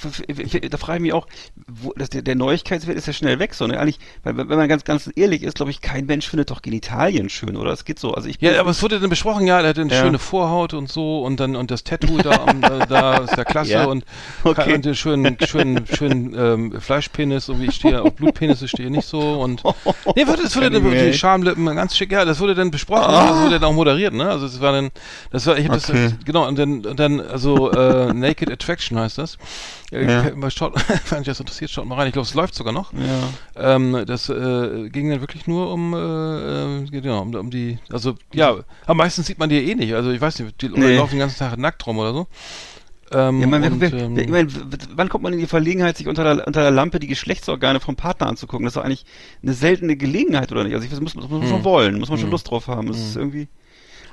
da 0.69 0.77
frage 0.77 0.97
ich 0.97 1.01
mich 1.01 1.13
auch, 1.13 1.27
wo, 1.67 1.93
dass 1.93 2.09
der, 2.09 2.21
der 2.21 2.35
Neuigkeitswert 2.35 2.97
ist 2.97 3.07
ja 3.07 3.13
schnell 3.13 3.39
weg, 3.39 3.53
so, 3.53 3.67
ne? 3.67 3.79
Eigentlich, 3.79 3.99
weil, 4.23 4.37
wenn 4.37 4.47
man 4.47 4.67
ganz, 4.69 4.83
ganz 4.83 5.09
ehrlich 5.15 5.43
ist, 5.43 5.55
glaube 5.55 5.71
ich, 5.71 5.81
kein 5.81 6.05
Mensch 6.05 6.27
findet 6.29 6.51
doch 6.51 6.61
Genitalien 6.61 7.29
schön, 7.29 7.55
oder? 7.57 7.71
Es 7.71 7.85
geht 7.85 7.99
so. 7.99 8.13
Also 8.13 8.29
ich 8.29 8.37
Ja, 8.41 8.59
aber 8.59 8.71
es 8.71 8.81
wurde 8.81 8.99
dann 8.99 9.09
besprochen, 9.09 9.45
ja, 9.47 9.59
er 9.61 9.69
hat 9.69 9.79
eine 9.79 9.91
Ja. 9.93 10.01
schöne 10.01 10.19
Vorhaut 10.19 10.73
und 10.73 10.89
so 10.89 11.23
und 11.23 11.39
dann 11.39 11.55
und 11.55 11.71
das 11.71 11.83
Tattoo 11.83 12.17
da, 12.19 12.43
am, 12.43 12.61
da, 12.61 12.85
da 12.85 13.17
ist 13.23 13.35
ja 13.37 13.43
klasse 13.43 13.71
Ja. 13.71 13.85
und, 13.85 14.05
Okay. 14.43 14.73
und 14.73 14.85
den 14.85 14.95
schönen, 14.95 15.37
schönen, 15.45 15.85
schönen 15.87 16.33
ähm, 16.37 16.81
Fleischpenis 16.81 17.49
und 17.49 17.61
wie 17.61 17.65
ich 17.67 17.75
stehe, 17.75 18.01
auf 18.01 18.13
Blutpenisse 18.13 18.67
stehe 18.67 18.87
ich 18.89 18.95
nicht 18.95 19.07
so 19.07 19.41
und 19.41 19.63
nee, 20.15 20.27
wurde, 20.27 20.43
das 20.43 20.55
wurde 20.55 20.69
Kann 20.71 20.75
ich 20.75 21.17
Schamlippen 21.41 21.75
ganz 21.75 21.95
schick, 21.97 22.11
ja, 22.11 22.25
das 22.25 22.39
wurde 22.39 22.55
dann 22.55 22.71
besprochen, 22.71 23.11
das 23.11 23.37
wurde 23.41 23.59
dann 23.59 23.63
auch 23.69 23.73
moderiert, 23.73 24.13
ne? 24.13 24.29
Also 24.29 24.45
es 24.45 24.59
war 24.61 24.71
dann, 24.71 24.91
das 25.31 25.45
war, 25.47 25.57
ich 25.57 25.67
hab 25.67 25.75
Okay. 25.77 26.09
das, 26.09 26.25
genau 26.25 26.47
und 26.47 26.57
dann 26.57 26.85
und 26.85 26.99
dann 26.99 27.19
also 27.19 27.71
äh, 27.71 28.13
Naked 28.13 28.51
Attraction 28.51 28.99
heißt 28.99 29.17
das. 29.17 29.37
Ja. 29.91 30.23
Schaut, 30.49 30.73
wenn 31.09 31.19
euch 31.19 31.25
das 31.25 31.39
interessiert, 31.39 31.69
schaut 31.71 31.85
mal 31.85 31.95
rein. 31.95 32.07
Ich 32.07 32.13
glaube, 32.13 32.25
es 32.27 32.33
läuft 32.33 32.55
sogar 32.55 32.71
noch. 32.73 32.93
Ja. 32.93 33.75
Ähm, 33.75 34.03
das 34.05 34.29
äh, 34.29 34.89
ging 34.89 35.09
dann 35.09 35.19
wirklich 35.21 35.47
nur 35.47 35.71
um, 35.73 35.93
äh, 35.93 35.97
äh, 35.97 36.85
genau, 36.89 37.21
um, 37.21 37.35
um 37.35 37.49
die, 37.49 37.77
also 37.91 38.15
ja, 38.33 38.55
am 38.85 38.97
meisten 38.97 39.23
sieht 39.23 39.37
man 39.39 39.49
die 39.49 39.57
eh 39.69 39.75
nicht. 39.75 39.93
Also 39.93 40.11
ich 40.11 40.21
weiß 40.21 40.39
nicht, 40.39 40.61
die 40.61 40.69
Nee. 40.69 40.95
laufen 40.97 41.11
den 41.11 41.19
ganzen 41.19 41.39
Tag 41.39 41.57
nackt 41.57 41.85
rum 41.85 41.97
oder 41.97 42.13
so. 42.13 42.27
Ähm, 43.11 43.41
Ja, 43.41 43.47
man, 43.47 43.63
und, 43.63 43.81
wer, 43.81 43.93
ähm, 43.93 44.15
wer, 44.15 44.23
ich 44.23 44.29
mein, 44.29 44.47
wann 44.95 45.09
kommt 45.09 45.23
man 45.23 45.33
in 45.33 45.39
die 45.39 45.47
Verlegenheit, 45.47 45.97
sich 45.97 46.07
unter 46.07 46.23
der, 46.23 46.47
unter 46.47 46.61
der 46.61 46.71
Lampe 46.71 46.99
die 46.99 47.07
Geschlechtsorgane 47.07 47.79
vom 47.79 47.95
Partner 47.95 48.27
anzugucken? 48.27 48.65
Das 48.65 48.71
ist 48.71 48.77
doch 48.77 48.85
eigentlich 48.85 49.05
eine 49.43 49.53
seltene 49.53 49.95
Gelegenheit, 49.97 50.51
oder 50.51 50.63
nicht? 50.63 50.73
Also 50.73 50.85
ich, 50.85 50.91
das 50.91 51.01
muss, 51.01 51.13
das 51.13 51.23
muss 51.23 51.39
man 51.41 51.47
schon 51.47 51.57
Hm. 51.59 51.63
wollen, 51.65 51.99
muss 51.99 52.09
man 52.09 52.17
schon 52.17 52.27
Hm. 52.27 52.31
Lust 52.31 52.49
drauf 52.49 52.67
haben. 52.67 52.87
Das 52.87 52.97
ist 52.97 53.15
irgendwie. 53.15 53.47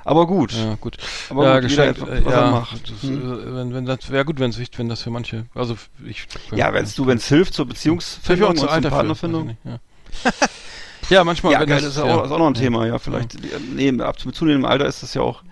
Aber 0.05 0.27
gut. 0.27 0.53
ja, 0.53 0.75
gut. 0.75 0.97
Aber 1.29 1.43
ja, 1.43 1.59
gut, 1.59 1.69
geschenkt, 1.69 1.99
äh, 1.99 2.25
was 2.25 2.33
ja, 2.33 2.45
er 2.45 2.51
macht. 2.51 2.91
Das, 2.91 3.03
Hm. 3.03 3.21
äh, 3.21 3.55
wenn, 3.55 3.73
wenn 3.73 3.85
das 3.85 4.09
wäre 4.09 4.25
gut, 4.25 4.39
wenn 4.39 4.49
es 4.49 4.59
wenn 4.77 4.89
das 4.89 5.01
für 5.01 5.09
manche, 5.11 5.45
also 5.53 5.77
ich 6.05 6.25
Ja, 6.55 6.73
wenn 6.73 6.85
du, 6.95 7.07
wenn 7.07 7.17
es 7.17 7.27
hilft 7.27 7.53
zur 7.53 7.67
Beziehungsfindung 7.67 8.49
und 8.49 8.57
zu 8.57 8.67
zur 8.67 8.81
Partnerfindung. 8.81 9.47
nicht, 9.47 9.59
Ja. 9.63 9.79
ja, 11.09 11.23
manchmal. 11.23 11.53
Ja, 11.53 11.63
geil, 11.65 11.81
das 11.81 11.95
ist, 11.95 11.99
auch, 11.99 12.25
ist 12.25 12.31
auch 12.31 12.39
noch 12.39 12.47
ein 12.47 12.55
ja. 12.55 12.61
Thema, 12.61 12.85
ja, 12.87 12.97
vielleicht. 12.99 13.37
Nee, 13.75 14.01
ab 14.01 14.17
mit 14.25 14.35
zunehmendem 14.35 14.69
Alter 14.69 14.85
ist 14.87 15.03
das 15.03 15.13
ja 15.13 15.21
auch 15.21 15.43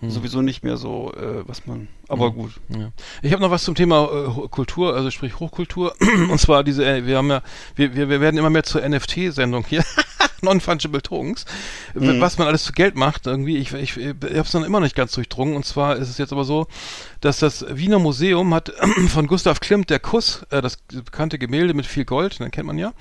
Hm. 0.00 0.10
sowieso 0.10 0.42
nicht 0.42 0.62
mehr 0.62 0.76
so, 0.76 1.12
äh, 1.14 1.42
was 1.46 1.66
man 1.66 1.88
aber 2.08 2.32
gut. 2.32 2.52
Ja. 2.68 2.90
Ich 3.22 3.32
habe 3.32 3.42
noch 3.42 3.50
was 3.50 3.64
zum 3.64 3.74
Thema 3.74 4.04
äh, 4.04 4.48
Kultur, 4.48 4.94
also 4.94 5.10
sprich 5.10 5.38
Hochkultur. 5.38 5.94
Und 6.30 6.40
zwar 6.40 6.64
diese, 6.64 6.84
äh, 6.84 7.06
wir 7.06 7.18
haben 7.18 7.30
ja, 7.30 7.42
wir, 7.76 7.94
wir, 7.94 8.08
wir 8.08 8.20
werden 8.20 8.38
immer 8.38 8.50
mehr 8.50 8.64
zur 8.64 8.86
NFT-Sendung 8.86 9.64
hier. 9.68 9.84
Non-Fungible 10.40 11.02
Tokens. 11.02 11.44
Mhm. 11.94 12.20
Was 12.20 12.38
man 12.38 12.46
alles 12.46 12.62
zu 12.62 12.72
Geld 12.72 12.94
macht, 12.94 13.26
irgendwie, 13.26 13.56
ich, 13.56 13.72
ich, 13.72 13.96
ich 13.96 14.06
habe 14.06 14.40
es 14.40 14.54
noch 14.54 14.64
immer 14.64 14.78
noch 14.78 14.86
nicht 14.86 14.94
ganz 14.94 15.12
durchdrungen. 15.12 15.56
Und 15.56 15.66
zwar 15.66 15.96
ist 15.96 16.08
es 16.08 16.18
jetzt 16.18 16.32
aber 16.32 16.44
so, 16.44 16.68
dass 17.20 17.40
das 17.40 17.64
Wiener 17.68 17.98
Museum 17.98 18.54
hat 18.54 18.72
von 19.08 19.26
Gustav 19.26 19.58
Klimt 19.58 19.90
der 19.90 19.98
Kuss, 19.98 20.46
äh, 20.50 20.62
das 20.62 20.76
bekannte 20.76 21.38
Gemälde 21.38 21.74
mit 21.74 21.86
viel 21.86 22.04
Gold, 22.04 22.38
den 22.38 22.50
kennt 22.52 22.68
man 22.68 22.78
ja, 22.78 22.92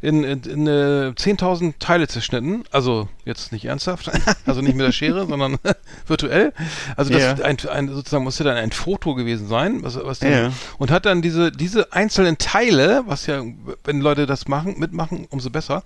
in, 0.00 0.24
in, 0.24 0.42
in 0.44 0.66
äh, 0.66 1.12
10.000 1.14 1.74
Teile 1.78 2.08
zerschnitten. 2.08 2.64
Also 2.70 3.08
jetzt 3.26 3.52
nicht 3.52 3.66
ernsthaft, 3.66 4.10
also 4.46 4.62
nicht 4.62 4.74
mit 4.74 4.86
der 4.86 4.92
Schere, 4.92 5.26
sondern 5.26 5.58
virtuell. 6.06 6.52
Also 6.96 7.12
das 7.12 7.22
Ja. 7.22 7.44
ein, 7.44 7.58
ein, 7.70 7.88
sozusagen 7.88 8.24
musste 8.24 8.44
dann 8.44 8.55
ein 8.56 8.72
Foto 8.72 9.14
gewesen 9.14 9.46
sein, 9.48 9.82
was, 9.82 9.96
was 10.02 10.18
dann, 10.20 10.30
Ja. 10.32 10.52
und 10.78 10.90
hat 10.90 11.06
dann 11.06 11.22
diese, 11.22 11.52
diese 11.52 11.92
einzelnen 11.92 12.38
Teile, 12.38 13.02
was 13.06 13.26
ja, 13.26 13.42
wenn 13.84 14.00
Leute 14.00 14.26
das 14.26 14.48
machen, 14.48 14.78
mitmachen, 14.78 15.26
umso 15.30 15.50
besser, 15.50 15.82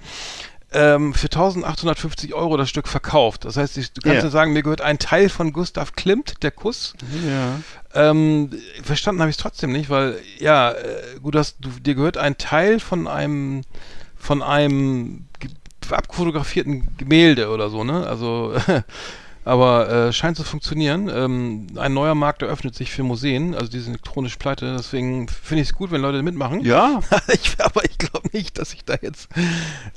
ähm, 0.72 1.14
für 1.14 1.26
1850 1.26 2.33
Euro 2.33 2.56
das 2.56 2.68
Stück 2.68 2.87
verkauft. 2.87 3.44
Das 3.44 3.56
heißt, 3.56 3.76
ich- 3.76 3.92
du 3.92 4.02
kannst 4.02 4.18
Ja. 4.18 4.24
ja 4.24 4.30
sagen, 4.30 4.52
mir 4.52 4.62
gehört 4.62 4.80
ein 4.83 4.98
Teil 5.00 5.28
von 5.28 5.52
Gustav 5.52 5.92
Klimt, 5.96 6.42
der 6.44 6.52
Kuss. 6.52 6.94
Ja. 7.28 7.61
Ähm, 7.92 8.50
verstanden 8.85 9.20
habe 9.20 9.30
ich 9.30 9.37
es 9.37 9.42
trotzdem 9.42 9.72
nicht, 9.72 9.90
weil, 9.90 10.16
ja, 10.38 10.70
äh, 10.70 11.18
gut, 11.20 11.35
dass 11.35 11.59
du, 11.59 11.70
dir 11.70 11.96
gehört 11.96 12.18
ein 12.18 12.38
Teil 12.38 12.78
von 12.78 13.09
einem, 13.09 13.62
von 14.16 14.42
einem 14.42 15.24
ge- 15.40 15.50
abfotografierten 15.90 16.87
Gemälde 16.98 17.48
oder 17.50 17.68
so, 17.68 17.83
ne? 17.83 18.06
Also, 18.06 18.54
aber 19.44 19.88
äh, 20.09 20.12
scheint 20.12 20.37
zu 20.37 20.44
funktionieren. 20.44 21.09
Ähm, 21.12 21.66
ein 21.76 21.94
neuer 21.94 22.14
Markt 22.14 22.42
eröffnet 22.42 22.74
sich 22.74 22.90
für 22.90 23.03
Museen, 23.03 23.55
also 23.55 23.70
die 23.70 23.79
sind 23.81 23.94
elektronisch 23.94 24.37
pleite, 24.37 24.74
deswegen 24.76 25.29
finde 25.29 25.62
ich 25.62 25.68
es 25.68 25.74
gut, 25.74 25.90
wenn 25.90 26.00
Leute 26.03 26.22
mitmachen. 26.22 26.61
Ja, 26.64 27.00
ich, 27.33 27.57
aber 27.59 27.85
ich 27.85 27.96
glaube 27.98 28.29
nicht, 28.33 28.59
dass 28.59 28.74
ich 28.74 28.85
da 28.85 28.94
jetzt 29.00 29.29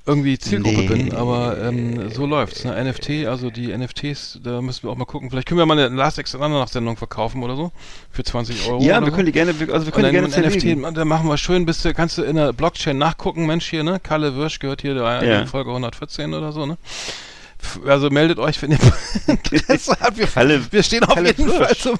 irgendwie 0.05 0.37
Zielgruppe 0.39 0.77
Nee. 0.81 0.87
bin, 0.87 1.15
aber 1.15 1.57
ähm, 1.61 2.09
so 2.09 2.25
läuft's. 2.25 2.63
Ne? 2.63 2.83
NFT, 2.83 3.27
also 3.27 3.49
die 3.49 3.75
NFTs, 3.75 4.39
da 4.43 4.61
müssen 4.61 4.83
wir 4.83 4.91
auch 4.91 4.97
mal 4.97 5.05
gucken. 5.05 5.29
Vielleicht 5.29 5.47
können 5.47 5.57
wir 5.59 5.65
mal 5.65 5.77
eine 5.79 5.93
Last 5.95 6.19
Extra 6.19 6.67
Sendung 6.67 6.97
verkaufen 6.97 7.43
oder 7.43 7.55
so 7.55 7.71
für 8.11 8.23
20 8.23 8.67
Euro. 8.69 8.81
ja, 8.81 8.99
wir 9.01 9.07
so. 9.09 9.13
können 9.13 9.25
die 9.25 9.31
gerne, 9.31 9.59
wir- 9.59 9.73
also 9.73 9.85
wir 9.85 9.91
können 9.93 10.07
die 10.07 10.11
gerne 10.31 10.47
NFT, 10.47 10.97
da 10.97 11.05
machen 11.05 11.27
wir 11.27 11.37
schön, 11.37 11.65
bis 11.65 11.81
du, 11.83 11.93
kannst 11.93 12.17
du 12.17 12.23
in 12.23 12.35
der 12.35 12.53
Blockchain 12.53 12.97
nachgucken, 12.97 13.45
Mensch 13.45 13.69
hier, 13.69 13.83
ne? 13.83 13.99
Kalle 14.01 14.35
Wirsch 14.35 14.59
gehört 14.59 14.81
hier 14.81 14.93
der 14.93 15.23
Ja. 15.23 15.45
Folge 15.45 15.69
114 15.71 16.33
oder 16.33 16.51
so, 16.51 16.65
ne? 16.65 16.77
Also 17.87 18.09
meldet 18.09 18.39
euch, 18.39 18.61
wenn 18.61 18.71
ihr 18.71 18.79
Interesse 19.27 19.95
habt. 19.99 20.17
Wir, 20.17 20.27
Kalle- 20.27 20.61
wir 20.71 20.83
stehen 20.83 21.03
auf 21.03 21.15
Kalle 21.15 21.29
jeden 21.29 21.47
Wirsch. 21.47 21.57
Fall 21.57 21.75
zum 21.77 21.99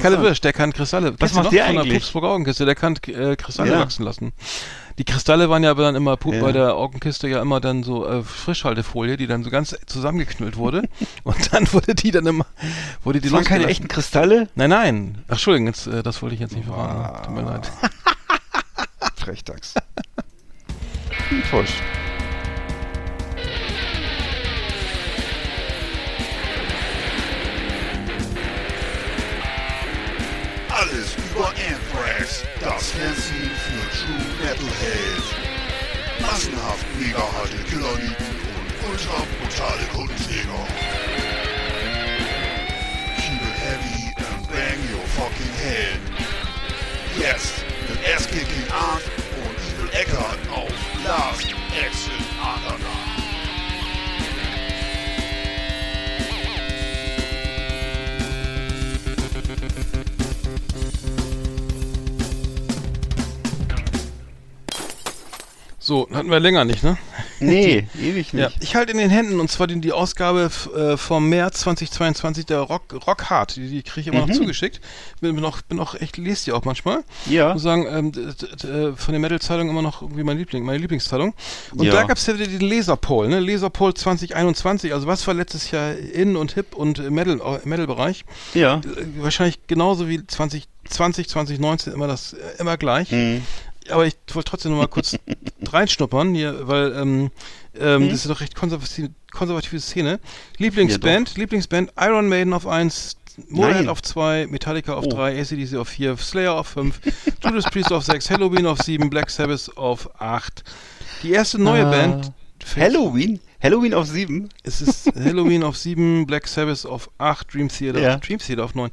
Kalle 0.00 0.20
Wirsch, 0.22 0.40
der 0.40 0.52
kann 0.52 0.72
Kristalle. 0.72 1.12
Du 1.12 1.16
macht 1.24 1.34
der 1.34 1.42
von 1.42 1.50
der 1.50 1.66
eigentlich? 1.66 1.94
Pupsburger 2.02 2.28
Augenkiste, 2.28 2.64
der 2.64 2.74
kann 2.74 2.96
äh, 3.06 3.36
Kristalle 3.36 3.72
Ja. 3.72 3.80
wachsen 3.80 4.04
lassen. 4.04 4.32
Die 4.98 5.04
Kristalle 5.04 5.50
waren 5.50 5.62
ja 5.62 5.70
aber 5.70 5.82
dann 5.82 5.94
immer 5.94 6.18
Ja. 6.24 6.40
bei 6.42 6.52
der 6.52 6.74
Augenkiste 6.74 7.28
ja 7.28 7.42
immer 7.42 7.60
dann 7.60 7.82
so 7.82 8.06
äh, 8.06 8.22
Frischhaltefolie, 8.22 9.16
die 9.18 9.26
dann 9.26 9.44
so 9.44 9.50
ganz 9.50 9.76
zusammengeknüllt 9.86 10.56
wurde. 10.56 10.88
Und 11.24 11.52
dann 11.52 11.70
wurde 11.72 11.94
die 11.94 12.10
dann 12.10 12.26
immer, 12.26 12.46
wurde 13.04 13.20
die 13.20 13.28
Das 13.28 13.32
waren 13.34 13.44
keine 13.44 13.66
echten 13.66 13.88
Kristalle? 13.88 14.48
Nein, 14.54 14.70
nein. 14.70 15.18
Ach, 15.28 15.32
Entschuldigung, 15.32 15.66
jetzt, 15.66 15.86
äh, 15.86 16.02
das 16.02 16.22
wollte 16.22 16.34
ich 16.34 16.40
jetzt 16.40 16.56
nicht 16.56 16.66
verraten. 16.66 17.26
Tut 17.26 17.34
mir 17.34 17.42
leid. 17.42 17.70
Frechdachs. 19.16 19.74
Enttäuscht. 21.30 21.74
Alles 30.88 31.16
über 31.30 31.48
Anthrax, 31.48 32.44
das 32.60 32.90
Fernsehen 32.90 33.50
für 33.50 33.82
True 33.96 34.26
Metalhead. 34.40 35.22
Massenhaft 36.20 36.86
mega 36.98 37.18
harte 37.18 37.56
Killerlieben 37.68 38.14
und 38.56 38.90
ultra 38.90 39.22
brutale 39.40 39.86
Kundenjäger. 39.92 40.66
Keep 43.16 43.42
it 43.42 43.56
heavy 43.58 44.14
and 44.16 44.48
bang 44.48 44.78
your 44.92 45.06
fucking 45.16 45.54
head. 45.62 46.00
Jetzt 47.18 47.64
mit 47.88 47.98
Ass-Kicking 48.14 48.70
Art 48.70 49.02
und 49.42 49.56
Evil 49.68 49.90
Eckart 49.92 50.38
auf 50.52 50.72
Last 51.04 51.54
Exit 51.80 52.12
Underground. 52.40 52.95
So, 65.86 66.08
hatten 66.12 66.28
wir 66.32 66.40
länger 66.40 66.64
nicht, 66.64 66.82
ne? 66.82 66.98
Nee, 67.38 67.86
ewig 68.02 68.32
Ja, 68.32 68.46
nicht. 68.48 68.60
ich 68.60 68.74
halte 68.74 68.90
in 68.90 68.98
den 68.98 69.08
Händen 69.08 69.38
und 69.38 69.48
zwar 69.52 69.68
die, 69.68 69.80
die 69.80 69.92
Ausgabe 69.92 70.50
äh, 70.76 70.96
vom 70.96 71.28
März 71.28 71.60
2022 71.60 72.44
der 72.44 72.58
Rock, 72.58 73.06
Rock 73.06 73.30
Hard. 73.30 73.54
Die, 73.54 73.68
die 73.70 73.84
kriege 73.84 74.00
ich 74.00 74.06
immer 74.16 74.26
noch 74.26 74.34
zugeschickt. 74.34 74.80
Bin, 75.20 75.36
bin 75.36 75.44
auch, 75.44 75.62
bin 75.62 75.78
auch 75.78 75.94
echt, 75.94 76.16
lese 76.16 76.46
die 76.46 76.52
auch 76.52 76.64
manchmal. 76.64 77.04
Ja. 77.26 77.52
Muss 77.52 77.62
sagen, 77.62 77.86
ähm, 77.88 78.10
d- 78.10 78.20
d- 78.62 78.66
äh, 78.66 78.96
von 78.96 79.12
der 79.12 79.20
Metal-Zeitung 79.20 79.68
immer 79.70 79.80
noch 79.82 80.02
irgendwie 80.02 80.24
mein 80.24 80.38
Liebling, 80.38 80.64
meine 80.64 80.78
Lieblingszeitung. 80.78 81.34
Und 81.76 81.84
Ja. 81.86 81.92
da 81.92 82.02
gab 82.02 82.16
es 82.16 82.26
ja 82.26 82.34
wieder 82.36 82.48
den 82.48 82.68
Laserpoll, 82.68 83.28
ne? 83.28 83.38
Laserpoll 83.38 83.94
2021. 83.94 84.92
Also 84.92 85.06
was 85.06 85.24
war 85.28 85.34
letztes 85.34 85.70
Jahr 85.70 85.92
in 85.94 86.34
und 86.34 86.54
hip 86.54 86.74
und 86.74 86.98
Metal, 87.12 87.38
äh, 87.40 87.60
Metal-Bereich? 87.68 88.24
Ja. 88.54 88.78
Äh, 88.78 88.80
Wahrscheinlich 89.18 89.68
genauso 89.68 90.08
wie 90.08 90.26
2020, 90.26 91.28
2019 91.28 91.92
immer 91.92 92.08
das, 92.08 92.34
immer 92.58 92.76
gleich. 92.76 93.12
Mhm. 93.12 93.42
Aber 93.90 94.06
ich 94.06 94.16
wollte 94.32 94.50
trotzdem 94.50 94.72
noch 94.72 94.78
mal 94.78 94.88
kurz 94.88 95.16
reinschnuppern 95.70 96.34
hier, 96.34 96.66
weil 96.68 96.92
ähm, 96.94 97.30
ähm, 97.78 98.08
das 98.08 98.20
ist 98.20 98.30
doch 98.30 98.40
recht 98.40 98.54
konservative, 98.54 99.10
konservative 99.32 99.80
Szene. 99.80 100.20
Lieblingsband, 100.58 101.36
Lieblingsband 101.36 101.92
Iron 102.00 102.28
Maiden 102.28 102.52
auf 102.52 102.66
1, 102.66 103.16
Motorhead 103.48 103.88
auf 103.88 104.02
2, 104.02 104.46
Metallica 104.48 104.94
auf 104.94 105.04
Oh. 105.06 105.10
3, 105.10 105.38
ACDC 105.40 105.76
auf 105.76 105.88
4, 105.88 106.16
Slayer 106.16 106.54
auf 106.54 106.68
5, 106.68 107.00
Judas 107.44 107.64
Priest 107.66 107.92
auf 107.92 108.02
6, 108.04 108.30
Halloween 108.30 108.66
auf 108.66 108.78
7, 108.78 109.10
Black 109.10 109.30
Sabbath 109.30 109.76
auf 109.76 110.08
8. 110.20 110.64
Die 111.22 111.32
erste 111.32 111.58
neue 111.60 111.86
Ah. 111.86 111.90
Band. 111.90 112.32
Halloween? 112.76 113.38
Halloween 113.62 113.94
auf 113.94 114.06
sieben? 114.06 114.48
Es 114.64 114.80
ist 114.80 115.06
Halloween 115.14 115.62
auf 115.62 115.76
7, 115.76 116.26
Black 116.26 116.48
Sabbath 116.48 116.84
auf 116.86 117.10
8, 117.18 117.52
Dream 117.54 117.68
Theater, 117.68 118.00
Ja. 118.00 118.16
Dream 118.16 118.38
Theater 118.38 118.64
auf 118.64 118.74
9. 118.74 118.90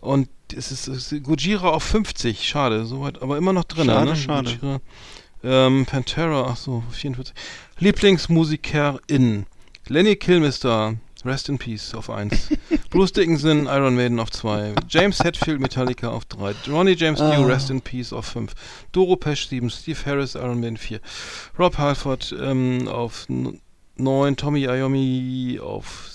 Und 0.00 0.28
es 0.52 0.70
ist, 0.70 0.88
es 0.88 1.12
ist 1.12 1.24
Gojira 1.24 1.70
auf 1.70 1.82
50, 1.82 2.46
schade, 2.46 2.84
soweit, 2.84 3.22
aber 3.22 3.36
immer 3.36 3.52
noch 3.52 3.64
drin. 3.64 3.86
Schade, 3.86 4.10
ne? 4.10 4.16
schade. 4.16 4.56
Gojira. 4.56 4.80
Ähm, 5.42 5.84
Pantera, 5.86 6.46
ach 6.48 6.56
so, 6.56 6.82
44. 6.90 7.34
Lieblingsmusikerin. 7.78 9.46
Lenny 9.88 10.16
Kilmister, 10.16 10.94
Rest 11.24 11.48
in 11.48 11.58
Peace 11.58 11.94
auf 11.94 12.08
1. 12.10 12.50
Bruce 12.90 13.12
Dickinson, 13.12 13.66
Iron 13.66 13.94
Maiden 13.94 14.20
auf 14.20 14.30
2. 14.30 14.74
James 14.88 15.22
Hetfield, 15.22 15.60
Metallica 15.60 16.08
auf 16.08 16.24
3. 16.26 16.54
Ronnie 16.68 16.94
James. 16.94 17.18
Dio, 17.18 17.42
Rest 17.42 17.70
in 17.70 17.80
Peace 17.80 18.12
auf 18.12 18.26
5. 18.26 18.52
Doro 18.92 19.16
Pesch 19.16 19.48
7. 19.48 19.68
Steve 19.70 19.98
Harris, 20.06 20.34
Iron 20.34 20.60
Maiden 20.60 20.76
4. 20.76 21.00
Rob 21.58 21.76
Halford 21.78 22.34
ähm, 22.40 22.88
auf 22.88 23.26
9. 23.28 24.36
Tommy 24.36 24.64
Iommi 24.64 25.60
auf 25.62 26.10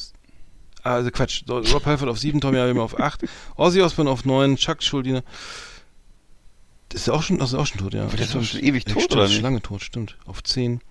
also 0.83 1.11
Quatsch, 1.11 1.43
Rob 1.49 1.85
Halford 1.85 2.09
auf 2.09 2.19
7, 2.19 2.41
Tommy 2.41 2.57
Iommi 2.57 2.79
auf 2.79 2.99
8, 2.99 3.25
Ozzy 3.55 3.81
Osbourne 3.81 4.09
auf 4.09 4.25
9, 4.25 4.55
Chuck 4.57 4.81
Schuldiner. 4.83 5.23
Das 6.89 7.01
ist 7.01 7.07
ja 7.07 7.13
auch 7.13 7.21
schon, 7.21 7.37
das 7.37 7.49
ist 7.53 7.59
auch 7.59 7.67
schon 7.67 7.79
tot, 7.79 7.93
ja. 7.93 8.05
der 8.05 8.19
ist 8.19 8.33
doch 8.33 8.43
schon 8.43 8.61
ewig 8.61 8.83
tot, 8.85 9.03
stimmt, 9.03 9.11
oder 9.13 9.25
ist 9.25 9.31
nicht? 9.31 9.41
lange 9.41 9.61
tot, 9.61 9.83
stimmt. 9.83 10.17
Auf 10.25 10.41
10. 10.43 10.81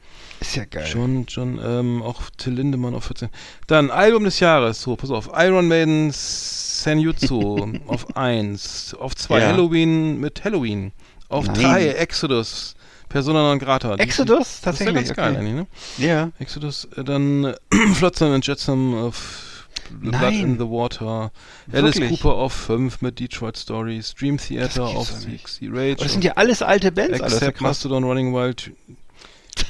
Ist 0.40 0.54
ja 0.54 0.64
geil. 0.64 0.88
John, 0.92 1.24
John, 1.26 1.60
ähm, 1.60 2.02
auch 2.02 2.22
Till 2.36 2.52
Lindemann 2.52 2.94
auf 2.94 3.04
14. 3.06 3.28
Dann 3.66 3.90
Album 3.90 4.22
des 4.22 4.38
Jahres, 4.38 4.80
so, 4.80 4.94
pass 4.94 5.10
auf. 5.10 5.30
Iron 5.34 5.66
Maiden 5.66 6.10
Senjutsu 6.12 7.72
auf 7.88 8.16
1. 8.16 8.94
Auf 9.00 9.16
2 9.16 9.40
Ja. 9.40 9.48
Halloween 9.48 10.20
mit 10.20 10.44
Halloween. 10.44 10.92
Auf 11.28 11.46
Nein. 11.46 11.56
3 11.56 11.88
Exodus. 11.88 12.76
Persona 13.08 13.40
non 13.42 13.58
grata. 13.58 13.96
Die- 13.96 14.02
Exodus? 14.02 14.36
Das 14.38 14.48
ist 14.48 14.60
ja 14.60 14.64
Tatsächlich, 14.86 14.94
ganz 15.06 15.16
geil 15.16 15.30
okay. 15.32 15.38
eigentlich, 15.40 15.54
ne? 15.54 15.66
Ja. 16.06 16.30
Exodus, 16.38 16.84
äh, 16.96 17.02
dann 17.02 17.54
Flotsam 17.94 18.32
and 18.32 18.46
Jetsam 18.46 18.94
auf 18.94 19.47
The 19.88 19.94
Blood 19.94 20.12
Nein. 20.20 20.40
in 20.40 20.54
the 20.58 20.64
Water. 20.68 21.30
Alice 21.72 21.96
Wirklich? 21.96 22.20
Cooper 22.20 22.34
auf 22.36 22.52
5 22.52 23.00
mit 23.02 23.18
Detroit 23.18 23.56
Stories. 23.56 24.14
Dream 24.14 24.38
Theater 24.38 24.84
auf 24.84 25.10
doch 25.10 25.26
nicht. 25.26 25.48
6. 25.48 25.70
Rage. 25.72 25.92
Aber 25.92 26.04
das 26.04 26.12
sind 26.12 26.24
ja 26.24 26.32
alles 26.36 26.62
alte 26.62 26.92
Bands, 26.92 27.20
Except. 27.20 27.60
Mastodon 27.60 28.04
Running 28.04 28.34
Wild. 28.34 28.70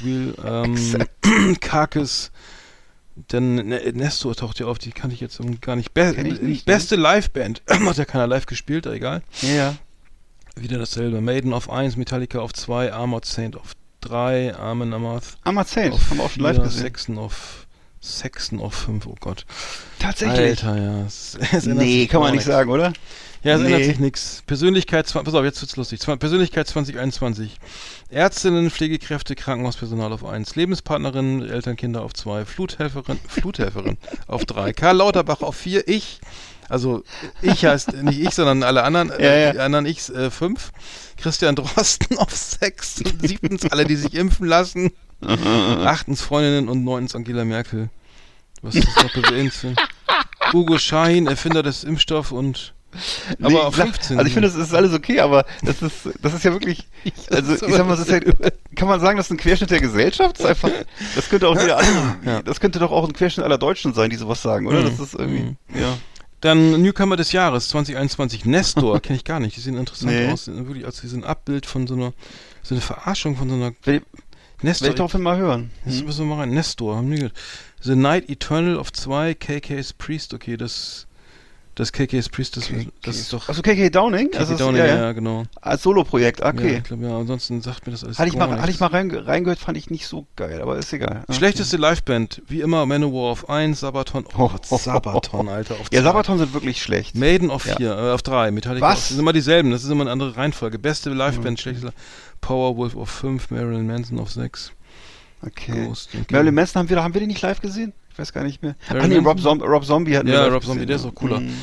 Wheel, 0.02 0.34
ähm, 0.44 1.56
Carcass. 1.60 2.30
Dann 3.28 3.56
Ne- 3.56 3.92
Nestor 3.94 4.36
taucht 4.36 4.60
ja 4.60 4.66
auf, 4.66 4.78
die 4.78 4.92
kannte 4.92 5.14
ich 5.14 5.20
jetzt 5.20 5.40
gar 5.60 5.74
nicht. 5.74 5.92
Be 5.92 6.12
nicht, 6.22 6.42
ne? 6.42 6.58
beste 6.64 6.94
Liveband. 6.96 7.62
Hat 7.68 7.96
ja 7.96 8.04
keiner 8.04 8.26
live 8.26 8.46
gespielt, 8.46 8.86
egal. 8.86 9.22
Ja, 9.42 9.48
ja. 9.48 9.74
Wieder 10.54 10.78
dasselbe. 10.78 11.20
Maiden 11.20 11.52
auf 11.52 11.70
1, 11.70 11.96
Metallica 11.96 12.38
auf 12.40 12.52
2, 12.52 12.92
Armored 12.92 13.24
Saint 13.24 13.56
auf 13.56 13.72
3, 14.02 14.54
Armen 14.56 14.92
Amarth 14.92 15.36
Armored 15.42 15.68
Saint, 15.68 15.92
auf 15.94 16.10
haben 16.10 16.18
wir 16.18 16.24
auch 16.24 16.30
schon 16.30 16.42
live 16.42 16.62
gesehen. 16.62 16.82
Saxon 16.82 17.18
auf 17.18 17.66
Sexton 18.08 18.60
auf 18.60 18.74
5, 18.74 19.06
oh 19.06 19.14
Gott. 19.20 19.44
Tatsächlich. 19.98 20.64
Alter, 20.64 20.76
ja. 20.80 21.06
Es, 21.06 21.36
es 21.52 21.66
ändert 21.66 21.84
nee, 21.84 22.06
kann 22.06 22.20
man 22.20 22.30
nicht 22.30 22.38
nichts. 22.38 22.46
sagen, 22.46 22.70
oder? 22.70 22.92
Ja, 23.44 23.54
es 23.54 23.60
ändert 23.60 23.78
Nee. 23.80 23.84
sich 23.86 23.98
nichts. 24.00 24.42
Persönlichkeit, 24.46 25.12
pass 25.12 25.34
auf, 25.34 25.44
jetzt 25.44 25.60
wird's 25.60 25.76
lustig. 25.76 26.00
Persönlichkeit 26.18 26.66
2021. 26.66 27.58
Ärztinnen, 28.10 28.70
Pflegekräfte, 28.70 29.36
Krankenhauspersonal 29.36 30.12
auf 30.12 30.24
1. 30.24 30.56
Lebenspartnerinnen, 30.56 31.48
Elternkinder 31.48 32.02
auf 32.02 32.14
2. 32.14 32.44
Fluthelferin, 32.44 33.18
Fluthelferin 33.28 33.96
auf 34.26 34.44
3. 34.44 34.72
Karl 34.72 34.96
Lauterbach 34.96 35.42
auf 35.42 35.54
4. 35.56 35.86
Ich, 35.86 36.20
also 36.68 37.04
ich 37.42 37.64
heißt 37.64 37.92
nicht 38.02 38.18
ich, 38.18 38.30
sondern 38.30 38.62
alle 38.64 38.82
anderen, 38.82 39.10
Ja, 39.10 39.16
äh, 39.18 39.44
ja. 39.44 39.52
die 39.52 39.58
anderen 39.60 39.86
ich, 39.86 40.02
5. 40.02 40.72
Christian 41.16 41.54
Drosten 41.54 42.18
auf 42.18 42.34
6. 42.34 42.96
Siebtens 43.22 43.66
alle, 43.70 43.84
die 43.84 43.96
sich 43.96 44.14
impfen 44.14 44.46
lassen. 44.48 44.90
Achtens 45.20 46.22
Freundinnen 46.22 46.68
und 46.68 46.84
neuntens 46.84 47.14
Angela 47.16 47.44
Merkel. 47.44 47.88
Was 48.62 48.74
ist 48.74 48.88
das 48.88 49.04
noch 49.04 49.12
bewegen? 49.12 49.50
Hugo 50.52 50.78
Schein, 50.78 51.26
Erfinder 51.26 51.62
des 51.62 51.84
Impfstoffs 51.84 52.32
und 52.32 52.74
aber 53.40 53.50
Nee, 53.50 53.56
auf 53.58 53.74
klar. 53.74 53.86
15. 53.88 54.18
Also 54.18 54.26
ich 54.28 54.32
finde, 54.32 54.48
das 54.48 54.56
ist 54.56 54.74
alles 54.74 54.94
okay, 54.94 55.20
aber 55.20 55.44
das 55.62 55.82
ist, 55.82 56.08
das 56.22 56.32
ist 56.32 56.42
ja 56.44 56.52
wirklich, 56.52 56.88
also 57.30 57.52
ich 57.52 57.60
sag 57.60 57.86
mal, 57.86 57.96
das 57.96 58.08
ist 58.08 58.10
ja, 58.10 58.20
kann 58.74 58.88
man 58.88 58.98
sagen, 59.00 59.18
das 59.18 59.26
ist 59.26 59.32
ein 59.32 59.36
Querschnitt 59.36 59.70
der 59.70 59.80
Gesellschaft? 59.80 60.38
Das, 60.40 60.46
einfach, 60.46 60.70
das 61.14 61.28
könnte 61.28 61.48
auch 61.48 61.60
jeder 61.60 61.78
andere, 61.78 62.42
das 62.44 62.60
könnte 62.60 62.78
doch 62.78 62.90
auch 62.90 63.06
ein 63.06 63.12
Querschnitt 63.12 63.44
aller 63.44 63.58
Deutschen 63.58 63.92
sein, 63.92 64.08
die 64.08 64.16
sowas 64.16 64.40
sagen, 64.40 64.66
oder? 64.66 64.82
Das 64.82 64.98
ist 64.98 65.14
irgendwie, 65.14 65.54
ja. 65.78 65.98
Dann 66.40 66.80
Newcomer 66.80 67.16
des 67.16 67.32
Jahres 67.32 67.68
2021, 67.68 68.44
Nestor, 68.44 69.00
kenne 69.02 69.16
ich 69.16 69.24
gar 69.24 69.40
nicht. 69.40 69.56
Die 69.56 69.60
sehen 69.60 69.76
interessant 69.76 70.12
Nee. 70.12 70.30
aus. 70.30 70.44
Sind 70.44 70.66
wirklich 70.68 70.86
als 70.86 71.02
wie 71.02 71.08
so 71.08 71.16
ein 71.16 71.24
Abbild 71.24 71.66
von 71.66 71.86
so 71.88 71.94
einer, 71.94 72.12
so 72.62 72.74
eine 72.76 72.80
Verarschung 72.80 73.36
von 73.36 73.48
so 73.50 73.56
einer 73.56 73.72
Nestor. 74.62 74.88
ich 74.88 74.94
daraufhin 74.96 75.22
mal 75.22 75.36
hören. 75.36 75.70
Jetzt 75.84 76.04
müssen 76.04 76.26
wir 76.28 76.34
mal 76.36 76.42
rein. 76.42 76.50
Nestor, 76.50 76.96
haben 76.96 77.10
wir 77.10 77.16
gehört. 77.18 77.34
The 77.80 77.94
Night 77.94 78.28
Eternal 78.28 78.76
of 78.76 78.92
2, 78.92 79.34
KK's 79.34 79.92
Priest, 79.92 80.34
okay, 80.34 80.56
das, 80.56 81.06
das 81.76 81.92
KK's 81.92 82.28
Priest, 82.28 82.56
das, 82.56 82.68
das 83.04 83.16
ist 83.18 83.32
doch 83.32 83.48
Achso, 83.48 83.62
KK 83.62 83.88
Downing? 83.90 84.30
KK 84.32 84.38
Also 84.40 84.52
das- 84.54 84.58
Downing, 84.60 84.78
ja, 84.80 84.86
ja, 84.86 84.94
ja. 84.96 85.00
ja, 85.02 85.12
genau. 85.12 85.44
Als 85.60 85.84
Solo-Projekt, 85.84 86.40
Ja, 86.40 86.48
okay. 86.48 86.78
ich 86.78 86.82
glaube, 86.82 87.06
ja, 87.06 87.16
ansonsten 87.16 87.60
sagt 87.62 87.86
mir 87.86 87.92
das 87.92 88.02
alles 88.02 88.18
hatte 88.18 88.28
ich 88.30 88.36
mal, 88.36 88.60
hatte 88.60 88.70
ich 88.72 88.80
mal 88.80 88.88
rein, 88.88 89.12
reingehört, 89.12 89.60
fand 89.60 89.78
ich 89.78 89.90
nicht 89.90 90.08
so 90.08 90.26
geil, 90.34 90.60
aber 90.60 90.76
ist 90.76 90.92
egal. 90.92 91.22
Ja. 91.28 91.34
Schlechteste 91.36 91.76
Liveband, 91.76 92.42
wie 92.48 92.62
immer, 92.62 92.84
Manowar 92.84 93.30
auf 93.30 93.48
1, 93.48 93.78
Sabaton, 93.78 94.24
oh 94.36 94.48
Gott, 94.48 94.66
Sabaton, 94.66 95.48
Alter, 95.48 95.76
auf 95.76 95.86
Ja. 95.92 96.02
Sabaton 96.02 96.38
sind 96.38 96.52
wirklich 96.52 96.82
schlecht. 96.82 97.14
Maiden 97.14 97.52
auf 97.52 97.64
Ja. 97.64 97.76
4, 97.76 97.90
äh, 97.96 98.10
auf 98.12 98.22
3, 98.22 98.50
Metallica 98.50 98.84
Was? 98.84 98.92
auf, 98.94 98.98
das 99.02 99.08
sind 99.10 99.20
immer 99.20 99.32
dieselben, 99.32 99.70
das 99.70 99.84
ist 99.84 99.90
immer 99.90 100.00
eine 100.02 100.10
andere 100.10 100.36
Reihenfolge. 100.36 100.80
Beste 100.80 101.10
Liveband, 101.10 101.60
schlechteste 101.60 101.92
Powerwolf 102.40 102.96
auf 102.96 103.10
5, 103.10 103.50
Marilyn 103.50 103.86
Manson 103.86 104.18
auf 104.18 104.30
6. 104.30 104.72
Okay. 105.44 105.86
Ghost, 105.86 106.10
okay. 106.14 106.24
Marilyn 106.30 106.54
Manson 106.54 106.80
haben 106.80 106.90
wir, 106.90 107.02
haben 107.02 107.14
wir 107.14 107.20
den 107.20 107.28
nicht 107.28 107.42
live 107.42 107.60
gesehen? 107.60 107.92
Ich 108.10 108.18
weiß 108.18 108.32
gar 108.32 108.44
nicht 108.44 108.62
mehr. 108.62 108.74
Marilyn 108.88 109.04
ah 109.04 109.08
nee, 109.08 109.16
Rob, 109.16 109.36
Manson? 109.36 109.60
Zom 109.60 109.68
Rob 109.68 109.84
Zombie 109.84 110.10
wir 110.12 110.24
Ja, 110.24 110.46
Rob 110.46 110.62
Zombie, 110.62 110.80
gesehen, 110.80 110.86
der 110.88 110.96
ist 110.96 111.04
auch 111.04 111.14
cooler. 111.14 111.40
Mhm. 111.40 111.54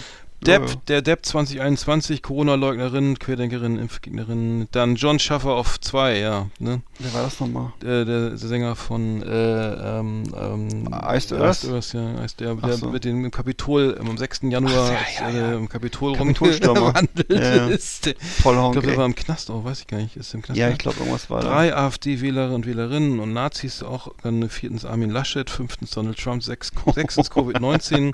Depp, 0.45 0.69
Ja, 0.69 0.75
der 0.87 1.01
Depp 1.01 1.25
2021, 1.25 2.21
Corona-Leugnerin, 2.21 3.19
Querdenkerin, 3.19 3.77
Impfgegnerin. 3.77 4.67
Dann 4.71 4.95
John 4.95 5.19
Schaffer 5.19 5.51
auf 5.51 5.79
2, 5.79 6.19
ja. 6.19 6.47
Ne? 6.59 6.81
Wer 6.99 7.13
war 7.13 7.23
das 7.23 7.39
nochmal? 7.39 7.73
Der, 7.81 8.05
der, 8.05 8.37
Sänger 8.37 8.75
von 8.75 9.23
äh, 9.23 9.99
ähm, 9.99 10.23
ähm, 10.39 10.89
Iced 10.91 11.33
Earth? 11.33 11.63
Iced 11.63 11.71
Earth, 11.71 11.93
ja. 11.93 12.23
Iced, 12.23 12.39
der, 12.39 12.55
der 12.55 12.73
so. 12.73 12.89
mit 12.89 13.05
dem 13.05 13.31
Kapitol 13.31 13.97
am 13.99 14.17
6. 14.17 14.41
Januar 14.43 14.95
Ach, 14.95 15.19
ja, 15.19 15.29
ja, 15.29 15.51
äh, 15.51 15.55
im 15.55 15.67
Kapitol 15.67 16.15
rumgewandelt 16.15 17.29
Ja, 17.29 17.67
ist. 17.67 18.07
Ich 18.07 18.15
Vollhonk, 18.41 18.73
glaube, 18.73 18.87
der 18.87 18.97
war 18.97 19.05
im 19.05 19.15
Knast 19.15 19.49
auch, 19.49 19.63
weiß 19.63 19.81
ich 19.81 19.87
gar 19.87 19.97
nicht. 19.97 20.15
Ist 20.15 20.33
im 20.33 20.41
Knast? 20.41 20.57
Ja, 20.57 20.67
ne? 20.67 20.73
ich 20.73 20.79
glaube, 20.79 20.99
irgendwas 20.99 21.29
war 21.29 21.41
da. 21.41 21.49
Drei 21.49 21.75
AfD-Wähler 21.75 22.53
und 22.53 22.65
Wählerinnen 22.65 23.19
und 23.19 23.33
Nazis 23.33 23.83
auch. 23.83 24.13
Dann 24.23 24.49
viertens 24.49 24.85
Armin 24.85 25.09
Laschet, 25.09 25.49
fünftens 25.49 25.91
Donald 25.91 26.17
Trump, 26.17 26.43
sechs, 26.43 26.71
sechstens 26.93 27.31
Covid-19, 27.31 28.13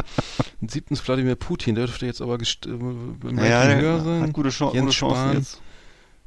und 0.62 0.72
siebtens 0.72 1.06
Wladimir 1.08 1.36
Putin. 1.36 1.76
Der 1.76 1.86
dürfte 1.88 2.06
jetzt 2.06 2.21
aber 2.22 2.36
gest- 2.38 2.66
äh, 2.66 2.70
im 2.70 3.18
Ranking 3.24 3.38
Ja, 3.46 3.66
der 3.66 3.82
höher 3.82 4.00
sein. 4.04 4.22
hat 4.24 4.34
gute, 4.34 4.50
Chance, 4.50 4.76
Jens 4.76 4.86
gute 4.88 4.98
Chancen 4.98 5.18
Spahn, 5.22 5.38
jetzt. 5.38 5.62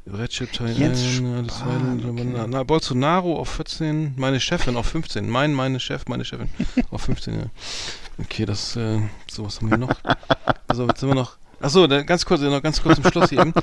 Recep 0.06 0.52
Tayyip. 0.52 0.92
Na, 2.48 2.62
Bolsonaro 2.62 3.38
auf 3.38 3.48
14, 3.48 4.14
meine 4.16 4.38
Chefin 4.40 4.76
auf 4.76 4.86
15. 4.86 5.28
Mein, 5.28 5.54
meine 5.54 5.80
Chef, 5.80 6.04
meine 6.08 6.24
Chefin 6.24 6.48
auf 6.90 7.02
15, 7.02 7.34
ja. 7.34 7.46
Okay, 8.20 8.44
das, 8.44 8.76
äh, 8.76 9.00
so, 9.30 9.46
was 9.46 9.60
haben 9.60 9.70
wir 9.70 9.78
noch? 9.78 9.90
Also, 10.68 10.86
jetzt 10.86 11.00
sind 11.00 11.08
wir 11.08 11.14
noch. 11.14 11.36
Achso, 11.60 11.88
ganz 11.88 12.26
kurz, 12.26 12.42
noch 12.42 12.62
ganz 12.62 12.82
kurz 12.82 13.00
zum 13.00 13.10
Schluss 13.10 13.30
hier 13.30 13.40
eben. 13.40 13.54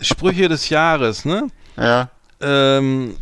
Sprüche 0.00 0.48
des 0.48 0.68
Jahres, 0.68 1.24
ne? 1.24 1.46
Ja. 1.76 2.10
Ähm, 2.40 3.14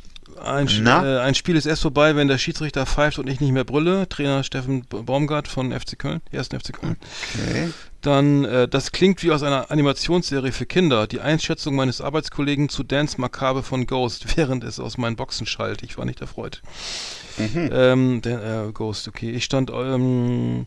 ein, 0.42 0.66
äh, 0.86 0.90
ein 1.20 1.34
Spiel 1.34 1.56
ist 1.56 1.66
erst 1.66 1.82
vorbei, 1.82 2.16
wenn 2.16 2.28
der 2.28 2.38
Schiedsrichter 2.38 2.86
pfeift 2.86 3.18
und 3.18 3.28
ich 3.28 3.40
nicht 3.40 3.52
mehr 3.52 3.64
brülle. 3.64 4.08
Trainer 4.08 4.42
Steffen 4.42 4.84
Baumgart 4.88 5.46
von 5.48 5.72
FC 5.78 5.98
Köln, 5.98 6.22
1. 6.32 6.48
FC 6.48 6.72
Köln. 6.72 6.96
Okay. 7.34 7.68
Dann, 8.04 8.44
äh, 8.44 8.68
das 8.68 8.92
klingt 8.92 9.22
wie 9.22 9.32
aus 9.32 9.42
einer 9.42 9.70
Animationsserie 9.70 10.52
für 10.52 10.66
Kinder. 10.66 11.06
Die 11.06 11.20
Einschätzung 11.20 11.74
meines 11.74 12.02
Arbeitskollegen 12.02 12.68
zu 12.68 12.82
Dance 12.82 13.18
Macabre 13.18 13.62
von 13.62 13.86
Ghost, 13.86 14.26
während 14.36 14.62
es 14.62 14.78
aus 14.78 14.98
meinen 14.98 15.16
Boxen 15.16 15.46
schallt. 15.46 15.82
Ich 15.82 15.96
war 15.96 16.04
nicht 16.04 16.20
erfreut. 16.20 16.60
Mhm. 17.38 17.70
Ähm, 17.72 18.20
der, 18.20 18.66
äh, 18.66 18.72
Ghost, 18.72 19.08
okay. 19.08 19.30
Ich 19.30 19.44
stand, 19.44 19.70
ähm, 19.70 20.66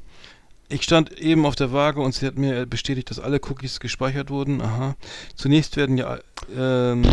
ich 0.68 0.82
stand 0.82 1.12
eben 1.20 1.46
auf 1.46 1.56
der 1.56 1.72
Waage 1.72 2.02
und 2.02 2.16
sie 2.16 2.26
hat 2.26 2.40
mir 2.40 2.66
bestätigt, 2.66 3.12
dass 3.12 3.20
alle 3.20 3.40
Cookies 3.48 3.80
gespeichert 3.80 4.32
wurden. 4.32 4.60
Aha. 4.60 4.96
Zunächst 5.36 5.78
werden 5.78 6.00
ja, 6.00 6.18
ähm, 6.58 7.04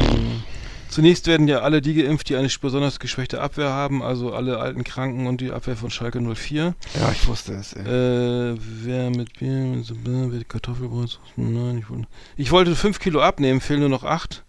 zunächst 0.89 1.27
werden 1.27 1.49
ja 1.49 1.61
alle 1.61 1.81
die 1.83 1.95
geimpft, 1.95 2.29
die 2.29 2.37
eine 2.37 2.49
besonders 2.61 2.99
geschwächte 2.99 3.41
Abwehr 3.41 3.71
haben, 3.71 4.03
also 4.03 4.33
alle 4.33 4.59
alten 4.59 4.85
Kranken 4.85 5.27
und 5.27 5.41
die 5.41 5.51
Abwehr 5.51 5.77
von 5.77 5.91
Schalke 5.91 6.21
04. 6.21 6.75
Ja, 6.99 7.13
ich 7.13 7.27
wusste 7.27 7.55
es, 7.55 7.73
ey. 7.73 7.83
Äh, 7.85 8.57
wer 8.59 9.11
mit 9.11 9.39
Bier, 9.39 9.51
mit 9.51 9.85
so, 9.87 9.95
äh, 9.95 9.99
wer 10.05 10.39
die 10.39 10.45
Kartoffelbrot, 10.45 11.21
nein, 11.37 11.79
ich 11.79 11.91
wollte, 11.91 12.07
ich 12.37 12.51
wollte 12.53 12.77
5 12.77 12.99
Kilo 12.99 13.21
abnehmen, 13.21 13.61
fehlen 13.61 13.81
nur 13.81 13.89
noch 13.89 14.05
8. 14.05 14.45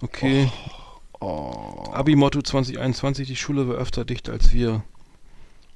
Okay. 0.00 0.50
Oh. 1.20 1.84
Abi-Motto 1.92 2.42
2021, 2.42 3.26
die 3.26 3.36
Schule 3.36 3.68
war 3.68 3.76
öfter 3.76 4.04
dicht 4.04 4.28
als 4.28 4.52
wir. 4.52 4.82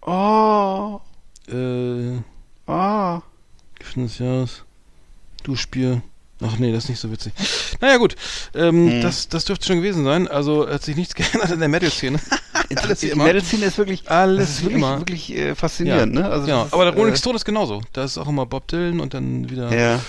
Oh. 0.02 1.00
Äh, 1.48 2.18
Ah. 2.66 3.22
Giften 3.78 4.04
des 4.04 4.18
Jahres. 4.18 4.64
Duschbier. 5.42 6.02
Ach 6.44 6.58
nee, 6.58 6.72
das 6.72 6.84
ist 6.84 6.90
nicht 6.90 7.00
so 7.00 7.10
witzig. 7.12 7.32
Naja 7.80 7.96
gut, 7.98 8.16
ähm, 8.54 8.90
Hm. 8.90 9.00
das, 9.02 9.28
das 9.28 9.44
dürfte 9.44 9.66
schon 9.66 9.76
gewesen 9.76 10.04
sein. 10.04 10.28
Also 10.28 10.68
hat 10.68 10.82
sich 10.82 10.96
nichts 10.96 11.14
geändert 11.16 11.50
in 11.50 11.60
der 11.60 11.68
Metal-Szene. 11.68 12.18
Alles 12.76 13.02
wie 13.02 13.06
Die 13.06 13.12
immer. 13.12 13.24
Metal-Szene 13.24 13.66
ist 13.66 13.78
wirklich, 13.78 14.10
Alles 14.10 14.48
ist 14.50 14.62
wirklich, 14.62 14.76
immer. 14.78 14.98
wirklich 14.98 15.36
äh, 15.36 15.54
faszinierend, 15.54 16.14
ne? 16.14 16.24
Also 16.28 16.46
das 16.46 16.66
ist, 16.68 16.72
aber 16.74 16.84
der 16.84 16.94
Rolling 16.94 17.14
äh, 17.14 17.16
Stone 17.18 17.36
ist 17.36 17.44
genauso. 17.44 17.82
Da 17.92 18.04
ist 18.04 18.18
auch 18.18 18.28
immer 18.28 18.46
Bob 18.46 18.66
Dylan 18.68 19.00
und 19.00 19.14
dann 19.14 19.48
wieder 19.50 19.72
Ja. 19.76 20.00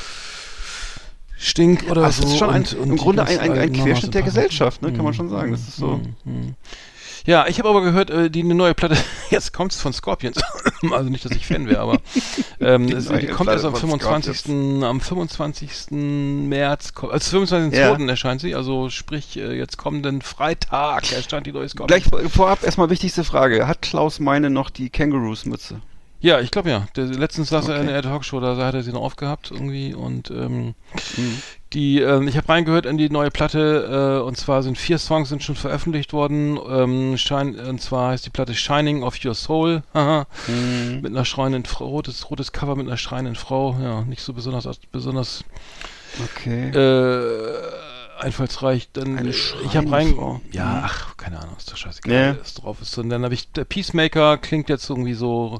Stink 1.38 1.86
oder 1.90 2.04
Also 2.06 2.22
so. 2.22 2.24
das 2.24 2.34
ist 2.34 2.40
schon 2.40 2.50
ein, 2.50 2.62
und, 2.62 2.74
und 2.76 2.90
im 2.92 2.98
Grunde 2.98 3.26
ein, 3.26 3.40
ein, 3.40 3.52
ein 3.58 3.74
Querschnitt 3.74 4.14
der 4.14 4.22
Gesellschaft, 4.22 4.82
ne? 4.82 4.90
Kann 4.94 5.00
man 5.04 5.08
Mhm, 5.08 5.14
schon 5.18 5.30
sagen. 5.30 5.52
Das 5.52 5.62
ist 5.62 5.76
so. 5.76 5.98
mhm, 5.98 6.16
mhm. 6.24 6.56
Ja, 7.26 7.48
ich 7.48 7.58
habe 7.60 7.70
aber 7.70 7.82
gehört, 7.82 8.10
äh, 8.10 8.30
die 8.30 8.42
eine 8.42 8.54
neue 8.56 8.74
Platte, 8.74 8.98
jetzt 9.30 9.54
kommt's 9.54 9.80
von 9.80 9.94
Scorpions. 9.94 10.42
also 10.92 11.10
nicht, 11.10 11.24
dass 11.24 11.32
ich 11.32 11.46
Fan 11.48 11.68
wäre, 11.70 11.80
aber 11.80 12.00
ähm, 12.60 12.88
Die 12.88 12.94
es, 12.94 13.08
die 13.08 13.28
kommt 13.28 13.50
Platte 13.50 13.52
erst 13.52 13.66
am 13.66 13.76
von 13.76 13.90
25. 14.00 14.84
am 14.84 15.00
25. 15.02 15.92
März, 15.92 16.92
also 17.10 17.38
25.02. 17.40 17.74
Ja. 17.76 17.98
erscheint 18.10 18.42
sie, 18.42 18.56
also 18.56 18.90
sprich 18.90 19.38
äh, 19.38 19.54
jetzt 19.58 19.78
kommenden 19.78 20.22
Freitag 20.22 21.12
erscheint 21.14 21.48
die 21.48 21.52
neue 21.54 21.70
Scorpions. 21.70 22.04
Gleich 22.10 22.24
vor- 22.24 22.30
vorab 22.30 22.64
erstmal 22.64 22.90
wichtigste 22.90 23.24
Frage. 23.24 23.68
Hat 23.68 23.82
Klaus 23.82 24.20
Meine 24.20 24.50
noch 24.50 24.70
die 24.70 24.90
Kangaroos-Mütze? 24.90 25.80
Ja, 26.20 26.40
ich 26.40 26.52
glaube 26.52 26.70
ja. 26.70 26.88
Der, 26.96 27.06
letztens 27.06 27.50
saß 27.50 27.68
er 27.68 27.76
in 27.76 27.82
Okay. 27.84 27.92
der 27.94 28.02
Talkshow, 28.04 28.40
da 28.40 28.56
hat 28.58 28.74
er 28.76 28.84
sie 28.84 28.94
noch 28.94 29.02
aufgehabt 29.02 29.52
irgendwie 29.52 29.94
und 29.94 30.30
ähm, 30.32 30.74
Mhm. 31.18 31.42
Die, 31.74 32.00
ähm, 32.00 32.28
ich 32.28 32.38
habe 32.38 32.48
reingehört 32.50 32.86
in 32.86 32.98
die 32.98 33.10
neue 33.10 33.32
Platte 33.32 34.20
äh, 34.22 34.26
und 34.26 34.38
zwar 34.38 34.62
sind 34.64 34.78
vier 34.78 34.98
Songs 35.00 35.30
sind 35.30 35.44
schon 35.44 35.56
veröffentlicht 35.56 36.14
worden. 36.14 36.60
Ähm, 36.70 37.18
Shine, 37.18 37.68
und 37.68 37.82
zwar 37.82 38.12
heißt 38.12 38.26
die 38.26 38.30
Platte 38.30 38.54
Shining 38.54 39.04
of 39.04 39.24
Your 39.26 39.34
Soul. 39.34 39.84
Haha. 39.94 40.28
Mhm. 40.48 41.02
mit 41.02 41.12
einer 41.12 41.26
schreienden 41.26 41.66
Frau, 41.66 41.88
rotes, 41.88 42.30
rotes 42.30 42.52
Cover 42.52 42.76
mit 42.76 42.88
einer 42.88 42.98
schreienden 42.98 43.36
Frau. 43.36 43.76
Ja, 43.82 44.02
nicht 44.04 44.22
so 44.22 44.34
besonders 44.34 44.70
besonders 44.92 45.44
Okay. 46.36 46.70
äh, 46.70 47.62
einfallsreich. 48.20 48.90
Dann 48.94 49.18
äh, 49.18 49.30
ich 49.30 49.76
habe 49.76 49.92
rein, 49.92 50.14
Frau. 50.16 50.42
ja, 50.52 50.66
Mhm. 50.66 50.82
ach, 50.84 51.18
keine 51.18 51.40
Ahnung, 51.40 51.56
ist 51.58 51.72
doch 51.72 51.78
scheißegal, 51.78 52.14
Ja. 52.36 52.36
was 52.40 52.54
drauf 52.54 52.82
ist. 52.82 52.98
Und 52.98 53.10
dann 53.10 53.24
habe 53.24 53.34
ich 53.34 53.52
der 53.52 53.66
Peacemaker 53.66 54.38
klingt 54.38 54.70
jetzt 54.70 54.90
irgendwie 54.90 55.16
so 55.16 55.60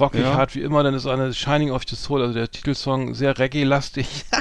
rockig 0.00 0.22
Ja. 0.22 0.34
hart 0.34 0.54
wie 0.56 0.62
immer. 0.62 0.82
Dann 0.82 0.94
ist 0.94 1.06
eine 1.06 1.32
Shining 1.32 1.70
of 1.70 1.82
the 1.88 1.94
Soul, 1.94 2.22
also 2.22 2.34
der 2.34 2.50
Titelsong 2.50 3.14
sehr 3.14 3.38
Reggae-lastig. 3.38 4.24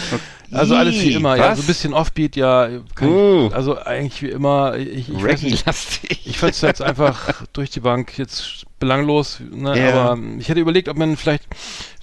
Also 0.52 0.76
alles 0.76 0.94
wie 1.02 1.12
immer, 1.12 1.36
ja, 1.36 1.50
was? 1.50 1.58
so 1.58 1.64
ein 1.64 1.66
bisschen 1.66 1.92
Offbeat, 1.92 2.36
ja. 2.36 2.68
Uh. 3.00 3.48
ich, 3.48 3.54
also 3.54 3.78
eigentlich 3.78 4.22
wie 4.22 4.30
immer. 4.30 4.76
Ich, 4.76 5.08
ich 5.08 5.24
Reggae-lastig. 5.24 6.20
ich 6.24 6.38
fand 6.38 6.52
es 6.52 6.60
jetzt 6.60 6.82
einfach 6.82 7.42
durch 7.52 7.70
die 7.70 7.80
Bank 7.80 8.16
jetzt 8.16 8.64
belanglos, 8.78 9.40
ne? 9.50 9.78
Ja. 9.78 10.04
aber 10.04 10.22
ich 10.38 10.48
hätte 10.48 10.60
überlegt, 10.60 10.88
ob 10.88 10.98
man 10.98 11.16
vielleicht 11.16 11.44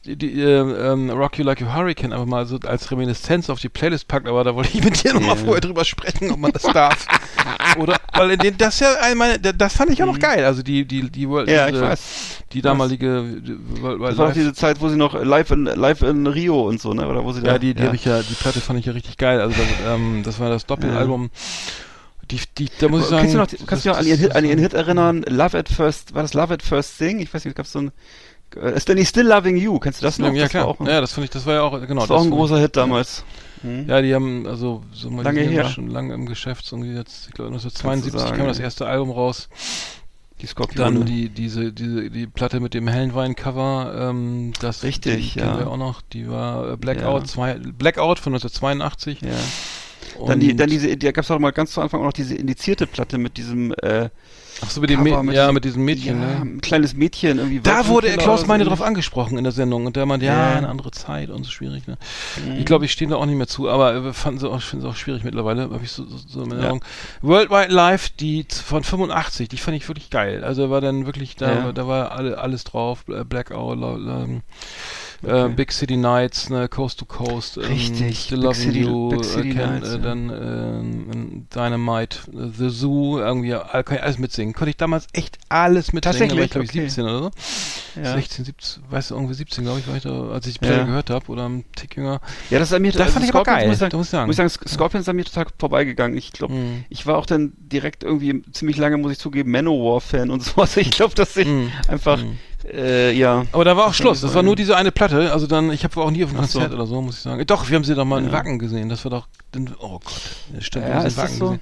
die, 0.05 0.15
die 0.17 0.41
äh, 0.41 0.59
ähm, 0.91 1.09
Rock 1.09 1.37
You 1.37 1.45
Like 1.45 1.61
a 1.61 1.73
Hurricane 1.75 2.11
einfach 2.13 2.25
mal 2.25 2.45
so 2.45 2.57
als 2.65 2.91
Reminiszenz 2.91 3.49
auf 3.49 3.59
die 3.59 3.69
Playlist 3.69 4.07
packt, 4.07 4.27
aber 4.27 4.43
da 4.43 4.53
wollte 4.53 4.69
ich 4.77 4.83
mit 4.83 5.03
dir 5.03 5.13
nochmal 5.13 5.37
Ja. 5.37 5.43
vorher 5.43 5.61
drüber 5.61 5.85
sprechen, 5.85 6.29
ob 6.31 6.39
man 6.39 6.51
das 6.51 6.63
darf. 6.63 7.07
Oder, 7.77 7.97
weil 8.13 8.31
in 8.31 8.39
den, 8.39 8.57
das 8.57 8.79
ja 8.79 8.93
einmal, 9.01 9.39
das 9.39 9.75
fand 9.77 9.91
ich 9.91 10.03
auch 10.03 10.07
noch 10.07 10.19
geil. 10.19 10.43
Also 10.45 10.61
die, 10.61 10.85
die, 10.85 11.09
die, 11.09 11.29
World- 11.29 11.47
Mhm. 11.47 11.53
Ja, 11.55 11.67
diese, 11.67 11.83
ich 11.83 11.89
weiß. 11.89 12.01
die 12.51 12.61
damalige 12.61 13.23
die 13.41 13.57
Das 14.01 14.17
war 14.17 14.29
auch 14.29 14.33
diese 14.33 14.53
Zeit, 14.53 14.81
wo 14.81 14.89
sie 14.89 14.97
noch 14.97 15.13
live 15.23 15.51
in, 15.51 15.65
live 15.65 16.01
in 16.01 16.27
Rio 16.27 16.67
und 16.67 16.81
so, 16.81 16.93
ne? 16.93 17.07
Oder 17.07 17.23
wo 17.23 17.31
sie 17.31 17.41
da, 17.41 17.53
Ja, 17.53 17.59
die, 17.59 17.73
die 17.73 17.83
habe 17.83 17.95
ich 17.95 18.05
ja, 18.05 18.21
die 18.21 18.33
Platte 18.35 18.59
fand 18.61 18.79
ich 18.79 18.85
ja 18.85 18.91
richtig 18.93 19.17
geil. 19.17 19.39
Also 19.41 19.55
das, 19.57 19.93
ähm, 19.95 20.21
das 20.23 20.39
war 20.39 20.49
das 20.49 20.65
Doppelalbum. 20.65 21.29
Die, 22.31 22.39
die, 22.57 22.69
da 22.79 22.87
muss 22.87 23.03
ich 23.03 23.07
sagen. 23.09 23.31
kannst 23.33 23.33
du 23.33 23.57
noch, 23.57 23.67
kannst 23.67 23.85
du 23.85 23.89
dich 23.89 23.93
noch 23.93 23.97
an 23.97 24.05
ihren, 24.07 24.19
Hit, 24.19 24.35
an 24.35 24.45
ihren 24.45 24.59
Hit 24.59 24.73
erinnern? 24.73 25.23
Love 25.27 25.57
at 25.57 25.69
First, 25.69 26.13
war 26.15 26.21
das 26.21 26.33
Love 26.33 26.53
at 26.53 26.61
First 26.63 26.97
Thing? 26.97 27.19
Ich 27.19 27.33
weiß 27.33 27.43
nicht, 27.45 27.55
gab 27.55 27.65
es 27.65 27.71
so 27.73 27.79
ein, 27.79 27.91
äh, 28.55 28.79
Still, 28.79 29.05
Still 29.05 29.27
Loving 29.27 29.57
You, 29.57 29.79
kennst 29.79 30.01
du 30.01 30.05
das 30.05 30.19
noch? 30.19 30.33
ja 30.33 30.43
das 30.43 30.51
klar. 30.51 30.75
Ein, 30.79 30.85
ja, 30.85 31.01
das 31.01 31.13
fand 31.13 31.25
ich, 31.25 31.31
das 31.31 31.45
war 31.45 31.55
ja 31.55 31.61
auch 31.61 31.79
genau. 31.87 32.01
das 32.01 32.09
war 32.09 32.17
auch 32.17 32.23
ein 32.23 32.31
großer 32.31 32.59
Hit 32.59 32.75
damals. 32.75 33.23
Hm? 33.61 33.87
Ja, 33.87 34.01
die 34.01 34.13
haben 34.13 34.45
also 34.45 34.83
so 34.91 35.09
mal 35.09 35.23
Lange 35.23 35.41
her. 35.41 35.69
schon 35.69 35.89
lange 35.89 36.13
im 36.13 36.25
Geschäft, 36.25 36.65
so 36.65 36.75
irgendwie 36.75 36.95
jetzt, 36.95 37.27
ich 37.27 37.33
glaube 37.33 37.51
1972 37.51 38.19
sagen, 38.19 38.37
kam 38.37 38.47
das 38.47 38.59
erste 38.59 38.85
Album 38.85 39.11
raus. 39.11 39.49
Die 40.41 40.47
Skorpione. 40.47 40.99
Dann 40.99 41.05
die 41.05 41.29
diese 41.29 41.71
diese 41.71 42.09
die 42.09 42.27
Platte 42.27 42.59
mit 42.59 42.73
dem 42.73 42.89
hellen 42.89 43.15
Wein-Cover, 43.15 44.09
ähm, 44.09 44.51
das 44.59 44.83
Richtig, 44.83 45.33
die 45.33 45.39
kennen 45.39 45.53
ja. 45.53 45.59
wir 45.59 45.67
auch 45.69 45.77
noch. 45.77 46.01
Die 46.01 46.29
war 46.29 46.73
äh, 46.73 46.77
Blackout 46.77 47.21
Ja. 47.21 47.25
zwei, 47.25 47.53
Blackout 47.53 48.19
von 48.19 48.33
1982. 48.33 49.21
ja. 49.21 49.29
Dann, 50.27 50.39
die, 50.39 50.55
dann 50.55 50.69
diese, 50.69 50.95
da 50.97 51.11
gab 51.11 51.23
es 51.23 51.31
auch 51.31 51.39
mal 51.39 51.51
ganz 51.51 51.71
zu 51.71 51.81
Anfang 51.81 52.01
auch 52.01 52.05
noch 52.05 52.13
diese 52.13 52.35
indizierte 52.35 52.85
Platte 52.87 53.17
mit 53.17 53.37
diesem, 53.37 53.73
äh, 53.81 54.09
Ach 54.65 54.69
so, 54.69 54.81
mit 54.81 54.89
dem 54.89 55.03
Cover 55.03 55.23
mit 55.23 55.35
ja 55.35 55.51
mit 55.51 55.63
diesem 55.65 55.83
Mädchen. 55.85 56.21
ja, 56.21 56.27
ne? 56.27 56.41
ein 56.41 56.61
kleines 56.61 56.93
Mädchen 56.93 57.37
irgendwie. 57.37 57.59
Da 57.59 57.87
wurde 57.87 58.07
Waldbrückler 58.07 58.23
Klaus 58.23 58.47
Meine 58.47 58.63
drauf 58.65 58.81
angesprochen 58.81 59.37
in 59.37 59.43
der 59.43 59.53
Sendung 59.53 59.85
und 59.85 59.95
der 59.95 60.05
meinte, 60.05 60.25
ja, 60.25 60.51
Ja. 60.51 60.57
eine 60.57 60.69
andere 60.69 60.91
Zeit 60.91 61.29
und 61.29 61.43
so 61.43 61.51
schwierig. 61.51 61.87
Ne? 61.87 61.97
Mhm. 62.45 62.53
Ich 62.59 62.65
glaube, 62.65 62.85
ich 62.85 62.91
stehe 62.91 63.09
da 63.09 63.17
auch 63.17 63.25
nicht 63.25 63.35
mehr 63.37 63.47
zu, 63.47 63.69
aber 63.69 64.03
wir 64.03 64.13
fanden 64.13 64.39
sie 64.39 64.49
auch, 64.49 64.61
finden 64.61 64.83
sie 64.85 64.89
auch 64.89 64.95
schwierig 64.95 65.23
mittlerweile, 65.23 65.63
habe 65.63 65.79
ich 65.83 65.91
so, 65.91 66.05
so, 66.05 66.17
so 66.27 66.43
in 66.43 66.51
Erinnerung. 66.51 66.83
Worldwide 67.21 67.71
Live, 67.73 68.09
die 68.09 68.45
von 68.49 68.83
85, 68.83 69.49
die 69.49 69.57
fand 69.57 69.77
ich 69.77 69.87
wirklich 69.87 70.09
geil. 70.09 70.43
Also 70.43 70.69
war 70.69 70.81
dann 70.81 71.05
wirklich, 71.05 71.35
da, 71.35 71.51
Ja. 71.51 71.71
da 71.71 71.87
war 71.87 72.11
alle, 72.13 72.37
alles 72.37 72.63
drauf, 72.63 73.05
Bla- 73.05 73.23
Blackout, 73.23 73.77
äh, 75.25 75.31
Okay. 75.43 75.53
Big 75.55 75.71
City 75.71 75.97
Nights, 75.97 76.49
ne, 76.49 76.67
Coast 76.67 76.99
to 76.99 77.05
Coast, 77.05 77.57
ähm, 77.57 77.63
Richtig, 77.65 78.19
Still 78.19 78.37
Big 78.39 78.45
Loving 78.45 78.61
City- 78.61 78.81
You, 78.81 79.09
Big 79.09 79.19
äh, 79.19 79.23
City 79.23 79.49
Ken, 79.51 79.69
Nights, 79.79 79.93
äh, 79.93 79.99
dann 79.99 80.29
ähm, 80.29 81.47
Dynamite, 81.53 82.17
äh, 82.31 82.49
The 82.57 82.69
Zoo, 82.69 83.19
irgendwie, 83.19 83.53
all- 83.53 83.83
kann 83.83 83.97
ich 83.97 84.03
alles 84.03 84.17
mitsingen. 84.19 84.53
Konnte 84.53 84.71
ich 84.71 84.77
damals 84.77 85.07
echt 85.13 85.37
alles 85.49 85.93
mitsingen, 85.93 86.29
da 86.29 86.35
war 86.35 86.43
ich 86.43 86.51
glaube 86.51 86.65
ich 86.65 86.71
okay. 86.71 86.81
17 86.89 87.03
oder 87.05 87.19
so. 87.23 87.31
Ja. 88.01 88.13
16, 88.15 88.45
17, 88.45 88.83
weißt 88.89 89.11
du, 89.11 89.15
irgendwie 89.15 89.33
17, 89.35 89.63
glaube 89.63 89.79
ich, 89.79 89.87
war 89.87 89.95
ich 89.95 90.03
da, 90.03 90.29
als 90.29 90.47
ich 90.47 90.57
Ja. 90.61 90.83
Gehört 90.83 91.09
habe 91.11 91.27
oder 91.31 91.47
ein 91.47 91.63
Tick 91.75 91.95
jünger. 91.95 92.21
Ja, 92.49 92.57
das 92.59 92.69
ist 92.69 92.73
an 92.73 92.81
mir, 92.81 92.91
Da 92.91 93.05
fand 93.05 93.23
ich 93.23 93.29
Scorpions, 93.29 93.57
geil, 93.59 93.67
Muss 93.67 93.73
ich 93.75 93.79
sagen, 93.79 93.91
da 93.91 93.97
muss 93.97 94.07
ich 94.07 94.11
sagen. 94.11 94.27
Muss 94.27 94.33
ich 94.39 94.51
sagen, 94.53 94.67
Scorpions 94.67 95.03
ist 95.05 95.09
an 95.09 95.15
mir 95.15 95.25
total 95.25 95.45
vorbeigegangen. 95.59 96.17
Ich 96.17 96.31
glaube, 96.31 96.53
Mhm. 96.55 96.85
ich 96.89 97.05
war 97.05 97.17
auch 97.17 97.25
dann 97.27 97.53
direkt 97.57 98.03
irgendwie 98.03 98.41
ziemlich 98.51 98.77
lange, 98.77 98.97
muss 98.97 99.11
ich 99.11 99.19
zugeben, 99.19 99.51
Manowar-Fan 99.51 100.31
und 100.31 100.43
so. 100.43 100.59
Also 100.61 100.79
ich 100.81 100.89
glaube, 100.91 101.13
dass 101.15 101.37
ich 101.37 101.47
Mhm. 101.47 101.69
einfach, 101.87 102.23
äh, 102.71 103.11
ja. 103.11 103.45
Aber 103.51 103.65
da 103.65 103.75
war 103.75 103.87
auch 103.87 103.93
Schluss. 103.93 104.21
Das 104.21 104.33
war 104.33 104.43
nur 104.43 104.55
diese 104.55 104.75
eine 104.77 104.91
Platte. 104.91 105.31
Also 105.31 105.47
dann, 105.47 105.71
ich 105.71 105.83
habe 105.83 105.99
auch 106.01 106.11
nie 106.11 106.23
auf 106.23 106.29
einem 106.31 106.39
Ach 106.41 106.47
so. 106.47 106.59
Konzert 106.59 106.73
oder 106.73 106.87
so, 106.87 107.01
muss 107.01 107.15
ich 107.15 107.21
sagen. 107.21 107.45
Doch, 107.45 107.69
wir 107.69 107.75
haben 107.75 107.83
sie 107.83 107.95
doch 107.95 108.05
mal 108.05 108.19
in 108.19 108.25
Ja. 108.27 108.31
Wacken 108.33 108.59
gesehen. 108.59 108.89
Das 108.89 109.03
war 109.05 109.11
doch, 109.11 109.27
oh 109.79 109.99
Gott, 110.03 110.13
ja, 110.53 110.61
stimmt. 110.61 110.85
wir 110.85 110.91
Ja, 110.91 110.99
haben 110.99 111.09
sie 111.09 111.15
in 111.15 111.17
Wacken 111.23 111.37
so? 111.37 111.45
gesehen. 111.45 111.61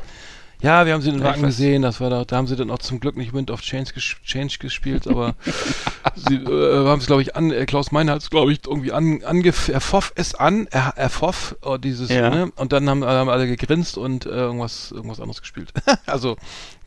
Ja, 0.62 0.86
wir 0.86 0.94
haben 0.94 1.02
sie 1.02 1.10
in 1.10 1.18
ich 1.18 1.24
Wacken 1.24 1.44
gesehen. 1.44 1.82
Das 1.82 2.00
war 2.00 2.10
da, 2.10 2.24
da 2.24 2.38
haben 2.38 2.48
sie 2.48 2.56
dann 2.56 2.70
auch 2.70 2.80
zum 2.80 3.00
Glück 3.00 3.18
nicht 3.18 3.34
Wind 3.34 3.50
of 3.50 3.62
Change, 3.62 3.94
ges 3.94 4.16
Change 4.24 4.58
gespielt, 4.60 5.08
aber 5.08 5.36
sie 6.16 6.36
äh, 6.36 6.88
haben 6.88 7.00
es, 7.00 7.08
glaube 7.08 7.22
ich, 7.24 7.36
an, 7.36 7.52
äh, 7.52 7.66
Klaus 7.66 7.92
Meine 7.92 8.12
hat 8.12 8.22
es, 8.22 8.30
glaube 8.30 8.52
ich, 8.52 8.60
irgendwie 8.66 8.92
an, 8.92 9.24
angef 9.24 9.70
erfoff 9.70 10.14
es 10.16 10.36
an, 10.36 10.68
er, 10.70 10.94
erfoff, 10.96 11.56
oh, 11.64 11.78
dieses, 11.78 12.10
Ja. 12.10 12.30
ne? 12.30 12.52
Und 12.56 12.74
dann 12.74 12.90
haben, 12.90 13.04
haben 13.04 13.30
alle 13.30 13.48
gegrinst 13.48 13.98
und 13.98 14.26
äh, 14.26 14.30
irgendwas, 14.30 14.92
irgendwas 14.92 15.20
anderes 15.20 15.42
gespielt. 15.42 15.74
also, 16.06 16.38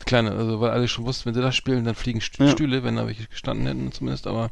kleine, 0.05 0.31
also 0.31 0.61
weil 0.61 0.71
alle 0.71 0.87
schon 0.87 1.05
wussten, 1.05 1.25
wenn 1.25 1.33
sie 1.33 1.41
das 1.41 1.55
spielen, 1.55 1.83
dann 1.83 1.95
fliegen 1.95 2.21
St 2.21 2.39
Ja. 2.39 2.47
Stühle, 2.47 2.83
wenn 2.83 2.95
da 2.95 3.07
welche 3.07 3.25
gestanden 3.27 3.67
hätten 3.67 3.91
zumindest, 3.91 4.27
aber 4.27 4.51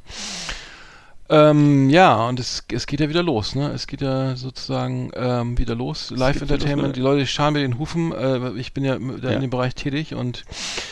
ähm, 1.30 1.89
ja, 1.89 2.28
und 2.28 2.39
es, 2.39 2.65
es 2.71 2.86
geht 2.86 2.99
ja 2.99 3.09
wieder 3.09 3.24
los, 3.24 3.55
ne? 3.55 3.69
Es 3.71 3.88
geht 3.88 4.01
ja 4.01 4.36
sozusagen 4.36 5.09
ähm, 5.15 5.57
wieder 5.57 5.74
los. 5.74 6.11
Live 6.11 6.34
geht 6.34 6.43
wieder 6.43 6.53
Entertainment, 6.55 6.88
los, 6.89 6.93
die 6.95 7.01
Leute 7.01 7.26
scharen 7.28 7.53
mit 7.53 7.63
den 7.63 7.80
Hufen. 7.80 8.11
Äh, 8.11 8.51
ich 8.59 8.74
bin 8.74 8.84
ja, 8.84 8.97
Ja. 8.97 9.30
in 9.32 9.41
dem 9.41 9.49
Bereich 9.49 9.74
tätig 9.76 10.13
und 10.15 10.43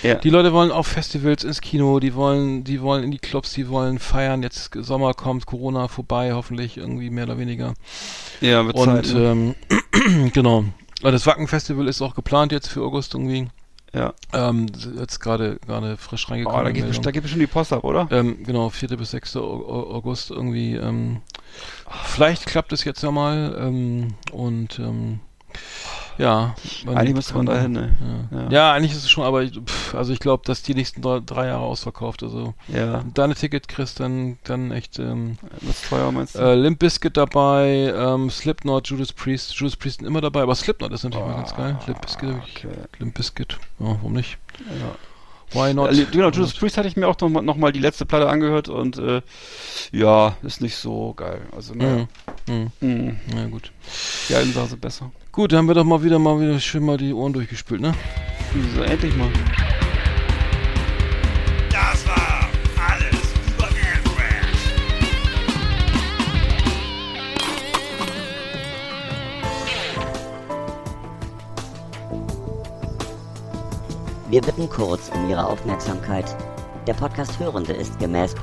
Ja. 0.04 0.16
die 0.16 0.30
Leute 0.30 0.54
wollen 0.54 0.72
auf 0.72 0.88
Festivals, 0.88 1.44
ins 1.44 1.62
Kino, 1.62 2.00
die 2.00 2.16
wollen, 2.16 2.64
die 2.64 2.82
wollen 2.82 3.04
in 3.04 3.12
die 3.12 3.20
Clubs, 3.20 3.54
die 3.54 3.68
wollen 3.70 4.00
feiern. 4.00 4.42
Jetzt 4.42 4.72
Sommer 4.74 5.14
kommt, 5.14 5.46
Corona 5.46 5.88
vorbei, 5.88 6.34
hoffentlich 6.34 6.78
irgendwie 6.78 7.10
mehr 7.10 7.26
oder 7.26 7.38
weniger. 7.38 7.74
ja, 8.40 8.66
wird 8.66 8.76
Und 8.78 8.86
Zeit, 9.06 9.14
ne? 9.14 9.56
ähm, 10.00 10.30
genau. 10.34 10.64
Das 11.04 11.26
Wacken 11.26 11.48
Festival 11.48 11.88
ist 11.88 12.02
auch 12.02 12.16
geplant 12.16 12.52
jetzt 12.52 12.68
für 12.68 12.82
August 12.84 13.14
irgendwie. 13.16 13.48
Ja. 13.94 14.14
Ähm, 14.34 14.68
jetzt 15.00 15.20
gerade 15.20 15.58
gerade 15.66 15.98
frisch 15.98 16.26
Oh, 16.28 16.32
reingekommen. 16.32 16.64
da 16.64 16.70
die 16.70 16.74
geht, 16.76 16.84
Meldung. 16.86 17.04
da 17.04 17.12
geht 17.12 17.22
bestimmt 17.24 17.42
die 17.44 17.48
Post 17.48 17.74
ab, 17.74 17.84
oder? 17.84 18.08
Ähm, 18.12 18.44
genau, 18.44 18.70
4. 18.70 18.90
bis 18.98 19.12
6. 19.12 19.36
Au- 19.38 19.42
Au- 19.42 19.94
August 19.96 20.32
irgendwie. 20.32 20.76
Ähm, 20.76 21.22
vielleicht 22.06 22.46
klappt 22.46 22.72
es 22.74 22.84
jetzt 22.84 23.04
ja 23.04 23.12
mal. 23.12 23.56
Ähm, 23.60 24.14
und 24.32 24.80
ähm, 24.80 25.20
ja. 26.22 26.56
Eigentlich 26.88 27.16
müsste 27.16 27.34
man 27.36 27.46
da 27.46 27.60
hin, 27.60 27.72
ne? 27.72 27.96
Ja. 28.32 28.38
Ja. 28.40 28.50
Ja. 28.52 28.74
eigentlich 28.74 28.92
ist 28.92 29.00
es 29.04 29.10
schon, 29.10 29.24
aber 29.26 29.44
ich, 29.44 29.54
pff, 29.60 29.96
also 29.96 30.14
ich 30.14 30.20
glaube, 30.20 30.44
dass 30.46 30.62
die 30.62 30.74
nächsten 30.76 31.02
drei, 31.02 31.20
drei 31.26 31.48
Jahre 31.48 31.64
ausverkauft. 31.64 32.24
Also 32.24 32.54
Ja. 32.68 33.04
deine 33.14 33.36
Ticket 33.36 33.68
kriegst 33.68 34.00
dann, 34.00 34.38
dann 34.44 34.72
echt 34.72 35.00
ähm, 35.00 35.38
Was 35.62 35.82
teuer 35.90 36.12
meinst 36.12 36.36
du? 36.36 36.40
äh, 36.40 36.56
Limp 36.56 36.80
Bizkit 36.80 37.18
dabei, 37.18 37.94
ähm, 37.96 38.30
Slipknot, 38.30 38.88
Judas 38.88 39.12
Priest. 39.14 39.54
Judas 39.56 39.76
Priest 39.76 40.00
sind 40.00 40.08
immer 40.08 40.22
dabei, 40.22 40.42
aber 40.44 40.56
Slipknot 40.56 40.92
ist 40.94 41.04
natürlich 41.04 41.26
mal 41.26 41.36
ganz 41.36 41.56
geil. 41.56 41.78
Limp 41.88 42.02
Bizkit, 42.02 42.30
Ah, 42.30 42.44
okay. 42.56 42.68
Limp 43.00 43.14
Bizkit, 43.16 43.58
ja, 43.80 43.86
warum 43.88 44.14
nicht? 44.14 44.38
Ja. 44.60 44.96
Why 45.54 45.74
not? 45.74 45.92
Äh, 45.92 46.06
Genau, 46.12 46.30
Judas 46.30 46.54
Priest 46.54 46.78
hatte 46.78 46.88
ich 46.88 46.96
mir 46.96 47.08
auch 47.10 47.20
noch 47.20 47.28
mal, 47.28 47.42
noch 47.42 47.58
mal 47.58 47.74
die 47.74 47.80
letzte 47.80 48.06
Platte 48.06 48.30
angehört 48.30 48.70
und 48.70 48.98
äh, 48.98 49.22
ja, 49.92 50.38
ist 50.44 50.62
nicht 50.62 50.78
so 50.78 51.14
geil. 51.14 51.42
Also, 51.54 51.74
ne, 51.74 52.08
Mhm. 52.48 52.72
Mhm. 52.80 52.90
mhm. 52.90 53.20
Ja, 53.36 53.46
gut. 53.48 53.72
die 54.30 54.36
alten 54.36 54.54
sind 54.54 54.80
besser. 54.80 55.12
Gut, 55.34 55.54
dann 55.54 55.60
haben 55.60 55.68
wir 55.70 55.76
doch 55.76 55.86
mal 55.86 56.04
wieder 56.04 56.20
mal 56.20 56.42
wieder 56.42 56.60
schön 56.60 56.84
mal 56.84 56.98
die 56.98 57.14
Ohren 57.14 57.32
durchgespült, 57.32 57.80
ne? 57.80 57.94
So, 58.76 58.82
endlich 58.82 59.16
mal. 59.16 59.30
Das 61.70 62.06
war 62.06 62.50
alles 62.76 63.34
über 63.48 63.64
Anthrax. 63.64 64.58
Wir 74.30 74.42
bitten 74.42 74.70
kurz 74.70 75.10
um 75.14 75.30
Ihre 75.30 75.46
Aufmerksamkeit. 75.46 76.26
Der 76.88 76.94
Podcast 76.94 77.38
Hörende 77.38 77.74
ist 77.74 78.00
gemäß 78.00 78.34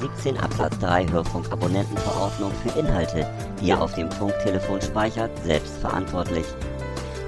17 0.00 0.38
Absatz 0.38 0.78
3 0.78 1.10
Hörfunkabonnentenverordnung 1.10 2.50
für 2.62 2.78
Inhalte, 2.78 3.30
die 3.60 3.68
er 3.68 3.82
auf 3.82 3.94
dem 3.94 4.10
Funktelefon 4.10 4.80
speichert, 4.80 5.30
selbst 5.44 5.76
verantwortlich. 5.76 6.46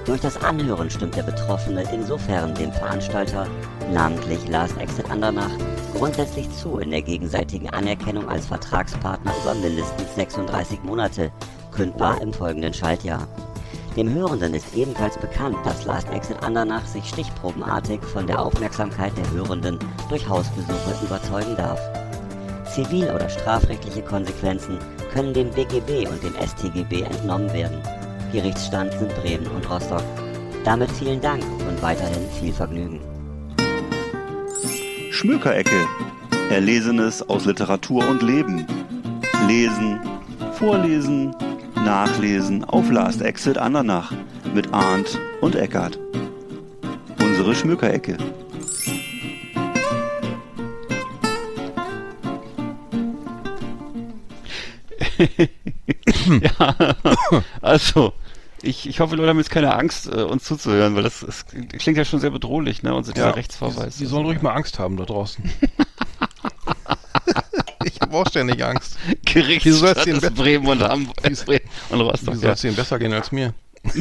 Durch 0.05 0.21
das 0.21 0.41
Anhören 0.43 0.89
stimmt 0.89 1.15
der 1.15 1.21
Betroffene 1.21 1.83
insofern 1.93 2.55
dem 2.55 2.71
Veranstalter, 2.71 3.47
namentlich 3.91 4.47
Last 4.47 4.75
Exit 4.79 5.09
Andernach, 5.11 5.51
grundsätzlich 5.95 6.49
zu 6.51 6.79
in 6.79 6.89
der 6.89 7.03
gegenseitigen 7.03 7.69
Anerkennung 7.69 8.27
als 8.27 8.47
Vertragspartner 8.47 9.33
über 9.43 9.53
mindestens 9.53 10.15
36 10.15 10.81
Monate, 10.81 11.31
kündbar 11.71 12.19
im 12.21 12.33
folgenden 12.33 12.73
Schaltjahr. 12.73 13.27
Dem 13.95 14.13
Hörenden 14.13 14.53
ist 14.53 14.75
ebenfalls 14.75 15.17
bekannt, 15.17 15.55
dass 15.63 15.85
Last 15.85 16.09
Exit 16.09 16.43
Andernach 16.43 16.85
sich 16.85 17.05
stichprobenartig 17.05 18.03
von 18.03 18.27
der 18.27 18.41
Aufmerksamkeit 18.41 19.13
der 19.17 19.31
Hörenden 19.31 19.79
durch 20.09 20.27
Hausbesuche 20.27 21.05
überzeugen 21.05 21.55
darf. 21.55 21.79
Zivil- 22.65 23.13
oder 23.15 23.29
strafrechtliche 23.29 24.01
Konsequenzen 24.01 24.79
können 25.13 25.33
dem 25.33 25.49
BGB 25.51 26.09
und 26.09 26.21
dem 26.21 26.33
StGB 26.45 27.03
entnommen 27.03 27.51
werden. 27.53 27.81
Gerichtsstand 28.33 28.91
sind 28.99 29.15
Bremen 29.15 29.47
und 29.47 29.69
Rostock. 29.69 30.03
Damit 30.65 30.91
vielen 30.91 31.21
Dank 31.21 31.43
und 31.69 31.81
weiterhin 31.81 32.29
viel 32.37 32.51
Vergnügen. 32.51 32.99
Schmökerecke. 35.11 35.87
Erlesenes 36.49 37.21
aus 37.29 37.45
Literatur 37.45 38.05
und 38.09 38.21
Leben. 38.21 38.67
Lesen, 39.47 40.01
vorlesen, 40.51 41.33
nachlesen 41.85 42.63
auf 42.63 42.89
Last 42.89 43.21
Exit 43.21 43.59
Andernach 43.59 44.11
mit 44.55 44.73
Arndt 44.73 45.19
und 45.39 45.55
Eckart. 45.55 45.99
Unsere 47.19 47.53
Schmökerecke. 47.53 48.17
ja, 56.41 56.95
also, 57.61 58.13
ich, 58.63 58.89
ich 58.89 58.99
hoffe, 58.99 59.15
Leute 59.15 59.29
haben 59.29 59.37
jetzt 59.37 59.51
keine 59.51 59.75
Angst, 59.75 60.07
äh, 60.07 60.23
uns 60.23 60.43
zuzuhören, 60.43 60.95
weil 60.95 61.03
das, 61.03 61.19
das 61.19 61.45
klingt 61.45 61.97
ja 61.97 62.03
schon 62.03 62.19
sehr 62.19 62.31
bedrohlich, 62.31 62.81
ne? 62.81 62.95
Unser 62.95 63.13
dieser 63.13 63.35
Rechtsverweis. 63.35 63.97
Die, 63.97 64.05
die 64.05 64.09
sollen 64.09 64.25
ruhig 64.25 64.41
mal 64.41 64.53
Angst 64.53 64.79
haben 64.79 64.97
da 64.97 65.05
draußen. 65.05 65.51
ich 67.85 68.01
habe 68.01 68.23
ja 68.33 68.43
nicht 68.43 68.61
Angst. 68.61 68.97
Gericht 69.25 69.65
Wieso 69.65 69.79
soll's 69.79 70.03
denn 70.03 70.15
ist 70.17 70.35
Bremen 70.35 70.67
und 70.67 70.81
Hamburg 70.81 71.15
Bremen 71.45 71.61
und 71.89 71.99
Wie 71.99 72.03
Rostock. 72.03 72.35
soll 72.35 72.51
es 72.51 72.61
denen 72.61 72.75
besser 72.75 72.99
gehen 72.99 73.13
als 73.13 73.31
mir? 73.31 73.53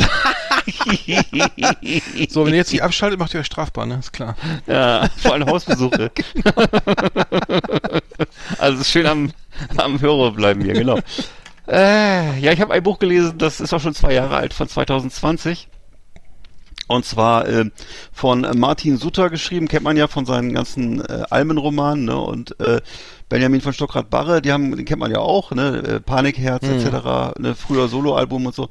So, 2.30 2.46
wenn 2.46 2.54
ihr 2.54 2.58
jetzt 2.58 2.72
nicht 2.72 2.82
abschaltet, 2.82 3.18
macht 3.18 3.34
ihr 3.34 3.40
euch 3.40 3.46
strafbar, 3.46 3.84
ne? 3.84 3.98
Ist 3.98 4.12
klar. 4.12 4.34
Ja, 4.66 5.10
vor 5.18 5.34
allem 5.34 5.46
Hausbesuche. 5.46 6.10
also 8.58 8.74
es 8.74 8.80
ist 8.80 8.90
schön 8.90 9.06
am, 9.06 9.32
am 9.76 10.00
Hörer 10.00 10.32
bleiben 10.32 10.62
hier, 10.64 10.72
genau. 10.72 10.98
Äh, 11.68 12.38
ja, 12.40 12.52
ich 12.52 12.60
habe 12.62 12.72
ein 12.72 12.82
Buch 12.82 12.98
gelesen, 12.98 13.36
das 13.36 13.60
ist 13.60 13.74
auch 13.74 13.80
schon 13.80 13.94
zwei 13.94 14.14
Jahre 14.14 14.36
alt, 14.36 14.54
von 14.54 14.66
2020. 14.68 15.68
Und 16.86 17.06
zwar 17.06 17.48
äh, 17.48 17.70
von 18.12 18.46
Martin 18.56 18.98
Sutter 18.98 19.30
geschrieben, 19.30 19.68
kennt 19.68 19.84
man 19.84 19.96
ja 19.96 20.06
von 20.06 20.26
seinen 20.26 20.52
ganzen 20.52 21.00
äh, 21.00 21.24
Almenromanen, 21.30 22.04
ne? 22.04 22.18
Und 22.18 22.60
äh, 22.60 22.82
Benjamin 23.30 23.62
von 23.62 23.72
Stockrad-Barre, 23.72 24.42
die 24.42 24.52
haben, 24.52 24.76
den 24.76 24.84
kennt 24.84 25.00
man 25.00 25.10
ja 25.10 25.18
auch, 25.18 25.50
ne? 25.52 25.78
Äh, 25.78 26.00
Panikherz 26.00 26.62
etc., 26.64 27.38
ne? 27.38 27.54
Früher 27.54 27.88
Soloalbum 27.88 28.44
und 28.44 28.54
so. 28.54 28.68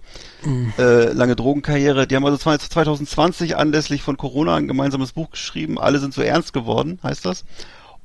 Äh, 0.77 1.11
lange 1.13 1.35
Drogenkarriere. 1.35 2.05
Die 2.05 2.15
haben 2.15 2.25
also 2.25 2.37
2020 2.37 3.57
anlässlich 3.57 4.03
von 4.03 4.15
Corona 4.15 4.55
ein 4.55 4.67
gemeinsames 4.67 5.13
Buch 5.13 5.31
geschrieben. 5.31 5.79
Alle 5.79 5.97
sind 5.97 6.13
so 6.13 6.21
ernst 6.21 6.53
geworden, 6.53 6.99
heißt 7.01 7.25
das. 7.25 7.45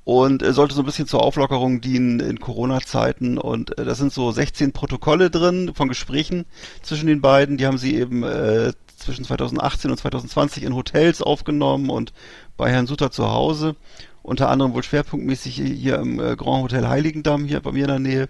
Und 0.05 0.43
äh, 0.43 0.55
sollte 0.55 0.75
so 0.75 0.81
ein 0.81 0.87
bisschen 0.87 1.07
zur 1.07 1.23
Auflockerung 1.23 1.83
dienen 1.83 2.21
in 2.21 2.41
Corona-Zeiten. 2.41 3.37
Und 3.37 3.77
äh, 3.77 3.85
da 3.85 3.95
sind 3.95 4.11
so 4.11 4.33
16 4.33 4.73
Protokolle 4.73 5.29
drin 5.29 5.73
von 5.75 5.89
Gesprächen 5.89 6.47
zwischen 6.81 7.09
den 7.09 7.21
beiden. 7.21 7.59
Die 7.59 7.67
haben 7.67 7.77
sie 7.77 7.95
eben 7.95 8.23
äh, 8.23 8.73
zwischen 8.99 9.24
2018 9.24 9.90
und 9.90 9.96
2020 9.96 10.62
in 10.64 10.74
Hotels 10.74 11.22
aufgenommen 11.22 11.90
und 11.90 12.12
bei 12.57 12.70
Herrn 12.70 12.86
Sutter 12.86 13.11
zu 13.11 13.30
Hause. 13.30 13.76
Unter 14.22 14.51
anderem 14.51 14.74
wohl 14.74 14.82
schwerpunktmäßig 14.82 15.55
hier- 15.55 15.99
im 15.99 16.20
äh, 16.20 16.36
Grand 16.36 16.64
Hotel 16.64 16.86
Heiligendamm, 16.88 17.44
hier 17.44 17.61
bei 17.61 17.72
mir 17.72 17.84
in 17.84 17.88
der 17.88 17.99
Nähe. 17.99 18.28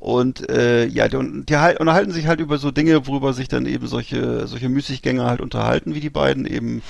Und 0.00 0.48
äh, 0.48 0.86
ja, 0.86 1.08
die, 1.08 1.44
die 1.44 1.56
halt, 1.56 1.80
unterhalten 1.80 2.12
sich 2.12 2.28
halt 2.28 2.40
über 2.40 2.58
so 2.58 2.70
Dinge, 2.70 3.06
worüber 3.06 3.32
sich 3.32 3.48
dann 3.48 3.66
eben 3.66 3.88
solche 3.88 4.46
solche 4.46 4.68
Müßiggänger 4.68 5.24
halt 5.24 5.40
unterhalten, 5.40 5.94
wie 5.94 6.00
die 6.00 6.10
beiden 6.10 6.46
eben 6.46 6.82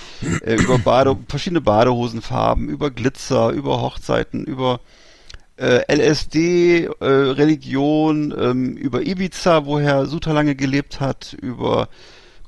äh, 0.45 0.57
über 0.57 0.79
Bade, 0.79 1.17
verschiedene 1.27 1.63
Badehosenfarben, 1.63 2.69
über 2.69 2.91
Glitzer, 2.91 3.51
über 3.51 3.81
Hochzeiten, 3.81 4.45
über 4.45 4.81
äh, 5.57 5.83
LSD, 5.93 6.85
äh, 6.85 7.05
Religion, 7.05 8.35
ähm, 8.39 8.77
über 8.77 9.01
Ibiza, 9.03 9.65
wo 9.65 9.81
Herr 9.81 10.07
Suter 10.07 10.35
lange 10.35 10.55
gelebt 10.55 11.01
hat, 11.01 11.35
über 11.41 11.89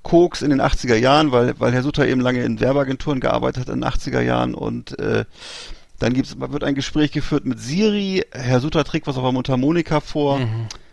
Koks 0.02 0.42
in 0.42 0.50
den 0.50 0.60
80er 0.60 0.96
Jahren, 0.96 1.32
weil, 1.32 1.54
weil 1.58 1.72
Herr 1.72 1.82
Sutter 1.82 2.06
eben 2.06 2.20
lange 2.20 2.42
in 2.42 2.60
Werbeagenturen 2.60 3.20
gearbeitet 3.20 3.62
hat 3.66 3.74
in 3.74 3.80
den 3.80 3.90
80er 3.90 4.20
Jahren 4.20 4.54
und 4.54 4.98
äh, 4.98 5.24
dann 5.98 6.14
gibt's, 6.14 6.36
wird 6.38 6.64
ein 6.64 6.74
Gespräch 6.74 7.12
geführt 7.12 7.44
mit 7.44 7.60
Siri, 7.60 8.24
Herr 8.32 8.60
Sutter 8.60 8.84
trägt 8.84 9.06
was 9.06 9.16
auf 9.16 9.22
der 9.22 9.32
Mundharmonika 9.32 10.00
vor. 10.00 10.40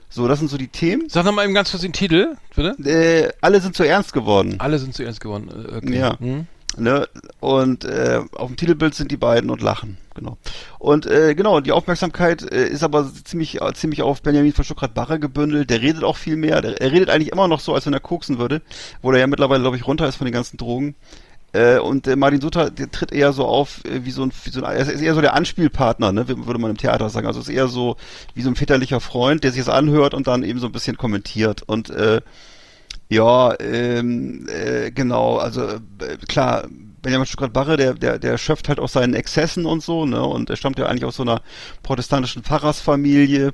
So, 0.10 0.28
das 0.28 0.40
sind 0.40 0.50
so 0.50 0.58
die 0.58 0.68
Themen. 0.70 1.10
Sag 1.10 1.26
noch 1.26 1.34
mal 1.34 1.44
eben 1.46 1.54
ganz 1.54 1.72
kurz 1.72 1.82
den 1.82 1.94
Titel, 1.94 2.36
bitte. 2.56 2.76
Äh, 2.84 3.32
alle 3.42 3.60
sind 3.62 3.76
zu 3.76 3.84
ernst 3.84 4.14
geworden. 4.14 4.56
Alle 4.60 4.80
sind 4.80 4.94
zu 4.94 5.04
ernst 5.04 5.20
geworden. 5.22 5.50
Äh, 5.50 5.76
Okay. 5.78 6.00
Ja. 6.00 6.20
Hm? 6.20 6.48
Ne? 6.76 7.08
Und 7.40 7.86
äh, 7.86 8.22
auf 8.36 8.48
dem 8.48 8.58
Titelbild 8.58 8.94
sind 8.94 9.12
die 9.12 9.18
beiden 9.18 9.50
und 9.50 9.62
lachen. 9.62 9.98
Genau. 10.14 10.38
Und 10.80 11.06
äh, 11.06 11.36
genau, 11.36 11.60
die 11.60 11.72
Aufmerksamkeit 11.72 12.42
äh, 12.52 12.68
ist 12.68 12.84
aber 12.84 13.10
ziemlich, 13.24 13.62
äh, 13.62 13.74
ziemlich 13.74 14.02
auf 14.02 14.22
Benjamin 14.22 14.52
von 14.52 14.66
Stuckrad-Barre 14.66 15.20
gebündelt. 15.20 15.70
Der 15.70 15.82
redet 15.82 16.04
auch 16.04 16.18
viel 16.18 16.36
mehr. 16.36 16.62
Der, 16.62 16.82
er 16.82 16.92
redet 16.92 17.10
eigentlich 17.10 17.32
immer 17.32 17.48
noch 17.48 17.60
so, 17.60 17.74
als 17.74 17.86
wenn 17.86 17.94
er 17.94 18.00
koksen 18.00 18.40
würde, 18.40 18.62
wo 19.02 19.12
er 19.12 19.20
ja 19.20 19.28
mittlerweile, 19.28 19.62
glaube 19.62 19.78
ich, 19.78 19.88
runter 19.88 20.08
ist 20.08 20.16
von 20.16 20.26
den 20.26 20.34
ganzen 20.34 20.58
Drogen. 20.58 20.96
Äh, 21.54 21.80
und 21.80 22.08
äh, 22.08 22.16
Martin 22.16 22.42
Sutter, 22.42 22.70
der 22.70 22.92
tritt 22.92 23.12
eher 23.12 23.32
so 23.32 23.46
auf 23.46 23.84
äh, 23.86 24.04
wie 24.04 24.12
so 24.12 24.24
ein, 24.24 24.32
wie 24.44 24.50
so 24.50 24.64
ein, 24.64 24.76
er 24.76 24.88
ist 24.88 25.02
eher 25.02 25.16
so 25.16 25.22
der 25.22 25.34
Anspielpartner, 25.34 26.12
ne, 26.12 26.28
würde 26.28 26.60
man 26.60 26.72
im 26.72 26.78
Theater 26.78 27.10
sagen. 27.10 27.26
Also 27.26 27.40
ist 27.40 27.50
eher 27.50 27.68
so 27.68 27.96
wie 28.36 28.42
so 28.42 28.50
ein 28.50 28.56
väterlicher 28.56 29.00
Freund, 29.00 29.44
der 29.44 29.52
sich 29.52 29.64
das 29.64 29.74
anhört 29.74 30.14
und 30.14 30.28
dann 30.28 30.44
eben 30.44 30.60
so 30.60 30.68
ein 30.68 30.72
bisschen 30.72 30.98
kommentiert. 30.98 31.64
Und 31.66 31.90
äh, 31.90 32.22
ja, 33.10 33.56
ähm, 33.60 34.48
äh, 34.50 34.92
genau, 34.92 35.38
also 35.38 35.64
äh, 35.66 36.18
klar, 36.28 36.68
Benjamin 37.02 37.26
Stuttgart-Barre, 37.26 37.78
der, 37.78 37.94
der, 37.94 38.20
der 38.20 38.38
schöpft 38.38 38.68
halt 38.68 38.80
aus 38.80 38.94
seinen 38.94 39.14
Exzessen 39.14 39.66
und 39.66 39.82
so, 39.82 40.06
ne, 40.06 40.22
und 40.22 40.50
er 40.50 40.58
stammt 40.58 40.80
ja 40.80 40.88
eigentlich 40.88 41.06
aus 41.06 41.16
so 41.16 41.24
einer 41.24 41.42
protestantischen 41.84 42.44
Pfarrersfamilie 42.44 43.54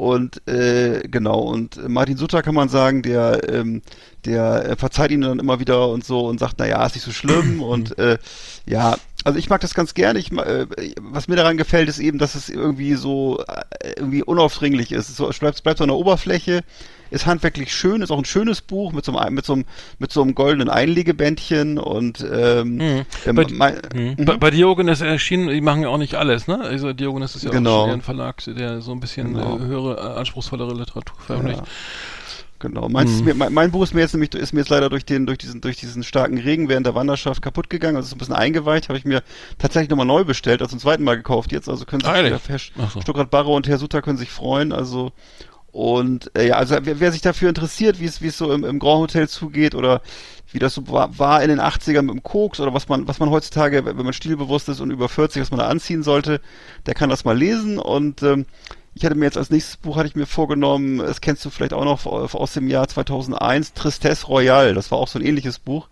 und 0.00 0.46
äh, 0.48 1.02
genau, 1.08 1.40
und 1.40 1.86
Martin 1.86 2.16
Sutter 2.16 2.42
kann 2.42 2.54
man 2.54 2.70
sagen, 2.70 3.02
der, 3.02 3.46
ähm, 3.52 3.82
der 4.24 4.70
äh, 4.70 4.76
verzeiht 4.76 5.10
ihn 5.10 5.20
dann 5.20 5.38
immer 5.38 5.60
wieder 5.60 5.88
und 5.88 6.06
so 6.06 6.26
und 6.26 6.40
sagt, 6.40 6.54
na 6.56 6.66
ja, 6.66 6.86
ist 6.86 6.94
nicht 6.94 7.04
so 7.04 7.12
schlimm 7.12 7.62
und 7.62 7.98
äh, 7.98 8.16
ja, 8.64 8.96
also 9.24 9.38
ich 9.38 9.50
mag 9.50 9.60
das 9.60 9.74
ganz 9.74 9.92
gerne. 9.92 10.18
Ich, 10.18 10.32
äh, 10.32 10.66
was 11.02 11.28
mir 11.28 11.36
daran 11.36 11.58
gefällt, 11.58 11.90
ist 11.90 11.98
eben, 11.98 12.16
dass 12.16 12.34
es 12.34 12.48
irgendwie 12.48 12.94
so 12.94 13.44
äh, 13.46 13.92
irgendwie 13.96 14.22
unaufdringlich 14.22 14.92
ist. 14.92 15.14
So, 15.14 15.28
es 15.28 15.38
bleibt, 15.38 15.56
es 15.56 15.60
bleibt 15.62 15.76
so 15.78 15.84
an 15.84 15.88
der 15.88 15.98
Oberfläche, 15.98 16.64
ist 17.10 17.26
handwerklich 17.26 17.74
schön, 17.74 18.02
ist 18.02 18.10
auch 18.10 18.18
ein 18.18 18.24
schönes 18.24 18.60
Buch 18.60 18.92
mit 18.92 19.04
so 19.04 19.16
einem 19.16 19.34
mit 19.34 19.44
so 19.46 19.52
einem 19.54 19.64
mit 19.98 20.12
so 20.12 20.22
einem 20.22 20.34
goldenen 20.34 20.68
Einlegebändchen 20.68 21.78
und 21.78 22.24
ähm, 22.32 22.76
Mhm. 22.76 23.02
ähm, 23.26 23.34
Bei- 23.36 23.46
mein, 23.52 23.80
Hm. 23.92 24.14
Mhm. 24.18 24.24
Bei, 24.24 24.36
bei 24.36 24.50
Diogenes 24.50 25.00
erschienen, 25.00 25.48
die 25.48 25.60
machen 25.60 25.82
ja 25.82 25.88
auch 25.88 25.98
nicht 25.98 26.14
alles, 26.14 26.46
ne? 26.46 26.60
Also 26.60 26.92
Diogenes 26.92 27.34
ist 27.36 27.44
ja 27.44 27.50
Genau. 27.50 27.80
auch 27.82 27.84
schon 27.86 27.94
ein 27.94 28.02
Verlag, 28.02 28.42
der 28.46 28.80
so 28.80 28.92
ein 28.92 29.00
bisschen 29.00 29.34
Genau. 29.34 29.56
äh, 29.58 29.60
höhere, 29.60 29.96
äh, 30.14 30.18
anspruchsvollere 30.18 30.74
Literatur 30.74 31.16
veröffentlicht. 31.20 31.62
Genau. 32.58 32.90
Meins 32.90 33.10
ist 33.10 33.24
mir, 33.24 33.32
mein, 33.34 33.54
mein 33.54 33.70
Buch 33.70 33.82
ist 33.84 33.94
mir 33.94 34.02
jetzt 34.02 34.12
nämlich 34.12 34.34
ist 34.34 34.52
mir 34.52 34.60
jetzt 34.60 34.68
leider 34.68 34.90
durch 34.90 35.06
den 35.06 35.24
durch 35.24 35.38
diesen 35.38 35.62
durch 35.62 35.78
diesen 35.78 36.02
starken 36.02 36.36
Regen 36.36 36.68
während 36.68 36.84
der 36.86 36.94
Wanderschaft 36.94 37.40
kaputt 37.40 37.70
gegangen. 37.70 37.96
Also 37.96 38.08
ist 38.08 38.12
ein 38.12 38.18
bisschen 38.18 38.34
eingeweicht. 38.34 38.90
Habe 38.90 38.98
ich 38.98 39.06
mir 39.06 39.22
tatsächlich 39.58 39.88
nochmal 39.88 40.04
neu 40.04 40.24
bestellt, 40.24 40.60
also 40.60 40.72
zum 40.72 40.78
zweiten 40.78 41.02
Mal 41.02 41.16
gekauft 41.16 41.52
jetzt. 41.52 41.70
Also 41.70 41.86
können 41.86 42.02
sich 42.02 42.10
Herr 42.10 42.58
so. 42.90 43.00
Stuttgart 43.00 43.30
Barre 43.30 43.48
und 43.50 43.66
Herr 43.66 43.78
Sutter 43.78 44.02
können 44.02 44.18
sich 44.18 44.30
freuen. 44.30 44.72
Also 44.72 45.10
und 45.72 46.30
äh, 46.36 46.48
ja, 46.48 46.54
also 46.56 46.76
wer, 46.82 47.00
wer 47.00 47.12
sich 47.12 47.22
dafür 47.22 47.48
interessiert, 47.48 48.00
wie 48.00 48.06
es 48.06 48.22
wie 48.22 48.28
es 48.28 48.38
so 48.38 48.52
im, 48.52 48.64
im 48.64 48.78
Grand 48.78 49.02
Hotel 49.02 49.28
zugeht 49.28 49.74
oder 49.74 50.02
wie 50.52 50.58
das 50.58 50.74
so 50.74 50.88
war, 50.88 51.16
war 51.18 51.42
in 51.42 51.48
den 51.48 51.60
80ern 51.60 52.02
mit 52.02 52.14
dem 52.14 52.22
Koks 52.22 52.58
oder 52.58 52.74
was 52.74 52.88
man 52.88 53.06
was 53.06 53.20
man 53.20 53.30
heutzutage, 53.30 53.84
wenn 53.84 53.96
man 53.96 54.12
stilbewusst 54.12 54.68
ist 54.68 54.80
und 54.80 54.90
über 54.90 55.08
40, 55.08 55.42
was 55.42 55.50
man 55.50 55.60
da 55.60 55.68
anziehen 55.68 56.02
sollte, 56.02 56.40
der 56.86 56.94
kann 56.94 57.10
das 57.10 57.24
mal 57.24 57.38
lesen 57.38 57.78
und 57.78 58.22
ähm, 58.22 58.46
ich 58.94 59.04
hatte 59.04 59.14
mir 59.14 59.26
jetzt 59.26 59.38
als 59.38 59.50
nächstes 59.50 59.76
Buch 59.76 59.96
hatte 59.96 60.08
ich 60.08 60.16
mir 60.16 60.26
vorgenommen, 60.26 60.98
das 60.98 61.20
kennst 61.20 61.44
du 61.44 61.50
vielleicht 61.50 61.72
auch 61.72 61.84
noch 61.84 62.06
aus 62.06 62.52
dem 62.54 62.68
Jahr 62.68 62.88
2001, 62.88 63.74
Tristesse 63.74 64.26
Royale. 64.26 64.74
Das 64.74 64.90
war 64.90 64.98
auch 64.98 65.06
so 65.06 65.20
ein 65.20 65.24
ähnliches 65.24 65.60
Buch, 65.60 65.88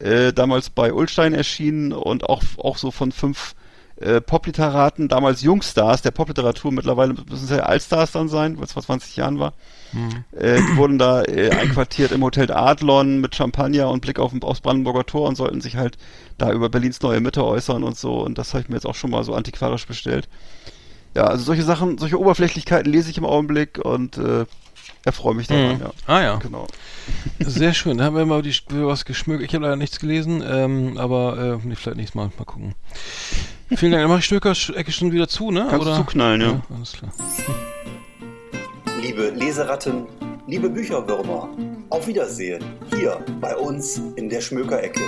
äh, 0.00 0.32
damals 0.32 0.70
bei 0.70 0.92
Ulstein 0.94 1.34
erschienen 1.34 1.92
und 1.92 2.24
auch 2.28 2.42
auch 2.56 2.78
so 2.78 2.90
von 2.90 3.12
fünf 3.12 3.54
äh, 4.00 4.20
Popliteraten, 4.20 5.08
damals 5.08 5.42
Jungstars 5.42 6.02
der 6.02 6.10
Popliteratur, 6.12 6.70
mittlerweile 6.72 7.14
müssen 7.14 7.44
es 7.44 7.50
ja 7.50 7.58
Allstars 7.60 8.12
dann 8.12 8.28
sein, 8.28 8.56
weil 8.56 8.64
es 8.64 8.72
vor 8.72 8.82
20 8.82 9.16
Jahren 9.16 9.38
war. 9.38 9.54
Äh, 10.38 10.60
die 10.60 10.76
wurden 10.76 10.98
da 10.98 11.22
äh, 11.24 11.50
einquartiert 11.50 12.12
im 12.12 12.22
Hotel 12.22 12.52
Adlon 12.52 13.20
mit 13.20 13.34
Champagner 13.34 13.88
und 13.90 14.00
Blick 14.00 14.18
auf, 14.18 14.32
aufs 14.42 14.60
Brandenburger 14.60 15.06
Tor 15.06 15.26
und 15.28 15.34
sollten 15.36 15.60
sich 15.62 15.76
halt 15.76 15.96
da 16.36 16.52
über 16.52 16.68
Berlins 16.68 17.00
neue 17.00 17.20
Mitte 17.20 17.44
äußern 17.44 17.82
und 17.82 17.96
so. 17.96 18.20
Und 18.20 18.36
das 18.38 18.52
habe 18.52 18.62
ich 18.62 18.68
mir 18.68 18.74
jetzt 18.76 18.86
auch 18.86 18.94
schon 18.94 19.10
mal 19.10 19.24
so 19.24 19.34
antiquarisch 19.34 19.86
bestellt. 19.86 20.28
Ja, 21.16 21.24
also 21.24 21.42
solche 21.42 21.62
Sachen, 21.62 21.96
solche 21.98 22.20
Oberflächlichkeiten 22.20 22.92
lese 22.92 23.10
ich 23.10 23.16
im 23.18 23.24
Augenblick 23.24 23.78
und 23.78 24.18
äh, 24.18 24.44
erfreue 25.04 25.34
mich 25.34 25.46
daran, 25.46 25.76
Mhm. 25.76 25.80
ja. 25.80 25.90
Ah 26.06 26.20
ja, 26.20 26.36
Genau. 26.36 26.66
sehr 27.38 27.72
schön. 27.72 27.96
Da 27.98 28.04
haben 28.04 28.14
wir 28.16 28.26
mal 28.26 28.42
die, 28.42 28.54
was 28.68 29.06
geschmückt. 29.06 29.42
Ich 29.42 29.54
habe 29.54 29.64
leider 29.64 29.76
nichts 29.76 29.98
gelesen, 29.98 30.44
ähm, 30.46 30.98
aber 30.98 31.58
äh, 31.64 31.74
vielleicht 31.76 31.96
nächstes 31.96 32.14
Mal 32.14 32.30
mal 32.38 32.44
gucken. 32.44 32.74
Vielen 33.76 33.92
Dank. 33.92 34.02
Dann 34.02 34.08
mache 34.08 34.20
ich 34.20 34.24
Stöcker 34.24 34.54
Ecke 34.74 34.92
schon 34.92 35.12
wieder 35.12 35.28
zu, 35.28 35.50
ne? 35.50 35.66
Kannst 35.70 35.86
du 35.86 35.94
zuknallen, 35.94 36.40
ja. 36.40 36.62
Alles 36.74 36.92
klar. 36.92 37.12
Liebe 39.00 39.30
Leseratten, 39.30 40.06
liebe 40.46 40.70
Bücherwürmer, 40.70 41.50
auf 41.90 42.06
Wiedersehen 42.06 42.64
hier 42.96 43.18
bei 43.40 43.54
uns 43.54 44.00
in 44.16 44.28
der 44.28 44.40
Schmökerecke. 44.40 45.00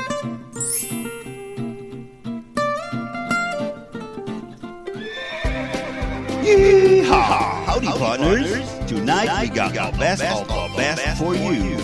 Yeehaw! 6.45 7.67
Howdy, 7.67 7.87
partners. 7.87 8.49
Tonight 8.87 9.31
we 9.41 9.49
got 9.49 9.73
the 9.73 9.99
best 9.99 10.23
of 10.23 10.47
the 10.49 10.77
best 10.77 11.19
for 11.19 11.35
you. 11.35 11.77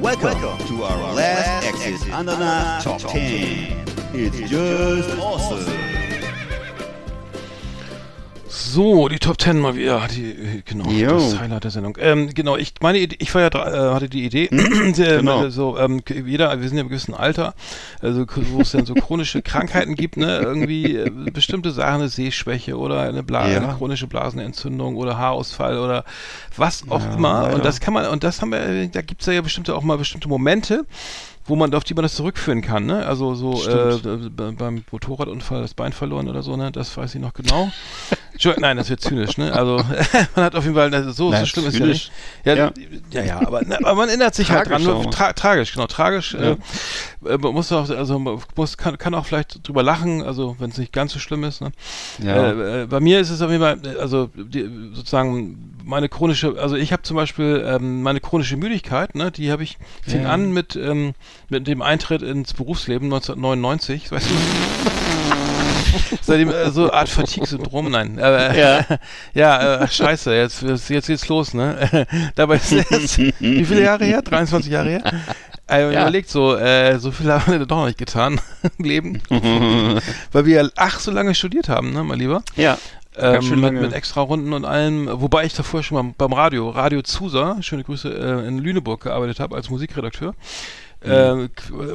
Welcome 0.00 0.38
to 0.66 0.84
our 0.84 1.14
last 1.14 1.66
exit 1.66 2.12
Ananas 2.12 2.84
Top 2.84 2.98
10. 3.00 3.84
It's 4.12 4.38
just 4.50 5.18
awesome. 5.18 5.79
So, 8.72 9.08
die 9.08 9.18
Top 9.18 9.36
Ten 9.36 9.58
mal 9.58 9.74
wieder. 9.74 10.06
Die, 10.14 10.62
genau, 10.64 10.88
Jo. 10.90 11.14
das 11.14 11.40
Highlight 11.40 11.64
der 11.64 11.70
Sendung. 11.72 11.98
Ähm, 12.00 12.30
genau, 12.32 12.56
ich 12.56 12.74
meine, 12.80 12.98
ich 12.98 13.34
war 13.34 13.42
ja, 13.42 13.48
äh, 13.48 13.94
hatte 13.94 14.08
die 14.08 14.24
Idee, 14.24 14.48
sehr, 14.92 15.18
genau. 15.18 15.44
äh, 15.46 15.50
so, 15.50 15.76
ähm, 15.76 16.00
jeder, 16.08 16.60
wir 16.60 16.68
sind 16.68 16.76
ja 16.76 16.82
im 16.82 16.88
gewissen 16.88 17.12
Alter, 17.14 17.54
also 18.00 18.24
wo 18.52 18.60
es 18.60 18.70
dann 18.70 18.86
so 18.86 18.94
chronische 18.94 19.42
Krankheiten 19.50 19.96
gibt, 19.96 20.16
ne, 20.16 20.38
irgendwie 20.38 20.96
äh, 20.96 21.10
bestimmte 21.32 21.72
Sachen, 21.72 22.00
eine 22.02 22.08
Sehschwäche 22.08 22.78
oder 22.78 23.00
eine, 23.00 23.24
Bla 23.24 23.48
Ja. 23.48 23.56
eine 23.60 23.74
chronische 23.74 24.06
Blasenentzündung 24.06 24.96
oder 24.96 25.18
Haarausfall 25.18 25.78
oder 25.78 26.04
was 26.56 26.84
auch 26.88 27.00
Ja, 27.02 27.14
immer. 27.14 27.42
leider. 27.42 27.54
Und 27.56 27.64
das 27.64 27.80
kann 27.80 27.92
man, 27.92 28.06
und 28.06 28.22
das 28.22 28.40
haben 28.40 28.52
wir, 28.52 28.86
da 28.88 29.02
gibt's 29.02 29.26
ja 29.26 29.40
bestimmte 29.40 29.74
auch 29.74 29.82
mal 29.82 29.98
bestimmte 29.98 30.28
Momente, 30.28 30.86
wo 31.46 31.56
man, 31.56 31.74
auf 31.74 31.84
die 31.84 31.94
man 31.94 32.02
das 32.02 32.14
zurückführen 32.14 32.60
kann, 32.62 32.86
ne? 32.86 33.04
Also 33.06 33.34
so 33.34 33.66
äh, 33.66 33.96
be- 34.28 34.52
beim 34.52 34.84
Motorradunfall 34.90 35.62
das 35.62 35.74
Bein 35.74 35.92
verloren 35.92 36.28
oder 36.28 36.42
so, 36.42 36.56
ne? 36.56 36.70
Das 36.70 36.96
weiß 36.96 37.14
ich 37.14 37.20
noch 37.20 37.34
genau. 37.34 37.70
Nein, 38.58 38.78
das 38.78 38.88
wird 38.88 39.00
zynisch, 39.02 39.36
ne? 39.36 39.52
Also 39.52 39.76
man 40.36 40.44
hat 40.44 40.54
auf 40.54 40.64
jeden 40.64 40.76
Fall, 40.76 40.94
also 40.94 41.10
so, 41.12 41.30
Na, 41.30 41.40
so 41.40 41.46
schlimm 41.46 41.66
ist 41.66 41.74
ja 41.74 41.80
zynisch. 41.80 42.10
nicht. 42.10 42.46
Ja, 42.46 42.54
ja, 42.54 42.72
ja, 43.10 43.22
ja 43.22 43.40
aber, 43.46 43.62
ne, 43.62 43.76
aber 43.78 43.94
man 43.94 44.08
erinnert 44.08 44.34
sich 44.34 44.50
halt 44.50 44.68
dran. 44.68 45.10
Tra 45.10 45.32
tragisch, 45.32 45.72
genau, 45.74 45.86
tragisch. 45.86 46.34
Ja. 46.34 46.52
Äh, 46.52 46.56
äh, 47.26 47.38
man 47.38 47.52
muss 47.52 47.70
auch, 47.72 47.88
also 47.90 48.18
man 48.18 48.40
muss, 48.56 48.76
kann, 48.78 48.96
kann 48.96 49.14
auch 49.14 49.26
vielleicht 49.26 49.66
drüber 49.66 49.82
lachen, 49.82 50.22
also 50.22 50.56
wenn 50.58 50.70
es 50.70 50.78
nicht 50.78 50.92
ganz 50.92 51.12
so 51.12 51.18
schlimm 51.18 51.44
ist. 51.44 51.60
Ne? 51.60 51.72
Ja. 52.22 52.50
Äh, 52.52 52.82
äh, 52.82 52.86
bei 52.86 53.00
mir 53.00 53.20
ist 53.20 53.30
es 53.30 53.42
auf 53.42 53.50
jeden 53.50 53.62
Fall, 53.62 53.78
äh, 53.84 53.98
also 53.98 54.30
die, 54.34 54.70
sozusagen 54.94 55.58
meine 55.90 56.08
chronische, 56.08 56.54
also 56.58 56.76
ich 56.76 56.92
habe 56.92 57.02
zum 57.02 57.16
Beispiel 57.16 57.64
ähm, 57.66 58.02
meine 58.02 58.20
chronische 58.20 58.56
Müdigkeit, 58.56 59.14
ne, 59.14 59.30
die 59.30 59.50
habe 59.52 59.62
ich 59.64 59.76
fing 60.06 60.22
Ja. 60.22 60.30
an 60.30 60.52
mit 60.52 60.76
ähm, 60.76 61.12
mit 61.48 61.66
dem 61.66 61.82
Eintritt 61.82 62.22
ins 62.22 62.54
Berufsleben 62.54 63.06
1999, 63.12 64.10
weißt 64.10 64.30
du? 64.30 64.34
Seitdem 66.22 66.50
äh, 66.50 66.70
so 66.70 66.92
Art 66.92 67.08
Fatigue-Syndrom, 67.08 67.90
nein. 67.90 68.18
Äh, 68.18 68.58
Ja. 68.58 68.84
ja, 69.34 69.82
äh, 69.82 69.88
scheiße, 69.88 70.32
jetzt, 70.34 70.62
jetzt 70.88 71.06
geht's 71.08 71.28
los, 71.28 71.52
ne? 71.54 72.06
Dabei 72.36 72.56
ist 72.56 72.72
es, 72.72 73.18
wie 73.18 73.64
viele 73.64 73.82
Jahre 73.82 74.04
her? 74.04 74.22
23 74.22 74.70
Jahre 74.70 74.88
her? 74.90 75.02
Äh, 75.68 75.92
Ja. 75.92 76.02
Überlegt 76.02 76.30
so, 76.30 76.56
äh, 76.56 76.98
so 76.98 77.10
viel 77.10 77.30
haben 77.32 77.50
wir 77.52 77.58
doch 77.66 77.76
noch 77.78 77.86
nicht 77.86 77.98
getan 77.98 78.40
im 78.78 78.84
Leben. 78.84 79.20
Weil 80.32 80.46
wir 80.46 80.70
ach 80.76 81.00
so 81.00 81.10
lange 81.10 81.34
studiert 81.34 81.68
haben, 81.68 81.92
ne, 81.92 82.04
mein 82.04 82.18
Lieber? 82.18 82.42
ja. 82.56 82.78
Ganz 83.20 83.44
Ähm, 83.44 83.50
mit, 83.50 83.60
lange. 83.60 83.80
mit 83.80 83.92
extra 83.92 84.20
Runden 84.20 84.52
und 84.52 84.64
allem, 84.64 85.08
wobei 85.12 85.44
ich 85.44 85.54
davor 85.54 85.82
schon 85.82 86.06
mal 86.06 86.14
beim 86.16 86.32
Radio, 86.32 86.70
Radio 86.70 87.02
Zusa, 87.02 87.62
schöne 87.62 87.84
Grüße, 87.84 88.08
äh, 88.08 88.48
in 88.48 88.58
Lüneburg 88.58 89.02
gearbeitet 89.02 89.40
habe 89.40 89.56
als 89.56 89.70
Musikredakteur. 89.70 90.34
Mhm. 91.04 91.10
Äh, 91.10 91.48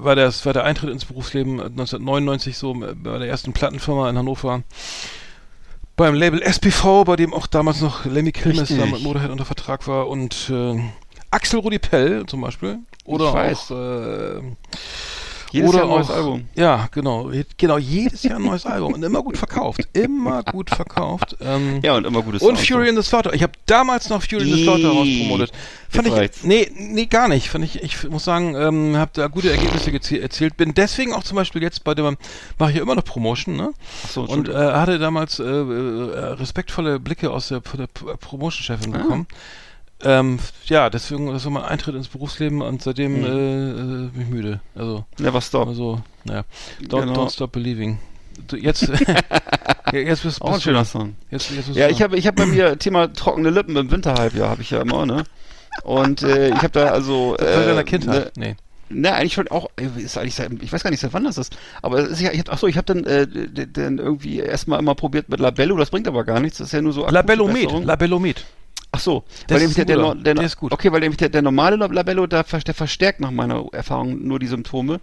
war, 0.03 0.15
das, 0.15 0.45
war 0.45 0.53
der 0.53 0.63
Eintritt 0.63 0.89
ins 0.89 1.05
Berufsleben 1.05 1.59
1999 1.59 2.57
so 2.57 2.73
bei 2.73 3.17
der 3.17 3.28
ersten 3.28 3.53
Plattenfirma 3.53 4.09
in 4.09 4.17
Hannover. 4.17 4.63
Beim 5.95 6.13
Label 6.13 6.41
SPV, 6.41 7.05
bei 7.05 7.15
dem 7.15 7.34
auch 7.34 7.47
damals 7.47 7.82
noch 7.82 8.05
Lemmy 8.05 8.32
Kilmister 8.32 8.86
mit 8.86 9.01
Motorhead 9.01 9.32
unter 9.32 9.45
Vertrag 9.45 9.88
war 9.88 10.09
und 10.09 10.49
äh, 10.49 10.78
Axel 11.32 11.59
Rudi 11.59 11.80
Pell 11.80 12.26
zum 12.26 12.41
Beispiel. 12.41 12.80
Oder 13.05 13.26
auch 13.28 13.71
äh, 13.71 14.41
Jedes 15.52 15.70
oder 15.70 15.80
Jahr 15.80 15.88
ein 15.88 15.89
neues 15.96 16.10
auch, 16.10 16.16
Album. 16.16 16.46
Ja, 16.56 16.88
genau. 16.91 17.32
Genau, 17.58 17.78
jedes 17.78 18.24
Jahr 18.24 18.38
ein 18.38 18.43
neues 18.43 18.66
Album. 18.66 18.93
Und 18.93 19.04
immer 19.04 19.22
gut 19.24 19.38
verkauft. 19.38 19.82
Immer 19.93 20.43
gut 20.43 20.70
verkauft. 20.70 21.38
Ähm, 21.41 21.80
Ja, 21.84 21.96
und 21.96 22.06
immer 22.06 22.22
gutes 22.22 22.41
und 22.41 22.56
Sound. 22.58 22.68
Fury 22.68 22.89
in 22.89 22.96
the 22.96 23.04
Slaughter. 23.04 23.34
Ich 23.34 23.43
habe 23.43 23.54
damals 23.66 24.10
noch 24.10 24.22
Fury 24.22 24.43
in 24.50 24.56
the 24.56 24.64
Slaughter 24.64 24.89
rauspromotet. 24.89 25.52
Fand 25.89 26.08
ich, 26.08 26.14
reicht's. 26.14 26.43
nee, 26.43 26.70
nee, 26.76 27.06
gar 27.06 27.28
nicht. 27.28 27.50
Fand 27.50 27.64
ich, 27.64 27.82
ich 27.82 28.10
muss 28.10 28.26
sagen, 28.26 28.56
ähm, 28.56 28.98
habe 28.98 29.12
da 29.14 29.28
gute 29.28 29.50
Ergebnisse 29.52 29.91
erzielt. 30.22 30.58
Bin 30.58 30.74
deswegen 30.74 31.14
auch 31.14 31.24
zum 31.24 31.36
Beispiel 31.36 31.62
jetzt 31.62 31.84
bei 31.84 31.93
dem, 31.93 32.18
mache 32.60 32.72
ich 32.72 32.78
ja 32.78 32.82
immer 32.84 32.96
noch 32.96 33.06
Promotion, 33.06 33.56
ne? 33.56 33.72
Ach 34.06 34.10
so, 34.10 34.22
Und 34.24 34.50
äh, 34.50 34.54
hatte 34.54 35.00
damals 35.00 35.39
äh, 35.39 35.43
äh, 35.43 36.34
respektvolle 36.34 37.00
Blicke 37.00 37.32
aus 37.32 37.48
der, 37.48 37.62
der 37.78 37.88
Promotion-Chefin 37.88 38.93
Ah. 38.93 38.98
bekommen. 38.98 39.28
Ähm, 40.06 40.39
ja, 40.68 40.89
deswegen, 40.89 41.28
das 41.34 41.43
war 41.45 41.51
mein 41.51 41.64
Eintritt 41.64 41.95
ins 41.95 42.08
Berufsleben 42.08 42.62
und 42.62 42.82
seitdem 42.82 43.16
Hm. 43.16 43.24
äh, 43.26 43.70
äh, 44.06 44.10
bin 44.10 44.22
ich 44.22 44.28
müde. 44.30 44.60
Also, 44.76 45.03
Never 45.20 45.41
stop. 45.41 45.68
also, 45.68 46.01
naja. 46.24 46.43
Don't, 46.84 47.01
Genau. 47.08 47.26
don't 47.26 47.32
stop 47.34 47.51
believing. 47.51 47.97
Du, 48.47 48.58
jetzt, 48.58 48.82
jetzt 49.93 50.24
bist, 50.24 50.41
Auch 50.41 50.47
ein 50.47 50.53
bist 50.53 50.66
du, 50.66 50.70
schöner 50.70 50.86
Song. 50.86 51.16
jetzt, 51.32 51.49
jetzt 51.51 51.68
bist 51.68 51.78
Ja, 51.80 51.89
ich 51.89 52.01
habe 52.01 52.18
ich 52.18 52.28
hab 52.28 52.36
bei 52.36 52.45
mir 52.45 52.78
Thema 52.80 53.12
trockene 53.14 53.49
Lippen 53.49 53.76
im 53.78 53.89
Winterhalbjahr, 53.91 54.49
habe 54.49 54.62
ich 54.62 54.72
ja 54.72 54.82
immer, 54.82 55.06
ne? 55.06 55.24
Und 55.84 56.22
äh, 56.22 56.49
ich 56.49 56.56
habe 56.58 56.70
da 56.70 56.88
also. 56.89 57.36
Seit 57.39 57.47
Äh, 57.47 57.66
deiner 57.68 57.84
Kindheit. 57.84 58.38
Ne, 58.38 58.56
Nee. 58.89 59.01
ne, 59.01 59.14
eigentlich 59.14 59.34
schon 59.34 59.47
auch, 59.47 59.70
äh, 59.78 59.88
ist 60.01 60.18
eigentlich 60.18 60.36
seit, 60.36 60.51
ich 60.62 60.72
weiß 60.72 60.84
gar 60.84 60.91
nicht, 60.91 60.99
seit 60.99 61.14
wann 61.14 61.24
das 61.24 61.38
ist. 61.38 61.58
Aber 61.82 61.99
es 61.99 62.10
ist 62.12 62.22
ja, 62.22 62.32
ich 62.32 62.39
hab, 62.39 62.49
ach 62.53 62.58
so, 62.60 62.68
ich 62.68 62.78
habe 62.78 62.86
dann, 62.93 63.03
äh, 63.06 63.28
dann 63.72 63.97
irgendwie 63.97 64.39
erstmal 64.39 64.80
immer 64.80 64.95
probiert 64.95 65.30
mit 65.30 65.39
Labello, 65.39 65.76
das 65.78 65.89
bringt 65.89 66.08
aber 66.08 66.24
gar 66.24 66.39
nichts, 66.39 66.60
das 66.60 66.68
ist 66.68 66.74
ja 66.74 66.82
nur 66.82 66.93
so 66.93 67.06
Labellomed. 67.08 67.84
Labellomed. 67.86 68.45
Ach 68.96 69.00
so, 69.00 69.24
Das 69.48 69.56
weil 69.56 69.60
nämlich 69.68 69.76
der, 69.76 69.86
der, 69.86 70.16
der, 70.16 70.34
Der 70.36 70.43
ist 70.46 70.56
gut. 70.56 70.72
Okay, 70.72 70.89
weil 70.91 71.02
nämlich 71.02 71.18
der, 71.18 71.28
der 71.28 71.41
normale 71.41 71.76
Labello, 71.76 72.28
der, 72.28 72.46
ver- 72.46 72.60
der 72.60 72.74
verstärkt 72.74 73.20
nach 73.20 73.32
meiner 73.32 73.66
Erfahrung 73.74 74.26
nur 74.26 74.39
die 74.39 74.48
Symptome. 74.48 75.02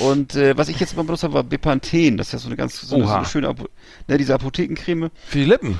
Und 0.00 0.34
äh, 0.34 0.56
was 0.56 0.68
ich 0.68 0.80
jetzt 0.80 0.96
mal 0.96 1.02
benutzt 1.02 1.24
habe, 1.24 1.34
war 1.34 1.42
Bepanthen. 1.44 2.16
Das 2.16 2.28
ist 2.28 2.32
ja 2.32 2.38
so 2.38 2.46
eine 2.48 2.56
ganz 2.56 2.80
so 2.80 2.96
eine, 2.96 3.06
so 3.06 3.12
eine 3.12 3.24
schöne, 3.26 3.48
Apo 3.48 3.68
ne, 4.08 4.16
diese 4.16 4.34
Apothekencreme. 4.34 5.10
Für 5.26 5.38
die 5.38 5.44
Lippen. 5.44 5.78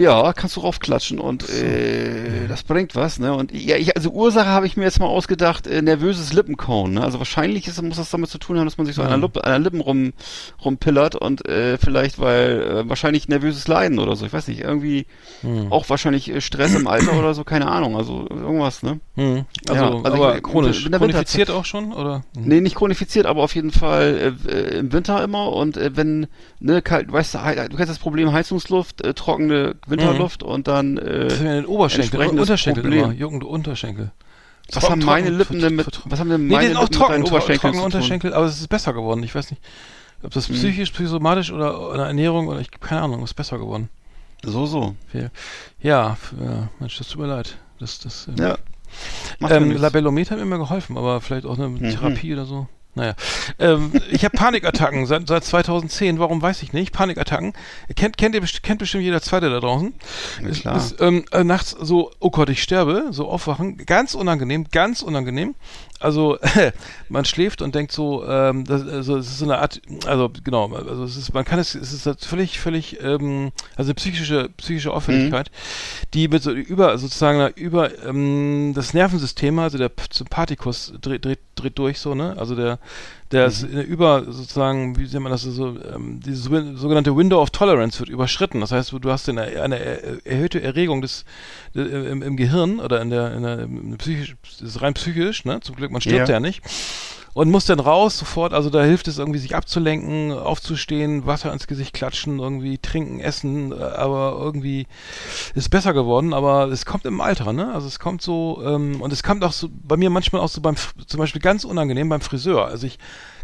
Ja, 0.00 0.32
kannst 0.32 0.54
du 0.54 0.60
raufklatschen 0.60 1.18
und 1.18 1.48
äh, 1.50 2.46
das 2.46 2.62
bringt 2.62 2.94
was, 2.94 3.18
ne? 3.18 3.34
Und 3.34 3.50
ja, 3.52 3.74
ich, 3.76 3.96
also 3.96 4.10
Ursache 4.10 4.46
habe 4.46 4.64
ich 4.66 4.76
mir 4.76 4.84
jetzt 4.84 5.00
mal 5.00 5.06
ausgedacht, 5.06 5.66
äh, 5.66 5.82
nervöses 5.82 6.32
Lippenkauen, 6.32 6.92
ne? 6.94 7.02
Also 7.02 7.18
wahrscheinlich 7.18 7.66
ist, 7.66 7.82
muss 7.82 7.96
das 7.96 8.08
damit 8.10 8.30
zu 8.30 8.38
tun 8.38 8.58
haben, 8.58 8.64
dass 8.66 8.78
man 8.78 8.86
sich 8.86 8.94
so 8.94 9.02
an 9.02 9.08
der, 9.08 9.18
Lippe, 9.18 9.42
an 9.42 9.50
der 9.50 9.58
Lippen 9.58 9.80
rum, 9.80 10.12
rumpillert 10.64 11.16
und 11.16 11.46
äh, 11.48 11.78
vielleicht, 11.78 12.20
weil 12.20 12.62
äh, 12.84 12.88
wahrscheinlich 12.88 13.26
nervöses 13.26 13.66
Leiden 13.66 13.98
oder 13.98 14.14
so, 14.14 14.24
ich 14.24 14.32
weiß 14.32 14.46
nicht, 14.46 14.60
irgendwie 14.60 15.06
Hm. 15.40 15.72
auch 15.72 15.88
wahrscheinlich 15.90 16.30
äh, 16.32 16.40
Stress 16.40 16.74
im 16.76 16.86
Alter 16.86 17.18
oder 17.18 17.34
so, 17.34 17.42
keine 17.42 17.66
Ahnung, 17.68 17.96
also 17.96 18.26
irgendwas, 18.30 18.84
ne? 18.84 19.00
Hm. 19.16 19.46
Also, 19.68 19.82
Ja, 19.84 19.90
also 19.90 20.04
aber 20.06 20.36
ich- 20.36 20.42
chronisch. 20.44 20.88
Chronifiziert 20.90 21.50
auch 21.50 21.64
schon, 21.64 21.92
oder? 21.92 22.22
Nee, 22.38 22.60
nicht 22.60 22.76
chronifiziert, 22.76 23.26
aber 23.26 23.42
auf 23.42 23.54
jeden 23.56 23.72
Fall 23.72 24.34
äh, 24.46 24.50
äh, 24.50 24.78
im 24.78 24.92
Winter 24.92 25.24
immer 25.24 25.50
und 25.52 25.76
äh, 25.76 25.90
wenn, 25.96 26.28
ne, 26.60 26.82
kalt, 26.82 27.10
weißt 27.12 27.34
du, 27.34 27.38
du 27.68 27.76
kennst 27.76 27.90
das 27.90 27.98
Problem 27.98 28.32
Heizungsluft, 28.32 29.04
äh, 29.04 29.12
trockene 29.14 29.74
Winterluft 29.90 30.42
und 30.42 30.68
dann, 30.68 30.96
äh, 30.98 31.24
Das 31.24 31.34
ist 31.34 31.42
ja 31.42 31.54
den 31.54 31.66
Oberschenkel, 31.66 32.20
Unterschenkel 32.26 32.82
Problem. 32.82 33.04
immer, 33.04 33.12
juckende 33.14 33.46
Unterschenkel. 33.46 34.10
was 34.72 34.84
Trocken- 34.84 35.00
haben 35.00 35.06
meine 35.06 35.26
trocken- 35.26 35.38
Lippen 35.38 35.60
denn 35.60 35.76
mit, 35.76 36.00
was 36.04 36.20
haben 36.20 36.28
denn 36.30 36.46
Nee, 36.46 36.54
meine 36.54 36.68
sind 36.68 36.76
auch 36.76 36.82
Lippen 36.82 36.92
mit 36.92 36.98
trocken, 36.98 37.12
deinen 37.12 37.24
tro 37.24 37.30
Oberschenkeln 37.36 37.60
trockene? 37.72 37.82
Unterschenkel, 37.84 38.34
aber 38.34 38.46
es 38.46 38.60
ist 38.60 38.68
besser 38.68 38.92
geworden. 38.92 39.22
Ich 39.22 39.34
weiß 39.34 39.50
nicht, 39.50 39.62
ob 40.22 40.30
das 40.32 40.48
Hm. 40.48 40.54
psychisch, 40.56 40.90
psychosomatisch 40.90 41.52
oder 41.52 41.90
oder 41.90 42.06
Ernährung 42.06 42.48
oder 42.48 42.60
ich 42.60 42.70
keine 42.80 43.02
Ahnung, 43.02 43.22
ist 43.24 43.34
besser 43.34 43.58
geworden. 43.58 43.88
So, 44.44 44.66
so. 44.66 44.94
Ja, 45.12 45.30
ja, 45.80 46.16
Mensch, 46.80 46.98
das 46.98 47.08
tut 47.08 47.20
mir 47.20 47.26
leid. 47.28 47.56
Das, 47.80 47.98
das, 47.98 48.28
ähm, 48.28 48.34
Ja. 48.38 48.58
Ähm, 49.50 49.68
nichts. 49.68 49.82
Labellomet 49.82 50.30
hat 50.30 50.38
mir 50.38 50.44
immer 50.44 50.58
geholfen, 50.58 50.96
aber 50.96 51.20
vielleicht 51.20 51.44
auch 51.46 51.58
eine 51.58 51.68
Mhm. 51.68 51.78
Therapie 51.90 52.32
oder 52.32 52.44
so. 52.46 52.66
Naja. 52.98 53.14
Ähm, 53.60 53.92
ich 54.10 54.24
habe 54.24 54.36
Panikattacken 54.36 55.06
seit, 55.06 55.28
seit 55.28 55.44
2010. 55.44 56.18
Warum 56.18 56.42
weiß 56.42 56.62
ich 56.64 56.72
nicht? 56.72 56.92
Panikattacken. 56.92 57.52
Kennt, 57.94 58.18
kennt, 58.18 58.34
ihr, 58.34 58.42
kennt 58.62 58.80
bestimmt 58.80 59.04
jeder 59.04 59.22
Zweite 59.22 59.48
da 59.50 59.60
draußen. 59.60 59.94
Ist- 60.42 60.62
klar. 60.62 60.76
Ist, 60.76 61.00
ähm, 61.00 61.24
äh, 61.30 61.44
nachts 61.44 61.70
so, 61.70 62.10
oh 62.18 62.30
Gott, 62.30 62.48
ich 62.50 62.60
sterbe, 62.60 63.06
so 63.12 63.28
aufwachen. 63.28 63.76
Ganz 63.86 64.14
unangenehm, 64.14 64.66
ganz 64.72 65.02
unangenehm. 65.02 65.54
Also 66.00 66.38
man 67.08 67.24
schläft 67.24 67.60
und 67.60 67.74
denkt 67.74 67.92
so, 67.92 68.24
ähm, 68.26 68.64
das, 68.64 68.86
also 68.86 69.16
es 69.16 69.28
ist 69.28 69.38
so 69.38 69.44
eine 69.44 69.58
Art, 69.58 69.80
also 70.06 70.30
genau, 70.44 70.72
also 70.72 71.04
es 71.04 71.16
ist, 71.16 71.34
man 71.34 71.44
kann 71.44 71.58
es, 71.58 71.74
es 71.74 71.92
ist 71.92 72.06
halt 72.06 72.24
völlig, 72.24 72.60
völlig, 72.60 73.02
ähm, 73.02 73.50
also 73.76 73.88
eine 73.88 73.94
psychische, 73.94 74.48
psychische 74.56 74.92
Auffälligkeit, 74.92 75.50
die 76.14 76.28
mit 76.28 76.42
so 76.42 76.52
über, 76.52 76.96
sozusagen 76.98 77.40
einer 77.40 77.56
über 77.56 77.90
ähm, 78.04 78.72
das 78.74 78.94
Nervensystem, 78.94 79.58
also 79.58 79.78
der 79.78 79.90
Sympathikus 80.12 80.92
dreht, 81.00 81.24
dreht, 81.24 81.40
dreht 81.56 81.78
durch 81.78 81.98
so, 81.98 82.14
ne? 82.14 82.36
Also 82.38 82.54
der, 82.54 82.78
der 83.30 83.46
ist 83.46 83.64
eine 83.64 83.82
über 83.82 84.24
sozusagen, 84.24 84.96
wie 84.96 85.02
nennt 85.02 85.20
man 85.20 85.30
das 85.32 85.42
so, 85.42 85.76
ähm, 85.80 86.20
diese 86.24 86.42
so- 86.42 86.76
sogenannte 86.76 87.14
Window 87.16 87.40
of 87.42 87.50
Tolerance 87.50 87.98
wird 88.00 88.08
überschritten. 88.08 88.60
Das 88.60 88.72
heißt, 88.72 88.92
du 88.92 88.98
du 88.98 89.10
hast 89.10 89.28
eine, 89.28 89.42
eine 89.42 89.78
er- 89.78 90.26
erhöhte 90.26 90.62
Erregung 90.62 91.02
des 91.02 91.24
äh, 91.74 91.80
im, 91.80 92.22
im 92.22 92.36
Gehirn 92.36 92.80
oder 92.80 93.00
in 93.02 93.10
der, 93.10 93.34
in 93.34 93.42
der 93.42 93.58
im 93.60 93.96
psychisch, 93.98 94.34
das 94.42 94.60
ist 94.62 94.80
rein 94.82 94.94
psychisch, 94.94 95.44
ne? 95.44 95.60
Zum 95.60 95.76
Glück, 95.76 95.90
man 95.90 96.00
stirbt 96.00 96.28
Ja. 96.28 96.34
ja 96.36 96.40
nicht. 96.40 96.62
Und 97.34 97.50
muss 97.50 97.66
dann 97.66 97.80
raus 97.80 98.18
sofort, 98.18 98.52
also 98.52 98.70
da 98.70 98.82
hilft 98.82 99.06
es 99.06 99.18
irgendwie, 99.18 99.38
sich 99.38 99.54
abzulenken, 99.54 100.32
aufzustehen, 100.32 101.26
Wasser 101.26 101.52
ins 101.52 101.66
Gesicht 101.66 101.92
klatschen, 101.92 102.38
irgendwie 102.38 102.78
trinken, 102.78 103.20
essen, 103.20 103.72
äh, 103.72 103.76
aber 103.76 104.36
irgendwie 104.40 104.86
ist 105.54 105.68
besser 105.68 105.92
geworden, 105.92 106.32
aber 106.32 106.68
es 106.68 106.84
kommt 106.84 107.04
im 107.04 107.20
Alter, 107.20 107.52
ne? 107.52 107.72
Also 107.72 107.86
es 107.86 107.98
kommt 107.98 108.22
so, 108.22 108.62
ähm, 108.64 109.00
und 109.00 109.12
es 109.12 109.22
kommt 109.22 109.44
auch 109.44 109.52
so, 109.52 109.68
bei 109.70 109.96
mir 109.96 110.10
manchmal 110.10 110.42
auch 110.42 110.48
so 110.48 110.60
beim, 110.60 110.76
zum 111.06 111.18
Beispiel 111.18 111.40
ganz 111.40 111.64
unangenehm 111.64 112.08
beim 112.08 112.20
Friseur. 112.20 112.66
Also 112.66 112.86
ich 112.86 112.98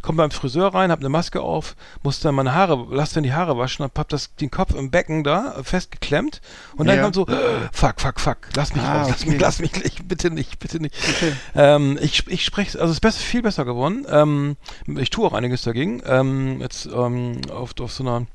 komme 0.04 0.18
beim 0.18 0.30
Friseur 0.30 0.72
rein, 0.74 0.90
habe 0.92 1.00
eine 1.00 1.08
Maske 1.08 1.40
auf, 1.40 1.74
muss 2.02 2.20
dann 2.20 2.34
meine 2.36 2.54
Haare, 2.54 2.86
lass 2.90 3.12
dann 3.12 3.22
die 3.24 3.32
Haare 3.32 3.58
waschen, 3.58 3.84
hab, 3.84 4.08
das, 4.08 4.34
den 4.36 4.50
Kopf 4.50 4.74
im 4.74 4.90
Becken 4.90 5.24
da 5.24 5.56
äh, 5.58 5.64
festgeklemmt 5.64 6.40
und 6.76 6.86
dann 6.86 6.96
Ja. 6.96 7.02
kommt 7.02 7.14
so, 7.16 7.26
fuck, 7.72 8.00
fuck, 8.00 8.20
fuck, 8.20 8.36
lass 8.54 8.74
mich 8.74 8.84
Ah, 8.84 8.98
raus, 8.98 9.08
lass 9.10 9.22
okay. 9.22 9.30
mich, 9.32 9.40
lass 9.40 9.58
mich, 9.58 9.72
ich, 9.84 10.04
bitte 10.06 10.30
nicht, 10.30 10.58
bitte 10.60 10.80
nicht. 10.80 10.94
Ähm, 11.54 11.98
ich 12.00 12.26
ich 12.28 12.44
spreche, 12.44 12.78
also 12.78 12.90
es 12.90 12.98
ist 12.98 13.00
besser, 13.00 13.20
viel 13.20 13.42
besser 13.42 13.64
geworden. 13.64 14.06
Ähm, 14.08 14.56
ich 14.98 15.10
tue 15.10 15.26
auch 15.26 15.32
einiges 15.32 15.62
dagegen. 15.62 16.02
Ähm, 16.06 16.60
jetzt 16.60 16.86
ähm, 16.86 17.40
auf, 17.50 17.72
auf 17.80 17.92
so 17.92 18.04
einer 18.04 18.26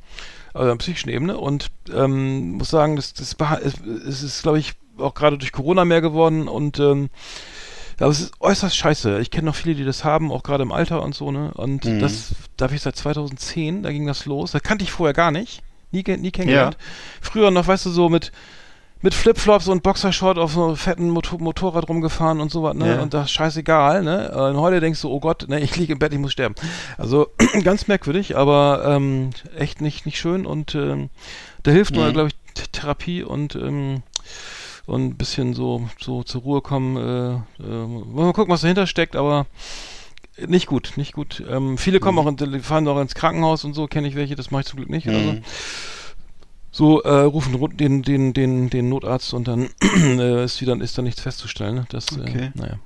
also 0.54 0.76
psychischen 0.78 1.10
Ebene 1.10 1.38
und 1.38 1.68
ähm, 1.94 2.54
muss 2.54 2.72
sagen, 2.72 2.96
das, 2.96 3.14
das 3.14 3.38
beha- 3.38 3.60
es, 3.60 3.76
es 4.08 4.24
ist, 4.24 4.42
glaube 4.42 4.58
ich, 4.60 4.74
auch 4.98 5.14
gerade 5.14 5.38
durch 5.38 5.52
Corona 5.52 5.86
mehr 5.86 6.02
geworden 6.02 6.48
und 6.48 6.80
ähm, 6.80 7.10
aber 8.00 8.12
es 8.12 8.20
ist 8.22 8.34
äußerst 8.40 8.76
scheiße. 8.76 9.20
Ich 9.20 9.32
kenne 9.32 9.46
noch 9.48 9.56
viele, 9.56 9.76
die 9.76 9.84
das 9.86 10.04
haben, 10.04 10.32
auch 10.32 10.44
gerade 10.44 10.64
im 10.64 10.72
Alter 10.72 11.02
und 11.02 11.16
so, 11.16 11.32
ne? 11.32 11.52
Und 11.56 11.86
Mhm. 11.86 12.00
das 12.00 12.34
darf 12.58 12.72
ich 12.74 12.82
seit 12.82 12.96
2010, 12.96 13.84
da 13.84 13.92
ging 13.92 14.06
das 14.08 14.26
los. 14.26 14.52
Das 14.52 14.64
kannte 14.64 14.84
ich 14.84 14.92
vorher 14.92 15.14
gar 15.14 15.32
nicht. 15.32 15.62
Nie, 15.92 16.04
nie 16.18 16.32
kennengelernt. 16.32 16.78
Früher 17.22 17.50
noch, 17.52 17.68
weißt 17.68 17.86
du, 17.88 17.90
so 17.90 18.10
mit 18.10 18.32
mit 19.02 19.14
Flipflops 19.14 19.70
und 19.70 19.82
Boxershort 19.82 20.38
auf 20.38 20.52
so 20.52 20.66
einem 20.66 20.76
fetten 20.76 21.10
Motor 21.10 21.40
Motorrad 21.40 21.88
rumgefahren 21.88 22.42
und 22.42 22.52
so 22.52 22.64
was, 22.64 22.76
ne? 22.76 22.96
Ja. 22.96 23.02
Und 23.02 23.14
das 23.14 23.28
ist 23.28 23.32
scheißegal, 23.32 24.04
ne? 24.04 24.30
Und 24.32 24.58
heute 24.58 24.82
denkst 24.82 25.02
du, 25.02 25.10
oh 25.10 25.22
Gott, 25.22 25.46
ne, 25.48 25.62
ich 25.62 25.78
liege 25.78 25.94
im 25.94 26.00
Bett, 26.00 26.12
ich 26.12 26.20
muss 26.20 26.34
sterben. 26.34 26.54
Also 26.98 27.30
ganz 27.64 27.88
merkwürdig, 27.88 28.36
aber 28.36 28.84
ähm, 28.86 29.30
echt 29.58 29.80
nicht, 29.80 30.06
nicht 30.06 30.20
schön 30.20 30.46
und 30.46 30.76
ähm, 30.76 31.10
da 31.64 31.72
hilft 31.72 31.96
nur, 31.96 32.08
Mhm. 32.10 32.14
glaube 32.14 32.28
ich, 32.30 32.36
Therapie 32.74 33.24
und 33.24 33.56
ähm, 33.56 34.04
und 34.90 35.06
ein 35.06 35.16
bisschen 35.18 35.54
so 35.54 35.90
so 36.00 36.24
zur 36.24 36.42
Ruhe 36.42 36.62
kommen. 36.62 36.98
Äh, 36.98 37.64
äh, 37.64 37.88
mal 37.88 38.34
gucken, 38.34 38.52
was 38.54 38.62
dahinter 38.62 38.88
steckt, 38.88 39.16
aber 39.16 39.46
nicht 40.48 40.68
gut, 40.68 40.94
nicht 40.96 41.14
gut. 41.14 41.44
Ähm, 41.50 41.78
viele 41.78 42.00
kommen 42.00 42.18
auch 42.20 42.28
in, 42.28 42.62
fahren 42.62 42.88
auch 42.88 43.00
ins 43.02 43.16
Krankenhaus 43.16 43.64
und 43.66 43.74
so, 43.74 43.88
kenne 43.88 44.08
ich 44.08 44.16
welche, 44.16 44.36
das 44.36 44.52
mache 44.52 44.62
ich 44.62 44.68
zum 44.68 44.78
Glück 44.78 44.90
nicht. 44.90 45.08
Also, 45.08 45.34
Mhm. 45.34 45.42
so 46.72 47.02
äh, 47.02 47.10
rufen 47.22 47.56
ru- 47.56 47.74
den, 47.76 48.04
den, 48.04 48.34
den, 48.34 48.70
den 48.70 48.90
Notarzt 48.90 49.34
und 49.34 49.48
dann 49.48 49.70
äh, 50.20 50.44
ist 50.46 50.62
wieder 50.62 50.80
ist 50.80 50.98
da 50.98 51.02
nichts 51.02 51.22
festzustellen. 51.22 51.76
Ne? 51.76 51.86
Das, 51.90 52.08
Okay. 52.18 52.52
äh, 52.56 52.58
naja. 52.60 52.80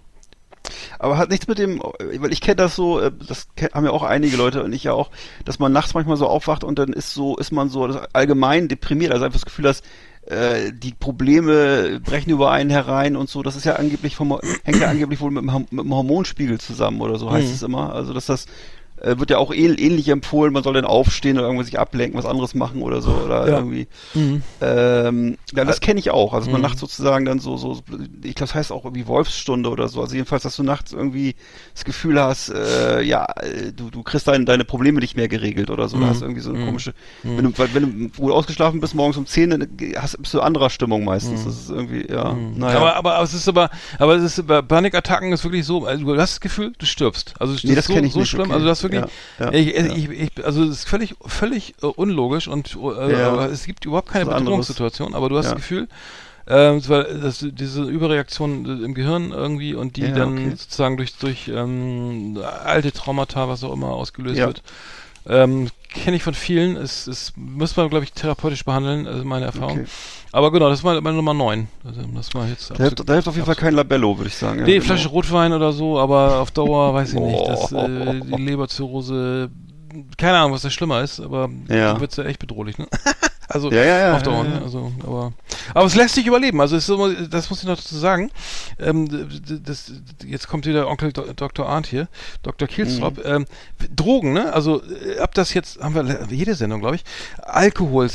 Aber 0.98 1.18
hat 1.18 1.30
nichts 1.30 1.48
mit 1.48 1.58
dem, 1.60 1.80
weil 1.80 2.32
ich 2.32 2.40
kenne 2.40 2.56
das 2.56 2.76
so, 2.76 3.00
äh, 3.02 3.12
das 3.28 3.48
haben 3.74 3.86
ja 3.86 3.92
auch 3.92 4.04
einige 4.04 4.38
Leute 4.38 4.64
und 4.64 4.72
ich 4.72 4.86
ja 4.86 4.94
auch, 4.94 5.12
dass 5.44 5.60
man 5.60 5.74
nachts 5.74 5.94
manchmal 5.94 6.16
so 6.16 6.28
aufwacht 6.28 6.64
und 6.64 6.80
dann 6.80 6.94
ist 6.94 7.14
so, 7.14 7.36
ist 7.36 7.52
man 7.52 7.70
so 7.70 7.84
allgemein 8.14 8.70
deprimiert, 8.70 9.12
also 9.12 9.26
einfach 9.26 9.40
das 9.40 9.46
Gefühl, 9.46 9.64
dass 9.66 9.84
äh, 10.28 10.72
die 10.74 10.94
Probleme 10.94 12.00
brechen 12.04 12.30
über 12.32 12.52
einen 12.52 12.70
herein 12.70 13.16
und 13.16 13.30
so. 13.30 13.44
Das 13.44 13.56
ist 13.56 13.66
ja 13.66 13.76
angeblich 13.76 14.16
vom, 14.16 14.40
hängt 14.64 14.80
ja 14.80 14.88
angeblich 14.90 15.20
wohl 15.22 15.32
mit 15.32 15.44
dem, 15.44 15.66
mit 15.72 15.86
dem 15.86 15.94
Hormonspiegel 15.94 16.60
zusammen 16.60 17.02
oder 17.02 17.18
so 17.18 17.32
heißt 17.32 17.48
Mhm. 17.48 17.54
es 17.54 17.64
immer. 17.64 17.94
Also 17.94 18.14
dass 18.14 18.26
das 18.28 18.46
äh, 19.04 19.20
wird 19.20 19.30
ja 19.30 19.38
auch 19.38 19.54
ähn, 19.54 19.76
ähnlich 19.78 20.08
empfohlen, 20.10 20.52
man 20.54 20.64
soll 20.64 20.74
dann 20.74 20.86
aufstehen 20.86 21.38
oder 21.38 21.48
irgendwie 21.48 21.66
sich 21.66 21.78
ablenken, 21.80 22.18
was 22.18 22.26
anderes 22.26 22.56
machen 22.56 22.82
oder 22.82 23.02
so 23.02 23.12
oder 23.12 23.48
Ja. 23.48 23.58
irgendwie. 23.58 23.88
Mhm. 24.14 24.42
Ähm, 24.62 25.38
ja, 25.54 25.66
das 25.66 25.80
kenne 25.82 26.00
ich 26.00 26.10
auch. 26.12 26.34
Also 26.34 26.50
man 26.50 26.62
Mhm. 26.62 26.68
nachts 26.68 26.80
sozusagen 26.80 27.26
dann 27.26 27.40
so, 27.40 27.58
so, 27.58 27.82
ich 28.24 28.36
glaube, 28.36 28.48
das 28.48 28.56
heißt 28.56 28.72
auch 28.72 28.86
irgendwie 28.86 29.08
Wolfsstunde 29.08 29.70
oder 29.70 29.88
so. 29.88 30.02
Also 30.02 30.16
jedenfalls, 30.16 30.44
dass 30.44 30.56
du 30.56 30.64
nachts 30.64 30.92
irgendwie 30.94 31.36
das 31.74 31.86
Gefühl 31.86 32.20
hast, 32.22 32.50
äh, 32.50 33.02
ja, 33.02 33.26
äh, 33.42 33.72
du, 33.74 33.90
du 33.90 34.04
kriegst 34.04 34.28
deine, 34.28 34.46
deine 34.46 34.66
Probleme 34.66 35.00
nicht 35.00 35.16
mehr 35.16 35.28
geregelt 35.28 35.70
oder 35.70 35.88
so. 35.90 35.98
Mhm. 35.98 36.02
Da 36.02 36.08
hast 36.08 36.22
du 36.22 36.26
irgendwie 36.26 36.42
so 36.42 36.50
eine 36.52 36.60
Mhm. 36.60 36.66
komische, 36.66 36.94
wenn 37.24 37.44
du, 37.44 37.58
weil- 37.58 37.74
wenn 37.74 38.12
du 38.12 38.18
wohl 38.18 38.32
ausgeschlafen 38.32 38.80
bist 38.80 38.96
morgens 38.96 39.18
um 39.18 39.26
10, 39.26 39.50
dann 39.52 39.68
hast, 39.98 40.18
bist 40.22 40.34
du 40.34 40.42
anderer 40.42 40.70
Stimmung 40.70 41.04
meistens. 41.04 41.42
Mhm. 41.42 41.46
Das 41.46 41.56
ist 41.58 41.70
irgendwie, 41.70 42.08
ja, 42.12 42.34
Mhm. 42.34 42.58
naja. 42.58 42.78
Aber, 42.78 42.96
aber, 42.96 43.16
aber 43.16 43.24
es 43.24 43.34
ist 43.34 43.48
aber, 43.48 43.70
aber 44.00 44.16
es 44.16 44.24
ist 44.38 44.48
bei 44.48 44.62
Panikattacken 44.62 45.32
ist 45.34 45.44
wirklich 45.44 45.66
so, 45.66 45.86
also 45.86 46.04
du 46.06 46.12
hast 46.20 46.34
das 46.34 46.40
Gefühl, 46.42 46.74
du 46.78 46.86
stirbst. 46.86 47.34
Also 47.40 47.54
Nee, 47.64 47.70
ist 47.72 47.78
das 47.78 47.86
so, 47.86 47.94
kenn 47.94 48.06
ich 48.06 48.14
so 48.14 48.20
nicht, 48.20 48.30
schlimm. 48.30 48.44
okay. 48.46 48.54
Also 48.54 48.66
du 48.66 48.72
hast 48.72 48.84
wirklich, 48.84 48.93
Ja, 48.94 49.08
ja, 49.40 49.52
ich. 49.52 49.76
Ich, 49.76 50.10
ich, 50.10 50.46
also 50.46 50.64
es 50.64 50.70
ist 50.70 50.90
völlig, 50.90 51.16
völlig 51.26 51.76
äh, 51.82 51.86
unlogisch 51.88 52.48
und 52.48 52.76
aber 52.78 53.50
es 53.52 53.66
gibt 53.66 53.86
überhaupt 53.86 54.10
keine. 54.10 54.26
Bedrohungssituation, 54.26 55.14
aber 55.14 55.30
du 55.30 55.38
hast 55.38 55.48
das 55.48 55.56
Gefühl, 55.56 55.88
ähm, 56.48 56.82
weil 56.88 57.20
das, 57.22 57.46
diese 57.52 57.84
Überreaktion 57.84 58.66
äh, 58.66 58.86
im 58.86 58.94
Gehirn 58.94 59.32
irgendwie 59.32 59.76
und 59.76 59.96
die 59.96 60.12
dann 60.12 60.34
okay. 60.34 60.50
sozusagen 60.58 60.98
durch 60.98 61.16
durch 61.18 61.48
ähm, 61.48 62.38
alte 62.64 62.92
Traumata, 62.92 63.48
was 63.48 63.64
auch 63.64 63.74
immer 63.74 63.90
ausgelöst 63.90 64.40
wird, 64.40 64.64
ähm, 65.28 65.70
kenne 65.90 66.18
ich 66.18 66.24
von 66.24 66.34
vielen. 66.34 66.76
Es, 66.76 67.08
es 67.08 67.34
muss 67.36 67.76
man, 67.78 67.90
glaube 67.90 68.04
ich, 68.06 68.12
therapeutisch 68.14 68.66
behandeln, 68.66 69.08
also 69.08 69.24
meine 69.24 69.46
Erfahrung. 69.46 69.80
Okay. 69.82 69.86
Aber 70.32 70.52
genau, 70.52 70.70
das 70.70 70.84
war 70.84 71.00
meine 71.02 71.16
Nummer 71.16 71.34
9. 71.36 71.68
Also 71.86 72.02
das 72.16 72.34
war 72.34 72.48
jetzt 72.48 72.72
Da 72.72 72.76
hilft, 72.78 73.08
da 73.08 73.14
hilft 73.14 73.28
auf 73.28 73.36
jeden 73.36 73.46
Fall 73.46 73.56
kein 73.56 73.76
Labello, 73.76 74.18
würde 74.18 74.30
ich 74.30 74.36
sagen. 74.36 74.60
ja, 74.60 74.66
Nee, 74.66 74.74
genau. 74.76 74.86
Flasche 74.86 75.10
Rotwein 75.10 75.54
oder 75.54 75.72
so, 75.72 76.00
aber 76.00 76.40
auf 76.40 76.50
Dauer 76.52 76.94
weiß 76.96 77.14
ich 77.14 77.20
nicht. 77.20 77.48
Das, 77.48 77.72
Oh. 77.72 77.78
äh, 77.78 78.20
die 78.22 78.42
Leberzirrhose, 78.42 79.52
keine 80.18 80.38
Ahnung, 80.38 80.54
was 80.54 80.64
da 80.64 80.70
schlimmer 80.72 81.02
ist, 81.04 81.20
aber 81.20 81.50
Ja. 81.70 81.92
dann 81.94 82.02
wird's 82.02 82.16
ja 82.18 82.24
echt 82.24 82.40
bedrohlich, 82.40 82.78
ne? 82.80 82.88
also 83.54 83.72
Ja, 83.72 83.84
ja, 83.84 84.00
ja, 84.00 84.16
auf 84.16 84.24
Dauer, 84.24 84.44
ne? 84.44 84.62
Also, 84.64 84.92
aber, 85.04 85.34
aber 85.74 85.86
es 85.86 85.96
lässt 85.96 86.16
sich 86.16 86.26
überleben. 86.26 86.60
Also 86.60 86.76
es 86.76 86.84
ist 86.84 86.88
so, 86.88 87.12
das 87.28 87.50
muss 87.50 87.62
ich 87.62 87.68
noch 87.68 87.78
dazu 87.78 87.96
sagen. 87.98 88.32
Ähm, 88.80 89.08
das, 89.64 89.92
jetzt 90.26 90.48
kommt 90.48 90.66
wieder 90.66 90.88
Onkel 90.88 91.14
Do 91.14 91.24
Dr. 91.36 91.70
Arndt 91.70 91.88
hier, 91.88 92.08
Dr. 92.42 92.68
Kielstrop. 92.68 93.18
Mhm. 93.18 93.24
Ähm, 93.26 93.46
Drogen, 93.96 94.34
ne? 94.34 94.52
Also 94.54 94.82
äh, 94.82 95.20
ab 95.20 95.34
das 95.36 95.54
jetzt 95.54 95.80
haben 95.82 95.96
wir 95.96 96.28
jede 96.30 96.56
Sendung, 96.56 96.82
glaube 96.82 96.96
ich. 96.96 97.04
Alkohol, 97.42 98.10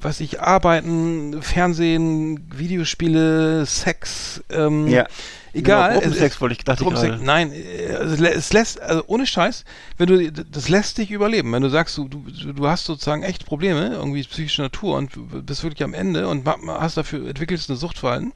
was 0.00 0.20
ich 0.20 0.40
arbeiten, 0.40 1.40
Fernsehen, 1.40 2.46
Videospiele, 2.52 3.64
Sex. 3.66 4.42
Ähm, 4.50 4.88
Ja. 4.88 5.06
Egal. 5.52 5.88
Genau, 5.90 6.00
Gruppensex 6.00 6.40
wollte 6.40 6.54
ich 6.54 6.64
dachte 6.64 6.82
ich 6.82 6.84
Gruppensex, 6.84 7.12
gerade. 7.14 7.24
nein, 7.24 7.52
es 7.52 8.20
lä- 8.20 8.28
es 8.28 8.52
lässt, 8.52 8.80
also 8.80 9.02
ohne 9.08 9.26
Scheiß, 9.26 9.64
wenn 9.98 10.06
du, 10.06 10.30
das 10.32 10.68
lässt 10.68 10.98
dich 10.98 11.10
überleben. 11.10 11.52
Wenn 11.52 11.62
du 11.62 11.68
sagst, 11.68 11.98
du, 11.98 12.08
du, 12.08 12.22
du 12.52 12.66
hast 12.68 12.84
sozusagen 12.84 13.22
echt 13.22 13.46
Probleme, 13.46 13.88
irgendwie 13.94 14.22
psychischer 14.22 14.62
Natur 14.64 14.96
und 14.96 15.10
bist 15.46 15.62
wirklich 15.64 15.82
am 15.82 15.94
Ende 15.94 16.28
und 16.28 16.46
hast 16.68 16.96
dafür, 16.96 17.28
entwickelst 17.28 17.68
eine 17.68 17.76
Suchtverhalten, 17.76 18.32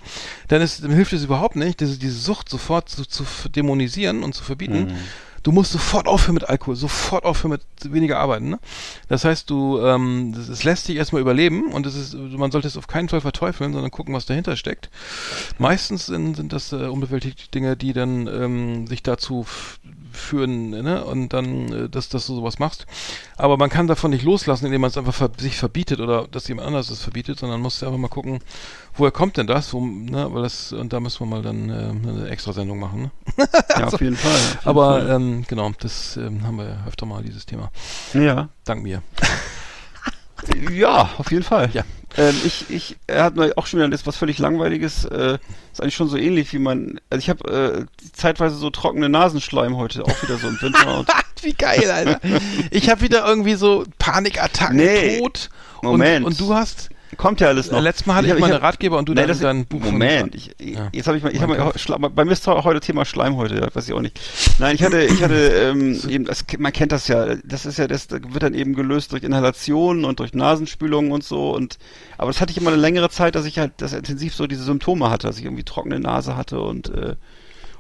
dann, 0.48 0.60
ist, 0.60 0.82
dann 0.82 0.90
hilft 0.90 1.12
es 1.12 1.22
überhaupt 1.24 1.56
nicht, 1.56 1.80
diese, 1.80 1.98
diese 1.98 2.18
Sucht 2.18 2.48
sofort 2.48 2.88
zu, 2.88 3.04
zu 3.06 3.24
dämonisieren 3.48 4.22
und 4.22 4.34
zu 4.34 4.42
verbieten. 4.42 4.86
Mhm. 4.86 4.96
Du 5.45 5.53
musst 5.53 5.72
sofort 5.72 6.09
aufhören 6.09 6.34
mit 6.34 6.49
Alkohol, 6.49 6.74
sofort 6.74 7.24
aufhören 7.24 7.53
mit 7.53 7.92
weniger 7.92 8.18
arbeiten. 8.18 8.49
Ne? 8.49 8.59
Das 9.09 9.26
heißt, 9.26 9.49
du, 9.51 9.78
ähm, 9.78 10.32
das, 10.34 10.49
es 10.49 10.64
lässt 10.64 10.88
dich 10.88 10.97
erstmal 10.97 11.20
überleben 11.20 11.70
und 11.70 11.84
es 11.84 11.95
ist, 11.95 12.14
man 12.14 12.51
sollte 12.51 12.66
es 12.66 12.78
auf 12.78 12.86
keinen 12.86 13.11
Fall 13.11 13.20
verteufeln, 13.20 13.74
sondern 13.74 13.90
gucken, 13.90 14.14
was 14.14 14.24
dahinter 14.24 14.57
steckt. 14.57 14.88
Meistens 15.59 16.07
sind, 16.07 16.34
sind 16.36 16.55
das 16.55 16.72
äh, 16.72 16.86
unbewältigte 16.86 17.51
Dinge, 17.51 17.76
die 17.76 17.92
dann 17.92 18.26
ähm, 18.26 18.86
sich 18.86 19.03
dazu 19.03 19.47
führen, 20.14 20.70
ne? 20.70 21.04
Und 21.04 21.30
dann, 21.32 21.72
äh, 21.72 21.88
dass, 21.88 22.08
dass 22.08 22.26
du 22.26 22.34
sowas 22.34 22.58
machst. 22.58 22.86
Aber 23.36 23.56
man 23.56 23.70
kann 23.70 23.86
davon 23.86 24.10
nicht 24.10 24.24
loslassen, 24.24 24.66
indem 24.66 24.80
man 24.80 24.88
es 24.90 24.96
einfach 24.96 25.14
ver 25.14 25.30
sich 25.36 25.56
verbietet 25.56 26.00
oder 26.00 26.26
dass 26.28 26.48
jemand 26.48 26.66
anderes 26.68 26.90
es 26.90 27.02
verbietet, 27.02 27.38
sondern 27.38 27.60
muss 27.60 27.82
einfach 27.82 27.98
mal 27.98 28.08
gucken, 28.08 28.40
woher 28.94 29.10
kommt 29.12 29.36
denn 29.36 29.46
das? 29.46 29.72
Wo, 29.72 29.84
ne? 29.84 30.28
Weil 30.32 30.42
das, 30.42 30.72
und 30.72 30.92
da 30.92 31.00
müssen 31.00 31.20
wir 31.20 31.26
mal 31.26 31.42
dann 31.42 31.68
äh, 31.70 32.08
eine 32.08 32.28
Extrasendung 32.28 32.78
machen, 32.78 33.02
ne? 33.02 33.10
Ja, 33.76 33.86
auf 33.86 34.00
jeden 34.00 34.16
Fall. 34.16 34.32
auf 34.32 34.50
jeden 34.54 34.68
Aber 34.68 35.00
Fall. 35.00 35.10
ähm, 35.10 35.44
genau, 35.48 35.70
das 35.80 36.16
ähm, 36.16 36.46
haben 36.46 36.56
wir 36.56 36.64
ja 36.66 36.84
öfter 36.86 37.06
mal, 37.06 37.22
dieses 37.22 37.44
Thema. 37.46 37.70
ja. 38.12 38.48
Dank 38.64 38.82
mir. 38.82 39.02
Ja, 40.70 41.10
auf 41.18 41.30
jeden 41.30 41.42
Fall. 41.44 41.70
Ja. 41.72 41.82
Ähm, 42.16 42.34
ich, 42.44 42.66
ich, 42.70 42.96
er 43.06 43.24
hat 43.24 43.36
mir 43.36 43.52
auch 43.56 43.66
schon 43.66 43.80
wieder 43.80 43.88
das 43.88 44.06
was 44.06 44.16
völlig 44.16 44.38
langweiliges. 44.38 45.04
Äh, 45.04 45.38
ist 45.72 45.80
eigentlich 45.80 45.96
schon 45.96 46.08
so 46.08 46.16
ähnlich 46.16 46.52
wie 46.52 46.58
man. 46.58 47.00
Also 47.10 47.20
ich 47.20 47.28
habe 47.28 47.86
äh, 47.88 48.10
zeitweise 48.12 48.56
so 48.56 48.70
trockene 48.70 49.08
Nasenschleim 49.08 49.76
heute, 49.76 50.04
auch 50.04 50.22
wieder 50.22 50.38
so 50.38 50.48
im 50.48 50.60
Winter. 50.60 51.04
Wie 51.42 51.52
geil, 51.52 51.90
Alter. 51.90 52.20
Ich 52.70 52.88
habe 52.88 53.02
wieder 53.02 53.26
irgendwie 53.26 53.54
so 53.54 53.84
Panikattacken, 53.98 54.76
Nee. 54.76 55.18
Tod. 55.18 55.50
Moment. 55.82 56.24
Und, 56.24 56.32
und 56.32 56.40
du 56.40 56.54
hast, 56.54 56.88
kommt 57.16 57.40
ja 57.40 57.48
alles 57.48 57.70
noch. 57.70 57.80
letztes 57.80 58.06
Mal 58.06 58.14
hatte 58.16 58.26
ich, 58.26 58.32
hab- 58.32 58.38
mal 58.40 58.46
eine 58.46 58.54
hab- 58.56 58.62
Ratgeber 58.62 58.98
und 58.98 59.08
du 59.08 59.12
Nee, 59.12 59.20
dann 59.22 59.28
das 59.28 59.40
dein 59.40 59.66
Buch 59.66 59.80
Moment, 59.80 60.34
ich, 60.34 60.54
Ja. 60.60 60.88
jetzt 60.92 61.06
habe 61.06 61.16
ich 61.16 61.22
mal, 61.24 61.32
ich 61.34 61.40
habe 61.40 61.56
mal, 61.98 62.08
bei 62.10 62.24
mir 62.24 62.32
ist 62.32 62.42
zwar 62.44 62.62
heute 62.64 62.80
Thema 62.80 63.04
Schleim 63.04 63.36
heute, 63.36 63.56
ja, 63.56 63.74
weiß 63.74 63.88
ich 63.88 63.94
auch 63.94 64.00
nicht. 64.00 64.18
Nein, 64.58 64.74
ich 64.74 64.82
hatte, 64.82 65.02
ich 65.02 65.22
hatte, 65.22 65.34
ähm, 65.70 65.98
eben, 66.08 66.24
das, 66.24 66.44
man 66.58 66.72
kennt 66.72 66.92
das 66.92 67.08
ja, 67.08 67.34
das 67.44 67.66
ist 67.66 67.78
ja, 67.78 67.86
das 67.86 68.10
wird 68.10 68.42
dann 68.42 68.54
eben 68.54 68.74
gelöst 68.74 69.12
durch 69.12 69.22
Inhalationen 69.22 70.04
und 70.04 70.20
durch 70.20 70.34
Nasenspülungen 70.34 71.12
und 71.12 71.24
so 71.24 71.50
und, 71.54 71.78
aber 72.18 72.30
das 72.30 72.40
hatte 72.40 72.50
ich 72.52 72.58
immer 72.58 72.70
eine 72.72 72.80
längere 72.80 73.10
Zeit, 73.10 73.34
dass 73.34 73.46
ich 73.46 73.58
halt, 73.58 73.72
dass 73.78 73.92
intensiv 73.92 74.34
so 74.34 74.46
diese 74.46 74.64
Symptome 74.64 75.10
hatte, 75.10 75.26
dass 75.26 75.38
ich 75.38 75.44
irgendwie 75.44 75.64
trockene 75.64 76.00
Nase 76.00 76.36
hatte 76.36 76.60
und, 76.60 76.88
äh, 76.90 77.16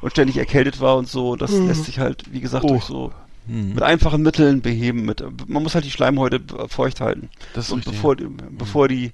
und 0.00 0.10
ständig 0.10 0.36
erkältet 0.36 0.80
war 0.80 0.96
und 0.96 1.08
so, 1.08 1.34
das 1.36 1.50
lässt 1.52 1.86
sich 1.86 1.98
halt, 1.98 2.24
wie 2.30 2.40
gesagt, 2.40 2.64
Oh. 2.64 2.68
durch 2.68 2.84
so, 2.84 3.12
Hm. 3.46 3.74
mit 3.74 3.82
einfachen 3.82 4.22
Mitteln 4.22 4.62
beheben, 4.62 5.04
mit, 5.04 5.22
man 5.48 5.62
muss 5.62 5.74
halt 5.74 5.84
die 5.84 5.90
Schleimhäute 5.90 6.40
feucht 6.68 7.00
halten. 7.00 7.28
Das 7.54 7.66
ist 7.66 7.72
Und 7.72 7.78
richtig. 7.80 7.94
bevor, 7.94 8.16
bevor 8.50 8.88
die, 8.88 9.12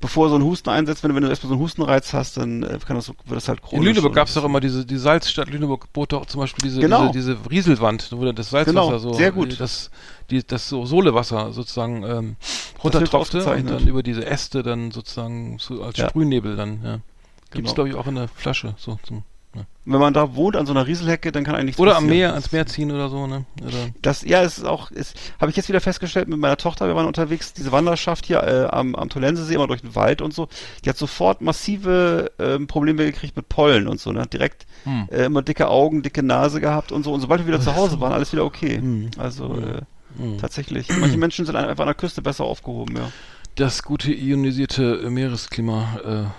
bevor 0.00 0.28
so 0.28 0.34
ein 0.36 0.42
Husten 0.44 0.68
einsetzt, 0.68 1.02
wenn, 1.02 1.08
du- 1.10 1.14
wenn 1.16 1.22
du 1.22 1.28
erstmal 1.30 1.48
so 1.48 1.54
einen 1.54 1.62
Hustenreiz 1.62 2.12
hast, 2.12 2.36
dann 2.36 2.62
äh, 2.62 2.78
kann 2.86 2.96
das 2.96 3.08
wird 3.08 3.16
das 3.30 3.48
halt 3.48 3.62
chronisch. 3.62 3.86
In 3.88 3.94
Lüneburg 3.94 4.14
gab 4.14 4.28
es 4.28 4.34
doch 4.34 4.44
immer 4.44 4.60
diese, 4.60 4.84
die 4.84 4.98
Salzstadt 4.98 5.48
Lüneburg 5.48 5.90
bot 5.94 6.12
doch 6.12 6.26
zum 6.26 6.40
Beispiel 6.42 6.62
diese, 6.68 6.80
Genau. 6.82 7.10
diese, 7.12 7.34
diese 7.36 7.50
Rieselwand, 7.50 8.10
wo 8.12 8.30
das 8.30 8.50
Salzwasser 8.50 8.72
Genau, 8.88 8.98
so, 8.98 9.14
sehr 9.14 9.32
gut. 9.32 9.58
das, 9.58 9.90
die, 10.30 10.46
das 10.46 10.68
so 10.68 10.84
Sohlewasser 10.84 11.52
sozusagen 11.54 12.02
ähm, 12.04 12.36
runtertropfte 12.84 13.38
und 13.50 13.70
dann 13.70 13.86
über 13.88 14.02
diese 14.02 14.26
Äste 14.26 14.62
dann 14.62 14.90
sozusagen 14.90 15.58
so 15.58 15.82
als 15.82 15.96
Ja. 15.96 16.10
Sprühnebel 16.10 16.56
dann, 16.56 16.80
ja. 16.84 16.92
Gibt's 17.52 17.70
Genau. 17.70 17.74
glaube 17.74 17.88
ich 17.88 17.94
auch 17.94 18.06
in 18.06 18.16
der 18.16 18.28
Flasche, 18.28 18.74
so 18.76 18.98
zum, 19.02 19.22
Wenn 19.88 20.00
man 20.00 20.12
da 20.12 20.34
wohnt, 20.34 20.56
an 20.56 20.66
so 20.66 20.72
einer 20.72 20.86
Rieselhecke, 20.86 21.30
dann 21.30 21.44
kann 21.44 21.54
eigentlich 21.54 21.78
Oder 21.78 21.96
am 21.96 22.06
Meer, 22.06 22.32
ans 22.32 22.50
Meer 22.50 22.66
ziehen 22.66 22.90
oder 22.90 23.08
so, 23.08 23.26
ne? 23.26 23.44
Oder, 23.62 23.88
Das, 24.02 24.22
ja, 24.22 24.42
es 24.42 24.58
ist 24.58 24.64
auch, 24.64 24.90
ist, 24.90 25.16
habe 25.40 25.50
ich 25.50 25.56
jetzt 25.56 25.68
wieder 25.68 25.80
festgestellt 25.80 26.26
mit 26.28 26.38
meiner 26.40 26.56
Tochter, 26.56 26.88
wir 26.88 26.96
waren 26.96 27.06
unterwegs, 27.06 27.52
diese 27.52 27.70
Wanderschaft 27.70 28.26
hier 28.26 28.42
äh, 28.42 28.66
am, 28.74 28.94
am 28.96 29.08
Tolensesee, 29.08 29.54
immer 29.54 29.68
durch 29.68 29.82
den 29.82 29.94
Wald 29.94 30.22
und 30.22 30.34
so, 30.34 30.48
die 30.84 30.90
hat 30.90 30.96
sofort 30.96 31.40
massive 31.40 32.32
ähm, 32.40 32.66
Probleme 32.66 33.04
gekriegt 33.04 33.36
mit 33.36 33.48
Pollen 33.48 33.86
und 33.86 34.00
so, 34.00 34.12
ne? 34.12 34.26
Direkt 34.26 34.66
Hm. 34.84 35.08
äh, 35.10 35.24
immer 35.24 35.42
dicke 35.42 35.68
Augen, 35.68 36.02
dicke 36.02 36.22
Nase 36.22 36.60
gehabt 36.60 36.92
und 36.92 37.02
so. 37.02 37.12
Und 37.12 37.20
sobald 37.20 37.40
wir 37.40 37.46
wieder 37.46 37.60
zu 37.60 37.74
Hause 37.74 38.00
waren, 38.00 38.12
alles 38.12 38.32
wieder 38.32 38.44
okay. 38.44 38.76
Hm. 38.78 39.10
Also 39.18 39.54
äh, 39.56 39.82
Hm. 40.18 40.38
tatsächlich. 40.38 40.88
Manche 40.98 41.16
Menschen 41.18 41.44
sind 41.46 41.56
einfach 41.56 41.82
an 41.82 41.88
der 41.88 41.94
Küste 41.94 42.22
besser 42.22 42.44
aufgehoben, 42.44 42.96
ja. 42.96 43.10
das 43.56 43.82
gute 43.82 44.12
ionisierte 44.12 45.02
äh, 45.04 45.10
Meeresklima. 45.10 46.32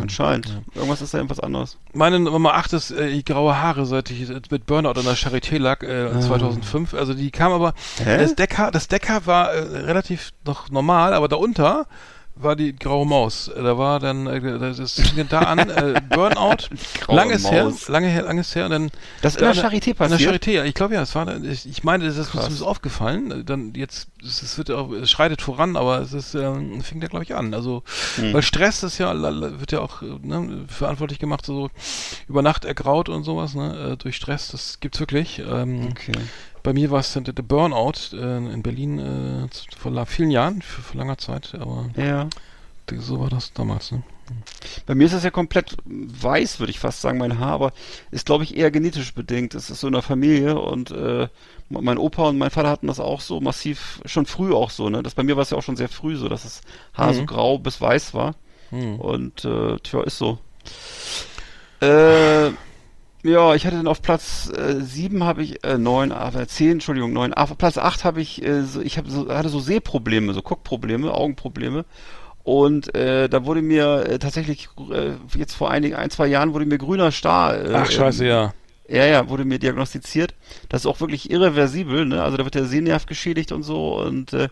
Anscheinend. 0.00 0.46
Ja. 0.48 0.62
Irgendwas 0.74 1.00
ist 1.02 1.14
da 1.14 1.18
irgendwas 1.18 1.40
anderes. 1.40 1.76
Meine 1.94 2.18
Nummer 2.20 2.54
8 2.54 2.72
ist 2.74 2.90
äh, 2.90 3.10
die 3.12 3.24
graue 3.24 3.56
Haare, 3.60 3.86
seit 3.86 4.10
ich 4.10 4.28
mit 4.50 4.66
Burnout 4.66 4.98
an 4.98 5.04
der 5.04 5.16
Charité 5.16 5.58
lag, 5.58 5.82
äh, 5.82 6.10
Ah. 6.14 6.20
2005. 6.20 6.94
Also 6.94 7.14
die 7.14 7.30
kam 7.30 7.52
aber, 7.52 7.74
Hä? 8.02 8.18
das 8.18 8.34
Deckhaar, 8.34 8.70
das 8.70 8.88
Deckhaar 8.88 9.26
war 9.26 9.52
äh, 9.52 9.58
relativ 9.60 10.30
noch 10.44 10.70
normal, 10.70 11.14
aber 11.14 11.28
darunter 11.28 11.86
war 12.40 12.56
die 12.56 12.74
graue 12.74 13.06
Maus. 13.06 13.50
Da 13.54 13.76
war 13.78 14.00
dann, 14.00 14.26
äh, 14.26 14.40
das 14.74 14.92
fing 14.92 15.26
da 15.28 15.40
an, 15.40 15.58
äh, 15.70 16.00
Burnout, 16.08 16.68
langes 17.08 17.50
her, 17.50 17.72
lange 17.88 18.08
her, 18.08 18.22
langes 18.22 18.54
her, 18.54 18.64
und 18.66 18.70
dann 18.70 18.90
Das 19.22 19.34
ist 19.36 19.40
in 19.42 19.46
der 19.46 19.54
Charité 19.54 19.74
in 19.74 19.80
der 19.82 19.94
passiert? 19.94 20.34
Charité, 20.34 20.50
ja, 20.52 20.64
ich 20.64 20.74
glaube 20.74 20.94
ja, 20.94 21.02
es 21.02 21.14
war, 21.14 21.42
ich, 21.42 21.66
ich 21.68 21.84
meine, 21.84 22.04
das 22.06 22.16
ist 22.16 22.30
Krass. 22.30 22.46
uns 22.48 22.62
aufgefallen, 22.62 23.44
dann 23.46 23.74
jetzt, 23.74 24.08
es, 24.22 24.56
wird 24.58 24.70
auch, 24.70 24.90
es 24.92 25.10
schreitet 25.10 25.42
voran, 25.42 25.76
aber 25.76 26.00
es 26.00 26.12
ist, 26.12 26.34
ähm, 26.34 26.80
fing 26.82 27.00
da 27.00 27.06
glaube 27.08 27.24
ich 27.24 27.34
an, 27.34 27.54
also, 27.54 27.82
Hm. 28.16 28.32
weil 28.32 28.42
Stress 28.42 28.82
ist 28.82 28.98
ja, 28.98 29.12
wird 29.60 29.72
ja 29.72 29.80
auch, 29.80 30.02
ne, 30.02 30.64
verantwortlich 30.68 31.18
gemacht, 31.18 31.44
so 31.46 31.70
über 32.28 32.42
Nacht 32.42 32.64
ergraut 32.64 33.08
und 33.08 33.24
sowas, 33.24 33.54
ne, 33.54 33.92
äh, 33.92 33.96
durch 33.96 34.16
Stress, 34.16 34.48
das 34.48 34.80
gibt's 34.80 35.00
wirklich, 35.00 35.40
ähm, 35.40 35.88
Okay. 35.90 36.12
Bei 36.68 36.74
mir 36.74 36.90
war 36.90 37.00
es 37.00 37.14
dann 37.14 37.24
der 37.24 37.32
der 37.32 37.42
Burnout 37.44 38.12
äh, 38.12 38.36
in 38.36 38.62
Berlin 38.62 38.98
äh, 38.98 39.48
vor 39.78 40.04
vielen 40.04 40.30
Jahren, 40.30 40.60
vor 40.60 40.98
langer 40.98 41.16
Zeit, 41.16 41.54
aber 41.58 41.86
Ja. 41.96 42.28
so 42.98 43.20
war 43.20 43.30
das 43.30 43.54
damals, 43.54 43.90
ne. 43.90 44.02
Bei 44.84 44.94
mir 44.94 45.06
ist 45.06 45.14
das 45.14 45.24
ja 45.24 45.30
komplett 45.30 45.78
weiß, 45.86 46.60
würde 46.60 46.70
ich 46.70 46.78
fast 46.78 47.00
sagen, 47.00 47.16
mein 47.16 47.38
Haar, 47.38 47.52
aber 47.52 47.72
ist, 48.10 48.26
glaube 48.26 48.44
ich, 48.44 48.54
eher 48.54 48.70
genetisch 48.70 49.14
bedingt. 49.14 49.54
Es 49.54 49.70
ist 49.70 49.80
so 49.80 49.86
in 49.86 49.94
der 49.94 50.02
Familie 50.02 50.60
und 50.60 50.90
äh, 50.90 51.28
mein 51.70 51.96
Opa 51.96 52.28
und 52.28 52.36
mein 52.36 52.50
Vater 52.50 52.68
hatten 52.68 52.88
das 52.88 53.00
auch 53.00 53.22
so 53.22 53.40
massiv, 53.40 54.02
schon 54.04 54.26
früh 54.26 54.52
auch 54.52 54.68
so, 54.68 54.90
ne? 54.90 55.02
Das 55.02 55.14
bei 55.14 55.22
mir 55.22 55.36
war 55.36 55.44
es 55.44 55.48
ja 55.50 55.56
auch 55.56 55.62
schon 55.62 55.76
sehr 55.76 55.88
früh 55.88 56.16
so, 56.16 56.28
dass 56.28 56.42
das 56.42 56.60
Haar 56.92 57.14
so 57.14 57.22
Mhm. 57.22 57.26
grau 57.26 57.58
bis 57.58 57.80
weiß 57.80 58.12
war. 58.12 58.34
Hm. 58.68 59.00
Und 59.00 59.46
äh, 59.46 59.78
tja, 59.78 60.02
ist 60.02 60.18
so. 60.18 60.38
Äh, 61.80 62.50
ja, 63.28 63.54
ich 63.54 63.66
hatte 63.66 63.76
dann 63.76 63.86
auf 63.86 64.02
Platz 64.02 64.50
äh, 64.56 64.80
7 64.80 65.24
habe 65.24 65.42
ich, 65.42 65.64
äh, 65.64 65.78
9, 65.78 66.10
äh, 66.10 66.46
10, 66.46 66.72
Entschuldigung, 66.72 67.12
9, 67.12 67.34
auf 67.34 67.56
Platz 67.58 67.78
8 67.78 68.04
habe 68.04 68.20
ich, 68.20 68.44
äh, 68.44 68.62
so, 68.62 68.80
ich 68.80 68.98
hab 68.98 69.08
so, 69.08 69.28
hatte 69.28 69.48
so 69.48 69.60
Sehprobleme, 69.60 70.34
so 70.34 70.42
Guckprobleme, 70.42 71.12
Augenprobleme. 71.12 71.84
Und 72.44 72.94
äh, 72.94 73.28
da 73.28 73.44
wurde 73.44 73.60
mir 73.60 74.06
äh, 74.08 74.18
tatsächlich, 74.18 74.68
äh, 74.90 75.12
jetzt 75.36 75.54
vor 75.54 75.70
einigen, 75.70 75.96
ein, 75.96 76.10
zwei 76.10 76.26
Jahren 76.26 76.54
wurde 76.54 76.64
mir 76.64 76.78
grüner 76.78 77.10
Star. 77.12 77.54
Äh, 77.54 77.74
Ach, 77.74 77.90
scheiße, 77.90 78.24
ähm, 78.24 78.30
ja. 78.30 78.54
ja, 78.88 79.04
ja, 79.04 79.28
wurde 79.28 79.44
mir 79.44 79.58
diagnostiziert. 79.58 80.34
Das 80.68 80.82
ist 80.82 80.86
auch 80.86 81.00
wirklich 81.00 81.30
irreversibel, 81.30 82.06
ne? 82.06 82.22
Also 82.22 82.38
da 82.38 82.44
wird 82.44 82.54
der 82.54 82.64
Sehnerv 82.64 83.04
geschädigt 83.06 83.52
und 83.52 83.64
so 83.64 84.00
und 84.00 84.32
äh, 84.32 84.48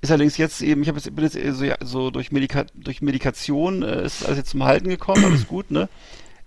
ist 0.00 0.10
allerdings 0.10 0.36
jetzt 0.38 0.62
eben, 0.62 0.82
ich 0.82 0.88
habe 0.88 0.98
jetzt 0.98 1.14
bin 1.14 1.24
jetzt 1.24 1.58
so, 1.58 1.64
ja, 1.64 1.76
so 1.82 2.10
durch, 2.10 2.32
Medika 2.32 2.64
durch 2.74 3.02
Medikation 3.02 3.82
äh, 3.82 4.04
ist 4.04 4.24
alles 4.24 4.38
jetzt 4.38 4.50
zum 4.50 4.64
Halten 4.64 4.88
gekommen, 4.88 5.24
alles 5.24 5.46
gut, 5.46 5.70
ne? 5.70 5.88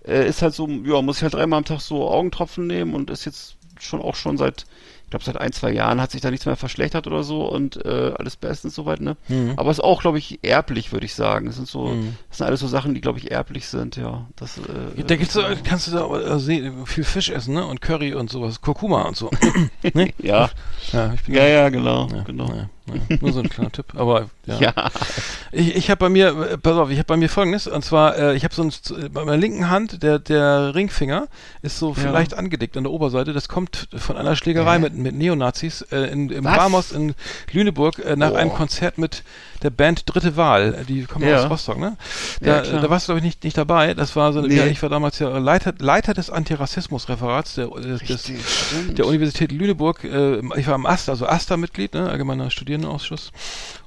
Äh, 0.06 0.28
ist 0.28 0.42
halt 0.42 0.54
so, 0.54 0.66
ja, 0.68 1.02
muss 1.02 1.18
ich 1.18 1.22
halt 1.22 1.34
dreimal 1.34 1.58
am 1.58 1.64
Tag 1.64 1.80
so 1.80 2.08
Augentropfen 2.08 2.66
nehmen 2.66 2.94
und 2.94 3.10
ist 3.10 3.24
jetzt 3.26 3.56
schon 3.78 4.02
auch 4.02 4.14
schon 4.14 4.36
seit, 4.36 4.66
ich 5.04 5.10
glaube 5.10 5.24
seit 5.24 5.38
ein, 5.38 5.52
zwei 5.52 5.72
Jahren 5.72 6.00
hat 6.02 6.10
sich 6.10 6.20
da 6.20 6.30
nichts 6.30 6.44
mehr 6.46 6.56
verschlechtert 6.56 7.06
oder 7.06 7.22
so 7.22 7.46
und 7.50 7.84
äh, 7.84 8.12
alles 8.18 8.36
bestens 8.36 8.74
soweit, 8.74 9.00
ne? 9.00 9.16
Mhm. 9.28 9.54
Aber 9.56 9.70
ist 9.70 9.82
auch, 9.82 10.02
glaube 10.02 10.18
ich, 10.18 10.38
erblich, 10.42 10.92
würde 10.92 11.06
ich 11.06 11.14
sagen. 11.14 11.46
Das 11.46 11.56
sind 11.56 11.66
so, 11.66 11.86
Mhm. 11.86 12.16
das 12.28 12.38
sind 12.38 12.46
alles 12.46 12.60
so 12.60 12.66
Sachen, 12.68 12.94
die, 12.94 13.00
glaube 13.00 13.18
ich, 13.18 13.30
erblich 13.30 13.66
sind, 13.66 13.96
ja. 13.96 14.26
Das, 14.36 14.58
äh, 14.58 15.02
Da 15.06 15.16
gibt's, 15.16 15.34
äh, 15.36 15.56
kannst 15.64 15.86
du 15.86 15.92
da 15.92 16.06
äh, 16.18 16.38
See- 16.38 16.70
viel 16.84 17.04
Fisch 17.04 17.30
essen, 17.30 17.54
ne? 17.54 17.66
Und 17.66 17.80
Curry 17.80 18.14
und 18.14 18.30
sowas, 18.30 18.60
Kurkuma 18.60 19.02
und 19.02 19.16
so. 19.16 19.30
ne? 19.94 20.12
ja. 20.18 20.50
Ja, 20.92 21.14
Ja, 21.26 21.46
ja, 21.46 21.68
genau, 21.70 22.06
ja, 22.08 22.22
genau. 22.22 22.48
Ja, 22.54 22.68
ja. 22.94 23.16
Nur 23.20 23.32
so 23.32 23.40
ein 23.40 23.48
kleiner 23.48 23.70
Tipp. 23.72 23.86
Aber 23.94 24.30
ja. 24.46 24.58
Ja. 24.60 24.90
Ich, 25.52 25.74
ich 25.76 25.90
habe 25.90 25.98
bei 25.98 26.08
mir, 26.08 26.28
äh, 26.28 26.58
pass 26.58 26.76
auf, 26.76 26.90
ich 26.90 26.98
habe 26.98 27.06
bei 27.06 27.16
mir 27.16 27.28
folgendes, 27.28 27.66
und 27.66 27.84
zwar, 27.84 28.16
äh, 28.16 28.36
ich 28.36 28.44
habe 28.44 28.54
so 28.54 28.62
ein, 28.62 28.68
äh, 28.68 29.08
bei 29.08 29.24
meiner 29.24 29.36
linken 29.36 29.68
Hand, 29.70 30.02
der, 30.02 30.18
der 30.18 30.74
Ringfinger 30.74 31.28
ist 31.62 31.78
so 31.78 31.88
Ja. 31.88 31.94
vielleicht 31.94 32.34
angedickt 32.34 32.76
an 32.76 32.84
der 32.84 32.92
Oberseite. 32.92 33.32
Das 33.32 33.48
kommt 33.48 33.88
von 33.96 34.16
einer 34.16 34.36
Schlägerei 34.36 34.74
Hä? 34.74 34.78
mit, 34.80 34.94
mit 34.94 35.14
Neonazis 35.14 35.82
äh, 35.92 36.10
in, 36.12 36.30
im 36.30 36.44
Was? 36.44 36.56
Barmos 36.56 36.92
in 36.92 37.14
Lüneburg 37.52 37.98
äh, 37.98 38.16
nach 38.16 38.30
Boah. 38.30 38.38
einem 38.38 38.52
Konzert 38.52 38.98
mit 38.98 39.22
der 39.62 39.70
Band 39.70 40.02
Dritte 40.06 40.36
Wahl. 40.36 40.84
Die 40.88 41.04
kommen 41.04 41.26
Ja. 41.28 41.44
aus 41.44 41.50
Rostock, 41.50 41.78
ne? 41.78 41.96
Ja, 42.42 42.56
Da, 42.56 42.60
klar. 42.62 42.80
da 42.82 42.90
warst 42.90 43.06
du, 43.06 43.12
glaube 43.12 43.18
ich, 43.20 43.24
nicht, 43.24 43.44
nicht 43.44 43.56
dabei. 43.58 43.94
Das 43.94 44.16
war 44.16 44.32
so, 44.32 44.40
Nee. 44.40 44.56
ja, 44.56 44.66
ich 44.66 44.82
war 44.82 44.88
damals 44.88 45.18
ja 45.18 45.36
Leiter, 45.38 45.74
Leiter 45.78 46.14
des 46.14 46.30
Antirassismusreferats 46.30 47.54
der, 47.56 47.68
des, 47.68 48.00
des, 48.00 48.00
Richtig, 48.02 48.40
stimmt. 48.48 48.98
der 48.98 49.06
Universität 49.06 49.52
Lüneburg, 49.52 50.04
äh, 50.04 50.40
ich 50.58 50.66
war 50.66 50.74
im 50.74 50.86
AStA, 50.86 51.12
also 51.12 51.26
AStA-Mitglied, 51.26 51.94
ne, 51.94 52.08
Allgemeiner 52.10 52.50
Studierendenausschuss, 52.50 53.32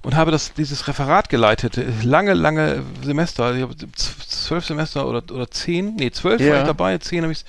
und 0.03 0.15
habe 0.15 0.31
das, 0.31 0.53
dieses 0.53 0.87
Referat 0.87 1.29
geleitet, 1.29 1.77
äh, 1.77 1.85
lange, 2.03 2.33
lange 2.33 2.83
Semester, 3.03 3.55
ich 3.55 3.61
habe 3.61 3.73
zwölf 3.95 4.65
Semester 4.65 5.07
oder, 5.07 5.23
oder 5.33 5.49
zehn, 5.49 5.95
nee, 5.95 6.11
zwölf 6.11 6.39
war 6.41 6.47
Ja. 6.47 6.59
ich 6.61 6.67
dabei, 6.67 6.97
zehn 6.97 7.23
habe 7.23 7.31
ich 7.33 7.43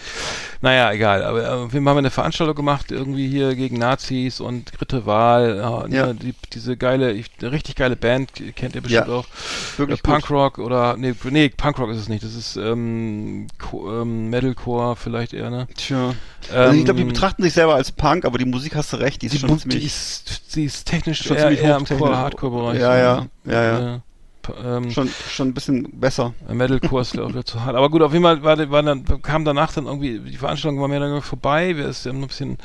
naja, 0.60 0.92
egal, 0.92 1.22
aber 1.24 1.40
äh, 1.42 1.72
wir 1.72 1.80
haben 1.80 1.88
eine 1.98 2.10
Veranstaltung 2.10 2.54
gemacht, 2.54 2.90
irgendwie 2.90 3.28
hier 3.28 3.54
gegen 3.54 3.78
Nazis 3.78 4.40
und 4.40 4.72
dritte 4.78 5.04
Wahl, 5.04 5.56
ja, 5.56 5.86
Ja. 5.88 6.06
ne, 6.06 6.14
die, 6.14 6.34
diese 6.52 6.76
geile, 6.76 7.12
ich, 7.12 7.26
richtig 7.42 7.76
geile 7.76 7.96
Band, 7.96 8.30
kennt 8.56 8.74
ihr 8.74 8.80
bestimmt 8.80 9.08
Ja. 9.08 9.14
auch, 9.14 9.26
Wirklich 9.76 9.98
äh, 9.98 10.02
Punkrock 10.02 10.58
oder, 10.58 10.96
nee, 10.96 11.14
nee, 11.24 11.48
Punkrock 11.50 11.90
ist 11.90 11.98
es 11.98 12.08
nicht, 12.08 12.24
das 12.24 12.34
ist 12.34 12.56
ähm, 12.56 13.48
Co- 13.58 14.02
ähm, 14.02 14.30
Metalcore 14.30 14.96
vielleicht 14.96 15.32
eher, 15.34 15.50
ne? 15.50 15.66
Tja. 15.76 16.14
Also 16.52 16.78
ich 16.78 16.84
glaube, 16.84 16.98
die 16.98 17.02
Ähm, 17.02 17.08
betrachten 17.08 17.42
sich 17.42 17.52
selber 17.54 17.74
als 17.74 17.90
Punk, 17.90 18.24
aber 18.24 18.38
die 18.38 18.44
Musik 18.44 18.74
hast 18.74 18.92
du 18.92 18.96
recht, 18.98 19.22
die 19.22 19.26
ist 19.26 19.32
die, 19.34 19.38
schon 19.38 19.48
Bu- 19.48 19.54
die, 19.56 19.60
ziemlich, 19.62 19.84
ist, 19.86 20.42
die 20.54 20.64
ist 20.64 20.86
technisch 20.86 21.22
schon 21.22 21.36
eher, 21.36 21.48
ziemlich 21.48 21.62
eher 21.62 21.76
im 21.76 22.16
Hardcore-Bereich. 22.16 22.80
Ja, 22.80 22.96
ja, 22.96 23.26
ja, 23.44 23.62
ja. 23.62 24.02
Äh, 24.48 24.76
ähm, 24.76 24.90
schon, 24.90 25.08
schon 25.30 25.48
ein 25.48 25.54
bisschen 25.54 25.88
besser. 26.00 26.34
Metalcore 26.52 27.02
ist 27.02 27.12
glaube 27.12 27.38
ich 27.38 27.44
zu 27.44 27.64
hart. 27.64 27.76
Aber 27.76 27.90
gut, 27.90 28.02
auf 28.02 28.12
jeden 28.12 28.24
Fall 28.24 28.42
war, 28.42 28.58
war 28.70 28.82
dann, 28.82 29.04
kam 29.22 29.44
danach 29.44 29.72
dann 29.72 29.86
irgendwie, 29.86 30.18
die 30.18 30.36
Veranstaltung 30.36 30.80
war 30.80 30.88
mehr 30.88 30.98
oder 30.98 31.08
weniger 31.08 31.22
vorbei. 31.22 31.76
Wir 31.76 31.86
ist 31.86 32.06
ein 32.06 32.26
bisschen, 32.26 32.58